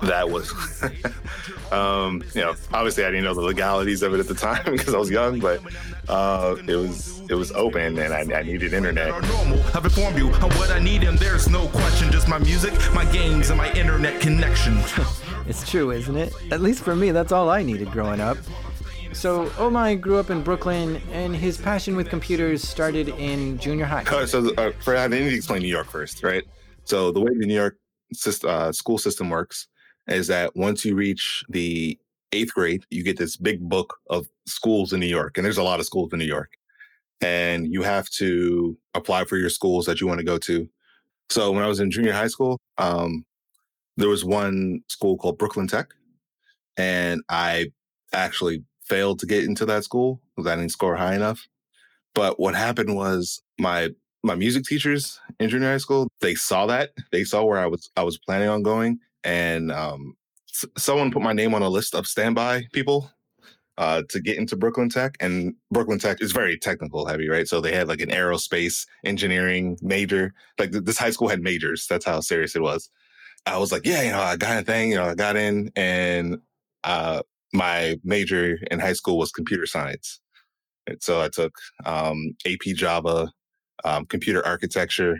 That 0.02 0.28
was, 0.28 0.52
um, 1.72 2.22
you 2.34 2.42
know, 2.42 2.54
obviously 2.72 3.04
I 3.04 3.10
didn't 3.10 3.24
know 3.24 3.34
the 3.34 3.40
legalities 3.40 4.02
of 4.02 4.12
it 4.14 4.20
at 4.20 4.28
the 4.28 4.34
time 4.34 4.62
because 4.72 4.92
I 4.92 4.98
was 4.98 5.10
young, 5.10 5.40
but 5.40 5.60
uh, 6.08 6.56
it 6.66 6.76
was 6.76 7.16
it 7.28 7.34
was 7.34 7.50
open 7.52 7.98
and 7.98 8.12
I, 8.12 8.38
I 8.38 8.42
needed 8.42 8.72
internet. 8.72 9.12
I've 9.74 9.84
informed 9.84 10.18
you 10.18 10.28
on 10.28 10.50
what 10.52 10.70
I 10.70 10.78
need, 10.78 11.02
and 11.04 11.18
there's 11.18 11.48
no 11.48 11.66
question. 11.68 12.12
Just 12.12 12.28
my 12.28 12.38
music, 12.38 12.74
my 12.94 13.04
games, 13.06 13.50
and 13.50 13.58
my 13.58 13.72
internet 13.72 14.20
connection. 14.20 14.78
It's 15.48 15.70
true, 15.70 15.92
isn't 15.92 16.16
it? 16.16 16.34
At 16.50 16.60
least 16.60 16.82
for 16.82 16.96
me, 16.96 17.12
that's 17.12 17.30
all 17.30 17.50
I 17.50 17.62
needed 17.62 17.92
growing 17.92 18.20
up. 18.20 18.36
So, 19.16 19.50
Ohm-I 19.56 19.94
grew 19.94 20.18
up 20.18 20.28
in 20.28 20.42
Brooklyn, 20.42 21.00
and 21.10 21.34
his 21.34 21.56
passion 21.56 21.96
with 21.96 22.10
computers 22.10 22.62
started 22.62 23.08
in 23.08 23.58
junior 23.58 23.86
high. 23.86 24.04
So 24.26 24.52
uh, 24.56 24.72
for 24.80 24.94
I 24.94 25.08
need 25.08 25.30
to 25.30 25.34
explain 25.34 25.62
New 25.62 25.68
York 25.68 25.90
first, 25.90 26.22
right? 26.22 26.44
So 26.84 27.10
the 27.12 27.20
way 27.20 27.32
the 27.34 27.46
New 27.46 27.54
York 27.54 27.78
system, 28.12 28.50
uh, 28.50 28.72
school 28.72 28.98
system 28.98 29.30
works 29.30 29.68
is 30.06 30.26
that 30.26 30.54
once 30.54 30.84
you 30.84 30.94
reach 30.94 31.42
the 31.48 31.98
eighth 32.32 32.52
grade, 32.52 32.84
you 32.90 33.02
get 33.02 33.16
this 33.16 33.38
big 33.38 33.66
book 33.66 33.96
of 34.10 34.28
schools 34.46 34.92
in 34.92 35.00
New 35.00 35.06
York, 35.06 35.38
and 35.38 35.46
there's 35.46 35.56
a 35.56 35.62
lot 35.62 35.80
of 35.80 35.86
schools 35.86 36.12
in 36.12 36.18
New 36.18 36.26
York, 36.26 36.52
and 37.22 37.72
you 37.72 37.82
have 37.82 38.10
to 38.10 38.76
apply 38.92 39.24
for 39.24 39.38
your 39.38 39.50
schools 39.50 39.86
that 39.86 39.98
you 39.98 40.06
want 40.06 40.18
to 40.18 40.26
go 40.26 40.36
to. 40.36 40.68
So 41.30 41.52
when 41.52 41.64
I 41.64 41.68
was 41.68 41.80
in 41.80 41.90
junior 41.90 42.12
high 42.12 42.28
school, 42.28 42.60
um, 42.76 43.24
there 43.96 44.10
was 44.10 44.26
one 44.26 44.82
school 44.88 45.16
called 45.16 45.38
Brooklyn 45.38 45.68
Tech, 45.68 45.88
and 46.76 47.22
I 47.30 47.72
actually 48.12 48.62
failed 48.88 49.18
to 49.20 49.26
get 49.26 49.44
into 49.44 49.66
that 49.66 49.84
school 49.84 50.20
because 50.36 50.50
I 50.50 50.56
didn't 50.56 50.72
score 50.72 50.96
high 50.96 51.14
enough. 51.14 51.46
But 52.14 52.40
what 52.40 52.54
happened 52.54 52.96
was 52.96 53.42
my 53.58 53.90
my 54.22 54.34
music 54.34 54.64
teachers 54.64 55.20
in 55.38 55.48
junior 55.48 55.68
high 55.70 55.76
school 55.78 56.08
they 56.20 56.34
saw 56.34 56.66
that 56.66 56.90
they 57.12 57.22
saw 57.22 57.44
where 57.44 57.58
I 57.58 57.66
was 57.66 57.90
I 57.96 58.02
was 58.02 58.18
planning 58.18 58.48
on 58.48 58.62
going, 58.62 58.98
and 59.24 59.70
um, 59.72 60.16
s- 60.52 60.64
someone 60.78 61.10
put 61.10 61.22
my 61.22 61.32
name 61.32 61.54
on 61.54 61.62
a 61.62 61.68
list 61.68 61.94
of 61.94 62.06
standby 62.06 62.66
people 62.72 63.10
uh, 63.78 64.02
to 64.08 64.20
get 64.20 64.38
into 64.38 64.56
Brooklyn 64.56 64.88
Tech. 64.88 65.16
And 65.20 65.54
Brooklyn 65.70 65.98
Tech 65.98 66.22
is 66.22 66.32
very 66.32 66.58
technical 66.58 67.06
heavy, 67.06 67.28
right? 67.28 67.46
So 67.46 67.60
they 67.60 67.72
had 67.74 67.88
like 67.88 68.00
an 68.00 68.10
aerospace 68.10 68.86
engineering 69.04 69.78
major. 69.82 70.32
Like 70.58 70.72
th- 70.72 70.84
this 70.84 70.98
high 70.98 71.10
school 71.10 71.28
had 71.28 71.42
majors. 71.42 71.86
That's 71.88 72.04
how 72.06 72.20
serious 72.20 72.56
it 72.56 72.62
was. 72.62 72.90
I 73.46 73.58
was 73.58 73.72
like, 73.72 73.86
yeah, 73.86 74.02
you 74.02 74.10
know, 74.10 74.20
I 74.20 74.36
got 74.36 74.58
a 74.58 74.62
thing, 74.62 74.90
you 74.90 74.96
know, 74.96 75.04
I 75.06 75.14
got 75.14 75.36
in, 75.36 75.70
and 75.76 76.38
uh, 76.84 77.22
my 77.56 77.96
major 78.04 78.58
in 78.70 78.78
high 78.78 78.92
school 78.92 79.18
was 79.18 79.30
computer 79.32 79.66
science. 79.66 80.20
And 80.86 81.02
so 81.02 81.20
I 81.20 81.28
took 81.28 81.52
um, 81.84 82.36
AP 82.46 82.74
Java, 82.74 83.30
um, 83.84 84.06
computer 84.06 84.44
architecture, 84.46 85.18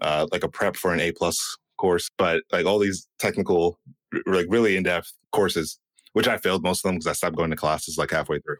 uh, 0.00 0.26
like 0.32 0.44
a 0.44 0.48
prep 0.48 0.76
for 0.76 0.92
an 0.92 1.00
A 1.00 1.12
plus 1.12 1.36
course, 1.76 2.08
but 2.16 2.42
like 2.52 2.66
all 2.66 2.78
these 2.78 3.06
technical, 3.18 3.78
like 4.26 4.46
really 4.48 4.76
in 4.76 4.84
depth 4.84 5.12
courses, 5.32 5.78
which 6.12 6.28
I 6.28 6.38
failed 6.38 6.62
most 6.62 6.84
of 6.84 6.88
them 6.88 6.96
because 6.96 7.08
I 7.08 7.12
stopped 7.12 7.36
going 7.36 7.50
to 7.50 7.56
classes 7.56 7.96
like 7.98 8.10
halfway 8.10 8.38
through. 8.38 8.56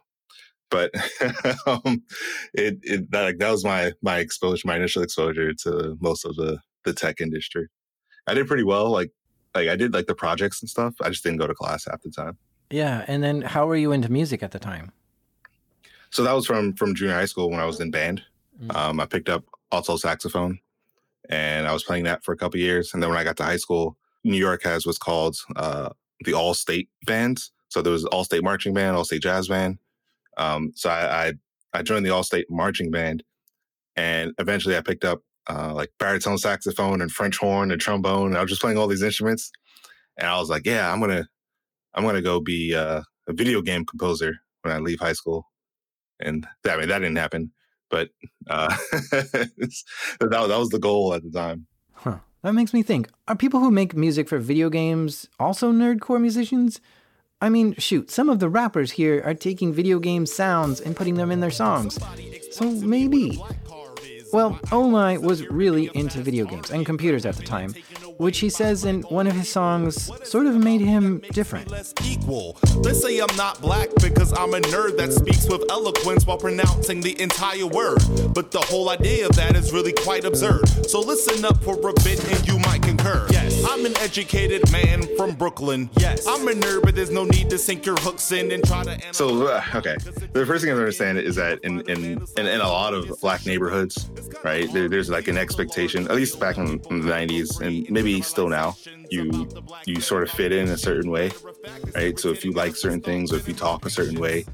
But 0.69 0.91
um, 1.67 2.03
it, 2.55 2.79
it 2.83 3.11
that 3.13 3.23
like 3.23 3.39
that 3.39 3.51
was 3.51 3.65
my 3.65 3.93
my 4.03 4.19
exposure, 4.19 4.67
my 4.67 4.77
initial 4.77 5.03
exposure 5.03 5.53
to 5.63 5.97
most 6.01 6.25
of 6.25 6.35
the 6.37 6.59
the 6.85 6.93
tech 6.93 7.21
industry. 7.21 7.69
I 8.27 8.35
did 8.35 8.49
pretty 8.49 8.65
well. 8.65 8.91
Like 8.91 9.13
like 9.55 9.69
I 9.69 9.77
did 9.77 9.95
like 9.95 10.07
the 10.07 10.15
projects 10.15 10.61
and 10.61 10.69
stuff. 10.69 10.95
I 11.01 11.09
just 11.09 11.23
didn't 11.23 11.39
go 11.39 11.47
to 11.47 11.55
class 11.55 11.85
half 11.89 12.03
the 12.03 12.11
time. 12.11 12.37
Yeah, 12.71 13.05
and 13.07 13.23
then 13.23 13.43
how 13.43 13.67
were 13.67 13.77
you 13.77 13.93
into 13.93 14.11
music 14.11 14.43
at 14.43 14.51
the 14.51 14.59
time? 14.59 14.93
So 16.11 16.23
that 16.23 16.33
was 16.33 16.47
from 16.47 16.73
from 16.75 16.95
junior 16.95 17.14
high 17.14 17.27
school 17.27 17.51
when 17.51 17.61
I 17.61 17.64
was 17.67 17.81
in 17.81 17.91
band. 17.91 18.23
Um, 18.71 19.01
I 19.01 19.07
picked 19.07 19.29
up 19.29 19.45
alto 19.73 19.97
saxophone, 19.97 20.59
and 21.29 21.67
I 21.67 21.73
was 21.73 21.85
playing 21.85 22.05
that 22.05 22.25
for 22.25 22.33
a 22.33 22.37
couple 22.37 22.59
years. 22.59 22.95
And 22.95 23.03
then 23.03 23.11
when 23.11 23.19
I 23.19 23.25
got 23.25 23.37
to 23.39 23.45
high 23.45 23.59
school, 23.59 23.97
New 24.25 24.39
York 24.39 24.62
has 24.64 24.87
what's 24.87 24.99
called 24.99 25.37
uh, 25.57 25.91
the 26.25 26.35
All 26.35 26.55
State 26.55 26.89
bands. 27.05 27.53
So 27.69 27.83
there 27.83 27.93
was 27.93 28.05
All 28.07 28.25
State 28.25 28.43
Marching 28.43 28.75
Band, 28.75 28.97
All 28.97 29.05
State 29.05 29.23
Jazz 29.23 29.49
Band. 29.49 29.79
Um, 30.37 30.73
so 30.75 30.91
I, 30.91 31.27
I 31.27 31.33
I 31.75 31.83
joined 31.83 32.07
the 32.07 32.11
All 32.11 32.23
State 32.23 32.51
Marching 32.51 32.91
Band, 32.91 33.23
and 33.97 34.33
eventually 34.39 34.77
I 34.77 34.81
picked 34.81 35.05
up 35.05 35.23
uh, 35.49 35.73
like 35.75 35.91
baritone 35.99 36.39
saxophone 36.39 37.03
and 37.03 37.12
French 37.12 37.37
horn 37.37 37.71
and 37.71 37.81
trombone. 37.81 38.29
And 38.29 38.39
I 38.39 38.43
was 38.43 38.51
just 38.51 38.62
playing 38.62 38.79
all 38.79 38.89
these 38.89 39.03
instruments, 39.03 39.51
and 40.17 40.29
I 40.29 40.39
was 40.39 40.49
like, 40.49 40.64
yeah, 40.64 40.93
I'm 40.93 41.01
gonna 41.01 41.29
I'm 41.97 42.05
gonna 42.05 42.23
go 42.23 42.41
be 42.41 42.75
uh, 42.75 43.03
a 43.27 43.33
video 43.33 43.63
game 43.63 43.85
composer 43.85 44.37
when 44.63 44.75
I 44.75 44.79
leave 44.79 45.01
high 45.01 45.15
school. 45.15 45.47
And 46.21 46.47
that 46.63 46.77
I 46.77 46.81
mean 46.81 46.89
that 46.89 47.01
didn't 47.01 47.17
happen, 47.17 47.53
but 47.91 48.11
uh, 48.49 48.75
that 49.11 49.51
that 50.21 50.59
was 50.59 50.69
the 50.71 50.79
goal 50.79 51.15
at 51.15 51.23
the 51.23 51.31
time. 51.31 51.67
Huh. 51.93 52.19
That 52.43 52.53
makes 52.53 52.73
me 52.73 52.83
think: 52.83 53.11
Are 53.29 53.37
people 53.37 53.61
who 53.61 53.71
make 53.71 53.95
music 53.95 54.29
for 54.29 54.39
video 54.39 54.71
games 54.71 55.29
also 55.39 55.73
nerdcore 55.73 56.21
musicians? 56.21 56.81
I 57.41 57.51
mean, 57.51 57.75
shoot, 57.75 58.11
some 58.11 58.31
of 58.31 58.39
the 58.39 58.49
rappers 58.49 58.93
here 58.93 59.23
are 59.25 59.35
taking 59.35 59.73
video 59.73 59.99
game 59.99 60.25
sounds 60.25 60.81
and 60.81 60.97
putting 60.97 61.17
them 61.17 61.31
in 61.31 61.41
their 61.41 61.51
songs. 61.51 61.99
So 62.51 62.71
maybe. 62.71 63.43
Well, 64.33 64.59
Ohm-I 64.73 65.19
was 65.19 65.47
really 65.49 65.91
into 65.95 66.21
video 66.21 66.47
games 66.47 66.71
and 66.71 66.85
computers 66.85 67.25
at 67.27 67.37
the 67.37 67.43
time, 67.43 67.75
which 68.19 68.39
he 68.39 68.49
says 68.49 68.85
in 68.85 69.03
one 69.03 69.27
of 69.27 69.35
his 69.35 69.49
songs 69.49 70.11
sort 70.29 70.47
of 70.47 70.57
made 70.57 70.81
him 70.81 71.23
different. 71.33 71.71
Let's 71.71 73.03
say 73.03 73.19
I'm 73.19 73.37
not 73.37 73.61
black 73.61 73.89
because 74.01 74.33
I'm 74.33 74.55
a 74.55 74.61
nerd 74.61 74.97
that 74.99 75.12
speaks 75.12 75.49
with 75.49 75.64
eloquence 75.71 76.27
while 76.27 76.39
pronouncing 76.39 77.01
the 77.01 77.21
entire 77.21 77.67
word. 77.67 77.99
But 78.35 78.51
the 78.51 78.61
whole 78.61 78.91
idea 78.91 79.27
of 79.29 79.37
that 79.37 79.57
is 79.57 79.73
really 79.73 79.93
quite 79.93 80.25
absurd. 80.25 80.69
So 80.89 81.01
listen 81.01 81.45
up 81.45 81.62
for 81.62 81.75
a 81.75 81.93
bit 82.05 82.25
and 82.33 82.49
you 82.49 82.56
might 82.67 82.83
concur. 82.83 83.27
Yes, 83.31 83.64
I'm 83.69 83.87
an 83.87 83.97
educated 83.99 84.71
man 84.73 85.03
from 85.17 85.35
Brooklyn. 85.35 85.89
Yes, 85.99 86.27
I'm 86.27 86.47
a 86.49 86.53
nerd, 86.53 86.83
but 86.83 86.95
there's 86.95 87.11
no 87.11 87.25
need 87.25 87.49
to 87.51 87.59
sink 87.59 87.87
your 87.87 87.97
hooks 87.97 88.33
in 88.33 88.51
and 88.53 88.64
try 88.64 88.83
to. 88.85 88.99
So 89.12 89.47
uh, 89.47 89.62
okay, 89.75 89.97
the 90.33 90.45
first 90.45 90.64
thing 90.64 90.73
I 90.73 90.77
understand 90.77 91.19
is 91.19 91.37
that 91.37 91.61
in 91.61 91.81
in 91.89 92.23
in, 92.37 92.47
in 92.47 92.61
a 92.61 92.69
lot 92.69 92.93
of 92.95 93.21
black 93.21 93.47
neighborhoods, 93.47 94.11
right, 94.45 94.71
there, 94.73 94.89
there's 94.89 95.09
like 95.09 95.29
an 95.29 95.39
expectation, 95.39 96.05
at 96.09 96.17
least 96.17 96.39
back 96.41 96.59
in, 96.59 96.81
in 96.91 97.01
the 97.01 97.12
'90s, 97.12 97.61
and 97.61 97.89
maybe 97.91 98.21
still 98.21 98.49
now, 98.49 98.77
you 99.11 99.49
you 99.87 100.01
sort 100.01 100.23
of 100.25 100.31
fit 100.31 100.53
in 100.53 100.69
a 100.69 100.79
certain 100.79 101.11
way, 101.11 101.31
right? 101.95 102.19
So 102.19 102.31
if 102.31 102.45
you 102.45 102.53
like 102.53 102.77
certain 102.77 103.01
things 103.01 103.33
or 103.33 103.37
if 103.37 103.47
you 103.47 103.55
talk 103.55 103.87
a 103.87 103.91
certain 103.91 104.19
way, 104.19 104.45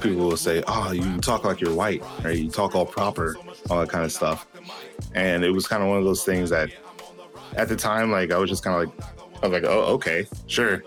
people 0.00 0.28
will 0.28 0.36
say, 0.36 0.62
"Oh, 0.66 0.92
you 0.92 1.18
talk 1.18 1.44
like 1.44 1.60
you're 1.60 1.74
white," 1.74 2.02
right? 2.24 2.36
You 2.36 2.50
talk 2.50 2.74
all 2.74 2.86
proper, 2.86 3.36
all 3.68 3.80
that 3.80 3.90
kind 3.90 4.04
of 4.04 4.12
stuff. 4.12 4.46
And 5.14 5.44
it 5.44 5.50
was 5.50 5.66
kind 5.66 5.82
of 5.82 5.88
one 5.88 5.98
of 5.98 6.04
those 6.04 6.24
things 6.24 6.50
that, 6.50 6.70
at 7.56 7.68
the 7.68 7.76
time, 7.76 8.10
like 8.10 8.32
I 8.32 8.38
was 8.38 8.50
just 8.50 8.62
kind 8.62 8.82
of 8.82 8.88
like, 8.88 9.06
I 9.42 9.46
was 9.46 9.62
like, 9.62 9.70
"Oh, 9.70 9.94
okay, 9.94 10.26
sure." 10.46 10.82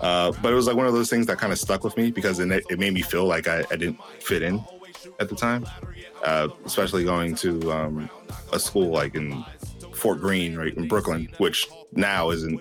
Uh, 0.00 0.32
but 0.42 0.52
it 0.52 0.56
was 0.56 0.66
like 0.66 0.76
one 0.76 0.86
of 0.86 0.92
those 0.92 1.08
things 1.08 1.26
that 1.26 1.38
kind 1.38 1.52
of 1.52 1.58
stuck 1.58 1.84
with 1.84 1.96
me 1.96 2.10
because 2.10 2.40
it, 2.40 2.50
it 2.68 2.78
made 2.78 2.92
me 2.92 3.02
feel 3.02 3.24
like 3.24 3.46
I, 3.46 3.60
I 3.70 3.76
didn't 3.76 4.02
fit 4.18 4.42
in 4.42 4.62
at 5.20 5.28
the 5.28 5.36
time, 5.36 5.64
uh, 6.24 6.48
especially 6.64 7.04
going 7.04 7.36
to 7.36 7.72
um, 7.72 8.10
a 8.52 8.58
school 8.58 8.88
like 8.88 9.14
in 9.14 9.44
Fort 9.94 10.20
Greene, 10.20 10.56
right 10.56 10.74
in 10.76 10.88
Brooklyn, 10.88 11.28
which 11.38 11.68
now 11.92 12.30
isn't 12.30 12.60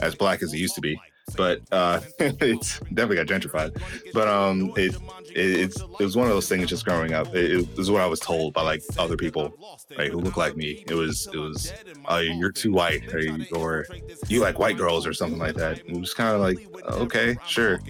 as 0.00 0.14
black 0.16 0.42
as 0.42 0.52
it 0.52 0.58
used 0.58 0.74
to 0.74 0.80
be. 0.80 1.00
But 1.36 1.60
uh, 1.72 2.00
it's 2.18 2.80
definitely 2.80 3.16
got 3.16 3.26
gentrified. 3.26 3.80
But 4.12 4.28
um, 4.28 4.72
it, 4.76 4.96
it 5.34 5.74
it 5.98 6.04
was 6.04 6.16
one 6.16 6.26
of 6.26 6.32
those 6.32 6.48
things 6.48 6.68
just 6.68 6.84
growing 6.84 7.12
up. 7.12 7.34
It, 7.34 7.52
it 7.52 7.76
was 7.76 7.90
what 7.90 8.00
I 8.00 8.06
was 8.06 8.20
told 8.20 8.54
by 8.54 8.62
like 8.62 8.82
other 8.98 9.16
people, 9.16 9.54
right, 9.98 10.10
who 10.10 10.18
look 10.18 10.36
like 10.36 10.56
me. 10.56 10.84
It 10.86 10.94
was 10.94 11.28
it 11.32 11.38
was, 11.38 11.72
oh, 12.06 12.18
you're 12.18 12.52
too 12.52 12.72
white, 12.72 13.12
or 13.12 13.20
you, 13.20 13.46
or 13.54 13.86
you 14.28 14.40
like 14.40 14.58
white 14.58 14.76
girls, 14.76 15.06
or 15.06 15.12
something 15.12 15.38
like 15.38 15.56
that. 15.56 15.80
It 15.80 15.98
was 15.98 16.14
kind 16.14 16.34
of 16.34 16.40
like, 16.40 16.58
okay, 16.84 17.36
sure. 17.46 17.80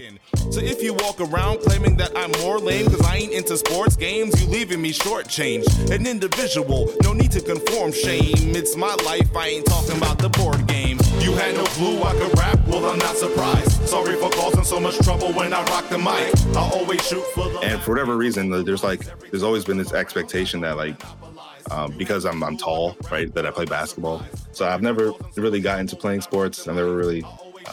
So 0.51 0.59
if 0.59 0.81
you 0.81 0.93
walk 0.93 1.19
around 1.19 1.59
claiming 1.61 1.97
that 1.97 2.11
I'm 2.15 2.31
more 2.41 2.59
lame 2.59 2.85
because 2.85 3.05
I 3.05 3.17
ain't 3.17 3.33
into 3.33 3.57
sports 3.57 3.95
games, 3.95 4.41
you 4.41 4.49
leaving 4.49 4.81
me 4.81 4.91
shortchanged. 4.91 5.91
An 5.91 6.07
individual, 6.07 6.91
no 7.03 7.13
need 7.13 7.31
to 7.31 7.41
conform 7.41 7.91
shame. 7.91 8.55
It's 8.55 8.75
my 8.75 8.93
life, 9.05 9.35
I 9.35 9.47
ain't 9.47 9.65
talking 9.65 9.97
about 9.97 10.17
the 10.19 10.29
board 10.29 10.65
game. 10.67 10.99
You 11.19 11.33
had 11.33 11.55
no 11.55 11.63
clue 11.65 12.01
I 12.03 12.13
could 12.13 12.37
rap, 12.37 12.59
well 12.67 12.85
I'm 12.85 12.99
not 12.99 13.17
surprised. 13.17 13.87
Sorry 13.87 14.15
for 14.15 14.29
causing 14.31 14.63
so 14.63 14.79
much 14.79 14.97
trouble 14.99 15.31
when 15.33 15.53
I 15.53 15.63
rock 15.65 15.89
the 15.89 15.97
mic. 15.97 16.33
I 16.55 16.69
always 16.73 17.05
shoot 17.05 17.23
And 17.37 17.81
for 17.81 17.91
whatever 17.91 18.15
reason, 18.15 18.49
there's 18.49 18.83
like 18.83 19.01
there's 19.31 19.43
always 19.43 19.65
been 19.65 19.77
this 19.77 19.93
expectation 19.93 20.61
that 20.61 20.77
like 20.77 21.01
um, 21.71 21.91
because 21.97 22.25
I'm 22.25 22.43
I'm 22.43 22.57
tall, 22.57 22.95
right, 23.11 23.33
that 23.33 23.45
I 23.45 23.51
play 23.51 23.65
basketball. 23.65 24.23
So 24.51 24.67
I've 24.67 24.81
never 24.81 25.13
really 25.35 25.61
got 25.61 25.79
into 25.79 25.95
playing 25.95 26.21
sports. 26.21 26.67
I've 26.67 26.75
never 26.75 26.95
really 26.95 27.23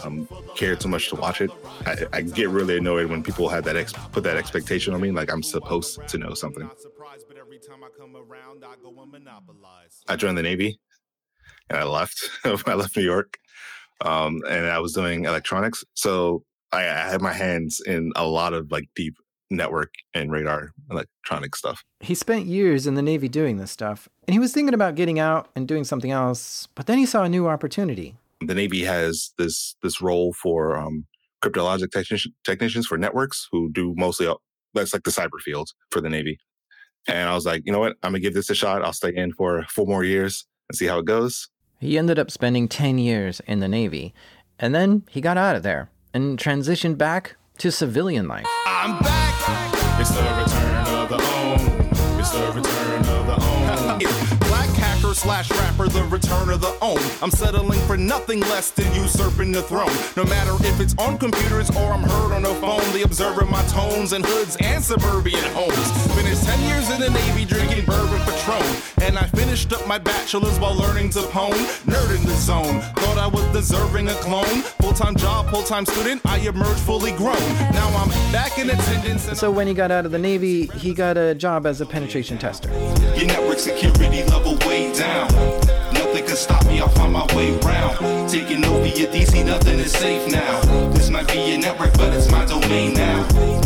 um, 0.02 0.28
cared 0.54 0.80
too 0.80 0.88
much 0.88 1.08
to 1.10 1.16
watch 1.16 1.40
it. 1.40 1.50
I, 1.86 1.96
I 2.12 2.22
get 2.22 2.48
really 2.48 2.78
annoyed 2.78 3.06
when 3.06 3.22
people 3.22 3.48
have 3.48 3.64
that 3.64 3.76
ex- 3.76 3.92
put 4.12 4.24
that 4.24 4.36
expectation 4.36 4.94
on 4.94 5.00
me, 5.00 5.10
like 5.10 5.32
I'm 5.32 5.42
supposed 5.42 6.06
to 6.08 6.18
know 6.18 6.34
something. 6.34 6.70
I 10.08 10.16
joined 10.16 10.38
the 10.38 10.42
Navy, 10.42 10.78
and 11.68 11.78
I 11.78 11.84
left. 11.84 12.30
I 12.44 12.74
left 12.74 12.96
New 12.96 13.04
York, 13.04 13.38
um, 14.00 14.40
and 14.48 14.66
I 14.66 14.78
was 14.78 14.92
doing 14.92 15.24
electronics. 15.24 15.84
So 15.94 16.44
I, 16.72 16.82
I 16.82 17.10
had 17.10 17.20
my 17.20 17.32
hands 17.32 17.80
in 17.84 18.12
a 18.16 18.26
lot 18.26 18.54
of 18.54 18.70
like 18.72 18.88
deep 18.96 19.16
network 19.52 19.94
and 20.14 20.32
radar 20.32 20.72
electronic 20.90 21.54
stuff. 21.54 21.84
He 22.00 22.14
spent 22.14 22.46
years 22.46 22.86
in 22.86 22.94
the 22.94 23.02
Navy 23.02 23.28
doing 23.28 23.58
this 23.58 23.70
stuff, 23.70 24.08
and 24.26 24.34
he 24.34 24.38
was 24.38 24.52
thinking 24.52 24.74
about 24.74 24.94
getting 24.94 25.18
out 25.18 25.48
and 25.54 25.68
doing 25.68 25.84
something 25.84 26.10
else, 26.10 26.68
but 26.74 26.86
then 26.86 26.98
he 26.98 27.06
saw 27.06 27.22
a 27.22 27.28
new 27.28 27.46
opportunity. 27.46 28.16
The 28.40 28.54
Navy 28.54 28.84
has 28.84 29.32
this 29.38 29.76
this 29.82 30.00
role 30.00 30.32
for 30.32 30.76
um, 30.76 31.06
cryptologic 31.42 31.90
technician, 31.92 32.32
technicians 32.44 32.86
for 32.86 32.98
networks 32.98 33.48
who 33.52 33.70
do 33.70 33.94
mostly 33.96 34.26
uh, 34.26 34.34
that's 34.74 34.92
like 34.92 35.04
the 35.04 35.10
cyber 35.10 35.40
field 35.44 35.70
for 35.90 36.00
the 36.00 36.08
Navy. 36.08 36.38
And 37.06 37.28
I 37.28 37.34
was 37.34 37.44
like, 37.44 37.62
you 37.64 37.72
know 37.72 37.80
what? 37.80 37.96
I'm 38.02 38.12
gonna 38.12 38.20
give 38.20 38.34
this 38.34 38.50
a 38.50 38.54
shot. 38.54 38.84
I'll 38.84 38.92
stay 38.92 39.12
in 39.14 39.32
for 39.32 39.64
four 39.68 39.86
more 39.86 40.04
years 40.04 40.46
and 40.68 40.76
see 40.76 40.86
how 40.86 40.98
it 40.98 41.04
goes. 41.04 41.48
He 41.78 41.98
ended 41.98 42.18
up 42.18 42.30
spending 42.30 42.68
10 42.68 42.98
years 42.98 43.40
in 43.46 43.58
the 43.58 43.68
Navy, 43.68 44.14
and 44.58 44.74
then 44.74 45.02
he 45.10 45.20
got 45.20 45.36
out 45.36 45.56
of 45.56 45.64
there 45.64 45.90
and 46.14 46.38
transitioned 46.38 46.96
back 46.96 47.36
to 47.58 47.72
civilian 47.72 48.28
life. 48.28 48.46
I'm 48.66 48.98
back. 49.00 49.21
It's 50.02 50.10
the 50.10 50.20
return 50.20 50.86
of 50.96 51.08
the 51.10 51.14
own. 51.14 52.18
It's 52.18 52.32
the 52.32 52.50
return 52.52 53.06
of 53.06 53.24
the 53.24 53.38
own. 53.40 53.98
Black 54.48 54.68
hacker 54.70 55.14
slash 55.14 55.48
rapper, 55.52 55.86
the 55.86 56.02
return 56.10 56.50
of 56.50 56.60
the 56.60 56.76
own. 56.82 56.98
I'm 57.22 57.30
settling 57.30 57.78
for 57.82 57.96
nothing 57.96 58.40
less 58.40 58.72
than 58.72 58.92
usurping 58.96 59.52
the 59.52 59.62
throne. 59.62 59.94
No 60.16 60.24
matter 60.24 60.56
if 60.66 60.80
it's 60.80 60.96
on 60.98 61.18
computers 61.18 61.70
or 61.70 61.92
I'm 61.92 62.02
heard 62.02 62.32
on 62.32 62.42
the 62.42 62.52
phone, 62.54 62.82
the 62.92 63.02
observer 63.02 63.44
my 63.44 63.62
tones 63.66 64.12
and 64.12 64.26
hoods 64.26 64.56
and 64.56 64.82
suburban 64.82 65.34
homes. 65.54 65.78
Finished 66.16 66.42
10 66.46 66.60
years 66.68 66.90
in 66.90 66.98
the 66.98 67.10
Navy 67.10 67.44
drinking 67.44 67.84
bourbon 67.84 68.18
Patron. 68.22 68.82
And 69.02 69.16
I 69.16 69.26
finished 69.28 69.72
up 69.72 69.86
my 69.86 69.98
bachelor's 69.98 70.58
while 70.58 70.74
learning 70.74 71.10
to 71.10 71.20
pwn. 71.20 71.52
Nerd 71.86 72.16
in 72.16 72.24
the 72.26 72.34
zone. 72.34 72.80
Thought 72.98 73.18
I 73.18 73.28
was 73.28 73.44
deserving 73.52 74.08
a 74.08 74.14
clone. 74.14 74.62
Full 74.82 74.94
time 74.94 75.14
job, 75.14 75.48
full 75.50 75.62
time 75.62 75.86
student. 75.86 76.22
I 76.24 76.38
emerged 76.38 76.80
fully 76.80 77.12
grown. 77.12 77.38
Now 77.70 77.91
So 79.34 79.50
when 79.50 79.66
he 79.66 79.74
got 79.74 79.90
out 79.90 80.06
of 80.06 80.12
the 80.12 80.20
Navy, 80.20 80.66
he 80.66 80.94
got 80.94 81.16
a 81.16 81.34
job 81.34 81.66
as 81.66 81.80
a 81.80 81.86
penetration 81.86 82.38
tester. 82.38 82.70
Your 83.16 83.26
network 83.26 83.58
security 83.58 84.22
level 84.24 84.56
way 84.68 84.92
down. 84.96 85.26
Nothing 85.92 86.24
can 86.26 86.36
stop 86.36 86.64
me, 86.66 86.80
I'll 86.80 86.88
find 86.88 87.12
my 87.12 87.26
way 87.34 87.58
round. 87.60 88.30
Taking 88.30 88.64
over 88.64 88.86
your 88.86 89.10
DC, 89.10 89.44
nothing 89.44 89.80
is 89.80 89.90
safe 89.90 90.30
now. 90.30 90.60
This 90.90 91.10
might 91.10 91.26
be 91.26 91.40
your 91.40 91.58
network, 91.58 91.92
but 91.94 92.14
it's 92.14 92.30
my 92.30 92.44
domain 92.44 92.94
now. 92.94 93.61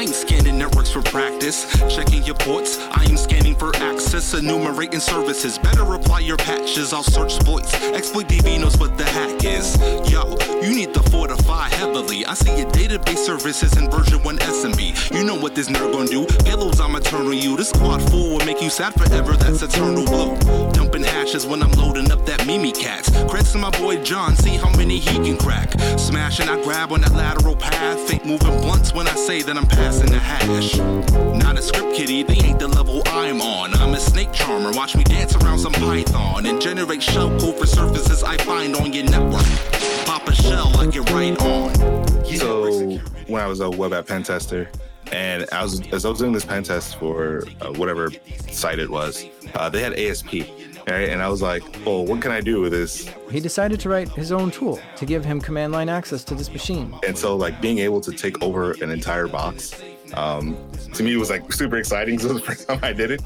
I 0.00 0.04
ain't 0.04 0.14
scanning 0.14 0.56
networks 0.56 0.90
for 0.90 1.02
practice, 1.02 1.66
checking 1.94 2.22
your 2.22 2.36
ports. 2.36 2.78
I 2.90 3.04
am 3.04 3.18
scanning 3.18 3.54
for 3.54 3.76
access, 3.76 4.32
enumerating 4.32 4.98
services. 4.98 5.58
Better 5.58 5.82
apply 5.92 6.20
your 6.20 6.38
patches, 6.38 6.94
I'll 6.94 7.02
search 7.02 7.34
exploits. 7.34 7.74
Exploit 7.74 8.26
DB 8.26 8.58
knows 8.58 8.78
what 8.78 8.96
the 8.96 9.04
hack 9.04 9.44
is. 9.44 9.76
Yo, 10.10 10.38
you 10.62 10.74
need 10.74 10.94
to 10.94 11.02
fortify 11.10 11.68
heavily. 11.68 12.24
I 12.24 12.32
see 12.32 12.56
your 12.56 12.70
database 12.70 13.18
services 13.18 13.76
in 13.76 13.90
version 13.90 14.22
1 14.22 14.38
SMB. 14.38 15.14
You 15.14 15.22
know 15.22 15.34
what 15.34 15.54
this 15.54 15.68
nerd 15.68 15.92
gon' 15.92 16.06
do. 16.06 16.24
Payloads, 16.24 16.82
I'm 16.82 16.96
eternal 16.96 17.34
you. 17.34 17.58
This 17.58 17.68
squad 17.68 18.00
4 18.10 18.30
will 18.30 18.46
make 18.46 18.62
you 18.62 18.70
sad 18.70 18.94
forever, 18.94 19.34
that's 19.34 19.60
eternal 19.60 20.06
blue. 20.06 20.34
Dumping 20.72 21.04
hashes 21.04 21.46
when 21.46 21.62
I'm 21.62 21.72
loading 21.72 22.10
up 22.10 22.24
that 22.24 22.40
Mimikatz. 22.40 23.10
Creds 23.28 23.52
to 23.52 23.58
my 23.58 23.70
boy 23.72 24.02
John, 24.02 24.34
see 24.34 24.56
how 24.56 24.74
many 24.78 24.98
he 24.98 25.18
can 25.18 25.36
crack. 25.36 25.78
Smashing, 25.98 26.48
I 26.48 26.62
grab 26.62 26.90
on 26.90 27.02
that 27.02 27.12
lateral 27.12 27.54
path. 27.54 27.98
Think 28.08 28.24
moving 28.24 28.62
blunts 28.62 28.94
when 28.94 29.06
I 29.06 29.14
say 29.14 29.42
that 29.42 29.58
I'm 29.58 29.66
passing 29.90 30.12
the 30.12 30.18
hash. 30.18 30.76
Not 31.42 31.58
a 31.58 31.62
script 31.62 31.96
kiddie, 31.96 32.22
they 32.22 32.36
ain't 32.46 32.60
the 32.60 32.68
level 32.68 33.02
I'm 33.06 33.40
on. 33.40 33.74
I'm 33.74 33.94
a 33.94 33.98
snake 33.98 34.32
charmer, 34.32 34.70
watch 34.72 34.94
me 34.94 35.02
dance 35.02 35.34
around 35.34 35.58
some 35.58 35.72
python 35.72 36.46
and 36.46 36.60
generate 36.60 37.02
shell 37.02 37.28
code 37.40 37.58
for 37.58 37.66
surfaces 37.66 38.22
I 38.22 38.36
find 38.38 38.76
on 38.76 38.92
your 38.92 39.04
network. 39.04 39.44
Pop 40.06 40.28
a 40.28 40.34
shell, 40.34 40.70
I 40.76 40.86
get 40.86 41.10
right 41.10 41.36
on. 41.40 41.74
So 42.24 42.98
when 43.26 43.42
I 43.42 43.48
was 43.48 43.58
a 43.60 43.68
web 43.68 43.92
app 43.92 44.06
pen 44.06 44.22
tester, 44.22 44.70
And 45.10 45.44
I 45.50 45.64
was 45.64 45.80
as 45.92 46.04
I 46.04 46.08
was 46.08 46.20
doing 46.20 46.32
this 46.32 46.44
pen 46.44 46.62
test 46.62 46.96
for 46.96 47.42
uh, 47.60 47.72
whatever 47.72 48.12
site 48.48 48.78
it 48.78 48.90
was, 48.90 49.24
uh, 49.56 49.68
they 49.68 49.82
had 49.82 49.94
ASP, 49.94 50.32
right? 50.90 51.08
And 51.08 51.22
I 51.22 51.28
was 51.28 51.42
like, 51.42 51.62
"Well, 51.84 52.04
what 52.04 52.20
can 52.20 52.30
I 52.30 52.40
do 52.40 52.60
with 52.60 52.72
this?" 52.72 53.08
He 53.30 53.40
decided 53.40 53.80
to 53.80 53.88
write 53.88 54.08
his 54.10 54.32
own 54.32 54.50
tool 54.50 54.80
to 54.96 55.06
give 55.06 55.24
him 55.24 55.40
command 55.40 55.72
line 55.72 55.88
access 55.88 56.24
to 56.24 56.34
this 56.34 56.50
machine. 56.52 56.94
And 57.06 57.16
so, 57.16 57.36
like, 57.36 57.60
being 57.60 57.78
able 57.78 58.00
to 58.02 58.12
take 58.12 58.42
over 58.42 58.72
an 58.82 58.90
entire 58.90 59.28
box, 59.28 59.82
um, 60.14 60.56
to 60.94 61.02
me, 61.02 61.16
was 61.16 61.30
like 61.30 61.52
super 61.52 61.76
exciting. 61.76 62.18
So, 62.20 62.34
the 62.34 62.40
first 62.40 62.68
time 62.68 62.80
I 62.82 62.92
did 62.92 63.10
it. 63.12 63.22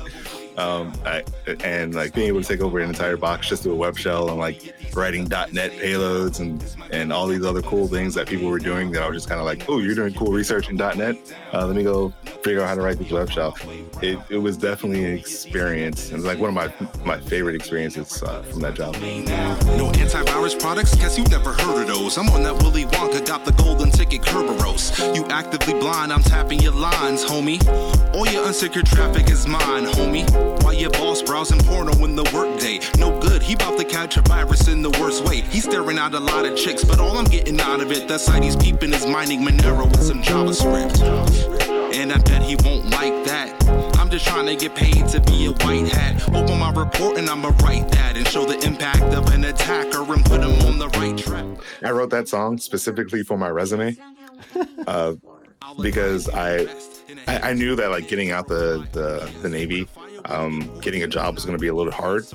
Um, 0.57 0.93
I, 1.05 1.25
and 1.65 1.97
like 1.97 2.15
being 2.15 2.29
able 2.29 2.41
to 2.41 2.47
take 2.47 2.61
over 2.61 2.79
an 2.79 2.89
entire 2.89 3.17
box 3.17 3.49
just 3.49 3.65
through 3.65 3.73
a 3.73 3.77
web 3.77 3.99
shell 3.99 4.31
and 4.31 4.39
like 4.39 4.73
writing 4.97 5.25
.NET 5.25 5.73
payloads 5.73 6.41
and 6.41 6.65
and 6.91 7.13
all 7.13 7.27
these 7.27 7.45
other 7.45 7.63
cool 7.63 7.89
things 7.89 8.15
that 8.15 8.29
people 8.29 8.49
were 8.49 8.59
doing 8.59 8.91
that 8.93 9.03
I 9.03 9.09
was 9.09 9.17
just 9.17 9.29
kind 9.29 9.41
of 9.41 9.47
like, 9.47 9.69
oh, 9.69 9.79
you're 9.79 9.95
doing 9.95 10.15
cool 10.15 10.33
research 10.33 10.69
in 10.69 10.77
.NET. 10.77 11.17
Uh, 11.53 11.67
let 11.67 11.77
me 11.77 11.83
go 11.83 12.11
figure 12.43 12.63
out 12.63 12.69
how 12.69 12.75
to 12.75 12.83
write 12.83 12.99
this 12.99 13.11
web 13.11 13.31
shell. 13.31 13.57
It, 14.03 14.19
it 14.29 14.39
was 14.39 14.57
definitely 14.57 15.05
an 15.05 15.19
experience. 15.19 16.13
and 16.13 16.23
like 16.23 16.39
one 16.39 16.49
of 16.49 16.55
my 16.55 17.05
my 17.05 17.19
favorite 17.21 17.55
experiences 17.55 18.23
uh, 18.23 18.43
from 18.43 18.61
that 18.61 18.75
job. 18.75 18.95
No 18.95 19.91
antivirus 19.93 20.59
products? 20.59 20.95
Guess 20.95 21.19
you've 21.19 21.31
never 21.31 21.53
heard 21.53 21.83
of 21.83 21.87
those. 21.89 22.17
I'm 22.17 22.29
on 22.31 22.43
that 22.45 22.55
Willy 22.63 22.85
Wonka, 22.85 23.27
got 23.27 23.45
the 23.45 23.53
golden 23.53 23.91
ticket 23.91 24.23
Kerberos. 24.23 25.15
You 25.15 25.25
actively 25.27 25.75
blind, 25.75 26.13
I'm 26.13 26.23
tapping 26.23 26.61
your 26.61 26.73
lines, 26.73 27.25
homie. 27.25 27.65
All 28.15 28.27
your 28.27 28.45
unsecured 28.45 28.87
traffic 28.87 29.29
is 29.31 29.47
mine, 29.47 29.87
homie. 29.87 30.29
While 30.63 30.75
your 30.75 30.91
boss 30.91 31.23
browsing 31.23 31.61
porno 31.61 31.93
in 32.05 32.15
the 32.15 32.25
workday. 32.35 32.81
No 32.99 33.19
good, 33.21 33.43
he 33.43 33.55
about 33.55 33.79
to 33.79 33.85
catch 33.85 34.17
a 34.17 34.23
virus 34.23 34.69
in 34.69 34.83
the 34.85 35.01
worst 35.01 35.25
way. 35.25 35.41
He's 35.41 35.65
staring 35.65 35.99
out 35.99 36.15
a 36.15 36.21
lot 36.21 36.45
of 36.45 36.57
chicks, 36.57 36.85
but 36.85 37.01
all 37.01 37.17
I'm 37.17 37.25
getting 37.25 37.59
out 37.59 37.81
of 37.81 37.91
it, 37.91 38.07
that 38.07 38.21
site 38.21 38.43
he's 38.43 38.55
peeping 38.55 38.93
is 38.93 39.07
mining 39.07 39.41
Monero 39.41 39.91
with 39.91 40.03
some 40.03 40.23
JavaScript. 40.23 41.01
And 41.95 42.13
I 42.13 42.19
bet 42.19 42.43
he 42.43 42.57
won't 42.57 42.91
like 42.91 43.25
that. 43.25 43.51
I'm 43.99 44.11
just 44.11 44.27
trying 44.27 44.47
to 44.47 44.57
get 44.57 44.75
paid 44.75 45.09
to 45.09 45.21
be 45.23 45.47
a 45.47 45.53
white 45.65 45.89
hat. 45.89 46.23
Open 46.35 46.59
my 46.59 46.71
report 46.71 47.17
and 47.17 47.31
I'ma 47.31 47.53
write 47.63 47.89
that 47.93 48.17
and 48.17 48.29
show 48.29 48.45
the 48.45 48.59
impact 48.67 49.15
of 49.15 49.33
an 49.33 49.45
attacker 49.45 50.03
and 50.13 50.25
put 50.25 50.43
him 50.43 50.53
on 50.67 50.79
the 50.79 50.89
right 50.91 51.17
track. 51.17 51.47
I 51.83 51.91
wrote 51.91 52.11
that 52.11 52.29
song 52.29 52.59
specifically 52.59 53.23
for 53.23 53.39
my 53.39 53.49
resume 53.49 53.97
uh, 54.87 55.15
because 55.81 56.29
I, 56.29 56.67
I 57.27 57.51
I 57.51 57.53
knew 57.55 57.75
that 57.77 57.91
like 57.91 58.09
getting 58.09 58.33
out 58.33 58.49
the 58.49 58.87
the, 58.93 59.31
the 59.41 59.49
Navy, 59.49 59.89
um, 60.27 60.79
getting 60.81 61.03
a 61.05 61.07
job 61.07 61.37
was 61.37 61.45
going 61.45 61.57
to 61.57 61.61
be 61.61 61.69
a 61.69 61.75
little 61.75 61.93
hard, 61.93 62.27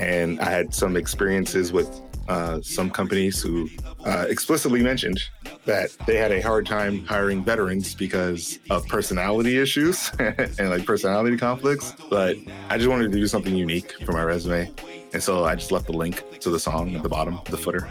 and 0.00 0.40
I 0.40 0.50
had 0.50 0.74
some 0.74 0.96
experiences 0.96 1.72
with 1.72 2.00
uh, 2.28 2.60
some 2.62 2.90
companies 2.90 3.42
who 3.42 3.68
uh, 4.06 4.24
explicitly 4.28 4.82
mentioned 4.82 5.20
that 5.66 5.90
they 6.06 6.16
had 6.16 6.32
a 6.32 6.40
hard 6.40 6.64
time 6.64 7.04
hiring 7.04 7.44
veterans 7.44 7.94
because 7.94 8.58
of 8.70 8.86
personality 8.86 9.58
issues 9.58 10.10
and 10.18 10.70
like 10.70 10.86
personality 10.86 11.36
conflicts. 11.36 11.94
But 12.08 12.36
I 12.70 12.78
just 12.78 12.88
wanted 12.88 13.12
to 13.12 13.18
do 13.18 13.26
something 13.26 13.54
unique 13.54 13.92
for 14.04 14.12
my 14.12 14.22
resume, 14.22 14.72
and 15.12 15.22
so 15.22 15.44
I 15.44 15.54
just 15.54 15.70
left 15.70 15.86
the 15.86 15.92
link 15.92 16.24
to 16.40 16.50
the 16.50 16.58
song 16.58 16.94
at 16.94 17.02
the 17.02 17.08
bottom, 17.08 17.40
the 17.50 17.58
footer. 17.58 17.88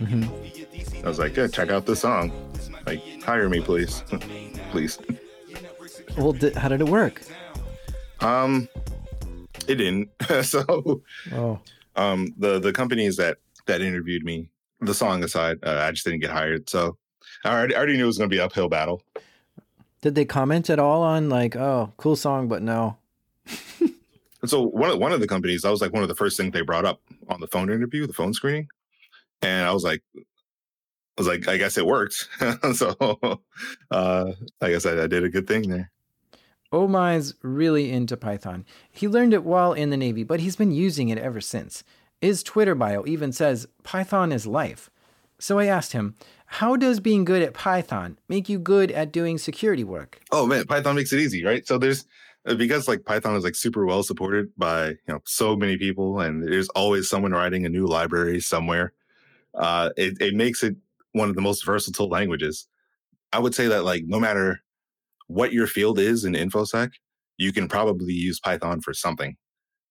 I 0.00 1.08
was 1.08 1.18
like, 1.18 1.36
yeah, 1.36 1.48
check 1.48 1.70
out 1.70 1.86
this 1.86 2.00
song. 2.00 2.32
Like, 2.86 3.02
hire 3.22 3.48
me, 3.48 3.60
please, 3.60 4.04
please. 4.70 4.98
Well, 6.16 6.32
di- 6.32 6.52
how 6.52 6.68
did 6.68 6.80
it 6.80 6.88
work? 6.88 7.22
Um, 8.20 8.68
it 9.68 9.76
didn't. 9.76 10.10
so, 10.44 11.02
Oh. 11.32 11.60
um, 11.96 12.34
the 12.38 12.58
the 12.58 12.72
companies 12.72 13.16
that 13.16 13.38
that 13.66 13.80
interviewed 13.80 14.24
me, 14.24 14.48
the 14.80 14.94
song 14.94 15.22
aside, 15.24 15.58
uh, 15.62 15.84
I 15.86 15.92
just 15.92 16.04
didn't 16.04 16.20
get 16.20 16.30
hired. 16.30 16.68
So, 16.68 16.96
I 17.44 17.50
already, 17.56 17.74
I 17.74 17.78
already 17.78 17.96
knew 17.96 18.04
it 18.04 18.06
was 18.06 18.18
going 18.18 18.28
to 18.30 18.34
be 18.34 18.38
an 18.40 18.44
uphill 18.46 18.68
battle. 18.68 19.02
Did 20.00 20.14
they 20.16 20.24
comment 20.24 20.68
at 20.68 20.78
all 20.80 21.02
on 21.02 21.28
like, 21.28 21.54
oh, 21.54 21.92
cool 21.96 22.16
song, 22.16 22.48
but 22.48 22.60
no? 22.62 22.96
And 23.78 23.94
so 24.50 24.62
one 24.62 24.90
of 24.90 24.98
one 24.98 25.12
of 25.12 25.20
the 25.20 25.28
companies, 25.28 25.62
that 25.62 25.70
was 25.70 25.80
like 25.80 25.92
one 25.92 26.02
of 26.02 26.08
the 26.08 26.14
first 26.16 26.36
things 26.36 26.52
they 26.52 26.62
brought 26.62 26.84
up 26.84 27.00
on 27.28 27.40
the 27.40 27.46
phone 27.46 27.70
interview, 27.70 28.06
the 28.06 28.12
phone 28.12 28.34
screening, 28.34 28.66
and 29.42 29.66
I 29.66 29.72
was 29.72 29.84
like, 29.84 30.02
I 30.16 30.20
was 31.18 31.28
like, 31.28 31.46
I 31.46 31.56
guess 31.56 31.76
it 31.78 31.86
worked. 31.86 32.28
so, 32.74 33.40
uh, 33.90 34.32
like 34.60 34.74
I 34.74 34.78
said, 34.78 34.98
I 34.98 35.06
did 35.06 35.22
a 35.24 35.28
good 35.28 35.46
thing 35.46 35.68
there. 35.68 35.90
Ohm-I's 36.72 37.34
really 37.42 37.92
into 37.92 38.16
Python. 38.16 38.64
He 38.90 39.06
learned 39.06 39.34
it 39.34 39.44
while 39.44 39.72
in 39.72 39.90
the 39.90 39.96
Navy, 39.96 40.24
but 40.24 40.40
he's 40.40 40.56
been 40.56 40.72
using 40.72 41.10
it 41.10 41.18
ever 41.18 41.40
since. 41.40 41.84
His 42.20 42.42
Twitter 42.42 42.74
bio 42.74 43.04
even 43.06 43.32
says 43.32 43.66
Python 43.82 44.32
is 44.32 44.46
life. 44.46 44.90
So 45.38 45.58
I 45.58 45.66
asked 45.66 45.92
him, 45.92 46.14
how 46.46 46.76
does 46.76 47.00
being 47.00 47.24
good 47.24 47.42
at 47.42 47.54
Python 47.54 48.18
make 48.28 48.48
you 48.48 48.58
good 48.58 48.90
at 48.90 49.10
doing 49.10 49.38
security 49.38 49.84
work? 49.84 50.20
Oh 50.30 50.46
man, 50.46 50.66
Python 50.66 50.94
makes 50.94 51.12
it 51.12 51.18
easy, 51.18 51.44
right? 51.44 51.66
So 51.66 51.78
there's 51.78 52.04
uh, 52.46 52.54
because 52.54 52.88
like 52.88 53.04
Python 53.04 53.36
is 53.36 53.44
like 53.44 53.54
super 53.54 53.86
well 53.86 54.02
supported 54.02 54.52
by 54.56 54.88
you 54.88 54.96
know 55.08 55.20
so 55.24 55.56
many 55.56 55.76
people, 55.76 56.20
and 56.20 56.42
there's 56.42 56.68
always 56.70 57.08
someone 57.08 57.32
writing 57.32 57.64
a 57.64 57.68
new 57.68 57.86
library 57.86 58.40
somewhere. 58.40 58.92
Uh, 59.54 59.90
it 59.96 60.20
it 60.20 60.34
makes 60.34 60.62
it 60.62 60.76
one 61.12 61.28
of 61.28 61.36
the 61.36 61.42
most 61.42 61.64
versatile 61.64 62.08
languages. 62.08 62.68
I 63.32 63.38
would 63.38 63.54
say 63.54 63.68
that 63.68 63.84
like 63.84 64.04
no 64.04 64.20
matter 64.20 64.60
what 65.26 65.52
your 65.52 65.66
field 65.66 65.98
is 65.98 66.24
in 66.24 66.34
infosec, 66.34 66.90
you 67.38 67.52
can 67.52 67.68
probably 67.68 68.12
use 68.12 68.40
Python 68.40 68.80
for 68.80 68.94
something 68.94 69.36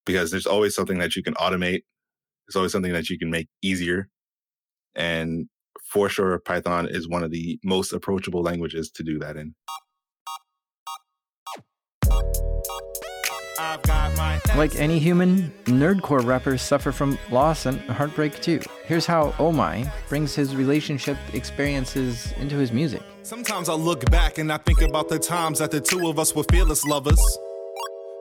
because 0.05 0.31
there's 0.31 0.45
always 0.45 0.75
something 0.75 0.99
that 0.99 1.15
you 1.15 1.23
can 1.23 1.33
automate. 1.35 1.81
There's 2.47 2.55
always 2.55 2.71
something 2.71 2.93
that 2.93 3.09
you 3.09 3.17
can 3.17 3.29
make 3.29 3.47
easier, 3.61 4.09
and 4.95 5.47
for 5.91 6.09
sure, 6.09 6.39
Python 6.39 6.87
is 6.89 7.07
one 7.07 7.23
of 7.23 7.31
the 7.31 7.59
most 7.63 7.93
approachable 7.93 8.41
languages 8.41 8.89
to 8.91 9.03
do 9.03 9.19
that 9.19 9.37
in. 9.37 9.55
Like 14.55 14.75
any 14.75 14.99
human, 14.99 15.53
nerdcore 15.65 16.25
rappers 16.25 16.61
suffer 16.61 16.91
from 16.91 17.17
loss 17.29 17.65
and 17.65 17.79
heartbreak 17.81 18.41
too. 18.41 18.59
Here's 18.85 19.05
how 19.05 19.33
Ohm-I 19.39 19.91
brings 20.09 20.35
his 20.35 20.55
relationship 20.55 21.17
experiences 21.33 22.33
into 22.33 22.57
his 22.57 22.71
music. 22.71 23.01
Sometimes 23.23 23.69
I 23.69 23.73
look 23.73 24.09
back 24.11 24.39
and 24.39 24.51
I 24.51 24.57
think 24.57 24.81
about 24.81 25.07
the 25.07 25.17
times 25.17 25.59
that 25.59 25.71
the 25.71 25.79
two 25.79 26.09
of 26.09 26.19
us 26.19 26.35
were 26.35 26.43
fearless 26.51 26.85
lovers. 26.85 27.21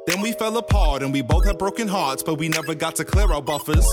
Then 0.06 0.20
we 0.20 0.32
fell 0.32 0.56
apart 0.56 1.02
and 1.02 1.12
we 1.12 1.22
both 1.22 1.44
had 1.44 1.58
broken 1.58 1.88
hearts, 1.88 2.22
but 2.22 2.36
we 2.36 2.48
never 2.48 2.74
got 2.74 2.94
to 2.96 3.04
clear 3.04 3.32
our 3.32 3.42
buffers. 3.42 3.86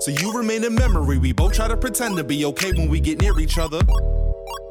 So 0.00 0.10
you 0.10 0.32
remain 0.32 0.64
in 0.64 0.74
memory. 0.74 1.18
We 1.18 1.32
both 1.32 1.52
try 1.52 1.68
to 1.68 1.76
pretend 1.76 2.16
to 2.16 2.24
be 2.24 2.44
okay 2.46 2.72
when 2.72 2.88
we 2.88 2.98
get 2.98 3.20
near 3.20 3.38
each 3.38 3.58
other. 3.58 3.80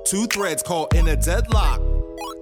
Two 0.05 0.25
threads 0.25 0.63
caught 0.63 0.95
in 0.95 1.07
a 1.07 1.15
deadlock. 1.15 1.79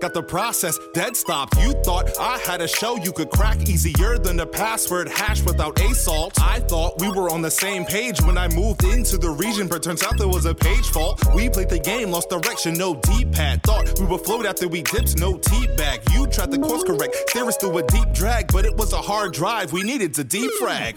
Got 0.02 0.14
the 0.14 0.24
process 0.24 0.80
dead 0.94 1.18
stopped. 1.18 1.58
You 1.58 1.74
thought 1.84 2.10
I 2.20 2.38
had 2.40 2.62
a 2.62 2.68
show 2.68 2.96
you 2.98 3.12
could 3.12 3.30
crack 3.30 3.68
easier 3.68 4.18
than 4.18 4.40
a 4.40 4.46
password 4.46 5.10
hash 5.10 5.44
without 5.44 5.80
a 5.82 5.94
salt. 5.94 6.42
I 6.42 6.62
thought 6.62 7.00
we 7.02 7.10
were 7.10 7.30
on 7.30 7.42
the 7.42 7.52
same 7.52 7.84
page 7.84 8.22
when 8.22 8.38
I 8.38 8.48
moved 8.48 8.84
into 8.86 9.18
the 9.18 9.30
region, 9.30 9.68
but 9.68 9.84
turns 9.84 10.02
out 10.04 10.18
there 10.18 10.28
was 10.28 10.46
a 10.46 10.56
page 10.56 10.88
fault. 10.90 11.22
We 11.36 11.50
played 11.50 11.70
the 11.70 11.80
game, 11.80 12.12
lost 12.12 12.30
direction, 12.30 12.76
no 12.76 12.96
D-pad. 12.96 13.64
Thought 13.64 14.00
we 14.00 14.06
would 14.06 14.22
float 14.22 14.46
after 14.46 14.68
we 14.68 14.84
dipped, 14.84 15.18
no 15.18 15.38
T-bag. 15.38 16.02
You 16.14 16.28
tried 16.28 16.52
to 16.52 16.60
course 16.60 16.84
correct, 16.84 17.16
steer 17.30 17.46
us 17.46 17.58
through 17.58 17.78
a 17.78 17.84
deep 17.84 18.14
drag, 18.14 18.52
but 18.54 18.66
it 18.66 18.76
was 18.78 18.94
a 18.94 19.02
hard 19.02 19.34
drive. 19.34 19.74
We 19.74 19.84
needed 19.84 20.14
to 20.16 20.24
defrag. 20.24 20.96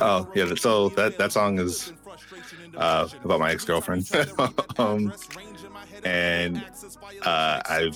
Oh 0.00 0.30
yeah, 0.34 0.54
so 0.54 0.90
that 0.90 1.16
that 1.18 1.32
song 1.32 1.58
is 1.58 1.92
uh, 2.76 3.08
about 3.24 3.40
my 3.40 3.50
ex 3.52 3.64
girlfriend, 3.64 4.10
um, 4.78 5.12
and 6.04 6.58
uh, 7.22 7.62
I 7.64 7.90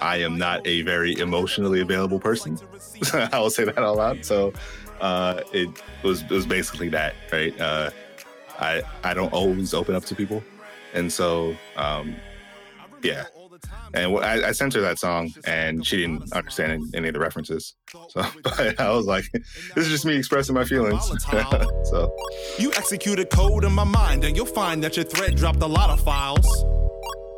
I 0.00 0.16
am 0.18 0.38
not 0.38 0.66
a 0.66 0.82
very 0.82 1.18
emotionally 1.18 1.80
available 1.80 2.20
person. 2.20 2.58
I 3.12 3.38
will 3.38 3.50
say 3.50 3.64
that 3.64 3.78
out 3.78 3.96
loud. 3.96 4.24
So 4.24 4.52
uh, 5.00 5.40
it 5.52 5.68
was 6.02 6.22
it 6.22 6.30
was 6.30 6.46
basically 6.46 6.88
that, 6.90 7.14
right? 7.32 7.58
Uh, 7.60 7.90
I 8.58 8.82
I 9.04 9.14
don't 9.14 9.32
always 9.32 9.74
open 9.74 9.94
up 9.94 10.04
to 10.06 10.14
people, 10.14 10.42
and 10.94 11.12
so 11.12 11.56
um, 11.76 12.16
yeah. 13.02 13.24
And 13.94 14.18
I, 14.18 14.48
I 14.48 14.52
sent 14.52 14.74
her 14.74 14.80
that 14.80 14.98
song, 14.98 15.30
and 15.44 15.86
she 15.86 15.98
didn't 15.98 16.32
understand 16.32 16.82
any 16.94 17.08
of 17.08 17.14
the 17.14 17.20
references. 17.20 17.74
So, 18.08 18.24
but 18.42 18.80
I 18.80 18.90
was 18.90 19.06
like, 19.06 19.24
"This 19.32 19.86
is 19.86 19.88
just 19.88 20.04
me 20.04 20.16
expressing 20.16 20.54
my 20.54 20.64
feelings." 20.64 21.04
so, 21.84 22.16
You 22.58 22.70
executed 22.72 23.30
code 23.30 23.64
in 23.64 23.72
my 23.72 23.84
mind, 23.84 24.24
and 24.24 24.36
you'll 24.36 24.46
find 24.46 24.82
that 24.82 24.96
your 24.96 25.04
thread 25.04 25.36
dropped 25.36 25.62
a 25.62 25.66
lot 25.66 25.90
of 25.90 26.00
files. 26.00 26.46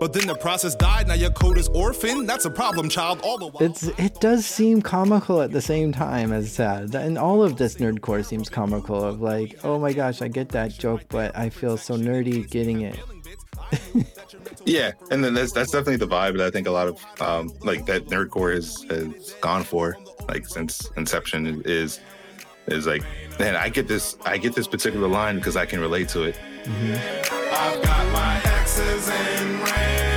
But 0.00 0.12
then 0.12 0.26
the 0.26 0.34
process 0.34 0.74
died, 0.74 1.08
now 1.08 1.14
your 1.14 1.30
code 1.30 1.56
is 1.56 1.68
orphaned. 1.68 2.28
That's 2.28 2.44
a 2.44 2.50
problem, 2.50 2.88
child. 2.88 3.20
All 3.22 3.38
the 3.38 3.46
while. 3.46 3.62
It's 3.62 3.84
it 3.84 4.20
does 4.20 4.44
seem 4.44 4.82
comical 4.82 5.40
at 5.40 5.52
the 5.52 5.62
same 5.62 5.92
time 5.92 6.32
as 6.32 6.52
sad, 6.52 6.94
and 6.94 7.16
all 7.16 7.42
of 7.42 7.56
this 7.56 7.76
nerdcore 7.76 8.24
seems 8.24 8.48
comical. 8.48 9.02
Of 9.04 9.20
like, 9.20 9.58
oh 9.64 9.78
my 9.78 9.92
gosh, 9.92 10.20
I 10.20 10.28
get 10.28 10.48
that 10.50 10.72
joke, 10.72 11.02
but 11.08 11.36
I 11.36 11.48
feel 11.48 11.76
so 11.76 11.94
nerdy 11.96 12.48
getting 12.50 12.82
it. 12.82 12.98
yeah, 14.64 14.92
and 15.10 15.22
then 15.22 15.34
that's 15.34 15.52
that's 15.52 15.70
definitely 15.70 15.96
the 15.96 16.08
vibe 16.08 16.36
that 16.38 16.46
I 16.46 16.50
think 16.50 16.66
a 16.66 16.72
lot 16.72 16.88
of 16.88 17.20
um, 17.20 17.52
like 17.62 17.86
that 17.86 18.06
nerdcore 18.06 18.54
has 18.54 18.84
has 18.90 19.34
gone 19.40 19.62
for, 19.62 19.96
like 20.28 20.46
since 20.46 20.90
inception 20.96 21.62
is 21.64 22.00
is 22.66 22.86
like, 22.86 23.04
man, 23.38 23.54
I 23.54 23.68
get 23.68 23.86
this 23.86 24.16
I 24.24 24.38
get 24.38 24.54
this 24.54 24.66
particular 24.66 25.08
line 25.08 25.36
because 25.36 25.56
I 25.56 25.66
can 25.66 25.80
relate 25.80 26.08
to 26.10 26.24
it. 26.24 26.36
I've 27.52 28.53
got 28.64 28.78
my 28.78 28.92
exes 28.92 30.14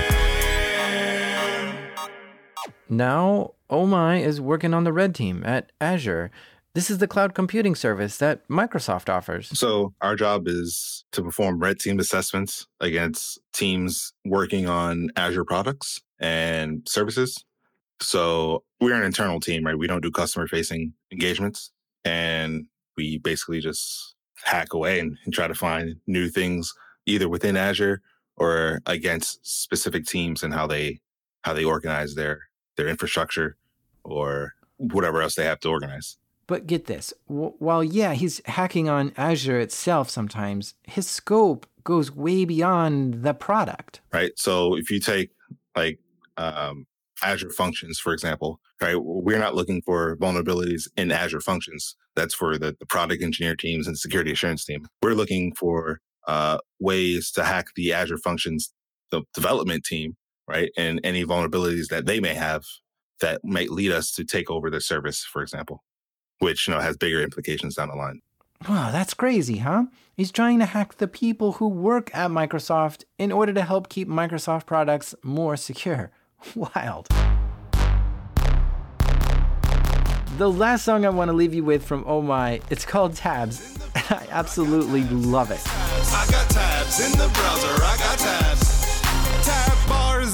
now 2.90 3.52
Ohm-I 3.70 4.18
is 4.18 4.40
working 4.40 4.74
on 4.74 4.86
the 4.86 4.94
red 4.94 5.14
team 5.14 5.44
at 5.46 5.74
Azure. 5.82 6.32
This 6.74 6.90
is 6.90 7.00
the 7.00 7.08
cloud 7.08 7.34
computing 7.34 7.76
service 7.76 8.18
that 8.18 8.48
Microsoft 8.48 9.10
offers. 9.10 9.50
So 9.60 9.94
our 10.00 10.16
job 10.16 10.48
is 10.48 11.04
to 11.12 11.22
perform 11.22 11.60
red 11.60 11.80
team 11.80 12.00
assessments 12.00 12.66
against 12.80 13.40
teams 13.52 14.14
working 14.24 14.70
on 14.70 15.10
Azure 15.18 15.44
products 15.44 16.00
and 16.20 16.88
services. 16.88 17.44
So 18.02 18.64
we're 18.80 18.96
an 18.96 19.04
internal 19.04 19.42
team, 19.42 19.66
right? 19.66 19.78
We 19.78 19.88
don't 19.88 20.02
do 20.02 20.12
customer 20.12 20.48
facing 20.48 20.94
engagements 21.12 21.72
and 22.06 22.68
we 22.96 23.18
basically 23.18 23.60
just 23.60 24.16
hack 24.46 24.74
away 24.74 25.00
and, 25.00 25.18
and 25.26 25.34
try 25.34 25.48
to 25.48 25.56
find 25.56 25.96
new 26.08 26.30
things 26.30 26.74
either 27.06 27.28
within 27.28 27.58
Azure 27.58 28.02
or 28.38 28.82
against 28.86 29.46
specific 29.46 30.06
teams 30.06 30.44
and 30.44 30.54
how 30.54 30.68
they 30.68 31.00
how 31.42 31.54
they 31.54 31.64
organize 31.64 32.16
their 32.16 32.42
their 32.76 32.88
infrastructure 32.88 33.58
or 34.04 34.54
whatever 34.78 35.22
else 35.22 35.36
they 35.36 35.46
have 35.46 35.60
to 35.60 35.70
organize. 35.70 36.18
But 36.46 36.66
get 36.66 36.86
this 36.86 37.14
w- 37.28 37.54
while, 37.60 37.84
yeah, 37.84 38.14
he's 38.14 38.42
hacking 38.46 38.88
on 38.88 39.12
Azure 39.18 39.60
itself 39.60 40.10
sometimes, 40.10 40.76
his 40.84 41.08
scope 41.08 41.68
goes 41.84 42.16
way 42.16 42.46
beyond 42.46 43.24
the 43.24 43.34
product. 43.34 44.02
Right. 44.14 44.32
So 44.38 44.78
if 44.78 44.90
you 44.90 45.00
take 45.00 45.32
like 45.76 46.00
um, 46.38 46.86
Azure 47.22 47.50
Functions, 47.50 48.00
for 48.00 48.14
example, 48.14 48.62
right, 48.82 48.96
we're 48.96 49.40
not 49.40 49.56
looking 49.56 49.82
for 49.82 50.16
vulnerabilities 50.18 50.88
in 50.96 51.12
Azure 51.12 51.42
Functions. 51.42 51.96
That's 52.16 52.34
for 52.34 52.58
the, 52.58 52.76
the 52.80 52.86
product 52.86 53.22
engineer 53.22 53.56
teams 53.56 53.88
and 53.88 53.98
security 53.98 54.32
assurance 54.32 54.64
team. 54.64 54.88
We're 55.02 55.16
looking 55.16 55.54
for 55.54 56.00
uh, 56.28 56.60
ways 56.80 57.32
to 57.32 57.44
hack 57.44 57.68
the 57.76 57.94
Azure 57.94 58.18
Functions 58.18 58.74
the 59.10 59.24
development 59.34 59.86
team, 59.86 60.16
right, 60.48 60.72
and 60.78 61.00
any 61.04 61.26
vulnerabilities 61.26 61.88
that 61.88 62.06
they 62.06 62.20
may 62.20 62.34
have 62.34 62.66
that 63.20 63.42
might 63.44 63.72
lead 63.72 63.92
us 63.92 64.12
to 64.12 64.24
take 64.24 64.50
over 64.52 64.70
the 64.70 64.82
service, 64.82 65.24
for 65.24 65.42
example, 65.42 65.84
which 66.40 66.68
you 66.68 66.74
know 66.74 66.80
has 66.80 66.98
bigger 66.98 67.22
implications 67.22 67.76
down 67.76 67.90
the 67.90 67.96
line. 67.96 68.22
Wow, 68.68 68.92
that's 68.92 69.14
crazy, 69.14 69.58
huh? 69.58 69.86
He's 70.16 70.32
trying 70.32 70.60
to 70.60 70.66
hack 70.66 70.98
the 70.98 71.08
people 71.08 71.54
who 71.54 71.68
work 71.68 72.14
at 72.16 72.32
Microsoft 72.32 73.04
in 73.20 73.32
order 73.32 73.54
to 73.54 73.62
help 73.62 73.88
keep 73.88 74.08
Microsoft 74.08 74.66
products 74.66 75.14
more 75.24 75.56
secure. 75.56 76.12
Wild. 76.56 77.08
The 80.38 80.48
last 80.48 80.86
song 80.86 81.04
I 81.04 81.10
want 81.10 81.30
to 81.30 81.34
leave 81.34 81.56
you 81.56 81.64
with 81.64 81.84
from 81.84 82.04
Oh 82.06 82.22
My, 82.22 82.62
it's 82.70 82.86
called 82.86 83.16
Tabs. 83.16 83.76
I 83.96 84.28
absolutely 84.30 85.04
love 85.06 85.50
it. 85.50 85.62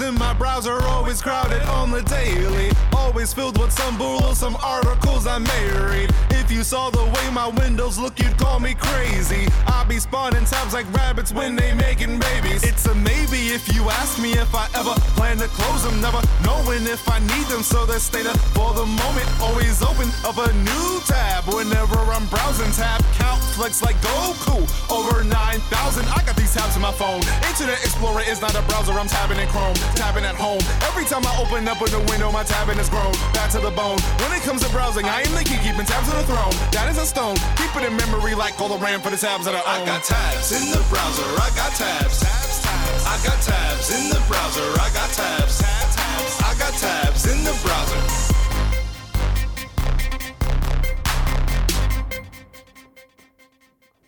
In 0.01 0.15
my 0.15 0.33
browser, 0.33 0.81
always 0.83 1.21
crowded 1.21 1.61
on 1.63 1.91
the 1.91 2.01
daily. 2.03 2.71
Always 2.93 3.33
filled 3.33 3.59
with 3.59 3.71
some 3.71 3.97
bull 3.97 4.23
some 4.43 4.57
articles 4.61 5.25
I 5.27 5.37
may 5.37 5.65
read. 5.87 6.09
If 6.31 6.51
you 6.51 6.63
saw 6.63 6.89
the 6.89 7.03
way 7.03 7.25
my 7.31 7.47
windows 7.47 7.97
look, 7.97 8.19
you'd 8.19 8.37
call 8.37 8.59
me 8.59 8.73
crazy. 8.73 9.47
I 9.67 9.85
be 9.87 9.99
spawning 9.99 10.45
tabs 10.45 10.73
like 10.73 10.91
rabbits 10.93 11.31
when 11.31 11.55
they 11.55 11.73
making 11.73 12.19
babies. 12.19 12.63
It's 12.63 12.85
a 12.87 12.95
maybe 12.95 13.55
if 13.55 13.73
you 13.73 13.89
ask 13.89 14.19
me 14.21 14.33
if 14.33 14.53
I 14.53 14.67
ever 14.75 14.93
plan 15.15 15.37
to 15.37 15.47
close 15.47 15.83
them, 15.83 16.01
never 16.01 16.21
knowing 16.43 16.83
if 16.83 17.07
I 17.09 17.19
need 17.19 17.47
them. 17.47 17.63
So 17.63 17.85
they 17.85 17.99
stay 17.99 18.23
there 18.23 18.35
for 18.51 18.73
the 18.73 18.85
moment, 18.85 19.27
always 19.39 19.81
open 19.81 20.09
up 20.25 20.37
a 20.37 20.51
new 20.67 20.99
tab 21.05 21.45
whenever 21.45 21.97
I'm 22.11 22.25
browsing. 22.27 22.71
Tab 22.73 23.01
count 23.13 23.41
flex 23.55 23.81
like 23.81 23.95
Goku, 24.01 24.59
over 24.91 25.23
9,000. 25.23 26.05
I 26.09 26.23
got 26.25 26.35
these 26.35 26.53
tabs 26.53 26.75
in 26.75 26.81
my 26.81 26.91
phone. 26.91 27.21
Internet 27.47 27.79
Explorer 27.85 28.23
is 28.27 28.41
not 28.41 28.55
a 28.55 28.61
browser, 28.63 28.93
I'm 28.93 29.07
tabbing 29.07 29.39
in 29.39 29.47
Chrome, 29.47 29.77
tabbing 29.95 30.23
at 30.23 30.35
home. 30.35 30.61
Every 30.87 31.05
time 31.05 31.25
I 31.25 31.33
open 31.41 31.67
up 31.67 31.81
a 31.81 31.87
new 31.89 32.03
window, 32.07 32.31
my 32.31 32.43
tabbing 32.43 32.79
is 32.79 32.89
grown. 32.89 33.13
Back 33.33 33.51
to 33.51 33.59
the 33.59 33.71
bone. 33.71 33.99
When 34.23 34.31
it 34.31 34.41
comes 34.43 34.63
to 34.63 34.69
browsing, 34.71 35.05
I 35.05 35.21
am 35.21 35.33
the 35.35 35.43
key 35.43 35.59
keeping 35.59 35.85
tabs 35.85 36.07
on 36.09 36.17
the 36.17 36.27
throne. 36.27 36.55
That 36.71 36.87
is 36.89 36.97
a 36.97 37.05
stone. 37.05 37.35
Keep 37.59 37.75
it 37.75 37.83
in 37.89 37.95
memory 37.97 38.35
like 38.35 38.59
all 38.61 38.69
the 38.69 38.79
RAM 38.79 39.01
for 39.01 39.09
the 39.09 39.17
tabs 39.17 39.45
that 39.45 39.55
I 39.55 39.61
own. 39.65 39.83
I 39.83 39.85
got 39.85 40.03
tabs 40.03 40.51
in 40.53 40.71
the 40.71 40.81
browser. 40.87 41.27
I 41.37 41.49
got 41.57 41.71
tabs. 41.75 42.19
Tabs, 42.21 42.63
tabs. 42.63 43.03
I 43.05 43.15
got 43.25 43.39
tabs 43.41 43.87
in 43.91 44.03
the 44.09 44.21
browser. 44.29 44.67
I 44.79 44.87
got 44.93 45.09
tabs. 45.11 45.59
Tabs, 45.59 45.95
tabs. 45.95 46.33
I 46.39 46.51
got 46.61 46.73
tabs 46.79 47.23
in 47.27 47.43
the 47.43 47.55
browser. 47.65 48.01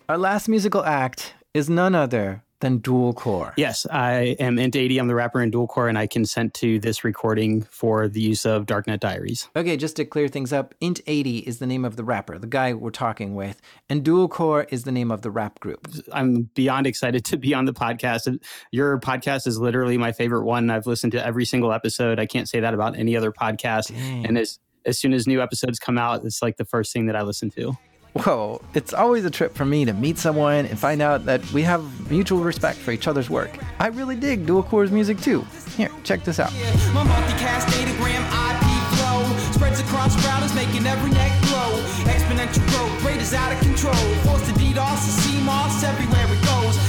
Our 0.08 0.18
last 0.18 0.48
musical 0.48 0.84
act 0.84 1.34
is 1.52 1.68
none 1.68 1.96
other 1.96 2.45
than 2.60 2.78
Dual 2.78 3.12
Core. 3.12 3.54
Yes, 3.56 3.86
I 3.90 4.36
am 4.38 4.58
Int 4.58 4.76
80. 4.76 4.98
I'm 4.98 5.08
the 5.08 5.14
rapper 5.14 5.42
in 5.42 5.50
Dual 5.50 5.66
Core, 5.66 5.88
and 5.88 5.98
I 5.98 6.06
consent 6.06 6.54
to 6.54 6.78
this 6.78 7.04
recording 7.04 7.62
for 7.62 8.08
the 8.08 8.20
use 8.20 8.46
of 8.46 8.66
Darknet 8.66 9.00
Diaries. 9.00 9.48
Okay, 9.56 9.76
just 9.76 9.96
to 9.96 10.04
clear 10.04 10.28
things 10.28 10.52
up, 10.52 10.74
Int 10.80 11.00
80 11.06 11.38
is 11.38 11.58
the 11.58 11.66
name 11.66 11.84
of 11.84 11.96
the 11.96 12.04
rapper, 12.04 12.38
the 12.38 12.46
guy 12.46 12.72
we're 12.72 12.90
talking 12.90 13.34
with, 13.34 13.60
and 13.88 14.04
Dual 14.04 14.28
Core 14.28 14.66
is 14.70 14.84
the 14.84 14.92
name 14.92 15.10
of 15.10 15.22
the 15.22 15.30
rap 15.30 15.60
group. 15.60 15.88
I'm 16.12 16.50
beyond 16.54 16.86
excited 16.86 17.24
to 17.26 17.36
be 17.36 17.54
on 17.54 17.64
the 17.64 17.74
podcast. 17.74 18.42
Your 18.70 18.98
podcast 19.00 19.46
is 19.46 19.58
literally 19.58 19.98
my 19.98 20.12
favorite 20.12 20.44
one. 20.44 20.70
I've 20.70 20.86
listened 20.86 21.12
to 21.12 21.24
every 21.24 21.44
single 21.44 21.72
episode. 21.72 22.18
I 22.18 22.26
can't 22.26 22.48
say 22.48 22.60
that 22.60 22.74
about 22.74 22.96
any 22.96 23.16
other 23.16 23.32
podcast. 23.32 23.88
Dang. 23.88 24.26
And 24.26 24.38
as 24.38 24.58
as 24.86 24.98
soon 24.98 25.12
as 25.12 25.26
new 25.26 25.42
episodes 25.42 25.78
come 25.78 25.98
out, 25.98 26.24
it's 26.24 26.40
like 26.40 26.56
the 26.56 26.64
first 26.64 26.92
thing 26.92 27.06
that 27.06 27.16
I 27.16 27.22
listen 27.22 27.50
to. 27.50 27.76
Whoa, 28.16 28.62
it's 28.72 28.94
always 28.94 29.26
a 29.26 29.30
trip 29.30 29.54
for 29.54 29.66
me 29.66 29.84
to 29.84 29.92
meet 29.92 30.16
someone 30.16 30.64
and 30.64 30.78
find 30.78 31.02
out 31.02 31.26
that 31.26 31.44
we 31.52 31.62
have 31.62 32.10
mutual 32.10 32.40
respect 32.40 32.78
for 32.78 32.90
each 32.90 33.06
other's 33.06 33.28
work. 33.28 33.58
I 33.78 33.88
really 33.88 34.16
dig 34.16 34.46
Dual 34.46 34.62
Core's 34.62 34.90
music 34.90 35.20
too. 35.20 35.44
Here, 35.76 35.90
check 36.02 36.24
this 36.24 36.40
out. 36.40 36.50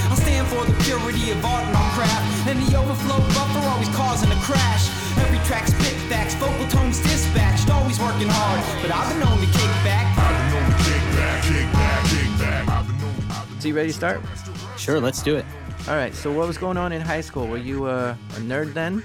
I 0.08 0.14
stand 0.14 0.46
for 0.48 0.64
the 0.64 0.72
purity 0.84 1.30
of 1.30 1.44
art 1.44 1.66
and. 1.74 2.48
And 2.48 2.58
the 2.62 2.78
overflow 2.78 3.18
buffer 3.36 3.68
always 3.68 3.88
causing 3.90 4.30
a 4.30 4.40
crash. 4.40 4.88
Every 5.18 5.38
facts, 6.08 6.34
vocal 6.34 6.66
tones 6.68 7.00
dispatched, 7.02 7.68
always 7.70 8.00
working 8.00 8.28
hard. 8.30 8.60
But 8.80 8.90
I've 8.90 9.10
been 9.10 9.20
known 9.20 9.38
to 9.40 9.46
kick 9.46 9.70
back. 9.84 9.97
So 13.58 13.68
you 13.68 13.74
ready 13.74 13.88
to 13.88 13.94
start? 13.94 14.20
Sure, 14.76 15.00
let's 15.00 15.22
do 15.22 15.36
it. 15.36 15.44
All 15.88 15.96
right, 15.96 16.14
so 16.14 16.30
what 16.30 16.46
was 16.46 16.58
going 16.58 16.76
on 16.76 16.92
in 16.92 17.00
high 17.00 17.20
school? 17.20 17.46
Were 17.48 17.56
you 17.56 17.86
uh, 17.86 18.14
a 18.36 18.40
nerd 18.40 18.72
then? 18.72 19.02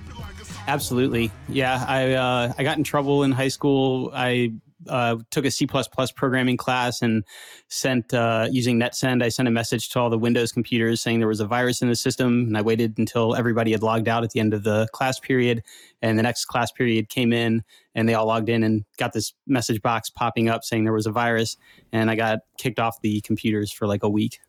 Absolutely. 0.67 1.31
Yeah, 1.49 1.83
I 1.87 2.13
uh, 2.13 2.53
I 2.57 2.63
got 2.63 2.77
in 2.77 2.83
trouble 2.83 3.23
in 3.23 3.31
high 3.31 3.47
school. 3.47 4.11
I 4.13 4.53
uh, 4.87 5.17
took 5.31 5.45
a 5.45 5.51
C++ 5.51 5.67
programming 6.15 6.57
class 6.57 7.01
and 7.01 7.23
sent 7.67 8.13
uh, 8.13 8.47
using 8.51 8.79
NetSend. 8.79 9.23
I 9.23 9.29
sent 9.29 9.47
a 9.47 9.51
message 9.51 9.89
to 9.89 9.99
all 9.99 10.09
the 10.09 10.17
Windows 10.17 10.51
computers 10.51 11.01
saying 11.01 11.19
there 11.19 11.27
was 11.27 11.39
a 11.39 11.47
virus 11.47 11.81
in 11.81 11.89
the 11.89 11.95
system, 11.95 12.45
and 12.47 12.57
I 12.57 12.61
waited 12.61 12.97
until 12.97 13.35
everybody 13.35 13.71
had 13.71 13.83
logged 13.83 14.07
out 14.07 14.23
at 14.23 14.31
the 14.31 14.39
end 14.39 14.53
of 14.53 14.63
the 14.63 14.87
class 14.93 15.19
period. 15.19 15.63
And 16.01 16.17
the 16.17 16.23
next 16.23 16.45
class 16.45 16.71
period 16.71 17.09
came 17.09 17.33
in, 17.33 17.63
and 17.95 18.07
they 18.07 18.13
all 18.13 18.27
logged 18.27 18.49
in 18.49 18.63
and 18.63 18.83
got 18.97 19.13
this 19.13 19.33
message 19.47 19.81
box 19.81 20.09
popping 20.09 20.49
up 20.49 20.63
saying 20.63 20.83
there 20.83 20.93
was 20.93 21.07
a 21.07 21.11
virus, 21.11 21.57
and 21.91 22.09
I 22.09 22.15
got 22.15 22.39
kicked 22.57 22.79
off 22.79 23.01
the 23.01 23.21
computers 23.21 23.71
for 23.71 23.87
like 23.87 24.03
a 24.03 24.09
week. 24.09 24.39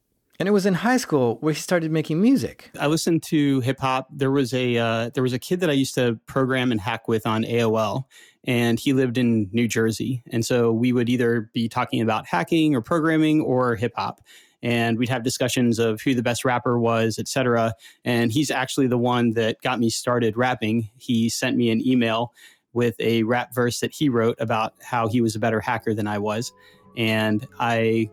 And 0.41 0.49
it 0.49 0.53
was 0.53 0.66
in 0.66 0.74
high 0.74 0.97
school 0.97 1.37
where 1.41 1.55
he 1.55 1.61
started 1.61 1.93
making 1.93 2.20
music. 2.20 2.70
I 2.78 2.89
listened 2.89 3.22
to 3.24 3.61
hip 3.61 3.78
hop. 3.78 4.09
There 4.11 4.32
was 4.32 4.53
a 4.53 4.76
uh, 4.76 5.11
there 5.14 5.22
was 5.22 5.32
a 5.32 5.39
kid 5.39 5.61
that 5.61 5.70
I 5.70 5.74
used 5.74 5.95
to 5.95 6.18
program 6.26 6.72
and 6.72 6.80
hack 6.80 7.07
with 7.07 7.26
on 7.26 7.45
AOL, 7.45 8.05
and 8.45 8.78
he 8.78 8.93
lived 8.93 9.16
in 9.16 9.49
New 9.53 9.68
Jersey. 9.68 10.22
And 10.30 10.45
so 10.45 10.72
we 10.72 10.93
would 10.93 11.09
either 11.09 11.51
be 11.53 11.68
talking 11.68 12.01
about 12.01 12.26
hacking 12.26 12.74
or 12.74 12.80
programming 12.80 13.41
or 13.41 13.76
hip 13.76 13.93
hop. 13.95 14.20
And 14.61 14.99
we'd 14.99 15.11
have 15.11 15.22
discussions 15.22 15.78
of 15.78 16.01
who 16.01 16.14
the 16.14 16.22
best 16.22 16.45
rapper 16.45 16.78
was, 16.78 17.18
et 17.18 17.28
cetera. 17.28 17.74
And 18.05 18.32
he's 18.32 18.51
actually 18.51 18.87
the 18.87 18.99
one 18.99 19.32
that 19.32 19.61
got 19.61 19.78
me 19.78 19.91
started 19.91 20.39
rapping. 20.39 20.89
He 20.97 21.28
sent 21.28 21.57
me 21.57 21.70
an 21.70 21.87
email 21.87 22.32
with 22.72 22.97
a 22.99 23.22
rap 23.24 23.55
verse 23.55 23.80
that 23.80 23.93
he 23.93 24.09
wrote 24.09 24.37
about 24.41 24.72
how 24.82 25.07
he 25.07 25.20
was 25.20 25.37
a 25.37 25.39
better 25.39 25.61
hacker 25.61 25.93
than 25.95 26.07
I 26.07 26.18
was. 26.18 26.51
And 26.97 27.47
I 27.61 28.09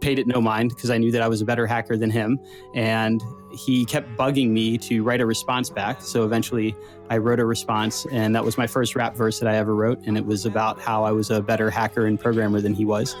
paid 0.00 0.18
it 0.18 0.26
no 0.26 0.40
mind 0.40 0.70
because 0.70 0.90
I 0.90 0.98
knew 0.98 1.10
that 1.12 1.22
I 1.22 1.28
was 1.28 1.40
a 1.40 1.44
better 1.44 1.66
hacker 1.66 1.96
than 1.96 2.10
him. 2.10 2.38
And 2.74 3.22
he 3.50 3.84
kept 3.84 4.16
bugging 4.16 4.50
me 4.50 4.78
to 4.78 5.02
write 5.02 5.20
a 5.20 5.26
response 5.26 5.70
back. 5.70 6.00
So 6.02 6.24
eventually 6.24 6.74
I 7.10 7.18
wrote 7.18 7.40
a 7.40 7.46
response, 7.46 8.06
and 8.10 8.34
that 8.34 8.44
was 8.44 8.58
my 8.58 8.66
first 8.66 8.94
rap 8.94 9.16
verse 9.16 9.38
that 9.40 9.48
I 9.48 9.56
ever 9.56 9.74
wrote. 9.74 10.00
And 10.06 10.16
it 10.16 10.24
was 10.24 10.46
about 10.46 10.80
how 10.80 11.04
I 11.04 11.12
was 11.12 11.30
a 11.30 11.40
better 11.40 11.70
hacker 11.70 12.06
and 12.06 12.20
programmer 12.20 12.60
than 12.60 12.74
he 12.74 12.84
was. 12.84 13.16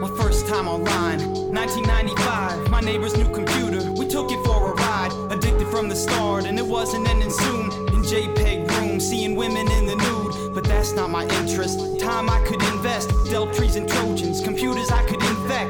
My 0.00 0.12
first 0.16 0.46
time 0.46 0.68
online, 0.68 1.20
1995. 1.52 2.70
My 2.70 2.80
neighbor's 2.80 3.16
new 3.16 3.30
computer, 3.32 3.92
we 3.92 4.06
took 4.06 4.30
it 4.30 4.44
for 4.44 4.72
a 4.72 4.74
ride. 4.74 5.12
Addicted 5.30 5.68
from 5.68 5.88
the 5.88 5.96
start, 5.96 6.44
and 6.46 6.58
it 6.58 6.66
wasn't 6.66 7.08
ending 7.08 7.30
soon. 7.30 7.66
In 7.88 8.02
JPEG 8.02 8.70
room, 8.78 8.98
seeing 9.00 9.34
women 9.34 9.70
in 9.70 9.86
the 9.86 9.96
nude, 9.96 10.54
but 10.54 10.64
that's 10.64 10.92
not 10.92 11.10
my 11.10 11.24
interest. 11.40 12.00
Time 12.00 12.28
I 12.30 12.42
could 12.46 12.62
invest, 12.62 13.10
dealt 13.30 13.52
trees 13.54 13.76
and 13.76 13.88
Trojans, 13.88 14.40
computers 14.40 14.90
I 14.90 15.04
could 15.04 15.22
infect. 15.22 15.69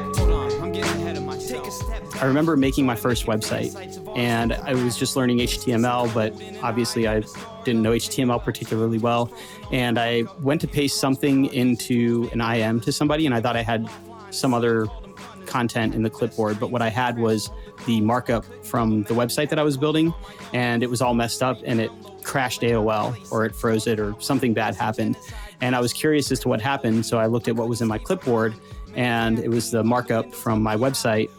I 2.19 2.25
remember 2.25 2.57
making 2.57 2.85
my 2.85 2.95
first 2.95 3.25
website, 3.25 3.73
and 4.17 4.53
I 4.53 4.73
was 4.73 4.97
just 4.97 5.15
learning 5.15 5.37
HTML, 5.39 6.13
but 6.13 6.33
obviously 6.63 7.07
I 7.07 7.23
didn't 7.63 7.81
know 7.81 7.91
HTML 7.91 8.43
particularly 8.43 8.97
well. 8.97 9.31
And 9.71 9.97
I 9.99 10.23
went 10.41 10.61
to 10.61 10.67
paste 10.67 10.99
something 10.99 11.45
into 11.53 12.29
an 12.33 12.41
IM 12.41 12.81
to 12.81 12.91
somebody, 12.91 13.25
and 13.25 13.33
I 13.33 13.41
thought 13.41 13.55
I 13.55 13.63
had 13.63 13.89
some 14.29 14.53
other 14.53 14.87
content 15.45 15.93
in 15.93 16.01
the 16.01 16.09
clipboard, 16.09 16.59
but 16.59 16.71
what 16.71 16.81
I 16.81 16.89
had 16.89 17.19
was 17.19 17.51
the 17.85 17.99
markup 17.99 18.45
from 18.65 19.03
the 19.03 19.13
website 19.13 19.49
that 19.49 19.59
I 19.59 19.63
was 19.63 19.75
building, 19.77 20.13
and 20.53 20.81
it 20.81 20.89
was 20.89 21.01
all 21.01 21.13
messed 21.13 21.43
up 21.43 21.59
and 21.65 21.81
it 21.81 21.91
crashed 22.23 22.61
AOL 22.61 23.31
or 23.31 23.45
it 23.45 23.53
froze 23.53 23.87
it 23.87 23.99
or 23.99 24.15
something 24.19 24.53
bad 24.53 24.75
happened. 24.75 25.17
And 25.59 25.75
I 25.75 25.81
was 25.81 25.91
curious 25.93 26.31
as 26.31 26.39
to 26.41 26.49
what 26.49 26.61
happened, 26.61 27.05
so 27.05 27.17
I 27.19 27.25
looked 27.25 27.47
at 27.47 27.55
what 27.55 27.67
was 27.67 27.81
in 27.81 27.87
my 27.87 27.97
clipboard, 27.97 28.55
and 28.95 29.39
it 29.39 29.49
was 29.49 29.71
the 29.71 29.83
markup 29.83 30.33
from 30.33 30.63
my 30.63 30.75
website. 30.75 31.29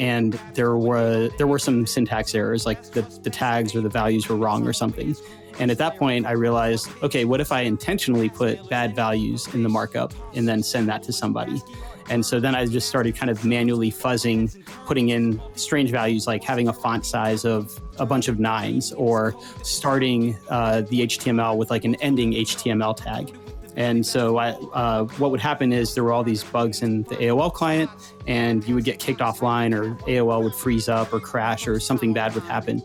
And 0.00 0.32
there 0.54 0.78
were 0.78 1.28
there 1.36 1.46
were 1.46 1.58
some 1.58 1.86
syntax 1.86 2.34
errors, 2.34 2.64
like 2.64 2.82
the, 2.92 3.02
the 3.22 3.28
tags 3.28 3.74
or 3.74 3.82
the 3.82 3.90
values 3.90 4.30
were 4.30 4.36
wrong 4.36 4.66
or 4.66 4.72
something. 4.72 5.14
And 5.58 5.70
at 5.70 5.76
that 5.76 5.98
point, 5.98 6.24
I 6.24 6.32
realized, 6.32 6.88
okay, 7.02 7.26
what 7.26 7.38
if 7.38 7.52
I 7.52 7.60
intentionally 7.60 8.30
put 8.30 8.66
bad 8.70 8.96
values 8.96 9.46
in 9.52 9.62
the 9.62 9.68
markup 9.68 10.14
and 10.34 10.48
then 10.48 10.62
send 10.62 10.88
that 10.88 11.02
to 11.02 11.12
somebody? 11.12 11.60
And 12.08 12.24
so 12.24 12.40
then 12.40 12.54
I 12.54 12.64
just 12.64 12.88
started 12.88 13.14
kind 13.14 13.30
of 13.30 13.44
manually 13.44 13.92
fuzzing, 13.92 14.66
putting 14.86 15.10
in 15.10 15.40
strange 15.54 15.90
values 15.90 16.26
like 16.26 16.42
having 16.42 16.68
a 16.68 16.72
font 16.72 17.04
size 17.04 17.44
of 17.44 17.78
a 17.98 18.06
bunch 18.06 18.26
of 18.26 18.40
nines 18.40 18.92
or 18.94 19.36
starting 19.62 20.36
uh, 20.48 20.80
the 20.80 21.02
HTML 21.02 21.58
with 21.58 21.70
like 21.70 21.84
an 21.84 21.94
ending 21.96 22.32
HTML 22.32 22.96
tag. 22.96 23.32
And 23.76 24.04
so 24.04 24.38
I, 24.38 24.50
uh, 24.72 25.04
what 25.18 25.30
would 25.30 25.40
happen 25.40 25.72
is 25.72 25.94
there 25.94 26.04
were 26.04 26.12
all 26.12 26.24
these 26.24 26.42
bugs 26.42 26.82
in 26.82 27.02
the 27.04 27.16
AOL 27.16 27.52
client, 27.52 27.90
and 28.26 28.66
you 28.66 28.74
would 28.74 28.84
get 28.84 28.98
kicked 28.98 29.20
offline, 29.20 29.74
or 29.74 29.94
AOL 30.06 30.42
would 30.42 30.54
freeze 30.54 30.88
up 30.88 31.12
or 31.12 31.20
crash, 31.20 31.66
or 31.66 31.78
something 31.80 32.12
bad 32.12 32.34
would 32.34 32.44
happen. 32.44 32.82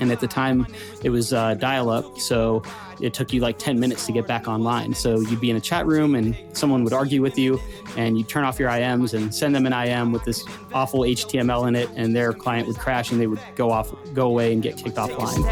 And 0.00 0.10
at 0.10 0.20
the 0.20 0.26
time, 0.26 0.66
it 1.02 1.10
was 1.10 1.32
uh, 1.32 1.54
dial 1.54 1.90
up. 1.90 2.18
So 2.18 2.62
it 3.00 3.14
took 3.14 3.32
you 3.32 3.40
like 3.40 3.58
10 3.58 3.78
minutes 3.78 4.06
to 4.06 4.12
get 4.12 4.26
back 4.26 4.48
online. 4.48 4.94
So 4.94 5.20
you'd 5.20 5.40
be 5.40 5.50
in 5.50 5.56
a 5.56 5.60
chat 5.60 5.86
room 5.86 6.14
and 6.14 6.36
someone 6.52 6.84
would 6.84 6.92
argue 6.92 7.22
with 7.22 7.38
you, 7.38 7.60
and 7.96 8.16
you'd 8.16 8.28
turn 8.28 8.44
off 8.44 8.58
your 8.58 8.70
IMs 8.70 9.14
and 9.14 9.34
send 9.34 9.54
them 9.54 9.66
an 9.66 9.72
IM 9.72 10.12
with 10.12 10.24
this 10.24 10.44
awful 10.72 11.00
HTML 11.00 11.68
in 11.68 11.76
it, 11.76 11.88
and 11.96 12.14
their 12.14 12.32
client 12.32 12.66
would 12.68 12.78
crash 12.78 13.10
and 13.10 13.20
they 13.20 13.26
would 13.26 13.40
go 13.56 13.70
off, 13.70 13.92
go 14.14 14.26
away 14.26 14.52
and 14.52 14.62
get 14.62 14.76
kicked 14.76 14.96
offline. 14.96 15.44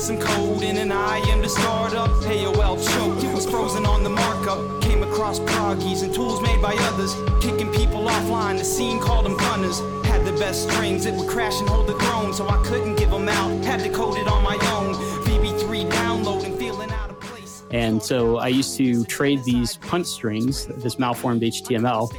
Some 0.00 0.18
code 0.18 0.62
in 0.62 0.78
an 0.78 0.90
IM 0.90 1.42
to 1.42 1.48
start 1.48 1.94
up. 1.94 2.10
AOL 2.22 2.76
choked, 2.94 3.22
it 3.22 3.34
was 3.34 3.44
frozen 3.44 3.84
on 3.84 4.02
the 4.02 4.08
markup. 4.08 4.80
Came 4.80 5.02
across 5.02 5.38
proggies 5.40 6.02
and 6.02 6.14
tools 6.14 6.40
made 6.40 6.62
by 6.62 6.74
others. 6.74 7.14
Kicking 7.42 7.70
people 7.70 8.04
offline, 8.04 8.56
the 8.56 8.64
scene 8.64 8.98
called 8.98 9.26
them 9.26 9.36
gunners. 9.36 9.80
Had 10.06 10.24
the 10.24 10.32
best 10.32 10.70
strings, 10.70 11.04
it 11.04 11.14
would 11.14 11.28
crash 11.28 11.60
and 11.60 11.68
hold 11.68 11.86
the 11.86 11.98
throne, 11.98 12.32
so 12.32 12.48
I 12.48 12.56
couldn't 12.64 12.96
give 12.96 13.10
them 13.10 13.28
out. 13.28 13.62
Had 13.62 13.80
to 13.80 13.90
code 13.90 14.16
it 14.16 14.26
on 14.26 14.42
my 14.42 14.54
own. 14.72 14.94
VB3 15.26 15.90
download 15.90 16.44
and 16.44 16.56
feeling 16.58 16.90
out 16.92 17.10
of 17.10 17.20
place. 17.20 17.62
And 17.70 18.02
so 18.02 18.38
I 18.38 18.48
used 18.48 18.78
to 18.78 19.04
trade 19.04 19.44
these 19.44 19.76
punt 19.76 20.06
strings, 20.06 20.64
this 20.66 20.98
malformed 20.98 21.42
HTML, 21.42 22.10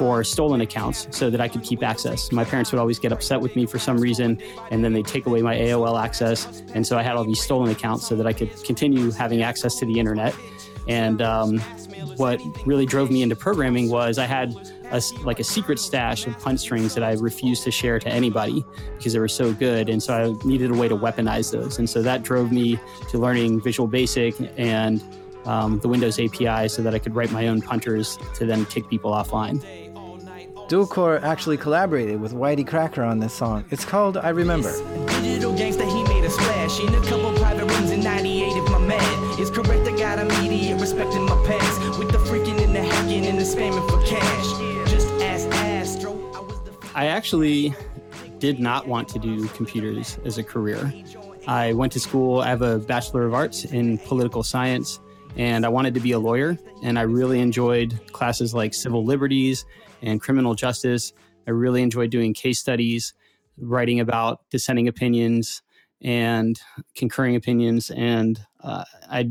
for 0.00 0.24
stolen 0.24 0.62
accounts 0.62 1.06
so 1.10 1.28
that 1.28 1.42
I 1.42 1.48
could 1.48 1.62
keep 1.62 1.82
access. 1.82 2.32
My 2.32 2.42
parents 2.42 2.72
would 2.72 2.78
always 2.78 2.98
get 2.98 3.12
upset 3.12 3.38
with 3.38 3.54
me 3.54 3.66
for 3.66 3.78
some 3.78 3.98
reason, 3.98 4.40
and 4.70 4.82
then 4.82 4.94
they'd 4.94 5.06
take 5.06 5.26
away 5.26 5.42
my 5.42 5.54
AOL 5.54 6.02
access. 6.02 6.62
And 6.72 6.86
so 6.86 6.96
I 6.96 7.02
had 7.02 7.16
all 7.16 7.24
these 7.24 7.42
stolen 7.42 7.70
accounts 7.70 8.08
so 8.08 8.16
that 8.16 8.26
I 8.26 8.32
could 8.32 8.50
continue 8.64 9.10
having 9.10 9.42
access 9.42 9.78
to 9.80 9.84
the 9.84 10.00
internet. 10.00 10.34
And 10.88 11.20
um, 11.20 11.58
what 12.16 12.40
really 12.64 12.86
drove 12.86 13.10
me 13.10 13.20
into 13.20 13.36
programming 13.36 13.90
was 13.90 14.16
I 14.16 14.24
had 14.24 14.54
a, 14.90 15.02
like 15.22 15.38
a 15.38 15.44
secret 15.44 15.78
stash 15.78 16.26
of 16.26 16.38
punt 16.38 16.60
strings 16.60 16.94
that 16.94 17.04
I 17.04 17.12
refused 17.12 17.64
to 17.64 17.70
share 17.70 17.98
to 17.98 18.08
anybody 18.08 18.64
because 18.96 19.12
they 19.12 19.18
were 19.18 19.28
so 19.28 19.52
good. 19.52 19.90
And 19.90 20.02
so 20.02 20.14
I 20.14 20.46
needed 20.46 20.70
a 20.70 20.74
way 20.74 20.88
to 20.88 20.96
weaponize 20.96 21.52
those. 21.52 21.78
And 21.78 21.90
so 21.90 22.00
that 22.00 22.22
drove 22.22 22.52
me 22.52 22.78
to 23.10 23.18
learning 23.18 23.60
Visual 23.60 23.86
Basic 23.86 24.34
and 24.56 25.04
um, 25.44 25.78
the 25.80 25.88
Windows 25.88 26.18
API 26.18 26.68
so 26.68 26.82
that 26.82 26.94
I 26.94 26.98
could 26.98 27.14
write 27.14 27.32
my 27.32 27.48
own 27.48 27.60
punters 27.60 28.18
to 28.36 28.46
then 28.46 28.64
kick 28.64 28.88
people 28.88 29.12
offline. 29.12 29.62
Dualcore 30.70 31.20
actually 31.24 31.56
collaborated 31.56 32.20
with 32.20 32.32
Whitey 32.32 32.64
Cracker 32.64 33.02
on 33.02 33.18
this 33.18 33.34
song. 33.34 33.64
It's 33.70 33.84
called 33.84 34.16
I 34.16 34.28
Remember. 34.28 34.70
Digital 35.20 35.52
gangsta, 35.52 35.84
he 35.84 36.04
made 36.04 36.24
a 36.24 36.30
splash 36.30 36.78
in 36.78 36.94
a 36.94 37.00
couple 37.08 37.32
private 37.40 37.66
rooms 37.66 37.90
in 37.90 38.04
98 38.04 38.52
if 38.52 38.70
my 38.70 38.78
man 38.78 39.40
is 39.40 39.50
correct. 39.50 39.88
I 39.88 39.98
got 39.98 40.20
immediate 40.20 40.80
respect 40.80 41.12
in 41.14 41.24
my 41.24 41.34
past 41.44 41.98
with 41.98 42.12
the 42.12 42.18
freaking 42.18 42.62
and 42.62 42.72
the 42.72 42.82
hacking 42.82 43.26
and 43.26 43.36
the 43.36 43.42
spamming 43.42 43.84
for 43.90 44.00
cash. 44.06 44.88
Just 44.88 45.08
as 45.20 45.44
Astro, 45.46 46.12
I 46.34 46.38
was 46.38 46.60
the 46.60 46.72
I 46.94 47.06
actually 47.06 47.74
did 48.38 48.60
not 48.60 48.86
want 48.86 49.08
to 49.08 49.18
do 49.18 49.48
computers 49.48 50.18
as 50.24 50.38
a 50.38 50.44
career. 50.44 50.94
I 51.48 51.72
went 51.72 51.90
to 51.94 51.98
school, 51.98 52.42
I 52.42 52.48
have 52.48 52.62
a 52.62 52.78
Bachelor 52.78 53.24
of 53.24 53.34
Arts 53.34 53.64
in 53.64 53.98
Political 53.98 54.44
Science, 54.44 55.00
and 55.34 55.66
I 55.66 55.68
wanted 55.68 55.94
to 55.94 56.00
be 56.00 56.12
a 56.12 56.18
lawyer. 56.20 56.56
And 56.84 56.96
I 56.96 57.02
really 57.02 57.40
enjoyed 57.40 57.98
classes 58.12 58.54
like 58.54 58.72
civil 58.72 59.04
liberties 59.04 59.64
and 60.02 60.20
criminal 60.20 60.54
justice. 60.54 61.12
I 61.46 61.50
really 61.50 61.82
enjoy 61.82 62.06
doing 62.06 62.34
case 62.34 62.58
studies, 62.58 63.14
writing 63.58 64.00
about 64.00 64.40
dissenting 64.50 64.88
opinions 64.88 65.62
and 66.02 66.58
concurring 66.94 67.36
opinions. 67.36 67.90
And 67.90 68.40
uh, 68.62 68.84
I, 69.10 69.30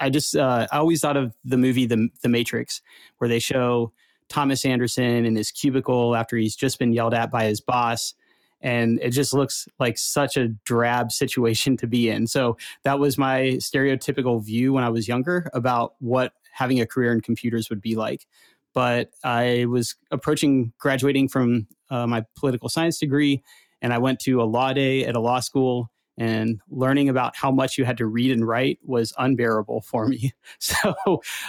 I 0.00 0.10
just, 0.10 0.36
uh, 0.36 0.66
I 0.72 0.78
always 0.78 1.00
thought 1.00 1.16
of 1.16 1.34
the 1.44 1.56
movie 1.56 1.86
the, 1.86 2.08
the 2.22 2.28
Matrix, 2.28 2.82
where 3.18 3.28
they 3.28 3.38
show 3.38 3.92
Thomas 4.28 4.64
Anderson 4.64 5.24
in 5.24 5.36
his 5.36 5.50
cubicle 5.50 6.16
after 6.16 6.36
he's 6.36 6.56
just 6.56 6.78
been 6.78 6.92
yelled 6.92 7.14
at 7.14 7.30
by 7.30 7.44
his 7.44 7.60
boss. 7.60 8.14
And 8.60 8.98
it 9.02 9.10
just 9.10 9.34
looks 9.34 9.68
like 9.78 9.98
such 9.98 10.38
a 10.38 10.48
drab 10.48 11.12
situation 11.12 11.76
to 11.76 11.86
be 11.86 12.08
in. 12.08 12.26
So 12.26 12.56
that 12.82 12.98
was 12.98 13.18
my 13.18 13.58
stereotypical 13.58 14.42
view 14.42 14.72
when 14.72 14.82
I 14.82 14.88
was 14.88 15.06
younger 15.06 15.50
about 15.52 15.94
what 15.98 16.32
having 16.50 16.80
a 16.80 16.86
career 16.86 17.12
in 17.12 17.20
computers 17.20 17.68
would 17.68 17.82
be 17.82 17.94
like 17.94 18.26
but 18.74 19.10
I 19.22 19.66
was 19.68 19.94
approaching 20.10 20.72
graduating 20.78 21.28
from 21.28 21.66
uh, 21.90 22.06
my 22.06 22.24
political 22.36 22.68
science 22.68 22.98
degree, 22.98 23.42
and 23.80 23.92
I 23.92 23.98
went 23.98 24.20
to 24.20 24.42
a 24.42 24.44
law 24.44 24.72
day 24.72 25.04
at 25.04 25.16
a 25.16 25.20
law 25.20 25.40
school. 25.40 25.90
And 26.16 26.60
learning 26.70 27.08
about 27.08 27.34
how 27.34 27.50
much 27.50 27.76
you 27.76 27.84
had 27.84 27.96
to 27.96 28.06
read 28.06 28.30
and 28.30 28.46
write 28.46 28.78
was 28.84 29.12
unbearable 29.18 29.80
for 29.80 30.06
me. 30.06 30.32
So 30.60 30.94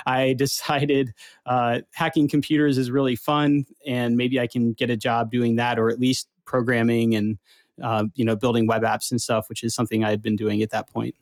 I 0.07 0.33
decided 0.33 1.13
uh, 1.45 1.81
hacking 1.93 2.27
computers 2.27 2.79
is 2.79 2.89
really 2.89 3.15
fun, 3.15 3.65
and 3.85 4.17
maybe 4.17 4.39
I 4.39 4.47
can 4.47 4.73
get 4.73 4.89
a 4.89 4.97
job 4.97 5.29
doing 5.29 5.57
that, 5.57 5.77
or 5.77 5.89
at 5.89 5.99
least 5.99 6.27
programming 6.45 7.13
and 7.13 7.37
uh, 7.83 8.05
you 8.15 8.25
know 8.25 8.35
building 8.35 8.65
web 8.65 8.81
apps 8.81 9.11
and 9.11 9.21
stuff, 9.21 9.49
which 9.49 9.63
is 9.63 9.75
something 9.75 10.03
I 10.03 10.09
had 10.09 10.23
been 10.23 10.35
doing 10.35 10.63
at 10.63 10.71
that 10.71 10.89
point. 10.91 11.15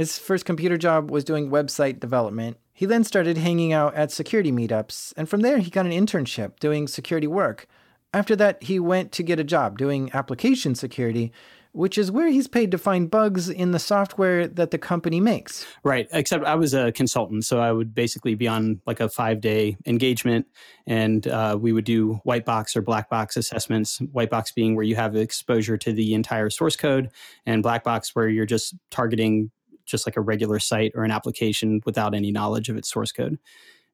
His 0.00 0.16
first 0.16 0.46
computer 0.46 0.78
job 0.78 1.10
was 1.10 1.24
doing 1.24 1.50
website 1.50 2.00
development. 2.00 2.56
He 2.72 2.86
then 2.86 3.04
started 3.04 3.36
hanging 3.36 3.74
out 3.74 3.94
at 3.94 4.10
security 4.10 4.50
meetups, 4.50 5.12
and 5.14 5.28
from 5.28 5.42
there 5.42 5.58
he 5.58 5.68
got 5.68 5.84
an 5.84 5.92
internship 5.92 6.58
doing 6.58 6.88
security 6.88 7.26
work. 7.26 7.66
After 8.14 8.34
that, 8.36 8.62
he 8.62 8.80
went 8.80 9.12
to 9.12 9.22
get 9.22 9.38
a 9.38 9.44
job 9.44 9.76
doing 9.76 10.10
application 10.14 10.74
security, 10.74 11.32
which 11.72 11.98
is 11.98 12.10
where 12.10 12.28
he's 12.28 12.48
paid 12.48 12.70
to 12.70 12.78
find 12.78 13.10
bugs 13.10 13.50
in 13.50 13.72
the 13.72 13.78
software 13.78 14.48
that 14.48 14.70
the 14.70 14.78
company 14.78 15.20
makes. 15.20 15.66
Right. 15.84 16.08
Except 16.12 16.46
I 16.46 16.54
was 16.54 16.72
a 16.72 16.92
consultant, 16.92 17.44
so 17.44 17.60
I 17.60 17.70
would 17.70 17.94
basically 17.94 18.34
be 18.34 18.48
on 18.48 18.80
like 18.86 19.00
a 19.00 19.10
five 19.10 19.42
day 19.42 19.76
engagement, 19.84 20.46
and 20.86 21.28
uh, 21.28 21.58
we 21.60 21.74
would 21.74 21.84
do 21.84 22.20
white 22.24 22.46
box 22.46 22.74
or 22.74 22.80
black 22.80 23.10
box 23.10 23.36
assessments. 23.36 23.98
White 24.12 24.30
box 24.30 24.50
being 24.50 24.76
where 24.76 24.84
you 24.86 24.96
have 24.96 25.14
exposure 25.14 25.76
to 25.76 25.92
the 25.92 26.14
entire 26.14 26.48
source 26.48 26.74
code, 26.74 27.10
and 27.44 27.62
black 27.62 27.84
box 27.84 28.14
where 28.14 28.30
you're 28.30 28.46
just 28.46 28.74
targeting 28.90 29.50
just 29.90 30.06
like 30.06 30.16
a 30.16 30.20
regular 30.20 30.58
site 30.58 30.92
or 30.94 31.04
an 31.04 31.10
application 31.10 31.80
without 31.84 32.14
any 32.14 32.30
knowledge 32.30 32.68
of 32.68 32.76
its 32.76 32.88
source 32.88 33.12
code. 33.12 33.38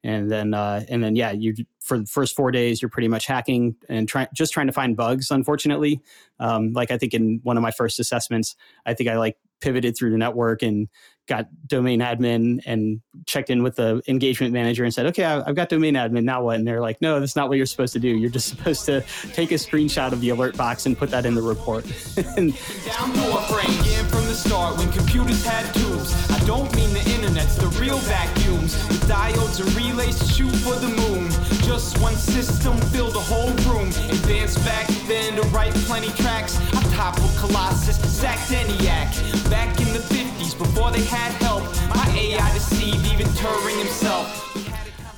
And 0.04 0.30
then, 0.30 0.54
uh, 0.54 0.84
and 0.88 1.02
then, 1.02 1.16
yeah, 1.16 1.32
you 1.32 1.54
for 1.80 1.98
the 1.98 2.06
first 2.06 2.36
four 2.36 2.52
days, 2.52 2.80
you're 2.80 2.88
pretty 2.88 3.08
much 3.08 3.26
hacking 3.26 3.76
and 3.88 4.10
just 4.34 4.52
trying 4.52 4.66
to 4.66 4.72
find 4.72 4.96
bugs. 4.96 5.30
Unfortunately, 5.30 6.00
um, 6.38 6.72
like 6.72 6.90
I 6.90 6.98
think 6.98 7.14
in 7.14 7.40
one 7.42 7.56
of 7.56 7.62
my 7.62 7.70
first 7.70 7.98
assessments, 7.98 8.54
I 8.84 8.94
think 8.94 9.08
I 9.08 9.16
like 9.16 9.36
pivoted 9.60 9.96
through 9.96 10.10
the 10.10 10.18
network 10.18 10.62
and 10.62 10.88
got 11.26 11.48
domain 11.66 12.00
admin 12.00 12.60
and 12.66 13.00
checked 13.26 13.50
in 13.50 13.62
with 13.62 13.76
the 13.76 14.00
engagement 14.06 14.52
manager 14.52 14.84
and 14.84 14.94
said, 14.94 15.06
okay, 15.06 15.24
I've 15.24 15.56
got 15.56 15.68
domain 15.68 15.94
admin. 15.94 16.24
Now 16.24 16.42
what? 16.42 16.56
And 16.56 16.66
they're 16.66 16.80
like, 16.80 17.00
no, 17.00 17.18
that's 17.18 17.34
not 17.34 17.48
what 17.48 17.56
you're 17.56 17.66
supposed 17.66 17.92
to 17.94 17.98
do. 17.98 18.08
You're 18.08 18.30
just 18.30 18.48
supposed 18.56 18.84
to 18.86 19.00
take 19.32 19.50
a 19.50 19.54
screenshot 19.54 20.12
of 20.12 20.20
the 20.20 20.28
alert 20.28 20.56
box 20.56 20.86
and 20.86 20.96
put 20.96 21.10
that 21.10 21.26
in 21.26 21.34
the 21.34 21.42
report. 21.42 21.84
start 24.36 24.76
when 24.76 24.92
computers 24.92 25.44
had 25.44 25.72
tubes. 25.74 26.12
I 26.30 26.38
don't 26.44 26.74
mean 26.76 26.92
the 26.92 27.02
internet's 27.10 27.56
the 27.56 27.68
real 27.80 27.96
vacuums 27.98 28.76
with 28.88 29.02
diodes 29.08 29.60
and 29.60 29.74
relays 29.74 30.18
to 30.18 30.26
shoot 30.26 30.54
for 30.56 30.74
the 30.74 30.88
moon. 30.88 31.30
Just 31.64 31.98
one 32.00 32.14
system 32.14 32.76
filled 32.92 33.14
the 33.14 33.20
whole 33.20 33.50
room. 33.68 33.88
Advanced 33.88 34.62
back 34.64 34.86
then 35.08 35.36
to 35.36 35.42
write 35.48 35.72
plenty 35.88 36.10
tracks. 36.22 36.58
I 36.74 36.82
toppled 36.94 37.34
Colossus, 37.38 37.96
sacked 38.12 38.50
ENIAC. 38.52 39.50
Back 39.50 39.80
in 39.80 39.88
the 39.92 40.00
50s 40.00 40.56
before 40.58 40.90
they 40.90 41.04
had 41.04 41.32
help. 41.42 41.62
My 41.94 42.06
AI 42.16 42.52
deceived 42.52 43.06
even 43.12 43.26
Turing 43.38 43.78
himself. 43.78 44.42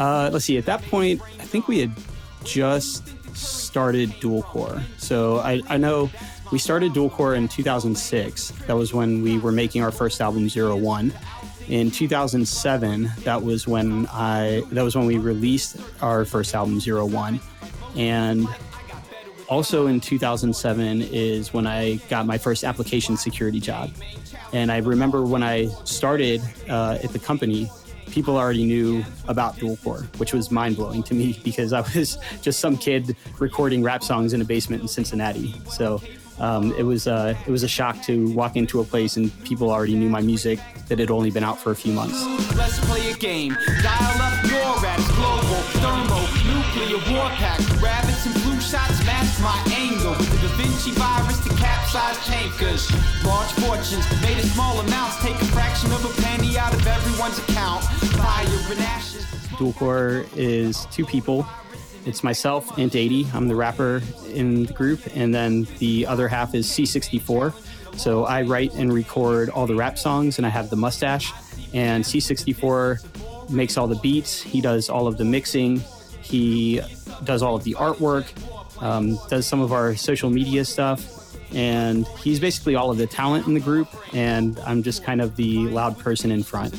Uh, 0.00 0.30
let's 0.32 0.44
see. 0.44 0.56
At 0.56 0.66
that 0.66 0.82
point, 0.82 1.20
I 1.40 1.44
think 1.44 1.66
we 1.66 1.80
had 1.80 1.90
just 2.48 3.14
started 3.36 4.18
dual 4.20 4.42
core. 4.42 4.82
So 4.96 5.38
I, 5.38 5.60
I 5.68 5.76
know 5.76 6.10
we 6.50 6.58
started 6.58 6.94
dual 6.94 7.10
core 7.10 7.34
in 7.34 7.46
2006. 7.46 8.50
That 8.66 8.74
was 8.74 8.94
when 8.94 9.22
we 9.22 9.38
were 9.38 9.52
making 9.52 9.82
our 9.82 9.92
first 9.92 10.20
album, 10.20 10.48
Zero 10.48 10.74
One. 10.76 11.12
In 11.68 11.90
2007, 11.90 13.10
that 13.24 13.42
was 13.42 13.68
when 13.68 14.06
I 14.10 14.62
that 14.72 14.82
was 14.82 14.96
when 14.96 15.04
we 15.04 15.18
released 15.18 15.76
our 16.00 16.24
first 16.24 16.54
album, 16.54 16.80
Zero 16.80 17.04
One, 17.04 17.38
and 17.94 18.48
also 19.48 19.86
in 19.86 20.00
2007 20.00 21.02
is 21.02 21.52
when 21.52 21.66
I 21.66 21.96
got 22.08 22.24
my 22.24 22.38
first 22.38 22.64
application 22.64 23.18
security 23.18 23.60
job. 23.60 23.90
And 24.54 24.72
I 24.72 24.78
remember 24.78 25.24
when 25.24 25.42
I 25.42 25.66
started 25.84 26.40
uh, 26.70 26.98
at 27.02 27.10
the 27.10 27.18
company, 27.18 27.70
people 28.18 28.36
already 28.36 28.64
knew 28.64 29.04
about 29.28 29.56
dual 29.60 29.76
core, 29.76 30.02
which 30.16 30.32
was 30.32 30.50
mind 30.50 30.74
blowing 30.74 31.04
to 31.04 31.14
me 31.14 31.38
because 31.44 31.72
I 31.72 31.82
was 31.82 32.18
just 32.42 32.58
some 32.58 32.76
kid 32.76 33.16
recording 33.38 33.80
rap 33.80 34.02
songs 34.02 34.32
in 34.32 34.40
a 34.40 34.44
basement 34.44 34.82
in 34.82 34.88
Cincinnati. 34.88 35.54
So 35.70 36.02
um, 36.40 36.74
it 36.76 36.82
was 36.82 37.06
uh, 37.06 37.36
it 37.46 37.50
was 37.52 37.62
a 37.62 37.68
shock 37.68 38.02
to 38.06 38.28
walk 38.34 38.56
into 38.56 38.80
a 38.80 38.84
place 38.84 39.16
and 39.16 39.26
people 39.44 39.70
already 39.70 39.94
knew 39.94 40.08
my 40.08 40.20
music 40.20 40.58
that 40.88 40.98
had 40.98 41.12
only 41.12 41.30
been 41.30 41.44
out 41.44 41.60
for 41.60 41.70
a 41.70 41.76
few 41.76 41.92
months. 41.92 42.18
Let's 42.56 42.80
play 42.86 43.08
a 43.12 43.14
game. 43.14 43.56
Dial 43.84 44.22
up 44.22 44.42
global 45.14 45.62
thermo 45.78 46.20
nuclear 46.50 46.98
war 47.14 47.30
pack. 47.38 47.58
Blue 47.78 48.17
shots 48.68 49.02
match 49.06 49.40
my 49.40 49.56
angle 49.72 50.10
with 50.10 50.30
the 50.30 50.46
Da 50.46 50.54
Vinci 50.56 50.90
virus 50.90 51.42
to 51.42 51.48
capsize 51.56 52.18
tankers. 52.26 52.92
Large 53.24 53.52
fortunes 53.52 54.04
made 54.20 54.36
in 54.36 54.44
small 54.44 54.78
amounts 54.80 55.16
take 55.22 55.36
a 55.36 55.44
fraction 55.46 55.90
of 55.90 56.04
a 56.04 56.20
penny 56.20 56.58
out 56.58 56.74
of 56.74 56.86
everyone's 56.86 57.38
account. 57.38 57.82
And. 58.18 59.56
Dual 59.56 59.72
core 59.72 60.26
is 60.36 60.84
two 60.90 61.06
people. 61.06 61.46
It's 62.04 62.22
myself, 62.22 62.78
Int 62.78 62.94
80. 62.94 63.28
I'm 63.32 63.48
the 63.48 63.54
rapper 63.56 64.02
in 64.34 64.66
the 64.66 64.72
group, 64.74 65.00
and 65.14 65.34
then 65.34 65.66
the 65.78 66.06
other 66.06 66.28
half 66.28 66.54
is 66.54 66.66
C64. 66.66 67.54
So 67.98 68.26
I 68.26 68.42
write 68.42 68.74
and 68.74 68.92
record 68.92 69.48
all 69.48 69.66
the 69.66 69.76
rap 69.76 69.98
songs, 69.98 70.36
and 70.36 70.46
I 70.46 70.50
have 70.50 70.68
the 70.68 70.76
mustache. 70.76 71.32
And 71.72 72.04
C64 72.04 73.48
makes 73.50 73.78
all 73.78 73.86
the 73.86 73.96
beats. 73.96 74.42
He 74.42 74.60
does 74.60 74.90
all 74.90 75.06
of 75.06 75.16
the 75.16 75.24
mixing. 75.24 75.82
He 76.20 76.82
does 77.24 77.42
all 77.42 77.56
of 77.56 77.64
the 77.64 77.74
artwork. 77.74 78.26
Um, 78.80 79.18
does 79.28 79.46
some 79.46 79.60
of 79.60 79.72
our 79.72 79.96
social 79.96 80.30
media 80.30 80.64
stuff. 80.64 81.14
And 81.54 82.06
he's 82.22 82.38
basically 82.38 82.74
all 82.74 82.90
of 82.90 82.98
the 82.98 83.06
talent 83.06 83.46
in 83.46 83.54
the 83.54 83.60
group, 83.60 83.88
and 84.12 84.58
I'm 84.60 84.82
just 84.82 85.02
kind 85.02 85.22
of 85.22 85.34
the 85.34 85.66
loud 85.68 85.98
person 85.98 86.30
in 86.30 86.42
front. 86.42 86.74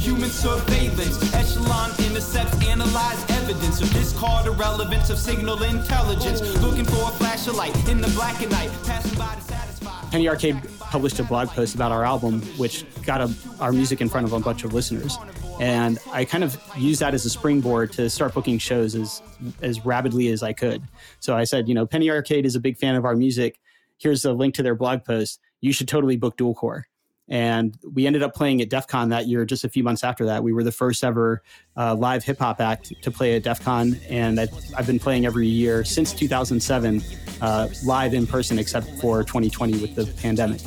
Human 0.00 0.30
surveillance, 0.30 1.34
echelon 1.34 1.90
intercepts, 1.98 2.66
analyze 2.66 3.30
evidence 3.30 3.82
of 3.82 3.92
discard 3.92 4.46
irrelevance 4.46 5.10
of 5.10 5.18
signal 5.18 5.62
intelligence. 5.64 6.40
Looking 6.62 6.84
for 6.84 7.02
a 7.02 7.10
flash 7.10 7.46
of 7.46 7.56
light 7.56 7.76
in 7.88 8.00
the 8.00 8.08
black 8.08 8.40
and 8.40 8.50
night, 8.50 8.70
passing 8.84 9.18
by 9.18 9.34
to 9.34 9.40
satisfy. 9.42 10.10
Penny 10.10 10.28
Arcade 10.28 10.58
published 10.78 11.18
a 11.18 11.24
blog 11.24 11.48
post 11.48 11.74
about 11.74 11.92
our 11.92 12.04
album, 12.04 12.40
which 12.56 12.86
got 13.04 13.20
a, 13.20 13.30
our 13.60 13.72
music 13.72 14.00
in 14.00 14.08
front 14.08 14.26
of 14.26 14.32
a 14.32 14.40
bunch 14.40 14.64
of 14.64 14.72
listeners. 14.72 15.18
And 15.58 15.98
I 16.12 16.24
kind 16.24 16.44
of 16.44 16.60
used 16.76 17.00
that 17.00 17.14
as 17.14 17.24
a 17.24 17.30
springboard 17.30 17.92
to 17.92 18.10
start 18.10 18.34
booking 18.34 18.58
shows 18.58 18.94
as 18.94 19.22
as 19.62 19.84
rapidly 19.86 20.28
as 20.28 20.42
I 20.42 20.52
could. 20.52 20.82
So 21.20 21.36
I 21.36 21.44
said, 21.44 21.68
you 21.68 21.74
know, 21.74 21.86
Penny 21.86 22.10
Arcade 22.10 22.44
is 22.44 22.56
a 22.56 22.60
big 22.60 22.76
fan 22.76 22.94
of 22.94 23.04
our 23.04 23.16
music. 23.16 23.58
Here's 23.98 24.22
the 24.22 24.34
link 24.34 24.54
to 24.56 24.62
their 24.62 24.74
blog 24.74 25.04
post. 25.04 25.40
You 25.62 25.72
should 25.72 25.88
totally 25.88 26.16
book 26.16 26.36
Dual 26.36 26.54
Core. 26.54 26.86
And 27.28 27.76
we 27.92 28.06
ended 28.06 28.22
up 28.22 28.34
playing 28.34 28.60
at 28.62 28.70
DEF 28.70 28.86
CON 28.86 29.08
that 29.08 29.26
year, 29.26 29.44
just 29.44 29.64
a 29.64 29.68
few 29.68 29.82
months 29.82 30.04
after 30.04 30.26
that. 30.26 30.42
We 30.42 30.52
were 30.52 30.62
the 30.62 30.72
first 30.72 31.02
ever 31.02 31.42
uh, 31.76 31.94
live 31.94 32.22
hip 32.22 32.38
hop 32.38 32.60
act 32.60 32.92
to 33.02 33.10
play 33.10 33.34
at 33.36 33.42
DEF 33.42 33.64
CON. 33.64 33.98
And 34.08 34.38
I, 34.38 34.48
I've 34.76 34.86
been 34.86 34.98
playing 34.98 35.26
every 35.26 35.48
year 35.48 35.84
since 35.84 36.12
2007, 36.12 37.02
uh, 37.40 37.68
live 37.84 38.14
in 38.14 38.26
person, 38.26 38.58
except 38.58 38.88
for 39.00 39.24
2020 39.24 39.78
with 39.78 39.94
the 39.94 40.06
pandemic. 40.22 40.60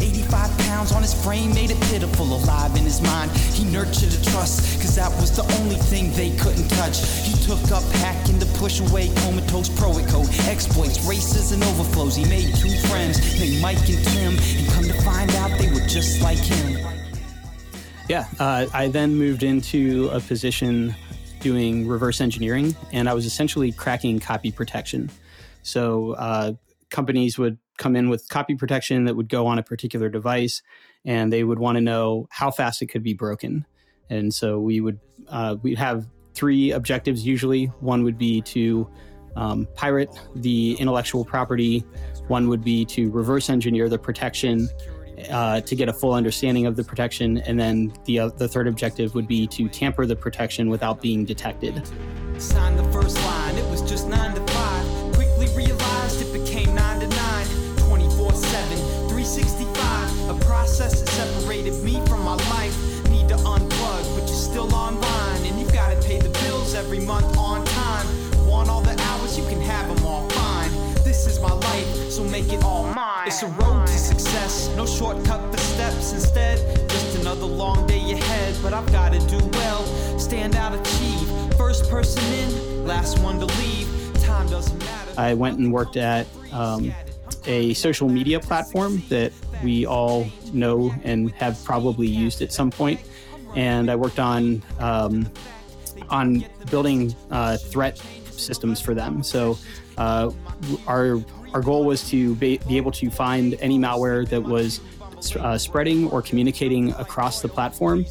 85 0.00 0.58
pounds 0.58 0.92
on 0.92 1.02
his 1.02 1.14
frame 1.14 1.54
made 1.54 1.70
it 1.70 1.80
pitiful, 1.82 2.26
alive 2.26 2.74
in 2.76 2.82
his 2.82 3.00
mind. 3.02 3.30
He 3.30 3.64
nurtured 3.64 4.12
a 4.12 4.22
trust, 4.30 4.80
cause 4.80 4.96
that 4.96 5.10
was 5.20 5.34
the 5.34 5.42
only 5.60 5.76
thing 5.76 6.12
they 6.12 6.36
couldn't 6.36 6.68
touch. 6.68 7.00
He 7.24 7.34
took 7.44 7.60
up 7.70 7.82
hacking 8.04 8.38
to 8.38 8.46
push 8.58 8.80
away 8.80 9.08
comatose 9.22 9.68
exploits, 10.48 11.04
races, 11.04 11.52
and 11.52 11.62
overflows. 11.64 12.16
He 12.16 12.24
made 12.24 12.54
two 12.56 12.70
friends 12.88 13.18
named 13.38 13.60
Mike 13.62 13.78
and 13.88 14.04
Tim, 14.06 14.34
and 14.36 14.68
come 14.68 14.84
to 14.84 15.02
find 15.02 15.30
out 15.36 15.57
they 15.58 15.70
were 15.70 15.86
just 15.86 16.22
like 16.22 16.38
him. 16.38 16.86
Yeah, 18.08 18.26
uh, 18.38 18.66
I 18.72 18.88
then 18.88 19.16
moved 19.16 19.42
into 19.42 20.08
a 20.12 20.20
position 20.20 20.94
doing 21.40 21.86
reverse 21.86 22.20
engineering, 22.20 22.74
and 22.92 23.08
I 23.08 23.14
was 23.14 23.26
essentially 23.26 23.72
cracking 23.72 24.18
copy 24.18 24.50
protection. 24.50 25.10
So 25.62 26.12
uh, 26.12 26.52
companies 26.90 27.38
would 27.38 27.58
come 27.76 27.96
in 27.96 28.08
with 28.08 28.28
copy 28.28 28.54
protection 28.54 29.04
that 29.04 29.14
would 29.14 29.28
go 29.28 29.46
on 29.46 29.58
a 29.58 29.62
particular 29.62 30.08
device, 30.08 30.62
and 31.04 31.32
they 31.32 31.44
would 31.44 31.58
want 31.58 31.76
to 31.76 31.80
know 31.80 32.28
how 32.30 32.50
fast 32.50 32.82
it 32.82 32.86
could 32.86 33.02
be 33.02 33.14
broken. 33.14 33.66
And 34.10 34.32
so 34.32 34.58
we 34.58 34.80
would 34.80 34.98
uh, 35.28 35.56
we'd 35.62 35.78
have 35.78 36.06
three 36.34 36.70
objectives 36.70 37.26
usually. 37.26 37.66
One 37.80 38.04
would 38.04 38.16
be 38.16 38.40
to 38.42 38.88
um, 39.36 39.68
pirate 39.74 40.10
the 40.34 40.74
intellectual 40.74 41.24
property. 41.24 41.84
One 42.28 42.48
would 42.48 42.64
be 42.64 42.84
to 42.86 43.10
reverse 43.10 43.50
engineer 43.50 43.88
the 43.88 43.98
protection 43.98 44.68
uh, 45.30 45.60
to 45.60 45.76
get 45.76 45.88
a 45.88 45.92
full 45.92 46.12
understanding 46.12 46.66
of 46.66 46.76
the 46.76 46.84
protection, 46.84 47.38
and 47.38 47.58
then 47.58 47.92
the 48.04 48.20
uh, 48.20 48.28
the 48.28 48.48
third 48.48 48.68
objective 48.68 49.14
would 49.14 49.26
be 49.26 49.46
to 49.48 49.68
tamper 49.68 50.06
the 50.06 50.16
protection 50.16 50.68
without 50.68 51.00
being 51.00 51.24
detected. 51.24 51.82
Signed 52.38 52.78
the 52.78 52.92
first 52.92 53.16
line, 53.24 53.56
it 53.56 53.68
was 53.70 53.82
just 53.82 54.06
9 54.08 54.34
to 54.34 54.52
5. 54.52 55.14
Quickly 55.14 55.48
realized 55.56 56.22
it 56.22 56.32
became 56.32 56.74
9 56.74 57.00
to 57.00 57.08
9. 57.08 57.46
24 57.88 58.32
7, 58.32 58.78
365. 59.08 60.28
A 60.30 60.44
process 60.44 61.00
that 61.00 61.08
separated 61.08 61.74
me 61.82 62.04
from 62.06 62.22
my 62.22 62.36
life. 62.50 62.76
Need 63.10 63.28
to 63.28 63.36
unplug, 63.36 64.14
but 64.14 64.28
you're 64.28 64.28
still 64.28 64.72
online. 64.74 65.44
And 65.46 65.58
you 65.58 65.66
gotta 65.72 66.00
pay 66.02 66.20
the 66.20 66.30
bills 66.44 66.74
every 66.74 67.00
month 67.00 67.36
make 72.42 72.52
it 72.52 72.62
all 72.62 72.84
mine. 72.94 73.26
It's 73.26 73.42
a 73.42 73.48
road 73.48 73.86
to 73.86 73.98
success, 73.98 74.70
no 74.76 74.86
shortcut 74.86 75.40
for 75.50 75.58
steps. 75.58 76.12
Instead, 76.12 76.58
just 76.88 77.18
another 77.18 77.46
long 77.46 77.86
day 77.86 78.12
ahead. 78.12 78.54
But 78.62 78.72
I've 78.72 78.90
gotta 78.92 79.18
do 79.26 79.38
well, 79.54 79.84
stand 80.18 80.54
out, 80.54 80.72
achieve. 80.72 81.28
First 81.56 81.90
person 81.90 82.22
in, 82.34 82.86
last 82.86 83.18
one 83.20 83.40
to 83.40 83.46
leave. 83.46 83.88
Time 84.22 84.48
doesn't 84.48 84.78
matter. 84.78 85.12
I 85.16 85.34
went 85.34 85.58
and 85.58 85.72
worked 85.72 85.96
at 85.96 86.26
um, 86.52 86.92
a 87.46 87.74
social 87.74 88.08
media 88.08 88.38
platform 88.38 89.02
that 89.08 89.32
we 89.64 89.84
all 89.84 90.26
know 90.52 90.94
and 91.02 91.32
have 91.32 91.62
probably 91.64 92.06
used 92.06 92.40
at 92.40 92.52
some 92.52 92.70
point. 92.70 93.00
And 93.56 93.90
I 93.90 93.96
worked 93.96 94.20
on 94.20 94.62
um, 94.78 95.28
on 96.08 96.44
building 96.70 97.16
uh, 97.32 97.56
threat 97.56 98.00
systems 98.30 98.80
for 98.80 98.94
them. 98.94 99.24
So 99.24 99.58
uh, 99.96 100.30
our 100.86 101.18
our 101.54 101.62
goal 101.62 101.84
was 101.84 102.08
to 102.10 102.34
be, 102.36 102.58
be 102.68 102.76
able 102.76 102.92
to 102.92 103.10
find 103.10 103.54
any 103.60 103.78
malware 103.78 104.28
that 104.28 104.42
was 104.42 104.80
uh, 105.38 105.58
spreading 105.58 106.08
or 106.10 106.22
communicating 106.22 106.92
across 106.92 107.42
the 107.42 107.48
platform, 107.48 108.04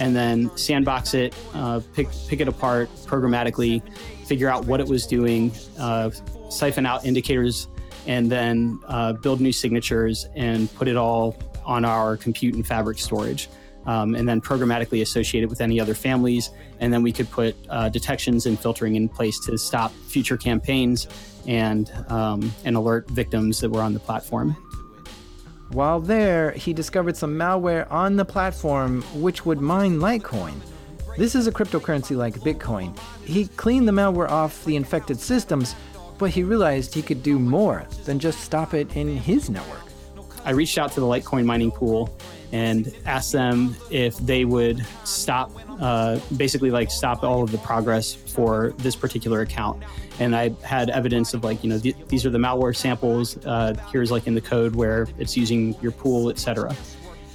and 0.00 0.14
then 0.14 0.54
sandbox 0.56 1.14
it, 1.14 1.34
uh, 1.54 1.80
pick 1.94 2.08
pick 2.28 2.40
it 2.40 2.48
apart 2.48 2.88
programmatically, 3.06 3.82
figure 4.26 4.48
out 4.48 4.64
what 4.64 4.80
it 4.80 4.86
was 4.86 5.06
doing, 5.06 5.52
uh, 5.78 6.10
siphon 6.48 6.86
out 6.86 7.04
indicators, 7.04 7.68
and 8.06 8.30
then 8.30 8.80
uh, 8.86 9.12
build 9.12 9.40
new 9.40 9.52
signatures 9.52 10.26
and 10.34 10.72
put 10.74 10.88
it 10.88 10.96
all 10.96 11.36
on 11.64 11.84
our 11.84 12.16
compute 12.16 12.54
and 12.54 12.66
fabric 12.66 12.98
storage. 12.98 13.48
Um, 13.86 14.14
and 14.14 14.26
then 14.26 14.40
programmatically 14.40 15.02
associate 15.02 15.44
it 15.44 15.50
with 15.50 15.60
any 15.60 15.78
other 15.78 15.92
families. 15.92 16.48
And 16.80 16.90
then 16.90 17.02
we 17.02 17.12
could 17.12 17.30
put 17.30 17.54
uh, 17.68 17.90
detections 17.90 18.46
and 18.46 18.58
filtering 18.58 18.96
in 18.96 19.10
place 19.10 19.38
to 19.40 19.58
stop 19.58 19.92
future 19.92 20.38
campaigns 20.38 21.06
and 21.46 21.90
um, 22.08 22.52
and 22.64 22.76
alert 22.76 23.08
victims 23.10 23.60
that 23.60 23.70
were 23.70 23.82
on 23.82 23.94
the 23.94 24.00
platform. 24.00 24.56
While 25.70 26.00
there, 26.00 26.52
he 26.52 26.72
discovered 26.72 27.16
some 27.16 27.34
malware 27.34 27.90
on 27.90 28.16
the 28.16 28.24
platform 28.24 29.02
which 29.14 29.44
would 29.44 29.60
mine 29.60 29.98
Litecoin. 29.98 30.54
This 31.16 31.34
is 31.34 31.46
a 31.46 31.52
cryptocurrency 31.52 32.16
like 32.16 32.34
Bitcoin. 32.34 32.96
He 33.24 33.46
cleaned 33.46 33.88
the 33.88 33.92
malware 33.92 34.28
off 34.28 34.64
the 34.64 34.76
infected 34.76 35.18
systems, 35.18 35.74
but 36.18 36.30
he 36.30 36.42
realized 36.42 36.92
he 36.92 37.02
could 37.02 37.22
do 37.22 37.38
more 37.38 37.86
than 38.04 38.18
just 38.18 38.40
stop 38.40 38.74
it 38.74 38.96
in 38.96 39.16
his 39.16 39.48
network. 39.48 39.84
I 40.44 40.50
reached 40.50 40.76
out 40.76 40.92
to 40.92 41.00
the 41.00 41.06
Litecoin 41.06 41.44
mining 41.44 41.70
pool 41.70 42.16
and 42.54 42.94
asked 43.04 43.32
them 43.32 43.74
if 43.90 44.16
they 44.18 44.44
would 44.44 44.86
stop, 45.02 45.50
uh, 45.80 46.20
basically 46.36 46.70
like 46.70 46.88
stop 46.88 47.24
all 47.24 47.42
of 47.42 47.50
the 47.50 47.58
progress 47.58 48.14
for 48.14 48.72
this 48.78 48.94
particular 48.94 49.40
account. 49.40 49.82
And 50.20 50.36
I 50.36 50.50
had 50.62 50.88
evidence 50.88 51.34
of 51.34 51.42
like, 51.42 51.64
you 51.64 51.70
know, 51.70 51.80
th- 51.80 51.96
these 52.06 52.24
are 52.24 52.30
the 52.30 52.38
malware 52.38 52.74
samples. 52.76 53.44
Uh, 53.44 53.74
here's 53.90 54.12
like 54.12 54.28
in 54.28 54.36
the 54.36 54.40
code 54.40 54.76
where 54.76 55.08
it's 55.18 55.36
using 55.36 55.74
your 55.82 55.90
pool, 55.90 56.30
etc. 56.30 56.76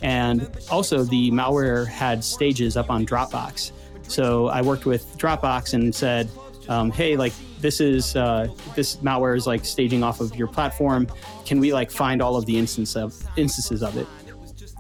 And 0.01 0.49
also 0.71 1.03
the 1.03 1.31
malware 1.31 1.85
had 1.85 2.23
stages 2.23 2.77
up 2.77 2.89
on 2.89 3.05
Dropbox. 3.05 3.73
So 4.03 4.47
I 4.47 4.61
worked 4.61 4.85
with 4.85 5.17
Dropbox 5.17 5.73
and 5.73 5.93
said, 5.93 6.29
um, 6.69 6.91
"Hey, 6.91 7.17
like 7.17 7.33
this 7.59 7.81
is 7.81 8.15
uh, 8.15 8.47
this 8.73 8.95
malware 8.97 9.35
is 9.35 9.45
like 9.45 9.65
staging 9.65 10.01
off 10.01 10.21
of 10.21 10.33
your 10.37 10.47
platform. 10.47 11.07
Can 11.45 11.59
we 11.59 11.73
like 11.73 11.91
find 11.91 12.21
all 12.21 12.37
of 12.37 12.45
the 12.45 12.57
instance 12.57 12.95
of 12.95 13.21
instances 13.35 13.83
of 13.83 13.97
it?" 13.97 14.07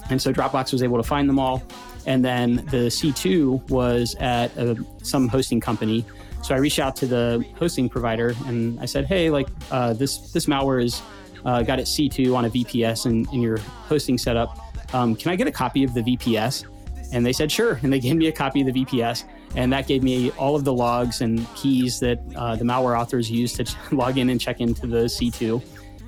And 0.09 0.21
so 0.21 0.33
Dropbox 0.33 0.71
was 0.71 0.83
able 0.83 0.97
to 0.97 1.03
find 1.03 1.29
them 1.29 1.39
all. 1.39 1.63
And 2.05 2.23
then 2.23 2.57
the 2.67 2.87
C2 2.87 3.69
was 3.69 4.15
at 4.19 4.55
a, 4.57 4.77
some 5.03 5.27
hosting 5.27 5.59
company. 5.59 6.05
So 6.41 6.55
I 6.55 6.57
reached 6.57 6.79
out 6.79 6.95
to 6.97 7.05
the 7.05 7.45
hosting 7.57 7.89
provider 7.89 8.33
and 8.45 8.79
I 8.79 8.85
said, 8.85 9.05
"Hey, 9.05 9.29
like 9.29 9.47
uh, 9.71 9.93
this 9.93 10.31
this 10.31 10.45
malware 10.45 10.83
is 10.83 11.01
uh, 11.45 11.61
got 11.63 11.79
its 11.79 11.91
C2 11.91 12.35
on 12.35 12.45
a 12.45 12.49
VPS 12.49 13.05
in, 13.05 13.27
in 13.33 13.41
your 13.41 13.57
hosting 13.57 14.17
setup. 14.17 14.57
Um, 14.93 15.15
can 15.15 15.31
I 15.31 15.35
get 15.35 15.47
a 15.47 15.51
copy 15.51 15.83
of 15.83 15.93
the 15.93 16.01
VPS?" 16.01 16.65
And 17.11 17.25
they 17.25 17.33
said, 17.33 17.51
"Sure." 17.51 17.79
And 17.83 17.91
they 17.91 17.99
gave 17.99 18.15
me 18.15 18.27
a 18.27 18.31
copy 18.31 18.61
of 18.61 18.73
the 18.73 18.85
VPS, 18.85 19.25
and 19.55 19.71
that 19.73 19.85
gave 19.85 20.01
me 20.01 20.31
all 20.31 20.55
of 20.55 20.63
the 20.63 20.73
logs 20.73 21.21
and 21.21 21.45
keys 21.55 21.99
that 21.99 22.19
uh, 22.35 22.55
the 22.55 22.63
malware 22.63 22.97
authors 22.97 23.29
used 23.29 23.57
to 23.57 23.65
ch- 23.65 23.75
log 23.91 24.17
in 24.17 24.29
and 24.29 24.39
check 24.39 24.61
into 24.61 24.87
the 24.87 25.05
C2. 25.05 25.61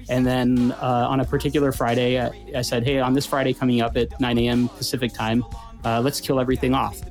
And 0.10 0.26
then 0.26 0.72
uh, 0.74 1.08
on 1.10 1.20
a 1.20 1.26
particular 1.26 1.72
Friday, 1.72 2.20
I, 2.20 2.32
I, 2.56 2.62
said, 2.62 2.84
"Hey, 2.84 3.00
on 3.00 3.14
this 3.14 3.26
Friday 3.26 3.54
coming 3.54 3.82
up 3.82 3.96
at 3.98 4.20
9 4.20 4.38
a.m. 4.40 4.68
Pacific 4.70 5.14
time, 5.14 5.44
uh, 5.84 6.02
let's 6.02 6.20
kill 6.20 6.40
everything 6.40 6.74
off." 6.74 7.02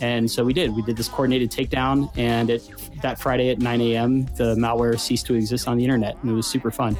And 0.00 0.30
so 0.30 0.44
we 0.44 0.54
did. 0.54 0.74
We 0.74 0.82
did 0.82 0.96
this 0.96 1.08
coordinated 1.08 1.50
takedown, 1.50 2.10
and 2.16 2.48
it, 2.48 2.70
that 3.02 3.18
Friday 3.18 3.50
at 3.50 3.58
9 3.58 3.80
a.m., 3.82 4.24
the 4.36 4.54
malware 4.56 4.98
ceased 4.98 5.26
to 5.26 5.34
exist 5.34 5.68
on 5.68 5.76
the 5.76 5.84
internet, 5.84 6.16
and 6.22 6.30
it 6.30 6.34
was 6.34 6.46
super 6.46 6.70
fun. 6.70 6.96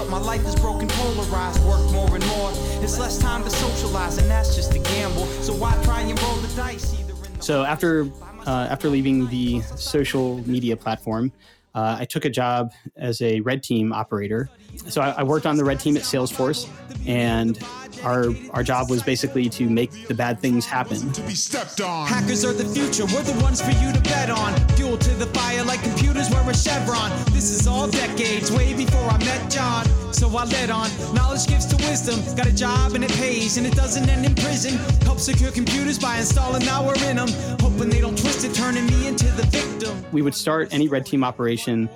But 0.00 0.08
my 0.08 0.18
life 0.18 0.46
is 0.46 0.54
broken, 0.56 0.88
polarized. 0.88 1.62
Work 1.66 1.92
more 1.92 2.14
and 2.14 2.26
more. 2.28 2.50
It's 2.82 2.98
less 2.98 3.18
time 3.18 3.44
to 3.44 3.50
socialize, 3.50 4.16
and 4.16 4.30
that's 4.30 4.56
just 4.56 4.74
a 4.74 4.78
gamble. 4.78 5.26
So 5.42 5.52
why 5.52 5.78
try 5.84 6.00
and 6.00 6.20
roll 6.22 6.36
the 6.36 6.48
dice? 6.56 6.96
So 7.40 7.64
after 7.64 8.08
uh, 8.46 8.68
after 8.70 8.88
leaving 8.88 9.28
the 9.28 9.60
social 9.76 10.38
media 10.48 10.74
platform, 10.76 11.32
uh, 11.74 11.98
I 12.00 12.06
took 12.06 12.24
a 12.24 12.30
job 12.30 12.72
as 12.96 13.20
a 13.20 13.40
red 13.40 13.62
team 13.62 13.92
operator. 13.92 14.48
So 14.76 15.00
I, 15.00 15.10
I, 15.18 15.22
worked 15.22 15.46
on 15.46 15.56
the 15.56 15.64
red 15.64 15.78
team 15.78 15.96
at 15.96 16.02
Salesforce, 16.02 16.68
and 17.06 17.58
our 18.02 18.26
our 18.52 18.62
job 18.62 18.90
was 18.90 19.02
basically 19.02 19.48
to 19.50 19.68
make 19.68 20.08
the 20.08 20.14
bad 20.14 20.40
things 20.40 20.66
happen. 20.66 21.12
To 21.12 21.22
be 21.22 21.34
stepped 21.34 21.80
on. 21.80 22.06
Hackers 22.06 22.44
are 22.44 22.52
the 22.52 22.64
future. 22.64 23.04
We're 23.14 23.22
the 23.22 23.38
ones 23.42 23.60
for 23.60 23.70
you 23.82 23.92
to 23.92 24.00
bet 24.00 24.30
on. 24.30 24.54
Fuel 24.76 24.96
to 24.96 25.10
the 25.14 25.26
fire 25.26 25.64
like 25.64 25.82
computers 25.82 26.30
wear 26.30 26.48
a 26.48 26.54
chevron. 26.54 27.10
This 27.26 27.50
is 27.50 27.66
all 27.66 27.88
decades, 27.88 28.50
way 28.50 28.74
before 28.74 29.08
I 29.08 29.18
met 29.18 29.50
John. 29.50 29.84
So 30.12 30.28
I 30.36 30.44
led 30.44 30.70
on. 30.70 30.88
Knowledge 31.14 31.46
gives 31.46 31.66
to 31.66 31.76
wisdom. 31.76 32.18
Got 32.36 32.46
a 32.46 32.54
job 32.54 32.94
and 32.94 33.04
it 33.04 33.12
pays, 33.12 33.58
and 33.58 33.66
it 33.66 33.74
doesn't 33.74 34.08
end 34.08 34.24
in 34.24 34.34
prison. 34.34 34.76
Help 35.02 35.18
secure 35.18 35.52
computers 35.52 35.98
by 35.98 36.18
installing 36.18 36.62
malware 36.62 37.00
in 37.08 37.16
them. 37.16 37.28
Hoping 37.60 37.90
they 37.90 38.00
don't 38.00 38.18
twist 38.18 38.44
it, 38.44 38.54
turning 38.54 38.86
me 38.86 39.06
into 39.06 39.26
the 39.26 39.44
victim. 39.46 40.04
We 40.12 40.22
would 40.22 40.34
start 40.34 40.68
any 40.72 40.88
red 40.88 41.06
team 41.06 41.22
operation 41.22 41.88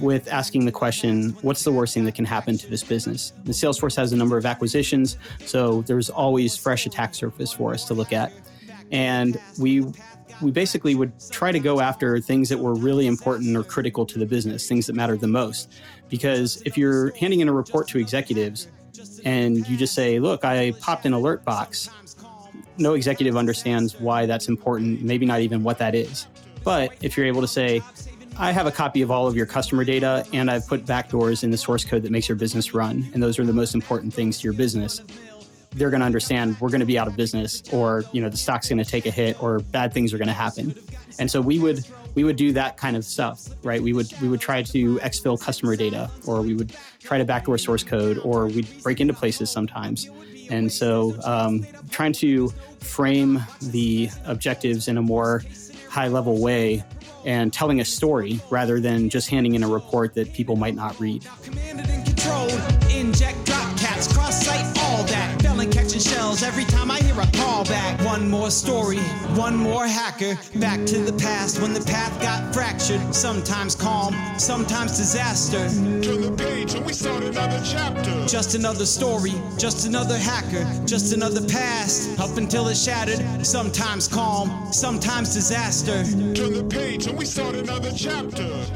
with 0.00 0.28
asking 0.28 0.64
the 0.64 0.72
question, 0.72 1.30
what's 1.42 1.64
the 1.64 1.72
worst 1.72 1.94
thing 1.94 2.04
that 2.04 2.14
can 2.14 2.24
happen 2.24 2.58
to 2.58 2.68
this 2.68 2.82
business? 2.82 3.32
The 3.44 3.52
Salesforce 3.52 3.96
has 3.96 4.12
a 4.12 4.16
number 4.16 4.36
of 4.36 4.46
acquisitions, 4.46 5.16
so 5.44 5.82
there's 5.82 6.10
always 6.10 6.56
fresh 6.56 6.86
attack 6.86 7.14
surface 7.14 7.52
for 7.52 7.72
us 7.72 7.84
to 7.86 7.94
look 7.94 8.12
at. 8.12 8.32
And 8.90 9.38
we 9.58 9.84
we 10.40 10.50
basically 10.50 10.94
would 10.94 11.12
try 11.30 11.52
to 11.52 11.60
go 11.60 11.80
after 11.80 12.18
things 12.20 12.48
that 12.48 12.58
were 12.58 12.74
really 12.74 13.06
important 13.06 13.56
or 13.56 13.62
critical 13.62 14.04
to 14.06 14.18
the 14.18 14.26
business, 14.26 14.68
things 14.68 14.86
that 14.86 14.94
mattered 14.94 15.20
the 15.20 15.28
most. 15.28 15.72
Because 16.08 16.60
if 16.64 16.76
you're 16.76 17.14
handing 17.16 17.40
in 17.40 17.48
a 17.48 17.52
report 17.52 17.88
to 17.88 17.98
executives 17.98 18.68
and 19.24 19.66
you 19.68 19.76
just 19.76 19.94
say, 19.94 20.18
look, 20.18 20.44
I 20.44 20.72
popped 20.72 21.06
an 21.06 21.12
alert 21.12 21.44
box, 21.44 21.88
no 22.78 22.94
executive 22.94 23.36
understands 23.36 23.98
why 24.00 24.26
that's 24.26 24.48
important, 24.48 25.02
maybe 25.02 25.26
not 25.26 25.40
even 25.40 25.62
what 25.62 25.78
that 25.78 25.94
is. 25.94 26.26
But 26.62 26.94
if 27.02 27.16
you're 27.16 27.26
able 27.26 27.42
to 27.42 27.48
say, 27.48 27.82
I 28.36 28.50
have 28.50 28.66
a 28.66 28.72
copy 28.72 29.00
of 29.02 29.12
all 29.12 29.28
of 29.28 29.36
your 29.36 29.46
customer 29.46 29.84
data 29.84 30.26
and 30.32 30.50
I've 30.50 30.66
put 30.66 30.84
backdoors 30.84 31.44
in 31.44 31.52
the 31.52 31.56
source 31.56 31.84
code 31.84 32.02
that 32.02 32.10
makes 32.10 32.28
your 32.28 32.36
business 32.36 32.74
run. 32.74 33.08
And 33.14 33.22
those 33.22 33.38
are 33.38 33.44
the 33.44 33.52
most 33.52 33.74
important 33.74 34.12
things 34.12 34.38
to 34.38 34.44
your 34.44 34.52
business. 34.52 35.02
They're 35.70 35.90
going 35.90 36.00
to 36.00 36.06
understand 36.06 36.56
we're 36.60 36.70
going 36.70 36.80
to 36.80 36.86
be 36.86 36.98
out 36.98 37.06
of 37.06 37.14
business 37.14 37.62
or, 37.72 38.02
you 38.12 38.20
know, 38.20 38.28
the 38.28 38.36
stock's 38.36 38.68
going 38.68 38.82
to 38.82 38.84
take 38.84 39.06
a 39.06 39.10
hit 39.10 39.40
or 39.40 39.60
bad 39.60 39.92
things 39.92 40.12
are 40.12 40.18
going 40.18 40.28
to 40.28 40.34
happen. 40.34 40.74
And 41.20 41.30
so 41.30 41.40
we 41.40 41.60
would 41.60 41.86
we 42.16 42.24
would 42.24 42.36
do 42.36 42.52
that 42.52 42.76
kind 42.76 42.96
of 42.96 43.04
stuff, 43.04 43.48
right? 43.62 43.80
We 43.80 43.92
would 43.92 44.12
we 44.20 44.28
would 44.28 44.40
try 44.40 44.62
to 44.62 44.96
exfil 44.98 45.40
customer 45.40 45.76
data 45.76 46.10
or 46.26 46.42
we 46.42 46.54
would 46.54 46.74
try 47.00 47.18
to 47.18 47.24
backdoor 47.24 47.58
source 47.58 47.84
code 47.84 48.18
or 48.18 48.46
we'd 48.46 48.82
break 48.82 49.00
into 49.00 49.14
places 49.14 49.50
sometimes. 49.50 50.10
And 50.50 50.70
so 50.70 51.16
um, 51.22 51.66
trying 51.90 52.12
to 52.14 52.48
frame 52.80 53.42
the 53.62 54.10
objectives 54.24 54.88
in 54.88 54.98
a 54.98 55.02
more 55.02 55.42
high 55.88 56.08
level 56.08 56.40
way 56.40 56.84
and 57.24 57.52
telling 57.52 57.80
a 57.80 57.84
story 57.84 58.40
rather 58.50 58.80
than 58.80 59.08
just 59.08 59.28
handing 59.30 59.54
in 59.54 59.62
a 59.62 59.68
report 59.68 60.14
that 60.14 60.32
people 60.32 60.56
might 60.56 60.74
not 60.74 60.98
read. 61.00 61.26
Shells 66.04 66.42
every 66.42 66.64
time 66.64 66.90
I 66.90 66.98
hear 67.00 67.14
a 67.14 67.26
callback. 67.26 68.04
One 68.04 68.28
more 68.28 68.50
story, 68.50 68.98
one 69.36 69.56
more 69.56 69.86
hacker. 69.86 70.38
Back 70.58 70.84
to 70.86 70.98
the 70.98 71.12
past 71.12 71.60
when 71.60 71.72
the 71.72 71.80
path 71.80 72.20
got 72.20 72.54
fractured. 72.54 73.14
Sometimes 73.14 73.74
calm, 73.74 74.14
sometimes 74.38 74.98
disaster. 74.98 75.64
Turn 76.02 76.20
the 76.20 76.34
page 76.36 76.74
and 76.74 76.84
we 76.84 76.92
start 76.92 77.24
another 77.24 77.60
chapter. 77.64 78.26
Just 78.26 78.54
another 78.54 78.86
story, 78.86 79.32
just 79.56 79.86
another 79.86 80.18
hacker, 80.18 80.64
just 80.86 81.14
another 81.14 81.46
past. 81.48 82.20
Up 82.20 82.36
until 82.36 82.68
it's 82.68 82.84
shattered. 82.84 83.46
Sometimes 83.46 84.06
calm, 84.06 84.72
sometimes 84.72 85.32
disaster. 85.32 86.04
Turn 86.34 86.52
the 86.52 86.66
page 86.68 87.06
and 87.06 87.18
we 87.18 87.24
start 87.24 87.54
another 87.54 87.92
chapter. 87.96 88.66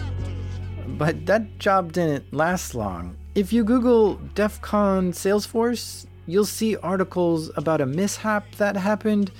But 0.86 1.26
that 1.26 1.58
job 1.58 1.92
didn't 1.92 2.32
last 2.32 2.74
long. 2.74 3.16
If 3.34 3.52
you 3.52 3.62
Google 3.62 4.16
DEF 4.34 4.60
CON 4.62 5.12
Salesforce, 5.12 6.07
you'll 6.28 6.44
see 6.44 6.76
articles 6.76 7.50
about 7.56 7.80
a 7.80 7.86
mishap 7.86 8.54
that 8.56 8.76
happened, 8.76 9.32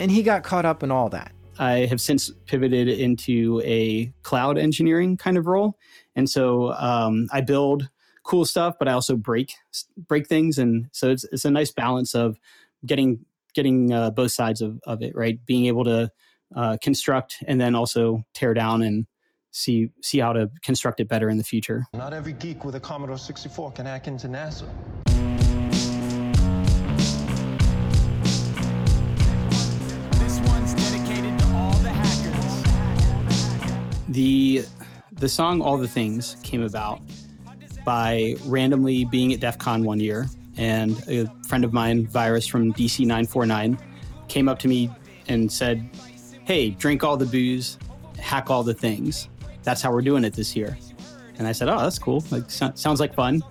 and 0.00 0.10
he 0.10 0.22
got 0.22 0.42
caught 0.42 0.64
up 0.64 0.82
in 0.82 0.90
all 0.90 1.08
that. 1.10 1.32
I 1.58 1.80
have 1.86 2.00
since 2.00 2.30
pivoted 2.46 2.88
into 2.88 3.60
a 3.64 4.12
cloud 4.22 4.56
engineering 4.56 5.18
kind 5.18 5.36
of 5.36 5.46
role, 5.46 5.78
and 6.16 6.28
so 6.28 6.72
um, 6.72 7.28
I 7.32 7.42
build 7.42 7.88
cool 8.24 8.46
stuff, 8.46 8.76
but 8.78 8.88
I 8.88 8.92
also 8.92 9.14
break 9.14 9.52
break 10.08 10.26
things, 10.26 10.58
and 10.58 10.88
so 10.92 11.10
it's 11.10 11.24
it's 11.24 11.44
a 11.44 11.50
nice 11.50 11.70
balance 11.70 12.14
of 12.14 12.38
getting 12.86 13.26
getting 13.54 13.92
uh, 13.92 14.10
both 14.10 14.32
sides 14.32 14.62
of, 14.62 14.80
of 14.86 15.02
it 15.02 15.14
right, 15.14 15.44
being 15.44 15.66
able 15.66 15.84
to 15.84 16.10
uh, 16.56 16.76
construct 16.82 17.36
and 17.46 17.60
then 17.60 17.74
also 17.74 18.22
tear 18.32 18.54
down 18.54 18.82
and 18.82 19.06
see 19.50 19.90
see 20.00 20.18
how 20.18 20.32
to 20.32 20.50
construct 20.62 21.00
it 21.00 21.08
better 21.08 21.28
in 21.28 21.36
the 21.36 21.44
future. 21.44 21.84
Not 21.92 22.14
every 22.14 22.32
geek 22.32 22.64
with 22.64 22.76
a 22.76 22.80
Commodore 22.80 23.18
64 23.18 23.72
can 23.72 23.84
hack 23.84 24.06
into 24.06 24.28
NASA. 24.28 24.68
The 34.10 34.64
the 35.12 35.28
song 35.28 35.60
All 35.62 35.78
the 35.78 35.88
Things 35.88 36.36
came 36.42 36.62
about 36.62 37.00
by 37.84 38.34
randomly 38.44 39.04
being 39.04 39.32
at 39.32 39.40
DEF 39.40 39.58
CON 39.58 39.84
one 39.84 40.00
year 40.00 40.26
and 40.56 40.92
a 41.08 41.26
friend 41.46 41.64
of 41.64 41.72
mine, 41.72 42.06
Virus 42.06 42.46
from 42.46 42.72
DC 42.74 43.00
949, 43.00 43.78
came 44.28 44.48
up 44.48 44.58
to 44.58 44.68
me 44.68 44.90
and 45.28 45.50
said, 45.50 45.88
Hey, 46.44 46.70
drink 46.70 47.04
all 47.04 47.16
the 47.16 47.26
booze, 47.26 47.78
hack 48.18 48.50
all 48.50 48.62
the 48.62 48.74
things. 48.74 49.28
That's 49.62 49.80
how 49.80 49.92
we're 49.92 50.02
doing 50.02 50.24
it 50.24 50.32
this 50.32 50.56
year. 50.56 50.76
And 51.38 51.46
I 51.46 51.52
said, 51.52 51.68
Oh, 51.68 51.78
that's 51.78 51.98
cool. 51.98 52.24
Like, 52.30 52.50
so- 52.50 52.72
sounds 52.74 52.98
like 52.98 53.14
fun. 53.14 53.42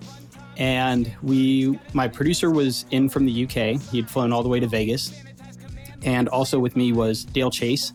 And 0.56 1.10
we, 1.22 1.78
my 1.94 2.06
producer 2.06 2.50
was 2.50 2.84
in 2.90 3.08
from 3.08 3.24
the 3.24 3.44
UK. 3.44 3.80
He 3.90 3.96
had 3.96 4.10
flown 4.10 4.30
all 4.30 4.42
the 4.42 4.48
way 4.48 4.60
to 4.60 4.66
Vegas. 4.66 5.12
And 6.02 6.28
also 6.28 6.58
with 6.58 6.76
me 6.76 6.92
was 6.92 7.24
Dale 7.24 7.50
Chase. 7.50 7.94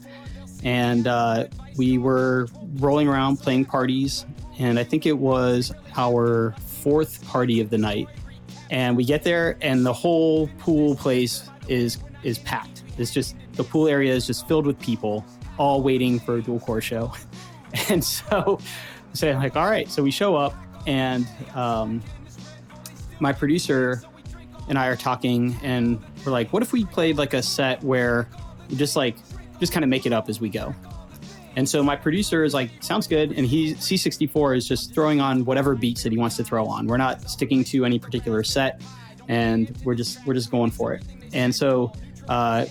And 0.63 1.05
uh, 1.05 1.45
we 1.77 1.97
were 1.97 2.47
rolling 2.75 3.07
around 3.07 3.37
playing 3.37 3.65
parties. 3.65 4.25
And 4.57 4.79
I 4.79 4.83
think 4.83 5.05
it 5.05 5.17
was 5.17 5.73
our 5.97 6.55
fourth 6.65 7.25
party 7.27 7.59
of 7.59 7.69
the 7.69 7.77
night. 7.77 8.07
And 8.71 8.95
we 8.97 9.03
get 9.03 9.23
there, 9.23 9.57
and 9.61 9.85
the 9.85 9.93
whole 9.93 10.47
pool 10.59 10.95
place 10.95 11.49
is 11.67 11.97
is 12.23 12.39
packed. 12.39 12.83
It's 12.97 13.11
just 13.11 13.35
the 13.53 13.63
pool 13.63 13.87
area 13.87 14.13
is 14.13 14.25
just 14.25 14.47
filled 14.47 14.65
with 14.65 14.79
people, 14.79 15.23
all 15.57 15.83
waiting 15.83 16.19
for 16.19 16.37
a 16.37 16.41
dual 16.41 16.59
core 16.59 16.81
show. 16.81 17.13
And 17.89 18.01
so, 18.01 18.57
so 19.11 19.31
like, 19.33 19.57
all 19.57 19.69
right. 19.69 19.89
So 19.89 20.01
we 20.01 20.09
show 20.09 20.37
up, 20.37 20.55
and 20.87 21.27
um, 21.55 22.01
my 23.19 23.33
producer 23.33 24.01
and 24.69 24.79
I 24.79 24.87
are 24.87 24.95
talking, 24.95 25.57
and 25.61 26.01
we're 26.25 26.31
like, 26.31 26.53
what 26.53 26.63
if 26.63 26.71
we 26.71 26.85
played 26.85 27.17
like 27.17 27.33
a 27.33 27.43
set 27.43 27.83
where 27.83 28.29
just 28.77 28.95
like 28.95 29.17
just 29.59 29.73
kind 29.73 29.83
of 29.83 29.89
make 29.89 30.05
it 30.05 30.13
up 30.13 30.29
as 30.29 30.39
we 30.39 30.47
go? 30.47 30.73
And 31.55 31.67
so 31.67 31.81
my 31.81 31.95
producer 31.95 32.43
is 32.43 32.53
like, 32.53 32.69
sounds 32.81 33.07
good. 33.07 33.31
And 33.31 33.47
he 33.47 33.73
C64 33.75 34.57
is 34.57 34.67
just 34.67 34.93
throwing 34.93 35.21
on 35.21 35.45
whatever 35.45 35.75
beats 35.75 36.03
that 36.03 36.11
he 36.11 36.17
wants 36.17 36.35
to 36.37 36.43
throw 36.43 36.65
on. 36.65 36.87
We're 36.87 36.97
not 36.97 37.29
sticking 37.29 37.63
to 37.65 37.85
any 37.85 37.97
particular 37.97 38.43
set, 38.43 38.81
and 39.27 39.77
we're 39.83 39.95
just 39.95 40.25
we're 40.25 40.33
just 40.33 40.51
going 40.51 40.71
for 40.71 40.93
it. 40.93 41.03
And 41.33 41.55
so 41.55 41.93
uh, 42.27 42.65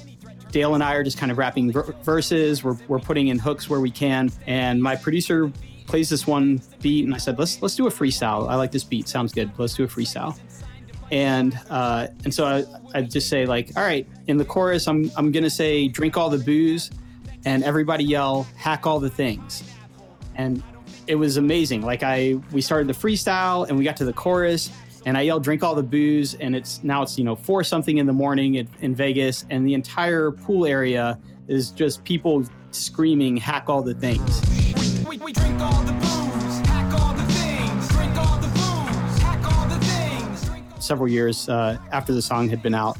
Dale 0.50 0.74
and 0.74 0.84
I 0.84 0.94
are 0.94 1.02
just 1.02 1.18
kind 1.18 1.32
of 1.32 1.38
rapping 1.38 1.72
ver- 1.72 1.94
verses. 2.02 2.62
We're 2.62 2.76
we're 2.88 2.98
putting 2.98 3.28
in 3.28 3.38
hooks 3.38 3.70
where 3.70 3.80
we 3.80 3.90
can. 3.90 4.30
And 4.46 4.82
my 4.82 4.96
producer 4.96 5.50
plays 5.86 6.10
this 6.10 6.26
one 6.26 6.60
beat, 6.80 7.04
and 7.04 7.14
I 7.14 7.18
said, 7.18 7.38
let's 7.38 7.62
let's 7.62 7.76
do 7.76 7.86
a 7.86 7.90
freestyle. 7.90 8.48
I 8.48 8.54
like 8.56 8.70
this 8.70 8.84
beat. 8.84 9.08
Sounds 9.08 9.32
good. 9.32 9.50
Let's 9.58 9.74
do 9.74 9.84
a 9.84 9.88
freestyle. 9.88 10.38
And 11.10 11.58
uh, 11.70 12.08
and 12.24 12.34
so 12.34 12.44
I, 12.44 12.64
I 12.98 13.02
just 13.02 13.30
say 13.30 13.46
like, 13.46 13.70
all 13.76 13.82
right, 13.82 14.06
in 14.26 14.36
the 14.36 14.44
chorus, 14.44 14.86
I'm 14.86 15.10
I'm 15.16 15.32
gonna 15.32 15.50
say 15.50 15.88
drink 15.88 16.18
all 16.18 16.28
the 16.28 16.38
booze 16.38 16.90
and 17.44 17.62
everybody 17.64 18.04
yell 18.04 18.46
hack 18.56 18.86
all 18.86 19.00
the 19.00 19.10
things. 19.10 19.62
And 20.36 20.62
it 21.06 21.16
was 21.16 21.36
amazing. 21.36 21.82
Like 21.82 22.02
i 22.02 22.38
we 22.52 22.60
started 22.60 22.88
the 22.88 22.94
freestyle 22.94 23.68
and 23.68 23.78
we 23.78 23.84
got 23.84 23.96
to 23.98 24.04
the 24.04 24.12
chorus 24.12 24.70
and 25.06 25.18
i 25.18 25.20
yelled 25.20 25.44
drink 25.44 25.62
all 25.62 25.74
the 25.74 25.82
booze. 25.82 26.34
And 26.34 26.56
it's 26.56 26.82
now 26.82 27.02
it's 27.02 27.18
you 27.18 27.24
know 27.24 27.36
four 27.36 27.64
something 27.64 27.98
in 27.98 28.06
the 28.06 28.12
morning 28.12 28.56
in, 28.56 28.68
in 28.80 28.94
vegas 28.94 29.44
and 29.50 29.66
the 29.66 29.74
entire 29.74 30.30
pool 30.30 30.66
area 30.66 31.18
is 31.46 31.70
just 31.70 32.04
people 32.04 32.44
screaming 32.70 33.36
hack 33.36 33.68
all 33.68 33.82
the 33.82 33.94
things. 33.94 34.42
We, 35.06 35.18
we 35.18 35.32
drink 35.32 35.60
all 35.60 35.82
the 35.82 35.92
booze, 35.92 36.58
hack 36.66 36.92
all 37.00 37.12
the 37.12 37.22
things, 37.24 37.88
drink 37.88 38.16
all 38.16 38.38
the 38.38 38.48
booze, 38.48 39.18
hack 39.22 39.44
all 39.44 39.68
the 39.68 39.78
things. 39.84 40.84
several 40.84 41.08
years 41.08 41.48
uh, 41.48 41.78
after 41.92 42.12
the 42.14 42.22
song 42.22 42.48
had 42.48 42.62
been 42.62 42.74
out 42.74 42.96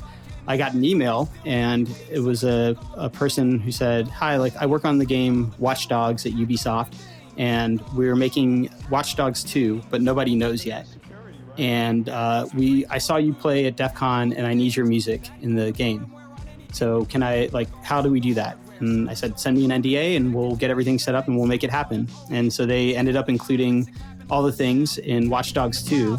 i 0.47 0.57
got 0.57 0.75
an 0.75 0.85
email 0.85 1.29
and 1.45 1.89
it 2.11 2.21
was 2.21 2.45
a, 2.45 2.77
a 2.97 3.09
person 3.09 3.59
who 3.59 3.71
said 3.73 4.09
hi 4.09 4.37
like 4.37 4.55
i 4.57 4.67
work 4.67 4.85
on 4.85 4.99
the 4.99 5.07
game 5.07 5.53
watch 5.59 5.89
dogs 5.89 6.27
at 6.27 6.33
ubisoft 6.33 6.95
and 7.37 7.81
we're 7.95 8.17
making 8.17 8.71
watch 8.91 9.17
dogs 9.17 9.43
2 9.45 9.83
but 9.91 10.03
nobody 10.03 10.35
knows 10.35 10.65
yet. 10.65 10.87
And 11.57 12.09
uh, 12.09 12.47
we 12.55 12.85
i 12.87 12.99
saw 12.99 13.17
you 13.17 13.33
play 13.33 13.67
at 13.67 13.77
def 13.77 13.95
con 13.95 14.33
and 14.33 14.47
i 14.47 14.55
need 14.55 14.75
your 14.75 14.87
music 14.87 15.29
in 15.41 15.55
the 15.55 15.73
game. 15.73 16.13
So 16.73 17.05
can 17.07 17.23
i 17.23 17.49
like 17.53 17.69
how 17.85 18.03
do 18.03 18.11
we 18.11 18.21
do 18.21 18.35
that? 18.35 18.59
And 18.81 19.09
i 19.09 19.15
said 19.15 19.39
send 19.39 19.57
me 19.57 19.65
an 19.65 19.83
nda 19.83 20.17
and 20.17 20.35
we'll 20.35 20.57
get 20.57 20.71
everything 20.71 20.99
set 20.99 21.15
up 21.15 21.29
and 21.29 21.37
we'll 21.37 21.47
make 21.47 21.65
it 21.65 21.71
happen. 21.71 22.09
And 22.31 22.53
so 22.53 22.67
they 22.67 22.97
ended 22.97 23.17
up 23.17 23.29
including 23.29 23.91
all 24.31 24.43
the 24.43 24.53
things 24.53 24.99
in 24.99 25.29
watch 25.29 25.53
dogs 25.53 25.83
2 25.83 26.17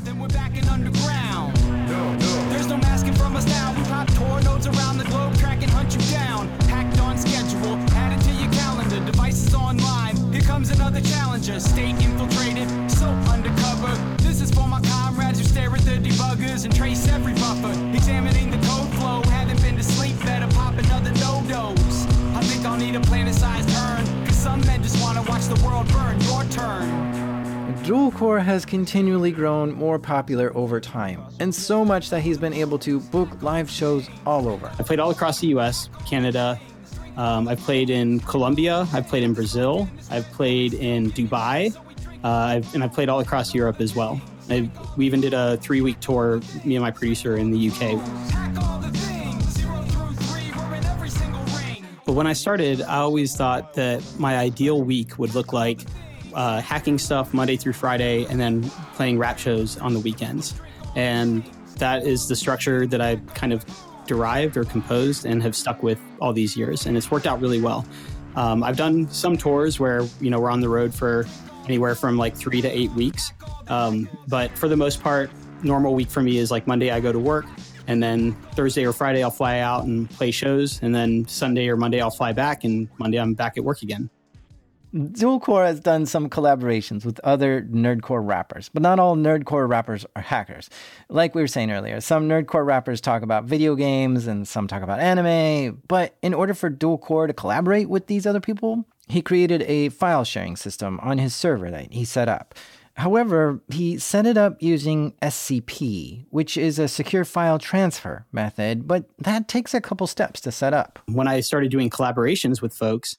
another 11.49 11.59
challenger. 11.59 11.59
State 11.59 11.95
infiltrated, 12.05 12.91
so 12.91 13.07
undercover. 13.31 13.93
This 14.17 14.41
is 14.41 14.51
for 14.51 14.67
my 14.67 14.81
comrades 14.81 15.39
who 15.39 15.45
stare 15.45 15.73
at 15.73 15.81
the 15.81 15.91
debuggers 15.91 16.65
and 16.65 16.75
trace 16.75 17.07
every 17.07 17.33
buffer. 17.33 17.71
Examining 17.93 18.51
the 18.51 18.57
code 18.67 18.93
flow. 18.95 19.21
Haven't 19.31 19.61
been 19.61 19.75
to 19.77 19.83
sleep, 19.83 20.17
better 20.23 20.47
pop 20.55 20.73
another 20.77 21.11
NoDoz. 21.11 22.07
I 22.35 22.41
think 22.43 22.65
I'll 22.65 22.77
need 22.77 22.95
a 22.95 23.01
planet-sized 23.01 23.69
urn. 23.69 24.25
Cause 24.25 24.35
some 24.35 24.61
men 24.61 24.83
just 24.83 25.01
wanna 25.01 25.23
watch 25.23 25.45
the 25.45 25.61
world 25.65 25.87
burn. 25.89 26.19
Your 26.21 26.43
turn. 26.45 27.15
Dual 27.83 28.11
Core 28.11 28.39
has 28.39 28.65
continually 28.65 29.31
grown 29.31 29.71
more 29.71 29.99
popular 29.99 30.51
over 30.57 30.79
time, 30.79 31.23
and 31.39 31.53
so 31.53 31.85
much 31.85 32.09
that 32.09 32.21
he's 32.21 32.37
been 32.37 32.53
able 32.53 32.79
to 32.79 32.99
book 32.99 33.43
live 33.43 33.69
shows 33.69 34.09
all 34.25 34.47
over. 34.47 34.71
I 34.79 34.83
played 34.83 34.99
all 34.99 35.11
across 35.11 35.39
the 35.39 35.47
US, 35.47 35.89
Canada. 36.07 36.59
Um, 37.17 37.47
I've 37.47 37.59
played 37.59 37.89
in 37.89 38.19
Colombia. 38.21 38.87
I've 38.93 39.07
played 39.07 39.23
in 39.23 39.33
Brazil. 39.33 39.87
I've 40.09 40.29
played 40.31 40.73
in 40.73 41.11
Dubai. 41.11 41.75
Uh, 42.23 42.61
and 42.73 42.83
I've 42.83 42.91
played 42.91 43.07
all 43.07 43.19
across 43.19 43.53
Europe 43.53 43.79
as 43.79 43.95
well. 43.95 44.19
I, 44.49 44.69
we 44.97 45.05
even 45.05 45.21
did 45.21 45.33
a 45.33 45.57
three 45.57 45.81
week 45.81 45.99
tour, 45.99 46.41
me 46.63 46.75
and 46.75 46.83
my 46.83 46.91
producer 46.91 47.37
in 47.37 47.51
the 47.51 47.69
UK. 47.69 47.99
But 52.05 52.13
when 52.13 52.27
I 52.27 52.33
started, 52.33 52.81
I 52.81 52.97
always 52.97 53.35
thought 53.35 53.73
that 53.75 54.03
my 54.19 54.37
ideal 54.37 54.81
week 54.83 55.17
would 55.17 55.33
look 55.33 55.53
like 55.53 55.81
uh, 56.35 56.61
hacking 56.61 56.97
stuff 56.99 57.33
Monday 57.33 57.55
through 57.57 57.73
Friday 57.73 58.25
and 58.25 58.39
then 58.39 58.63
playing 58.95 59.17
rap 59.17 59.39
shows 59.39 59.77
on 59.77 59.93
the 59.93 59.99
weekends. 59.99 60.53
And 60.95 61.43
that 61.77 62.05
is 62.05 62.27
the 62.27 62.35
structure 62.35 62.85
that 62.87 63.01
I 63.01 63.15
kind 63.33 63.53
of 63.53 63.65
derived 64.07 64.57
or 64.57 64.63
composed 64.63 65.25
and 65.25 65.41
have 65.41 65.55
stuck 65.55 65.83
with 65.83 65.99
all 66.19 66.33
these 66.33 66.55
years. 66.55 66.85
And 66.85 66.97
it's 66.97 67.11
worked 67.11 67.27
out 67.27 67.41
really 67.41 67.61
well. 67.61 67.85
Um, 68.35 68.63
I've 68.63 68.77
done 68.77 69.09
some 69.09 69.37
tours 69.37 69.79
where, 69.79 70.03
you 70.19 70.29
know, 70.29 70.39
we're 70.39 70.51
on 70.51 70.59
the 70.59 70.69
road 70.69 70.93
for 70.93 71.25
anywhere 71.65 71.95
from 71.95 72.17
like 72.17 72.35
three 72.35 72.61
to 72.61 72.67
eight 72.67 72.91
weeks. 72.91 73.31
Um, 73.67 74.09
but 74.27 74.55
for 74.57 74.67
the 74.67 74.77
most 74.77 75.01
part, 75.01 75.29
normal 75.63 75.95
week 75.95 76.09
for 76.09 76.21
me 76.21 76.37
is 76.37 76.51
like 76.51 76.67
Monday 76.67 76.91
I 76.91 76.99
go 76.99 77.11
to 77.11 77.19
work 77.19 77.45
and 77.87 78.01
then 78.01 78.33
Thursday 78.53 78.85
or 78.85 78.93
Friday 78.93 79.23
I'll 79.23 79.31
fly 79.31 79.59
out 79.59 79.85
and 79.85 80.09
play 80.09 80.31
shows. 80.31 80.81
And 80.81 80.93
then 80.93 81.27
Sunday 81.27 81.69
or 81.69 81.77
Monday 81.77 82.01
I'll 82.01 82.11
fly 82.11 82.33
back 82.33 82.63
and 82.63 82.87
Monday 82.97 83.17
I'm 83.17 83.33
back 83.33 83.57
at 83.57 83.63
work 83.63 83.81
again. 83.81 84.09
Dualcore 84.95 85.65
has 85.65 85.81
done 85.81 86.05
some 86.05 86.29
collaborations 86.29 87.03
with 87.03 87.19
other 87.19 87.63
nerdcore 87.63 88.25
rappers, 88.25 88.69
but 88.73 88.81
not 88.81 88.97
all 88.97 89.17
nerdcore 89.17 89.67
rappers 89.67 90.05
are 90.15 90.21
hackers. 90.21 90.69
Like 91.09 91.35
we 91.35 91.41
were 91.41 91.47
saying 91.47 91.69
earlier, 91.69 91.99
some 91.99 92.29
nerdcore 92.29 92.65
rappers 92.65 93.01
talk 93.01 93.21
about 93.21 93.43
video 93.43 93.75
games 93.75 94.25
and 94.25 94.47
some 94.47 94.69
talk 94.69 94.81
about 94.81 95.01
anime, 95.01 95.81
but 95.89 96.15
in 96.21 96.33
order 96.33 96.53
for 96.53 96.69
Dualcore 96.69 97.27
to 97.27 97.33
collaborate 97.33 97.89
with 97.89 98.07
these 98.07 98.25
other 98.25 98.39
people, 98.39 98.85
he 99.09 99.21
created 99.21 99.63
a 99.63 99.89
file 99.89 100.23
sharing 100.23 100.55
system 100.55 100.97
on 101.03 101.17
his 101.17 101.35
server 101.35 101.69
that 101.69 101.91
he 101.91 102.05
set 102.05 102.29
up. 102.29 102.55
However, 102.93 103.59
he 103.67 103.97
set 103.97 104.25
it 104.25 104.37
up 104.37 104.63
using 104.63 105.11
SCP, 105.21 106.25
which 106.29 106.55
is 106.55 106.79
a 106.79 106.87
secure 106.87 107.25
file 107.25 107.59
transfer 107.59 108.25
method, 108.31 108.87
but 108.87 109.09
that 109.19 109.49
takes 109.49 109.73
a 109.73 109.81
couple 109.81 110.07
steps 110.07 110.39
to 110.41 110.53
set 110.53 110.73
up. 110.73 110.99
When 111.07 111.27
I 111.27 111.41
started 111.41 111.69
doing 111.69 111.89
collaborations 111.89 112.61
with 112.61 112.73
folks, 112.73 113.17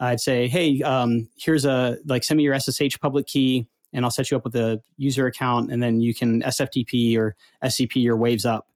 I'd 0.00 0.20
say, 0.20 0.48
hey, 0.48 0.80
um, 0.82 1.28
here's 1.38 1.64
a 1.64 1.98
like 2.06 2.24
send 2.24 2.38
me 2.38 2.44
your 2.44 2.58
SSH 2.58 2.98
public 3.00 3.26
key, 3.26 3.68
and 3.92 4.04
I'll 4.04 4.10
set 4.10 4.30
you 4.30 4.36
up 4.36 4.44
with 4.44 4.56
a 4.56 4.82
user 4.96 5.26
account, 5.26 5.70
and 5.70 5.82
then 5.82 6.00
you 6.00 6.14
can 6.14 6.42
SFTP 6.42 7.16
or 7.16 7.36
SCP 7.62 7.96
your 7.96 8.16
waves 8.16 8.44
up. 8.44 8.66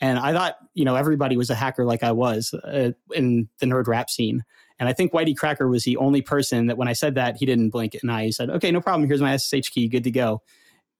And 0.00 0.18
I 0.18 0.32
thought, 0.32 0.56
you 0.74 0.84
know, 0.84 0.96
everybody 0.96 1.36
was 1.36 1.50
a 1.50 1.54
hacker 1.54 1.84
like 1.84 2.02
I 2.02 2.12
was 2.12 2.52
uh, 2.52 2.90
in 3.12 3.48
the 3.60 3.66
nerd 3.66 3.86
rap 3.86 4.10
scene. 4.10 4.44
And 4.78 4.88
I 4.88 4.92
think 4.92 5.12
Whitey 5.12 5.36
Cracker 5.36 5.68
was 5.68 5.84
the 5.84 5.96
only 5.98 6.20
person 6.20 6.66
that 6.66 6.76
when 6.76 6.88
I 6.88 6.94
said 6.94 7.14
that, 7.14 7.36
he 7.36 7.46
didn't 7.46 7.70
blink 7.70 7.96
an 8.02 8.10
eye. 8.10 8.24
He 8.24 8.32
said, 8.32 8.50
okay, 8.50 8.72
no 8.72 8.80
problem. 8.80 9.06
Here's 9.06 9.22
my 9.22 9.36
SSH 9.36 9.70
key. 9.70 9.88
Good 9.88 10.04
to 10.04 10.10
go. 10.10 10.42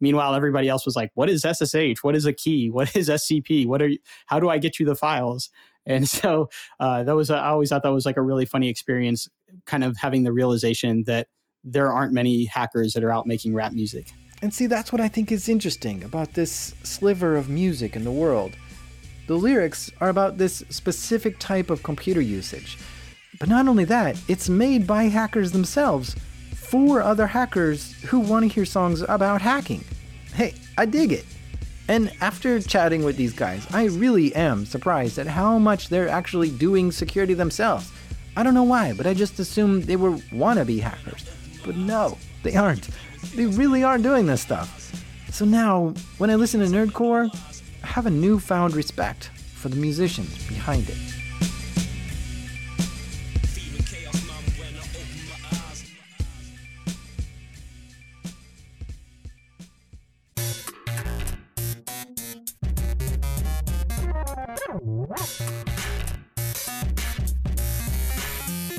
Meanwhile, 0.01 0.34
everybody 0.34 0.68
else 0.68 0.86
was 0.86 0.96
like, 0.96 1.10
what 1.14 1.28
is 1.28 1.42
SSH? 1.42 2.02
What 2.02 2.14
is 2.14 2.26
a 2.26 2.32
key? 2.32 2.70
What 2.70 2.94
is 2.94 3.09
SCP? 3.09 3.66
What 3.66 3.82
are 3.82 3.88
you, 3.88 3.98
how 4.26 4.38
do 4.38 4.48
I 4.48 4.59
get 4.59 4.78
you 4.78 4.86
the 4.86 4.94
files? 4.94 5.51
And 5.86 6.09
so 6.20 6.51
uh, 6.78 7.02
that 7.02 7.16
was, 7.16 7.30
I 7.30 7.48
always 7.48 7.70
thought 7.70 7.82
that 7.82 7.92
was 7.92 8.06
like 8.06 8.16
a 8.16 8.22
really 8.22 8.46
funny 8.46 8.68
experience, 8.68 9.28
kind 9.66 9.84
of 9.84 9.96
having 9.96 10.22
the 10.24 10.32
realization 10.32 11.04
that 11.06 11.28
there 11.64 11.92
aren't 11.92 12.12
many 12.12 12.44
hackers 12.44 12.92
that 12.92 13.04
are 13.04 13.12
out 13.12 13.26
making 13.26 13.54
rap 13.54 13.72
music. 13.72 14.10
And 14.42 14.52
see, 14.52 14.66
that's 14.66 14.92
what 14.92 15.00
I 15.00 15.08
think 15.08 15.32
is 15.32 15.48
interesting 15.48 16.04
about 16.04 16.34
this 16.34 16.74
sliver 16.82 17.36
of 17.36 17.48
music 17.48 17.96
in 17.96 18.04
the 18.04 18.12
world. 18.12 18.56
The 19.26 19.36
lyrics 19.36 19.90
are 20.00 20.10
about 20.10 20.36
this 20.36 20.62
specific 20.68 21.38
type 21.38 21.70
of 21.70 21.82
computer 21.82 22.20
usage. 22.20 22.76
But 23.40 23.48
not 23.48 23.68
only 23.68 23.84
that, 23.86 24.18
it's 24.28 24.48
made 24.48 24.86
by 24.86 25.04
hackers 25.04 25.52
themselves 25.52 26.14
for 26.54 27.00
other 27.00 27.26
hackers 27.26 27.92
who 28.02 28.20
want 28.20 28.42
to 28.42 28.54
hear 28.54 28.64
songs 28.64 29.00
about 29.00 29.40
hacking. 29.40 29.82
Hey, 30.34 30.54
I 30.76 30.84
dig 30.86 31.12
it. 31.12 31.24
And 31.88 32.12
after 32.20 32.60
chatting 32.60 33.04
with 33.04 33.16
these 33.16 33.32
guys, 33.32 33.66
I 33.72 33.84
really 33.84 34.34
am 34.34 34.66
surprised 34.66 35.18
at 35.18 35.26
how 35.26 35.58
much 35.58 35.88
they're 35.88 36.08
actually 36.08 36.50
doing 36.50 36.90
security 36.90 37.34
themselves. 37.34 37.90
I 38.36 38.43
don't 38.43 38.55
know 38.55 38.65
why, 38.65 38.93
but 38.93 39.06
I 39.06 39.15
just 39.15 39.39
assumed 39.39 39.85
they 39.85 39.97
were 39.97 40.12
wannabe 40.32 40.81
hackers. 40.81 41.24
But 41.65 41.77
no, 41.77 42.19
they 42.43 42.56
aren't. 42.56 42.89
They 43.35 43.47
really 43.47 43.85
are 43.85 43.98
doing 43.98 44.27
this 44.27 44.40
stuff. 44.40 44.93
So 45.31 45.44
now, 45.44 45.94
when 46.19 46.31
I 46.31 46.35
listen 46.35 46.61
to 46.61 46.66
Nerdcore, 46.66 47.31
I 47.82 47.86
have 47.86 48.06
a 48.06 48.11
newfound 48.11 48.74
respect 48.74 49.31
for 49.55 49.69
the 49.69 49.77
musicians 49.77 50.47
behind 50.48 50.89
it. 50.89 51.14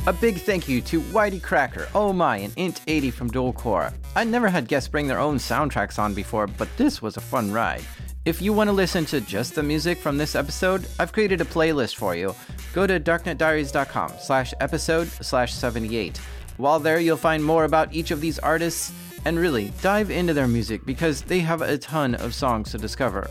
A 0.08 0.14
big 0.14 0.36
thank 0.36 0.70
you 0.70 0.82
to 0.82 1.02
Whitey 1.02 1.42
Cracker, 1.42 1.88
Oh 1.96 2.14
My, 2.14 2.38
and 2.38 2.56
Int80 2.58 3.12
from 3.12 3.32
Dualcore. 3.32 3.92
I 4.16 4.24
never 4.24 4.48
had 4.48 4.68
guests 4.68 4.88
bring 4.88 5.08
their 5.08 5.20
own 5.20 5.38
soundtracks 5.38 5.98
on 5.98 6.14
before, 6.14 6.46
but 6.46 6.70
this 6.78 7.02
was 7.02 7.18
a 7.18 7.22
fun 7.22 7.52
ride. 7.52 7.84
If 8.24 8.40
you 8.40 8.54
want 8.54 8.68
to 8.68 8.72
listen 8.72 9.06
to 9.06 9.20
just 9.20 9.56
the 9.56 9.64
music 9.64 9.98
from 9.98 10.18
this 10.18 10.36
episode, 10.36 10.88
I've 11.00 11.12
created 11.12 11.42
a 11.42 11.46
playlist 11.46 11.96
for 11.96 12.16
you. 12.16 12.36
Go 12.72 12.86
to 12.86 13.00
darknetdiaries.com 13.00 14.12
slash 14.20 14.54
episode 14.60 15.08
slash 15.08 15.56
78. 15.56 16.18
While 16.58 16.80
there, 16.80 17.00
you'll 17.00 17.18
find 17.18 17.44
more 17.44 17.64
about 17.64 17.92
each 17.92 18.12
of 18.12 18.22
these 18.22 18.38
artists 18.38 18.92
and 19.26 19.40
really 19.40 19.72
dive 19.82 20.12
into 20.12 20.36
their 20.36 20.48
music 20.48 20.86
because 20.86 21.24
they 21.24 21.40
have 21.40 21.64
a 21.64 21.80
ton 21.80 22.14
of 22.14 22.36
songs 22.36 22.70
to 22.74 22.78
discover. 22.78 23.28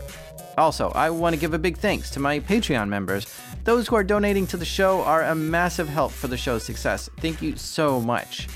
Also, 0.57 0.89
I 0.89 1.09
want 1.09 1.33
to 1.35 1.39
give 1.39 1.53
a 1.53 1.59
big 1.59 1.77
thanks 1.77 2.09
to 2.11 2.19
my 2.19 2.41
Patreon 2.41 2.89
members. 2.89 3.25
Those 3.65 3.87
who 3.87 3.95
are 3.95 4.03
donating 4.03 4.45
to 4.47 4.57
the 4.57 4.63
show 4.63 5.01
are 5.01 5.23
a 5.23 5.33
massive 5.33 5.89
help 5.89 6.11
for 6.11 6.27
the 6.27 6.37
show's 6.37 6.63
success. 6.63 7.09
Thank 7.19 7.41
you 7.41 7.55
so 7.55 7.99
much. 7.99 8.47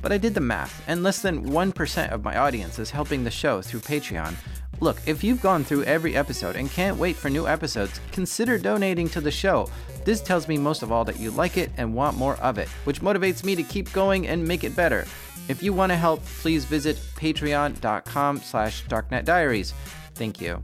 But 0.00 0.12
I 0.12 0.18
did 0.18 0.34
the 0.34 0.40
math, 0.40 0.84
and 0.86 1.02
less 1.02 1.20
than 1.20 1.50
1% 1.50 2.12
of 2.12 2.22
my 2.22 2.36
audience 2.36 2.78
is 2.78 2.88
helping 2.88 3.24
the 3.24 3.30
show 3.30 3.60
through 3.60 3.80
Patreon. 3.80 4.36
Look, 4.78 4.98
if 5.04 5.24
you've 5.24 5.42
gone 5.42 5.64
through 5.64 5.82
every 5.82 6.14
episode 6.14 6.54
and 6.54 6.70
can't 6.70 6.96
wait 6.96 7.16
for 7.16 7.28
new 7.28 7.48
episodes, 7.48 8.00
consider 8.12 8.56
donating 8.56 9.08
to 9.08 9.20
the 9.20 9.32
show. 9.32 9.68
This 10.04 10.20
tells 10.20 10.46
me 10.46 10.58
most 10.58 10.84
of 10.84 10.92
all 10.92 11.04
that 11.06 11.18
you 11.18 11.32
like 11.32 11.56
it 11.56 11.72
and 11.76 11.92
want 11.92 12.16
more 12.16 12.36
of 12.36 12.56
it, 12.56 12.68
which 12.84 13.00
motivates 13.00 13.42
me 13.42 13.56
to 13.56 13.64
keep 13.64 13.92
going 13.92 14.28
and 14.28 14.46
make 14.46 14.62
it 14.62 14.76
better. 14.76 15.06
If 15.48 15.60
you 15.60 15.72
want 15.72 15.90
to 15.90 15.96
help, 15.96 16.24
please 16.40 16.64
visit 16.64 16.98
patreon.com 17.16 18.40
slash 18.42 18.84
darknetdiaries. 18.84 19.72
Thank 20.14 20.40
you. 20.40 20.62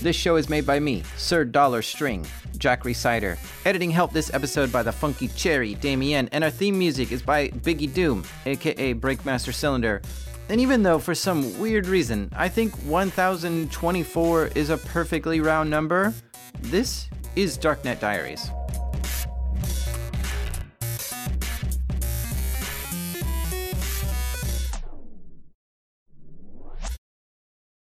This 0.00 0.16
show 0.16 0.36
is 0.36 0.48
made 0.48 0.64
by 0.64 0.80
me, 0.80 1.02
Sir 1.18 1.44
Dollar 1.44 1.82
String, 1.82 2.26
Jack 2.56 2.84
Rhysider. 2.84 3.36
Editing 3.66 3.90
help 3.90 4.14
this 4.14 4.32
episode 4.32 4.72
by 4.72 4.82
the 4.82 4.90
Funky 4.90 5.28
Cherry, 5.28 5.74
Damienne, 5.74 6.26
and 6.32 6.42
our 6.42 6.48
theme 6.48 6.78
music 6.78 7.12
is 7.12 7.20
by 7.20 7.48
Biggie 7.48 7.92
Doom, 7.92 8.24
aka 8.46 8.94
Breakmaster 8.94 9.52
Cylinder. 9.52 10.00
And 10.48 10.58
even 10.58 10.82
though 10.82 10.98
for 10.98 11.14
some 11.14 11.58
weird 11.60 11.86
reason 11.86 12.30
I 12.34 12.48
think 12.48 12.74
1024 12.86 14.46
is 14.54 14.70
a 14.70 14.78
perfectly 14.78 15.42
round 15.42 15.68
number, 15.68 16.14
this 16.60 17.10
is 17.36 17.58
Darknet 17.58 18.00
Diaries. 18.00 18.50